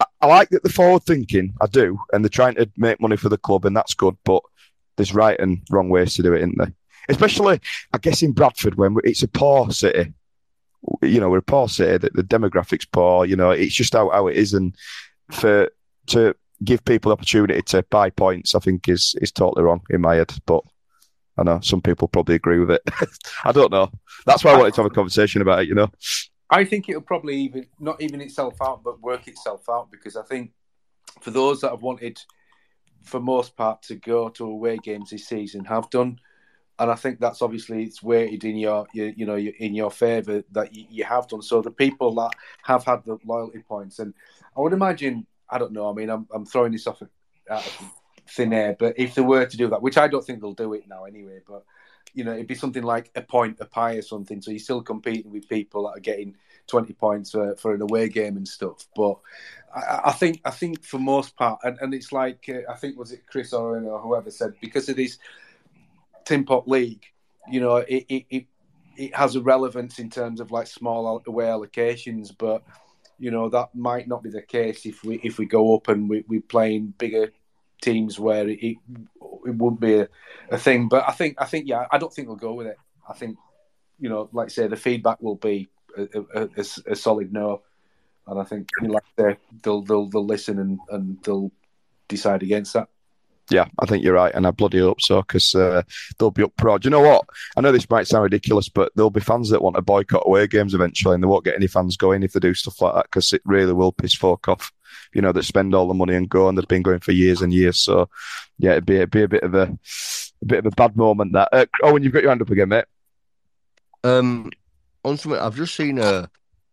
I- 0.00 0.06
I 0.20 0.26
like 0.26 0.48
that 0.48 0.64
they're 0.64 0.72
forward 0.72 1.04
thinking. 1.04 1.54
I 1.60 1.66
do, 1.66 1.98
and 2.12 2.24
they're 2.24 2.28
trying 2.28 2.56
to 2.56 2.68
make 2.76 3.00
money 3.00 3.16
for 3.16 3.28
the 3.28 3.38
club, 3.38 3.64
and 3.64 3.76
that's 3.76 3.94
good. 3.94 4.16
But 4.24 4.42
there's 4.96 5.14
right 5.14 5.38
and 5.38 5.62
wrong 5.70 5.88
ways 5.88 6.14
to 6.14 6.22
do 6.22 6.32
it, 6.32 6.38
isn't 6.38 6.58
there? 6.58 6.72
Especially, 7.08 7.60
I 7.92 7.98
guess, 7.98 8.22
in 8.22 8.32
Bradford 8.32 8.74
when 8.74 8.96
it's 9.04 9.22
a 9.22 9.28
poor 9.28 9.70
city. 9.70 10.12
You 11.00 11.20
know, 11.20 11.30
we're 11.30 11.38
a 11.38 11.42
poor 11.42 11.68
city. 11.68 11.98
The, 11.98 12.22
the 12.22 12.24
demographics 12.24 12.86
poor. 12.90 13.24
You 13.24 13.36
know, 13.36 13.50
it's 13.50 13.74
just 13.74 13.92
how, 13.92 14.10
how 14.10 14.26
it 14.26 14.36
is, 14.36 14.52
and 14.52 14.74
for 15.30 15.70
to 16.08 16.34
give 16.64 16.84
people 16.84 17.10
the 17.10 17.14
opportunity 17.14 17.62
to 17.62 17.82
buy 17.84 18.10
points, 18.10 18.54
I 18.54 18.58
think 18.58 18.88
is 18.88 19.14
is 19.20 19.32
totally 19.32 19.64
wrong 19.64 19.82
in 19.90 20.00
my 20.00 20.16
head. 20.16 20.32
But 20.46 20.62
I 21.36 21.42
know 21.42 21.60
some 21.60 21.80
people 21.80 22.08
probably 22.08 22.34
agree 22.34 22.60
with 22.60 22.70
it. 22.70 22.82
I 23.44 23.52
don't 23.52 23.72
know. 23.72 23.90
That's 24.26 24.44
why 24.44 24.52
I 24.52 24.58
wanted 24.58 24.74
to 24.74 24.82
have 24.82 24.90
a 24.90 24.94
conversation 24.94 25.42
about 25.42 25.60
it. 25.60 25.68
You 25.68 25.74
know. 25.74 25.90
I 26.50 26.64
think 26.64 26.88
it'll 26.88 27.02
probably 27.02 27.36
even 27.36 27.66
not 27.80 28.00
even 28.00 28.20
itself 28.20 28.54
out, 28.62 28.82
but 28.84 29.00
work 29.00 29.26
itself 29.28 29.68
out 29.68 29.90
because 29.90 30.16
I 30.16 30.22
think 30.22 30.52
for 31.20 31.30
those 31.30 31.60
that 31.60 31.70
have 31.70 31.82
wanted, 31.82 32.20
for 33.02 33.20
most 33.20 33.56
part, 33.56 33.82
to 33.82 33.96
go 33.96 34.28
to 34.30 34.44
away 34.44 34.78
games 34.78 35.10
this 35.10 35.26
season 35.26 35.64
have 35.64 35.90
done, 35.90 36.18
and 36.78 36.90
I 36.90 36.94
think 36.94 37.18
that's 37.18 37.42
obviously 37.42 37.84
it's 37.84 38.02
weighted 38.02 38.44
in 38.44 38.56
your, 38.56 38.86
your 38.92 39.08
you 39.08 39.26
know 39.26 39.36
in 39.36 39.74
your 39.74 39.90
favour 39.90 40.44
that 40.52 40.74
you, 40.74 40.86
you 40.90 41.04
have 41.04 41.28
done. 41.28 41.42
So 41.42 41.62
the 41.62 41.70
people 41.70 42.14
that 42.16 42.32
have 42.62 42.84
had 42.84 43.04
the 43.04 43.18
loyalty 43.24 43.60
points, 43.60 43.98
and 43.98 44.14
I 44.56 44.60
would 44.60 44.72
imagine 44.72 45.26
I 45.54 45.58
don't 45.58 45.72
know. 45.72 45.88
I 45.88 45.94
mean, 45.94 46.10
I'm 46.10 46.26
I'm 46.34 46.44
throwing 46.44 46.72
this 46.72 46.88
off 46.88 47.00
out 47.48 47.64
of 47.64 47.92
thin 48.28 48.52
air, 48.52 48.74
but 48.76 48.98
if 48.98 49.14
they 49.14 49.22
were 49.22 49.46
to 49.46 49.56
do 49.56 49.68
that, 49.68 49.82
which 49.82 49.96
I 49.96 50.08
don't 50.08 50.26
think 50.26 50.40
they'll 50.40 50.52
do 50.52 50.74
it 50.74 50.88
now 50.88 51.04
anyway, 51.04 51.38
but 51.46 51.64
you 52.12 52.24
know, 52.24 52.32
it'd 52.32 52.48
be 52.48 52.56
something 52.56 52.82
like 52.82 53.12
a 53.14 53.22
point 53.22 53.58
a 53.60 53.64
pie 53.64 53.94
or 53.94 54.02
something. 54.02 54.42
So 54.42 54.50
you're 54.50 54.58
still 54.58 54.82
competing 54.82 55.30
with 55.30 55.48
people 55.48 55.84
that 55.84 55.98
are 55.98 56.00
getting 56.00 56.34
20 56.66 56.92
points 56.94 57.30
for, 57.30 57.54
for 57.56 57.72
an 57.72 57.82
away 57.82 58.08
game 58.08 58.36
and 58.36 58.46
stuff. 58.46 58.86
But 58.96 59.18
I, 59.74 60.00
I 60.06 60.12
think 60.12 60.40
I 60.44 60.50
think 60.50 60.84
for 60.84 60.98
most 60.98 61.36
part, 61.36 61.60
and, 61.62 61.78
and 61.80 61.94
it's 61.94 62.10
like 62.10 62.48
uh, 62.48 62.70
I 62.70 62.74
think 62.74 62.98
was 62.98 63.12
it 63.12 63.26
Chris 63.28 63.52
Owen 63.52 63.86
or 63.86 64.00
whoever 64.00 64.32
said 64.32 64.54
because 64.60 64.88
of 64.88 64.96
this 64.96 65.18
tin 66.24 66.44
pot 66.44 66.66
league, 66.66 67.04
you 67.48 67.60
know, 67.60 67.76
it 67.76 68.06
it, 68.08 68.26
it 68.28 68.46
it 68.96 69.14
has 69.14 69.36
a 69.36 69.40
relevance 69.40 70.00
in 70.00 70.10
terms 70.10 70.40
of 70.40 70.50
like 70.50 70.66
small 70.66 71.22
away 71.28 71.44
allocations, 71.44 72.32
but 72.36 72.64
you 73.18 73.30
know 73.30 73.48
that 73.48 73.74
might 73.74 74.08
not 74.08 74.22
be 74.22 74.30
the 74.30 74.42
case 74.42 74.86
if 74.86 75.04
we 75.04 75.20
if 75.22 75.38
we 75.38 75.46
go 75.46 75.74
up 75.74 75.88
and 75.88 76.08
we, 76.08 76.24
we're 76.28 76.40
playing 76.40 76.94
bigger 76.98 77.32
teams 77.80 78.18
where 78.18 78.48
it 78.48 78.58
it, 78.62 78.76
wouldn't 79.20 79.80
be 79.80 79.94
a, 79.94 80.08
a 80.50 80.58
thing. 80.58 80.88
But 80.88 81.08
I 81.08 81.12
think 81.12 81.36
I 81.40 81.44
think 81.44 81.68
yeah, 81.68 81.86
I 81.90 81.98
don't 81.98 82.12
think 82.12 82.28
we'll 82.28 82.36
go 82.36 82.54
with 82.54 82.66
it. 82.66 82.78
I 83.08 83.12
think 83.14 83.36
you 83.98 84.08
know, 84.08 84.28
like 84.32 84.46
I 84.46 84.48
say, 84.48 84.66
the 84.66 84.76
feedback 84.76 85.20
will 85.22 85.36
be 85.36 85.68
a, 85.96 86.08
a, 86.34 86.48
a, 86.86 86.96
solid 86.96 87.32
no, 87.32 87.62
and 88.26 88.40
I 88.40 88.44
think 88.44 88.68
you 88.80 88.88
know, 88.88 88.94
like 88.94 89.04
say, 89.18 89.36
they'll 89.62 89.82
they'll 89.82 90.08
they'll 90.08 90.26
listen 90.26 90.58
and, 90.58 90.78
and 90.90 91.22
they'll 91.22 91.52
decide 92.08 92.42
against 92.42 92.72
that. 92.72 92.88
Yeah, 93.50 93.66
I 93.78 93.86
think 93.86 94.02
you're 94.02 94.14
right, 94.14 94.34
and 94.34 94.46
I 94.46 94.52
bloody 94.52 94.78
hope 94.78 95.02
so 95.02 95.20
because 95.20 95.54
uh, 95.54 95.82
they'll 96.18 96.30
be 96.30 96.42
up 96.42 96.56
pro. 96.56 96.78
Do 96.78 96.86
you 96.86 96.90
know 96.90 97.00
what? 97.00 97.26
I 97.56 97.60
know 97.60 97.72
this 97.72 97.90
might 97.90 98.06
sound 98.06 98.22
ridiculous, 98.22 98.70
but 98.70 98.90
there'll 98.94 99.10
be 99.10 99.20
fans 99.20 99.50
that 99.50 99.62
want 99.62 99.76
to 99.76 99.82
boycott 99.82 100.22
away 100.24 100.46
games 100.46 100.72
eventually, 100.72 101.14
and 101.14 101.22
they 101.22 101.28
won't 101.28 101.44
get 101.44 101.54
any 101.54 101.66
fans 101.66 101.96
going 101.96 102.22
if 102.22 102.32
they 102.32 102.40
do 102.40 102.54
stuff 102.54 102.80
like 102.80 102.94
that 102.94 103.04
because 103.04 103.32
it 103.34 103.42
really 103.44 103.74
will 103.74 103.92
piss 103.92 104.14
folk 104.14 104.48
off. 104.48 104.72
You 105.12 105.20
know, 105.20 105.32
that 105.32 105.44
spend 105.44 105.74
all 105.74 105.86
the 105.86 105.94
money 105.94 106.14
and 106.14 106.28
go, 106.28 106.48
and 106.48 106.56
they've 106.56 106.66
been 106.66 106.82
going 106.82 107.00
for 107.00 107.12
years 107.12 107.42
and 107.42 107.52
years. 107.52 107.80
So, 107.80 108.08
yeah, 108.58 108.72
it'd 108.72 108.86
be 108.86 108.96
it'd 108.96 109.10
be 109.10 109.24
a 109.24 109.28
bit 109.28 109.42
of 109.42 109.54
a, 109.54 109.76
a 110.42 110.46
bit 110.46 110.60
of 110.60 110.66
a 110.66 110.70
bad 110.70 110.96
moment. 110.96 111.32
That 111.32 111.48
uh, 111.52 111.66
Owen, 111.82 112.02
you've 112.02 112.12
got 112.14 112.22
your 112.22 112.30
hand 112.30 112.42
up 112.42 112.50
again, 112.50 112.70
mate. 112.70 112.86
Um, 114.04 114.50
on 115.04 115.18
something, 115.18 115.40
I've 115.40 115.56
just 115.56 115.74
seen 115.74 115.98
a 115.98 116.30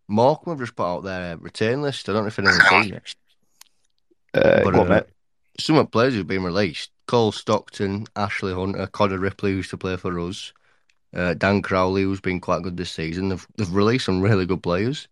Morecambe 0.08 0.54
have 0.54 0.60
just 0.60 0.76
put 0.76 0.84
out 0.84 1.04
their 1.04 1.36
return 1.36 1.82
list. 1.82 2.08
I 2.08 2.12
don't 2.12 2.22
know 2.22 2.28
if 2.28 2.38
anyone's 2.38 2.68
seen 2.68 2.94
it. 2.94 3.14
Uh, 4.34 4.64
But, 4.64 4.74
on, 4.74 4.86
uh, 4.86 4.94
mate. 4.94 5.04
Some 5.58 5.76
of 5.76 5.86
the 5.86 5.90
players 5.90 6.14
who've 6.14 6.26
been 6.26 6.44
released: 6.44 6.90
Cole 7.06 7.32
Stockton, 7.32 8.06
Ashley 8.16 8.54
Hunter, 8.54 8.86
Connor 8.86 9.18
Ripley, 9.18 9.50
who 9.50 9.58
used 9.58 9.70
to 9.70 9.78
play 9.78 9.96
for 9.96 10.18
us, 10.20 10.52
uh, 11.14 11.34
Dan 11.34 11.62
Crowley, 11.62 12.02
who's 12.02 12.20
been 12.20 12.40
quite 12.40 12.62
good 12.62 12.76
this 12.76 12.90
season. 12.90 13.28
They've 13.28 13.46
they've 13.56 13.74
released 13.74 14.06
some 14.06 14.22
really 14.22 14.46
good 14.46 14.62
players. 14.62 15.08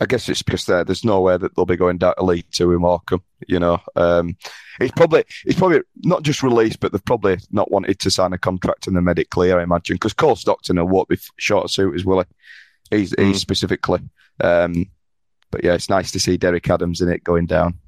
I 0.00 0.06
guess 0.06 0.28
it's 0.28 0.42
because 0.42 0.66
there, 0.66 0.82
there's 0.82 1.04
no 1.04 1.20
way 1.20 1.36
that 1.36 1.54
they'll 1.54 1.64
be 1.64 1.76
going 1.76 1.98
down 1.98 2.14
to 2.16 2.24
League 2.24 2.50
Two 2.50 2.72
in 2.72 2.80
Morecambe. 2.80 3.22
You 3.46 3.60
know, 3.60 3.80
um, 3.94 4.36
it's 4.80 4.92
probably 4.92 5.24
it's 5.44 5.58
probably 5.58 5.80
not 6.02 6.22
just 6.22 6.42
released, 6.42 6.80
but 6.80 6.92
they've 6.92 7.04
probably 7.04 7.38
not 7.50 7.70
wanted 7.70 7.98
to 8.00 8.10
sign 8.10 8.32
a 8.32 8.38
contract 8.38 8.86
and 8.86 8.96
they 8.96 9.00
made 9.00 9.18
it 9.18 9.30
clear. 9.30 9.60
I 9.60 9.62
imagine 9.62 9.94
because 9.96 10.14
Cole 10.14 10.36
Stockton 10.36 10.84
won't 10.88 11.08
be 11.08 11.18
short 11.36 11.64
of 11.64 11.70
suitors, 11.70 12.04
will 12.04 12.20
he? 12.20 12.96
He's, 12.96 13.14
he's 13.16 13.40
specifically. 13.40 14.00
Um, 14.42 14.90
but 15.50 15.64
yeah, 15.64 15.74
it's 15.74 15.88
nice 15.88 16.10
to 16.12 16.20
see 16.20 16.36
Derek 16.36 16.68
Adams 16.68 17.00
in 17.00 17.08
it 17.08 17.24
going 17.24 17.46
down. 17.46 17.78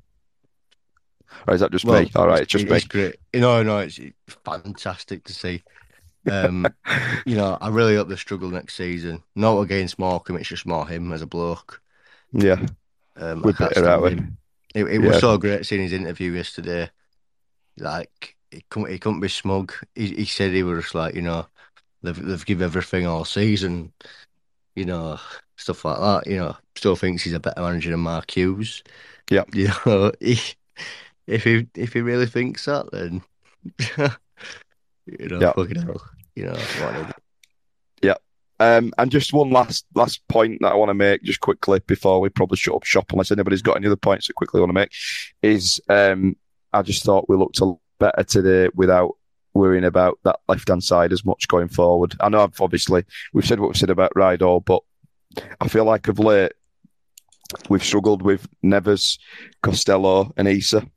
Or 1.47 1.55
is 1.55 1.61
that 1.61 1.73
just 1.73 1.87
Well, 1.87 1.91
me? 1.91 2.11
All 2.17 2.27
right, 2.27 2.43
it's 2.43 2.53
just 2.53 2.69
me. 2.71 2.81
It's 2.81 2.85
great. 2.85 3.17
No, 3.35 3.63
no, 3.63 3.79
it's 3.81 4.01
fantastic 4.45 5.25
to 5.25 5.33
see. 5.35 5.65
Um, 6.29 6.75
you 7.27 7.37
know, 7.37 7.59
I 7.61 7.69
really 7.71 7.97
hope 7.97 8.09
they 8.09 8.17
struggle 8.17 8.51
next 8.51 8.77
season. 8.77 9.25
Not 9.37 9.61
against 9.61 9.99
Morecambe, 9.99 10.39
it's 10.39 10.49
just 10.51 10.67
more 10.67 10.89
him 10.89 11.13
as 11.13 11.23
a 11.23 11.27
bloke. 11.27 11.83
Yeah, 12.33 12.67
Um, 13.17 13.45
We're 13.45 13.53
better, 13.53 14.01
we? 14.01 14.11
him. 14.11 14.39
It, 14.75 14.85
it 14.87 14.99
Yeah. 14.99 15.01
was 15.01 15.19
so 15.19 15.39
great 15.39 15.67
seeing 15.67 15.83
his 15.83 15.93
interview 15.93 16.33
yesterday. 16.33 16.91
Like 17.79 18.37
he 18.51 18.65
couldn't, 18.71 18.91
he 18.93 19.01
couldn't 19.01 19.21
be 19.21 19.29
smug. 19.29 19.75
He, 19.95 20.09
he 20.17 20.25
said 20.27 20.53
he 20.53 20.63
was 20.65 20.85
just 20.85 20.95
like, 20.97 21.15
you 21.15 21.23
know, 21.23 21.49
they've 22.03 22.17
they've 22.27 22.47
give 22.47 22.63
everything 22.63 23.07
all 23.07 23.25
season, 23.27 23.93
you 24.77 24.85
know, 24.87 25.21
stuff 25.57 25.85
like 25.85 25.99
that. 26.01 26.31
You 26.31 26.39
know, 26.39 26.57
still 26.77 26.97
thinks 26.97 27.25
he's 27.25 27.35
a 27.35 27.41
better 27.41 27.63
manager 27.63 27.91
than 27.93 28.01
Mark 28.01 28.31
Hughes. 28.37 28.83
Yeah, 29.31 29.45
you 29.55 29.71
know, 29.87 30.13
he, 30.21 30.39
if 31.27 31.45
he 31.45 31.67
if 31.75 31.93
he 31.93 32.01
really 32.01 32.27
thinks 32.27 32.65
that, 32.67 32.91
then 32.93 33.23
you 35.07 35.29
know, 35.29 35.41
Yeah. 35.41 35.53
fucking 35.53 35.83
hell, 35.83 36.03
you 36.35 36.47
know. 36.47 36.57
Yeah. 38.03 38.15
Um, 38.61 38.93
and 38.99 39.11
just 39.11 39.33
one 39.33 39.51
last 39.51 39.85
last 39.95 40.27
point 40.29 40.59
that 40.61 40.73
I 40.73 40.77
want 40.77 40.91
to 40.91 40.95
make, 40.95 41.23
just 41.23 41.41
quickly 41.41 41.81
before 41.87 42.21
we 42.21 42.29
probably 42.29 42.57
shut 42.57 42.75
up 42.75 42.85
shop, 42.85 43.11
unless 43.13 43.33
anybody's 43.33 43.63
got 43.63 43.77
any 43.77 43.87
other 43.87 43.97
points 43.97 44.27
that 44.27 44.35
quickly 44.35 44.61
want 44.61 44.71
to 44.71 44.75
make, 44.75 44.93
is 45.43 45.81
um, 45.89 46.37
I 46.73 46.83
just 46.83 47.03
thought 47.05 47.29
we 47.29 47.37
looked 47.37 47.61
a 47.61 47.65
lot 47.65 47.81
better 47.99 48.23
today 48.25 48.69
without 48.75 49.13
worrying 49.55 49.85
about 49.85 50.19
that 50.25 50.41
left 50.49 50.69
hand 50.69 50.83
side 50.83 51.13
as 51.13 51.25
much 51.25 51.49
going 51.49 51.69
forward. 51.69 52.15
I 52.21 52.29
know 52.29 52.43
I've 52.43 52.61
obviously 52.61 53.05
we've 53.33 53.47
said 53.47 53.61
what 53.61 53.69
we've 53.69 53.77
said 53.77 53.91
about 53.91 54.13
Ridehalgh, 54.15 54.65
but 54.65 54.83
I 55.61 55.69
feel 55.69 55.85
like 55.85 56.09
of 56.09 56.19
late 56.19 56.53
we've 57.69 57.85
struggled 57.85 58.23
with 58.23 58.49
Nevers, 58.63 59.19
Costello, 59.63 60.33
and 60.37 60.49
Issa 60.49 60.89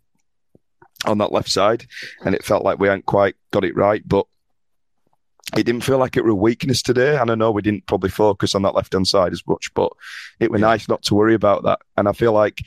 on 1.05 1.19
that 1.19 1.31
left 1.31 1.49
side, 1.49 1.85
and 2.25 2.33
it 2.33 2.43
felt 2.43 2.63
like 2.63 2.79
we 2.79 2.87
hadn't 2.87 3.05
quite 3.05 3.35
got 3.51 3.63
it 3.63 3.75
right, 3.75 4.01
but 4.07 4.25
it 5.55 5.63
didn't 5.63 5.83
feel 5.83 5.97
like 5.97 6.17
it 6.17 6.23
were 6.23 6.31
a 6.31 6.35
weakness 6.35 6.81
today. 6.81 7.17
And 7.17 7.31
I 7.31 7.35
know 7.35 7.51
we 7.51 7.61
didn't 7.61 7.85
probably 7.85 8.09
focus 8.09 8.55
on 8.55 8.63
that 8.63 8.75
left 8.75 8.93
hand 8.93 9.07
side 9.07 9.31
as 9.31 9.43
much, 9.47 9.73
but 9.73 9.91
it 10.39 10.51
was 10.51 10.61
nice 10.61 10.89
not 10.89 11.03
to 11.03 11.15
worry 11.15 11.35
about 11.35 11.63
that. 11.63 11.79
And 11.95 12.09
I 12.09 12.11
feel 12.11 12.33
like 12.33 12.61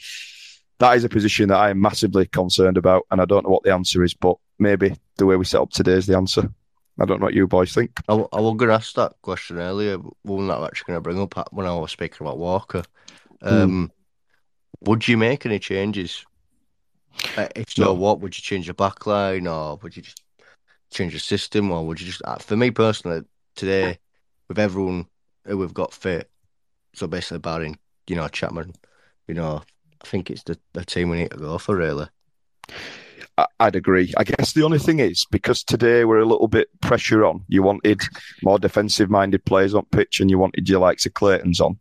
that 0.78 0.96
is 0.96 1.04
a 1.04 1.08
position 1.08 1.48
that 1.50 1.58
I 1.58 1.70
am 1.70 1.80
massively 1.80 2.26
concerned 2.26 2.78
about. 2.78 3.06
And 3.10 3.20
I 3.20 3.26
don't 3.26 3.44
know 3.44 3.50
what 3.50 3.64
the 3.64 3.74
answer 3.74 4.02
is, 4.02 4.14
but 4.14 4.36
maybe 4.58 4.96
the 5.16 5.26
way 5.26 5.36
we 5.36 5.44
set 5.44 5.60
up 5.60 5.70
today 5.70 5.92
is 5.92 6.06
the 6.06 6.16
answer. 6.16 6.50
I 6.98 7.04
don't 7.04 7.20
know 7.20 7.26
what 7.26 7.34
you 7.34 7.46
boys 7.46 7.74
think. 7.74 8.00
I 8.08 8.14
was 8.14 8.28
going 8.30 8.68
to 8.68 8.74
ask 8.74 8.94
that 8.94 9.14
question 9.22 9.58
earlier, 9.58 9.98
one 10.22 10.48
that 10.48 10.58
I'm 10.58 10.64
actually 10.64 10.92
going 10.92 10.96
to 10.98 11.02
bring 11.02 11.20
up 11.20 11.52
when 11.52 11.66
I 11.66 11.74
was 11.74 11.92
speaking 11.92 12.26
about 12.26 12.38
Walker. 12.38 12.82
Um, 13.42 13.90
Would 14.82 15.06
you 15.06 15.16
make 15.16 15.44
any 15.44 15.58
changes? 15.58 16.24
Uh, 17.36 17.48
if 17.56 17.70
so, 17.70 17.84
No. 17.84 17.92
what 17.94 18.20
would 18.20 18.36
you 18.36 18.42
change 18.42 18.66
your 18.66 18.74
back 18.74 19.06
line, 19.06 19.46
or 19.46 19.76
would 19.76 19.96
you 19.96 20.02
just 20.02 20.22
change 20.90 21.12
the 21.12 21.18
system, 21.18 21.70
or 21.70 21.86
would 21.86 22.00
you 22.00 22.06
just? 22.06 22.22
uh, 22.24 22.36
For 22.36 22.56
me 22.56 22.70
personally, 22.70 23.22
today 23.56 23.98
with 24.48 24.58
everyone 24.58 25.06
who 25.44 25.58
we've 25.58 25.74
got 25.74 25.92
fit, 25.92 26.30
so 26.94 27.06
basically 27.06 27.38
barring 27.38 27.78
you 28.06 28.16
know 28.16 28.28
Chapman, 28.28 28.74
you 29.28 29.34
know, 29.34 29.62
I 30.02 30.06
think 30.06 30.30
it's 30.30 30.42
the, 30.42 30.58
the 30.72 30.84
team 30.84 31.10
we 31.10 31.18
need 31.18 31.30
to 31.30 31.36
go 31.36 31.58
for 31.58 31.76
really. 31.76 32.06
I'd 33.58 33.76
agree. 33.76 34.12
I 34.18 34.24
guess 34.24 34.52
the 34.52 34.64
only 34.64 34.78
thing 34.78 34.98
is 34.98 35.24
because 35.30 35.64
today 35.64 36.04
we're 36.04 36.18
a 36.18 36.26
little 36.26 36.48
bit 36.48 36.68
pressure 36.82 37.24
on. 37.24 37.42
You 37.48 37.62
wanted 37.62 38.02
more 38.42 38.58
defensive-minded 38.58 39.44
players 39.46 39.74
on 39.74 39.86
pitch, 39.86 40.20
and 40.20 40.28
you 40.30 40.38
wanted 40.38 40.68
your 40.68 40.80
likes 40.80 41.06
of 41.06 41.14
Clayton's 41.14 41.60
on. 41.60 41.78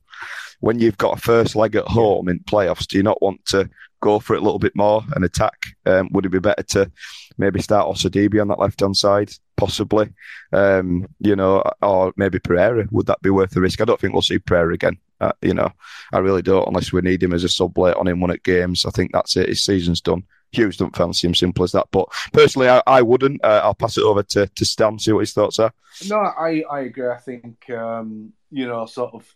When 0.60 0.80
you've 0.80 0.98
got 0.98 1.18
a 1.18 1.22
first 1.22 1.56
leg 1.56 1.76
at 1.76 1.88
home 1.88 2.28
in 2.30 2.40
playoffs, 2.40 2.88
do 2.88 2.98
you 2.98 3.04
not 3.04 3.22
want 3.22 3.46
to 3.48 3.70
go 4.02 4.20
for 4.20 4.36
it 4.36 4.42
a 4.42 4.44
little 4.44 4.60
bit 4.60 4.76
more 4.76 5.04
and 5.16 5.24
attack? 5.24 5.58
Um, 5.86 6.10
would 6.12 6.26
it 6.26 6.30
be 6.30 6.40
better 6.40 6.64
to 6.64 6.92
maybe 7.38 7.62
start 7.62 7.88
Osadebe 7.88 8.42
on 8.42 8.50
that 8.50 8.60
left-hand 8.60 8.98
side, 8.98 9.32
possibly? 9.56 10.10
Um, 10.52 11.08
you 11.20 11.36
know, 11.36 11.64
or 11.82 12.14
maybe 12.18 12.40
Pereira. 12.40 12.88
Would 12.92 13.08
that 13.08 13.22
be 13.22 13.30
worth 13.30 13.52
the 13.52 13.62
risk? 13.62 13.82
I 13.82 13.86
don't 13.86 14.00
think 14.00 14.14
we'll 14.14 14.22
see 14.22 14.40
Pereira 14.40 14.74
again. 14.74 14.98
Uh, 15.22 15.34
you 15.42 15.54
know, 15.54 15.70
I 16.14 16.20
really 16.20 16.42
don't, 16.42 16.68
unless 16.68 16.94
we 16.94 17.02
need 17.02 17.22
him 17.22 17.34
as 17.34 17.44
a 17.44 17.50
sub 17.50 17.78
late 17.78 17.96
on 17.96 18.08
in 18.08 18.22
one 18.22 18.32
at 18.32 18.44
games. 18.44 18.86
I 18.86 18.92
think 18.92 19.12
that's 19.12 19.36
it. 19.36 19.50
His 19.50 19.66
season's 19.66 20.02
done. 20.02 20.24
Hughes 20.52 20.78
don't 20.78 20.96
fancy 20.96 21.28
him, 21.28 21.36
simple 21.36 21.64
as 21.64 21.74
that. 21.74 21.88
But 21.92 22.08
personally, 22.32 22.70
I, 22.70 22.82
I 22.88 23.02
wouldn't. 23.02 23.44
Uh, 23.44 23.62
I'll 23.64 23.76
pass 23.76 23.98
it 23.98 24.04
over 24.04 24.24
to, 24.24 24.48
to 24.48 24.66
Stan, 24.66 24.98
see 24.98 25.12
what 25.12 25.20
his 25.20 25.34
thoughts 25.34 25.60
are. 25.60 25.74
No, 26.08 26.16
I, 26.16 26.64
I 26.72 26.80
agree. 26.82 27.10
I 27.10 27.18
think 27.18 27.70
um, 27.70 28.34
you 28.50 28.68
know, 28.68 28.86
sort 28.86 29.14
of 29.14 29.36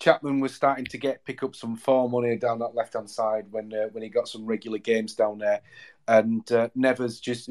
Chapman 0.00 0.40
was 0.40 0.54
starting 0.54 0.86
to 0.86 0.98
get 0.98 1.24
pick 1.24 1.42
up 1.42 1.54
some 1.54 1.76
form 1.76 2.12
money 2.12 2.36
down 2.36 2.58
that 2.60 2.74
left 2.74 2.94
hand 2.94 3.08
side 3.08 3.46
when 3.50 3.72
uh, 3.72 3.88
when 3.92 4.02
he 4.02 4.08
got 4.08 4.28
some 4.28 4.46
regular 4.46 4.78
games 4.78 5.14
down 5.14 5.38
there, 5.38 5.60
and 6.08 6.50
uh, 6.50 6.68
Nevers 6.74 7.20
just 7.20 7.50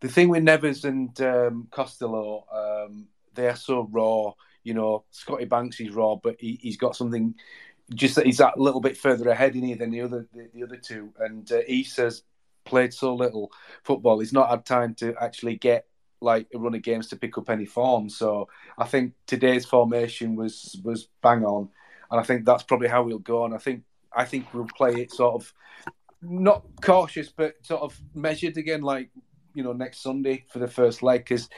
the 0.00 0.08
thing 0.08 0.28
with 0.28 0.42
Nevers 0.42 0.84
and 0.84 1.18
um, 1.22 1.68
Costello, 1.70 2.44
um, 2.52 3.06
they 3.34 3.48
are 3.48 3.56
so 3.56 3.88
raw. 3.90 4.32
You 4.64 4.74
know, 4.74 5.04
Scotty 5.12 5.44
Banks 5.44 5.78
is 5.80 5.94
raw, 5.94 6.16
but 6.16 6.36
he, 6.40 6.58
he's 6.60 6.76
got 6.76 6.96
something. 6.96 7.34
Just 7.94 8.16
that 8.16 8.26
he's 8.26 8.38
that 8.38 8.58
little 8.58 8.80
bit 8.80 8.96
further 8.96 9.28
ahead 9.28 9.54
in 9.54 9.62
here 9.62 9.76
than 9.76 9.92
the 9.92 10.00
other 10.00 10.26
the, 10.34 10.50
the 10.52 10.64
other 10.64 10.76
two, 10.76 11.12
and 11.20 11.50
uh, 11.52 11.60
Issa's 11.68 12.24
played 12.64 12.92
so 12.92 13.14
little 13.14 13.52
football. 13.84 14.18
He's 14.18 14.32
not 14.32 14.50
had 14.50 14.66
time 14.66 14.94
to 14.96 15.14
actually 15.20 15.54
get 15.54 15.86
like 16.20 16.46
a 16.54 16.58
run 16.58 16.74
of 16.74 16.82
games 16.82 17.08
to 17.08 17.16
pick 17.16 17.36
up 17.38 17.50
any 17.50 17.66
form. 17.66 18.08
So 18.08 18.48
I 18.78 18.84
think 18.84 19.12
today's 19.26 19.64
formation 19.66 20.36
was 20.36 20.80
was 20.84 21.08
bang 21.22 21.44
on, 21.44 21.68
and 22.10 22.20
I 22.20 22.22
think 22.22 22.44
that's 22.44 22.62
probably 22.62 22.88
how 22.88 23.02
we'll 23.02 23.18
go. 23.18 23.44
And 23.44 23.54
I 23.54 23.58
think 23.58 23.82
I 24.12 24.24
think 24.24 24.52
we'll 24.54 24.66
play 24.66 24.94
it 25.02 25.12
sort 25.12 25.34
of 25.34 25.52
not 26.22 26.64
cautious, 26.80 27.28
but 27.28 27.54
sort 27.62 27.82
of 27.82 27.98
measured 28.14 28.56
again, 28.56 28.82
like 28.82 29.10
you 29.54 29.62
know 29.62 29.72
next 29.72 30.02
Sunday 30.02 30.44
for 30.48 30.58
the 30.58 30.68
first 30.68 31.02
leg. 31.02 31.20
Because 31.20 31.48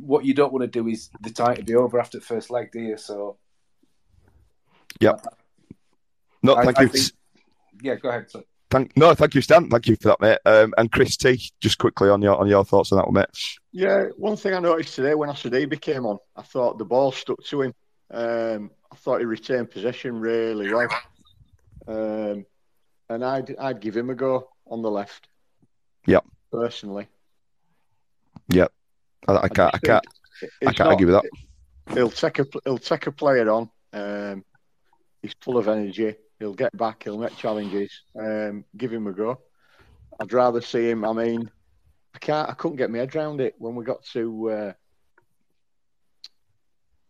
what 0.00 0.24
you 0.24 0.34
don't 0.34 0.52
want 0.52 0.62
to 0.62 0.66
do 0.82 0.88
is 0.88 1.10
the 1.20 1.30
tie 1.30 1.54
to 1.54 1.62
be 1.62 1.74
over 1.74 2.00
after 2.00 2.18
the 2.18 2.24
first 2.24 2.50
leg, 2.50 2.72
do 2.72 2.80
you? 2.80 2.96
So 2.96 3.36
Yep. 5.00 5.26
No, 6.42 6.54
I- 6.56 6.64
thank 6.64 6.78
I 6.78 6.82
you. 6.82 6.88
think- 6.88 7.12
yeah, 7.82 7.94
go 7.96 8.08
ahead. 8.08 8.30
So. 8.30 8.44
Thank, 8.72 8.96
no, 8.96 9.14
thank 9.14 9.34
you, 9.34 9.42
Stan. 9.42 9.68
Thank 9.68 9.86
you 9.86 9.96
for 9.96 10.08
that, 10.08 10.20
mate. 10.22 10.38
Um, 10.46 10.72
and 10.78 10.90
Chris 10.90 11.18
T, 11.18 11.38
just 11.60 11.76
quickly 11.76 12.08
on 12.08 12.22
your 12.22 12.36
on 12.36 12.48
your 12.48 12.64
thoughts 12.64 12.90
on 12.90 12.96
that 12.96 13.06
one, 13.06 13.16
mate. 13.16 13.26
Yeah, 13.70 14.04
one 14.16 14.34
thing 14.34 14.54
I 14.54 14.60
noticed 14.60 14.94
today 14.94 15.14
when 15.14 15.28
Osadebe 15.28 15.78
came 15.78 16.06
on, 16.06 16.16
I 16.36 16.40
thought 16.40 16.78
the 16.78 16.84
ball 16.86 17.12
stuck 17.12 17.44
to 17.44 17.62
him. 17.62 17.74
Um, 18.10 18.70
I 18.90 18.96
thought 18.96 19.20
he 19.20 19.26
retained 19.26 19.70
possession 19.70 20.18
really 20.18 20.72
well. 20.72 20.88
Um, 21.86 22.46
and 23.10 23.22
I'd 23.22 23.54
I'd 23.58 23.80
give 23.80 23.94
him 23.94 24.08
a 24.08 24.14
go 24.14 24.48
on 24.66 24.80
the 24.80 24.90
left 24.90 25.28
Yep, 26.06 26.24
personally. 26.50 27.08
yep. 28.48 28.72
I, 29.28 29.34
I 29.34 29.48
can't, 29.48 29.74
I 29.74 29.78
just 29.78 29.84
can't, 29.84 30.06
I 30.66 30.72
can't 30.72 30.88
argue 30.88 31.08
with 31.08 31.16
that. 31.16 31.94
He'll 31.94 32.10
take 32.10 32.38
a 32.38 32.46
he'll 32.64 32.78
take 32.78 33.06
a 33.06 33.12
player 33.12 33.50
on. 33.50 33.70
Um, 33.92 34.46
he's 35.20 35.34
full 35.42 35.58
of 35.58 35.68
energy. 35.68 36.16
He'll 36.42 36.54
get 36.54 36.76
back. 36.76 37.04
He'll 37.04 37.18
make 37.18 37.36
challenges. 37.36 38.02
Um, 38.18 38.64
give 38.76 38.92
him 38.92 39.06
a 39.06 39.12
go. 39.12 39.38
I'd 40.18 40.32
rather 40.32 40.60
see 40.60 40.90
him. 40.90 41.04
I 41.04 41.12
mean, 41.12 41.48
I 42.16 42.18
can't. 42.18 42.50
I 42.50 42.54
couldn't 42.54 42.78
get 42.78 42.90
my 42.90 42.98
head 42.98 43.14
around 43.14 43.40
it 43.40 43.54
when 43.58 43.76
we 43.76 43.84
got 43.84 44.04
to 44.06 44.50
uh, 44.50 44.72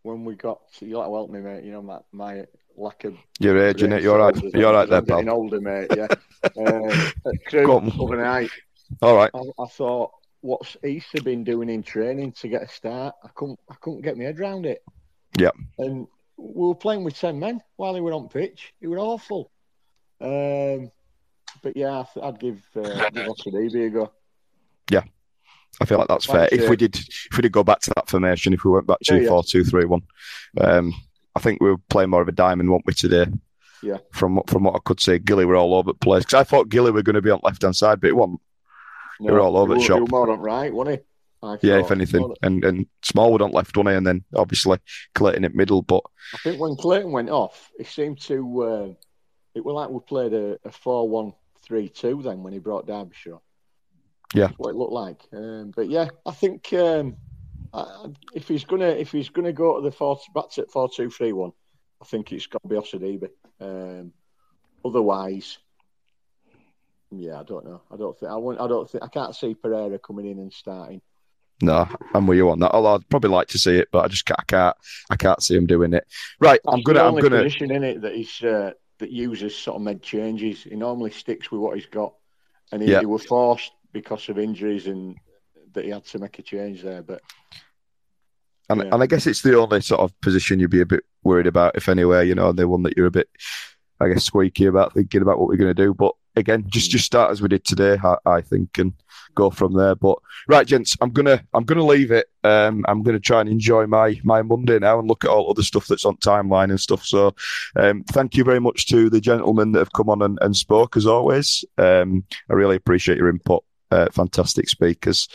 when 0.02 0.26
we 0.26 0.34
got. 0.34 0.60
To, 0.74 0.86
you 0.86 0.98
like 0.98 1.06
to 1.06 1.14
help 1.14 1.30
me, 1.30 1.40
mate. 1.40 1.64
You 1.64 1.72
know 1.72 1.80
my 1.80 2.00
my 2.12 2.44
lack 2.76 3.04
of. 3.04 3.16
Your 3.40 3.56
age, 3.56 3.82
it. 3.82 4.02
You're 4.02 4.18
right. 4.18 4.36
You're 4.52 4.70
right 4.70 4.86
there, 4.86 4.98
I'm 4.98 5.04
getting 5.06 5.24
pal. 5.24 5.34
older, 5.34 5.62
mate. 5.62 5.88
Yeah. 5.96 6.08
uh, 6.44 7.10
at 7.26 7.44
Crewe 7.46 7.64
Go 7.64 7.90
overnight. 7.98 8.50
All 9.00 9.16
right. 9.16 9.30
I, 9.32 9.38
I 9.58 9.66
thought, 9.66 10.10
what's 10.42 10.76
Issa 10.82 11.22
been 11.22 11.42
doing 11.42 11.70
in 11.70 11.82
training 11.82 12.32
to 12.32 12.48
get 12.48 12.64
a 12.64 12.68
start? 12.68 13.14
I 13.24 13.28
couldn't. 13.28 13.60
I 13.70 13.76
couldn't 13.80 14.02
get 14.02 14.18
my 14.18 14.24
head 14.24 14.38
around 14.38 14.66
it. 14.66 14.84
Yeah. 15.38 15.52
And 15.78 16.06
we 16.42 16.68
were 16.68 16.74
playing 16.74 17.04
with 17.04 17.18
ten 17.18 17.38
men 17.38 17.62
while 17.76 17.94
he 17.94 18.00
were 18.00 18.12
on 18.12 18.28
pitch. 18.28 18.72
It 18.80 18.88
was 18.88 18.98
awful. 18.98 19.50
Um, 20.20 20.90
but 21.62 21.76
yeah, 21.76 22.00
I 22.00 22.06
th- 22.12 22.24
I'd 22.24 22.40
give 22.40 22.62
uh, 22.76 23.10
give 23.10 23.26
Osadebe 23.26 23.86
a 23.86 23.90
go. 23.90 24.12
Yeah, 24.90 25.02
I 25.80 25.84
feel 25.84 25.98
like 25.98 26.08
that's 26.08 26.26
fair. 26.26 26.48
If 26.50 26.66
uh, 26.66 26.70
we 26.70 26.76
did, 26.76 26.96
if 26.96 27.36
we 27.36 27.42
did 27.42 27.52
go 27.52 27.64
back 27.64 27.80
to 27.80 27.92
that 27.96 28.08
formation, 28.08 28.52
if 28.52 28.64
we 28.64 28.70
went 28.70 28.86
back 28.86 28.98
to 29.04 29.14
Yeah, 29.14 29.18
to 29.18 29.24
yeah. 29.24 29.28
four 29.30 29.44
two 29.44 29.64
three 29.64 29.84
one, 29.84 30.02
um, 30.60 30.92
I 31.36 31.40
think 31.40 31.60
we 31.60 31.70
were 31.70 31.78
playing 31.88 32.10
more 32.10 32.22
of 32.22 32.28
a 32.28 32.32
diamond, 32.32 32.70
weren't 32.70 32.86
we 32.86 32.94
today? 32.94 33.26
Yeah. 33.82 33.98
From 34.12 34.36
what 34.36 34.50
from 34.50 34.64
what 34.64 34.74
I 34.74 34.80
could 34.84 35.00
say, 35.00 35.18
Gilly 35.18 35.44
were 35.44 35.56
all 35.56 35.74
over 35.74 35.90
the 35.90 35.94
place 35.98 36.24
because 36.24 36.40
I 36.40 36.44
thought 36.44 36.68
Gilly 36.68 36.90
were 36.90 37.02
going 37.02 37.14
to 37.14 37.22
be 37.22 37.30
on 37.30 37.40
left 37.42 37.62
hand 37.62 37.76
side, 37.76 38.00
but 38.00 38.08
it 38.08 38.16
wasn't. 38.16 38.40
They 39.20 39.30
were 39.30 39.40
all 39.40 39.56
over 39.56 39.74
he 39.74 39.80
the 39.80 39.86
shop. 39.86 39.96
He 39.96 40.00
were 40.02 40.06
more 40.08 40.30
on 40.30 40.40
right, 40.40 40.72
wasn't 40.72 41.00
I 41.00 41.02
yeah, 41.62 41.78
if 41.78 41.90
anything, 41.90 42.34
and 42.42 42.64
and 42.64 42.86
Smallwood 43.02 43.42
on 43.42 43.50
left, 43.50 43.76
wasn't? 43.76 43.96
And 43.96 44.06
then 44.06 44.24
obviously 44.34 44.78
Clayton 45.14 45.44
at 45.44 45.54
middle. 45.54 45.82
But 45.82 46.02
I 46.34 46.38
think 46.38 46.60
when 46.60 46.76
Clayton 46.76 47.12
went 47.12 47.30
off, 47.30 47.70
it 47.78 47.86
seemed 47.86 48.20
to. 48.22 48.62
Uh, 48.62 48.94
it 49.54 49.64
was 49.64 49.74
like 49.74 49.90
we 49.90 50.00
played 50.00 50.32
a, 50.32 50.58
a 50.64 50.70
4 50.70 51.08
1 51.08 51.32
3 51.62 51.88
2 51.88 52.22
then 52.22 52.42
when 52.42 52.52
he 52.52 52.58
brought 52.58 52.86
Derbyshire. 52.86 53.38
yeah, 54.34 54.46
That's 54.46 54.58
what 54.58 54.70
it 54.70 54.76
looked 54.76 54.92
like. 54.92 55.20
Um, 55.32 55.72
but 55.74 55.88
yeah, 55.88 56.08
I 56.24 56.32
think 56.32 56.72
um, 56.72 57.16
I, 57.72 58.06
if 58.34 58.48
he's 58.48 58.64
gonna 58.64 58.88
if 58.88 59.12
he's 59.12 59.28
gonna 59.28 59.52
go 59.52 59.76
to 59.76 59.82
the 59.82 59.92
four 59.92 60.18
back 60.34 60.50
to 60.52 60.66
four 60.66 60.88
two 60.88 61.10
three 61.10 61.32
one, 61.32 61.52
I 62.00 62.04
think 62.04 62.32
it's 62.32 62.46
got 62.46 62.62
to 62.62 62.68
be 62.68 62.76
Osadebe. 62.76 63.28
Um, 63.60 64.12
otherwise, 64.84 65.58
yeah, 67.10 67.40
I 67.40 67.44
don't 67.44 67.64
know. 67.64 67.82
I 67.90 67.96
don't 67.96 68.18
think 68.18 68.32
I 68.32 68.36
want. 68.36 68.60
I 68.60 68.68
don't 68.68 68.88
think 68.88 69.04
I 69.04 69.08
can't 69.08 69.34
see 69.34 69.54
Pereira 69.54 69.98
coming 69.98 70.30
in 70.30 70.38
and 70.38 70.52
starting. 70.52 71.00
No, 71.62 71.88
I'm 72.12 72.26
with 72.26 72.36
you 72.36 72.50
on 72.50 72.58
that. 72.60 72.72
Although 72.72 72.96
I'd 72.96 73.08
probably 73.08 73.30
like 73.30 73.48
to 73.48 73.58
see 73.58 73.76
it, 73.78 73.88
but 73.92 74.04
I 74.04 74.08
just 74.08 74.26
can't, 74.26 74.40
I 74.40 74.44
can't, 74.44 74.76
I 75.10 75.16
can't 75.16 75.42
see 75.42 75.56
him 75.56 75.66
doing 75.66 75.94
it. 75.94 76.04
Right, 76.40 76.60
I'm 76.66 76.82
gonna, 76.82 76.98
the 76.98 77.04
I'm 77.06 77.14
gonna. 77.14 77.42
position 77.42 77.70
in 77.70 77.84
it 77.84 78.02
that 78.02 78.14
he's 78.14 78.42
uh, 78.42 78.72
that 78.98 79.10
uses 79.10 79.56
sort 79.56 79.76
of 79.76 79.82
mid 79.82 80.02
changes. 80.02 80.64
He 80.64 80.74
normally 80.76 81.10
sticks 81.12 81.50
with 81.50 81.60
what 81.60 81.76
he's 81.76 81.86
got, 81.86 82.12
and 82.72 82.82
he, 82.82 82.90
Yeah. 82.90 83.00
he 83.00 83.06
was 83.06 83.24
forced 83.24 83.72
because 83.92 84.28
of 84.28 84.38
injuries 84.38 84.86
and 84.86 85.16
that 85.74 85.84
he 85.84 85.90
had 85.90 86.04
to 86.06 86.18
make 86.18 86.38
a 86.38 86.42
change 86.42 86.82
there. 86.82 87.02
But 87.02 87.22
And, 88.68 88.82
and 88.82 89.02
I 89.02 89.06
guess 89.06 89.26
it's 89.26 89.42
the 89.42 89.58
only 89.58 89.80
sort 89.80 90.00
of 90.00 90.18
position 90.20 90.60
you'd 90.60 90.70
be 90.70 90.80
a 90.80 90.86
bit 90.86 91.04
worried 91.24 91.46
about, 91.46 91.76
if 91.76 91.88
anywhere, 91.88 92.22
you 92.22 92.34
know, 92.34 92.52
the 92.52 92.66
one 92.68 92.82
that 92.84 92.96
you're 92.96 93.06
a 93.06 93.10
bit, 93.10 93.28
I 94.02 94.08
guess, 94.08 94.24
squeaky 94.24 94.66
about 94.66 94.92
thinking 94.94 95.22
about 95.22 95.38
what 95.38 95.48
we're 95.48 95.56
going 95.56 95.74
to 95.74 95.82
do. 95.82 95.94
But 95.94 96.14
again, 96.36 96.64
just 96.68 96.90
just 96.90 97.04
start 97.04 97.30
as 97.30 97.42
we 97.42 97.48
did 97.48 97.64
today, 97.64 97.98
I, 98.02 98.16
I 98.26 98.40
think, 98.40 98.78
and 98.78 98.92
go 99.34 99.50
from 99.50 99.74
there. 99.74 99.94
But 99.94 100.18
right, 100.48 100.66
gents, 100.66 100.96
I'm 101.00 101.10
gonna 101.10 101.42
I'm 101.54 101.64
gonna 101.64 101.84
leave 101.84 102.10
it. 102.10 102.28
Um, 102.44 102.84
I'm 102.88 103.02
gonna 103.02 103.20
try 103.20 103.40
and 103.40 103.48
enjoy 103.48 103.86
my 103.86 104.20
my 104.24 104.42
Monday 104.42 104.78
now 104.78 104.98
and 104.98 105.08
look 105.08 105.24
at 105.24 105.30
all 105.30 105.50
other 105.50 105.62
stuff 105.62 105.86
that's 105.86 106.04
on 106.04 106.16
timeline 106.16 106.70
and 106.70 106.80
stuff. 106.80 107.04
So, 107.04 107.34
um, 107.76 108.04
thank 108.04 108.36
you 108.36 108.44
very 108.44 108.60
much 108.60 108.86
to 108.88 109.10
the 109.10 109.20
gentlemen 109.20 109.72
that 109.72 109.80
have 109.80 109.92
come 109.92 110.10
on 110.10 110.22
and, 110.22 110.38
and 110.42 110.56
spoke 110.56 110.96
as 110.96 111.06
always. 111.06 111.64
Um, 111.78 112.24
I 112.50 112.54
really 112.54 112.76
appreciate 112.76 113.18
your 113.18 113.28
input. 113.28 113.64
Uh, 113.90 114.08
fantastic 114.10 114.68
speakers. 114.68 115.28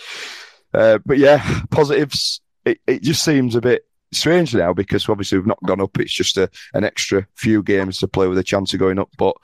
Uh, 0.74 1.00
but 1.06 1.18
yeah, 1.18 1.62
positives. 1.72 2.42
It, 2.66 2.82
it 2.86 3.02
just 3.02 3.24
seems 3.24 3.56
a 3.56 3.62
bit 3.62 3.87
strange 4.14 4.54
now 4.56 4.74
because 4.74 5.08
obviously 5.10 5.38
we've 5.38 5.48
not 5.48 5.64
gone 5.64 5.82
up. 5.82 5.98
It's 6.00 6.14
just 6.14 6.38
a, 6.38 6.50
an 6.74 6.84
extra 6.84 7.28
few 7.36 7.64
games 7.64 8.00
to 8.00 8.08
play 8.08 8.28
with 8.28 8.38
a 8.38 8.44
chance 8.44 8.74
of 8.74 8.80
going 8.80 9.00
up. 9.00 9.10
But 9.18 9.36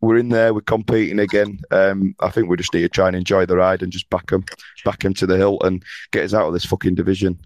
we're 0.00 0.18
in 0.18 0.28
there. 0.28 0.54
We're 0.54 0.60
competing 0.60 1.18
again. 1.18 1.60
Um, 1.70 2.14
I 2.20 2.30
think 2.30 2.48
we 2.48 2.56
just 2.56 2.74
need 2.74 2.82
to 2.82 2.88
try 2.88 3.08
and 3.08 3.16
enjoy 3.16 3.46
the 3.46 3.56
ride 3.56 3.82
and 3.82 3.92
just 3.92 4.08
back 4.10 4.26
them, 4.28 4.44
back 4.84 5.00
them 5.00 5.14
to 5.14 5.26
the 5.26 5.36
hill 5.36 5.58
and 5.62 5.82
get 6.12 6.24
us 6.24 6.34
out 6.34 6.46
of 6.46 6.52
this 6.52 6.64
fucking 6.64 6.94
division. 6.94 7.38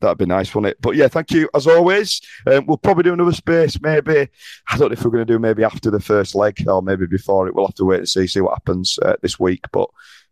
That'd 0.00 0.18
be 0.18 0.26
nice, 0.26 0.54
wouldn't 0.54 0.72
it? 0.72 0.80
But 0.80 0.94
yeah, 0.96 1.08
thank 1.08 1.32
you 1.32 1.48
as 1.54 1.66
always. 1.66 2.20
Um, 2.46 2.66
we'll 2.66 2.76
probably 2.76 3.02
do 3.02 3.12
another 3.12 3.32
space, 3.32 3.80
maybe. 3.80 4.28
I 4.68 4.76
don't 4.76 4.88
know 4.88 4.92
if 4.92 5.04
we're 5.04 5.10
going 5.10 5.26
to 5.26 5.32
do 5.32 5.38
maybe 5.38 5.64
after 5.64 5.90
the 5.90 6.00
first 6.00 6.34
leg 6.34 6.64
or 6.68 6.82
maybe 6.82 7.06
before 7.06 7.48
it. 7.48 7.54
We'll 7.54 7.66
have 7.66 7.74
to 7.76 7.84
wait 7.84 7.98
and 7.98 8.08
see, 8.08 8.26
see 8.26 8.40
what 8.40 8.54
happens 8.54 8.98
uh, 9.02 9.16
this 9.22 9.40
week. 9.40 9.64
But 9.72 9.88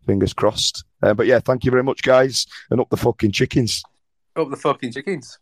fingers 0.06 0.32
crossed. 0.32 0.84
Uh, 1.02 1.14
but 1.14 1.26
yeah, 1.26 1.40
thank 1.40 1.64
you 1.64 1.70
very 1.70 1.82
much, 1.82 2.02
guys, 2.02 2.46
and 2.70 2.80
up 2.80 2.90
the 2.90 2.96
fucking 2.96 3.32
chickens. 3.32 3.82
Up 4.36 4.50
the 4.50 4.56
fucking 4.56 4.92
chickens. 4.92 5.38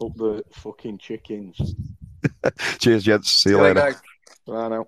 Up 0.00 0.14
the 0.16 0.42
fucking 0.52 0.98
chickens. 0.98 1.74
Cheers, 2.78 3.04
gents. 3.04 3.30
See 3.30 3.50
you 3.50 3.56
See 3.56 3.62
later. 3.62 3.94
Bye 4.46 4.68
now. 4.68 4.86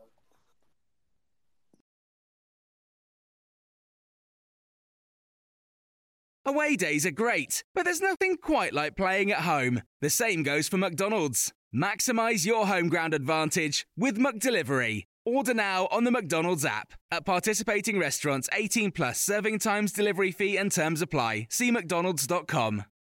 Away 6.47 6.75
days 6.75 7.05
are 7.05 7.11
great, 7.11 7.63
but 7.75 7.85
there's 7.85 8.01
nothing 8.01 8.37
quite 8.37 8.73
like 8.73 8.97
playing 8.97 9.31
at 9.31 9.43
home. 9.43 9.83
The 10.01 10.11
same 10.11 10.43
goes 10.43 10.69
for 10.69 10.79
McDonald's. 10.79 11.53
Maximize 11.75 12.47
your 12.47 12.67
home 12.67 12.89
ground 12.89 13.15
advantage 13.15 13.87
with 13.97 14.19
McDelivery. 14.19 15.05
Order 15.25 15.55
now 15.55 15.87
on 15.93 16.05
the 16.05 16.11
McDonald's 16.11 16.65
app. 16.65 16.95
At 17.11 17.27
participating 17.27 17.99
restaurants, 17.99 18.49
18 18.53 18.91
plus 18.91 19.21
serving 19.21 19.59
times, 19.59 19.93
delivery 19.93 20.33
fee, 20.33 20.57
and 20.57 20.73
terms 20.73 21.03
apply. 21.03 21.47
See 21.51 21.71
McDonald's.com. 21.71 22.85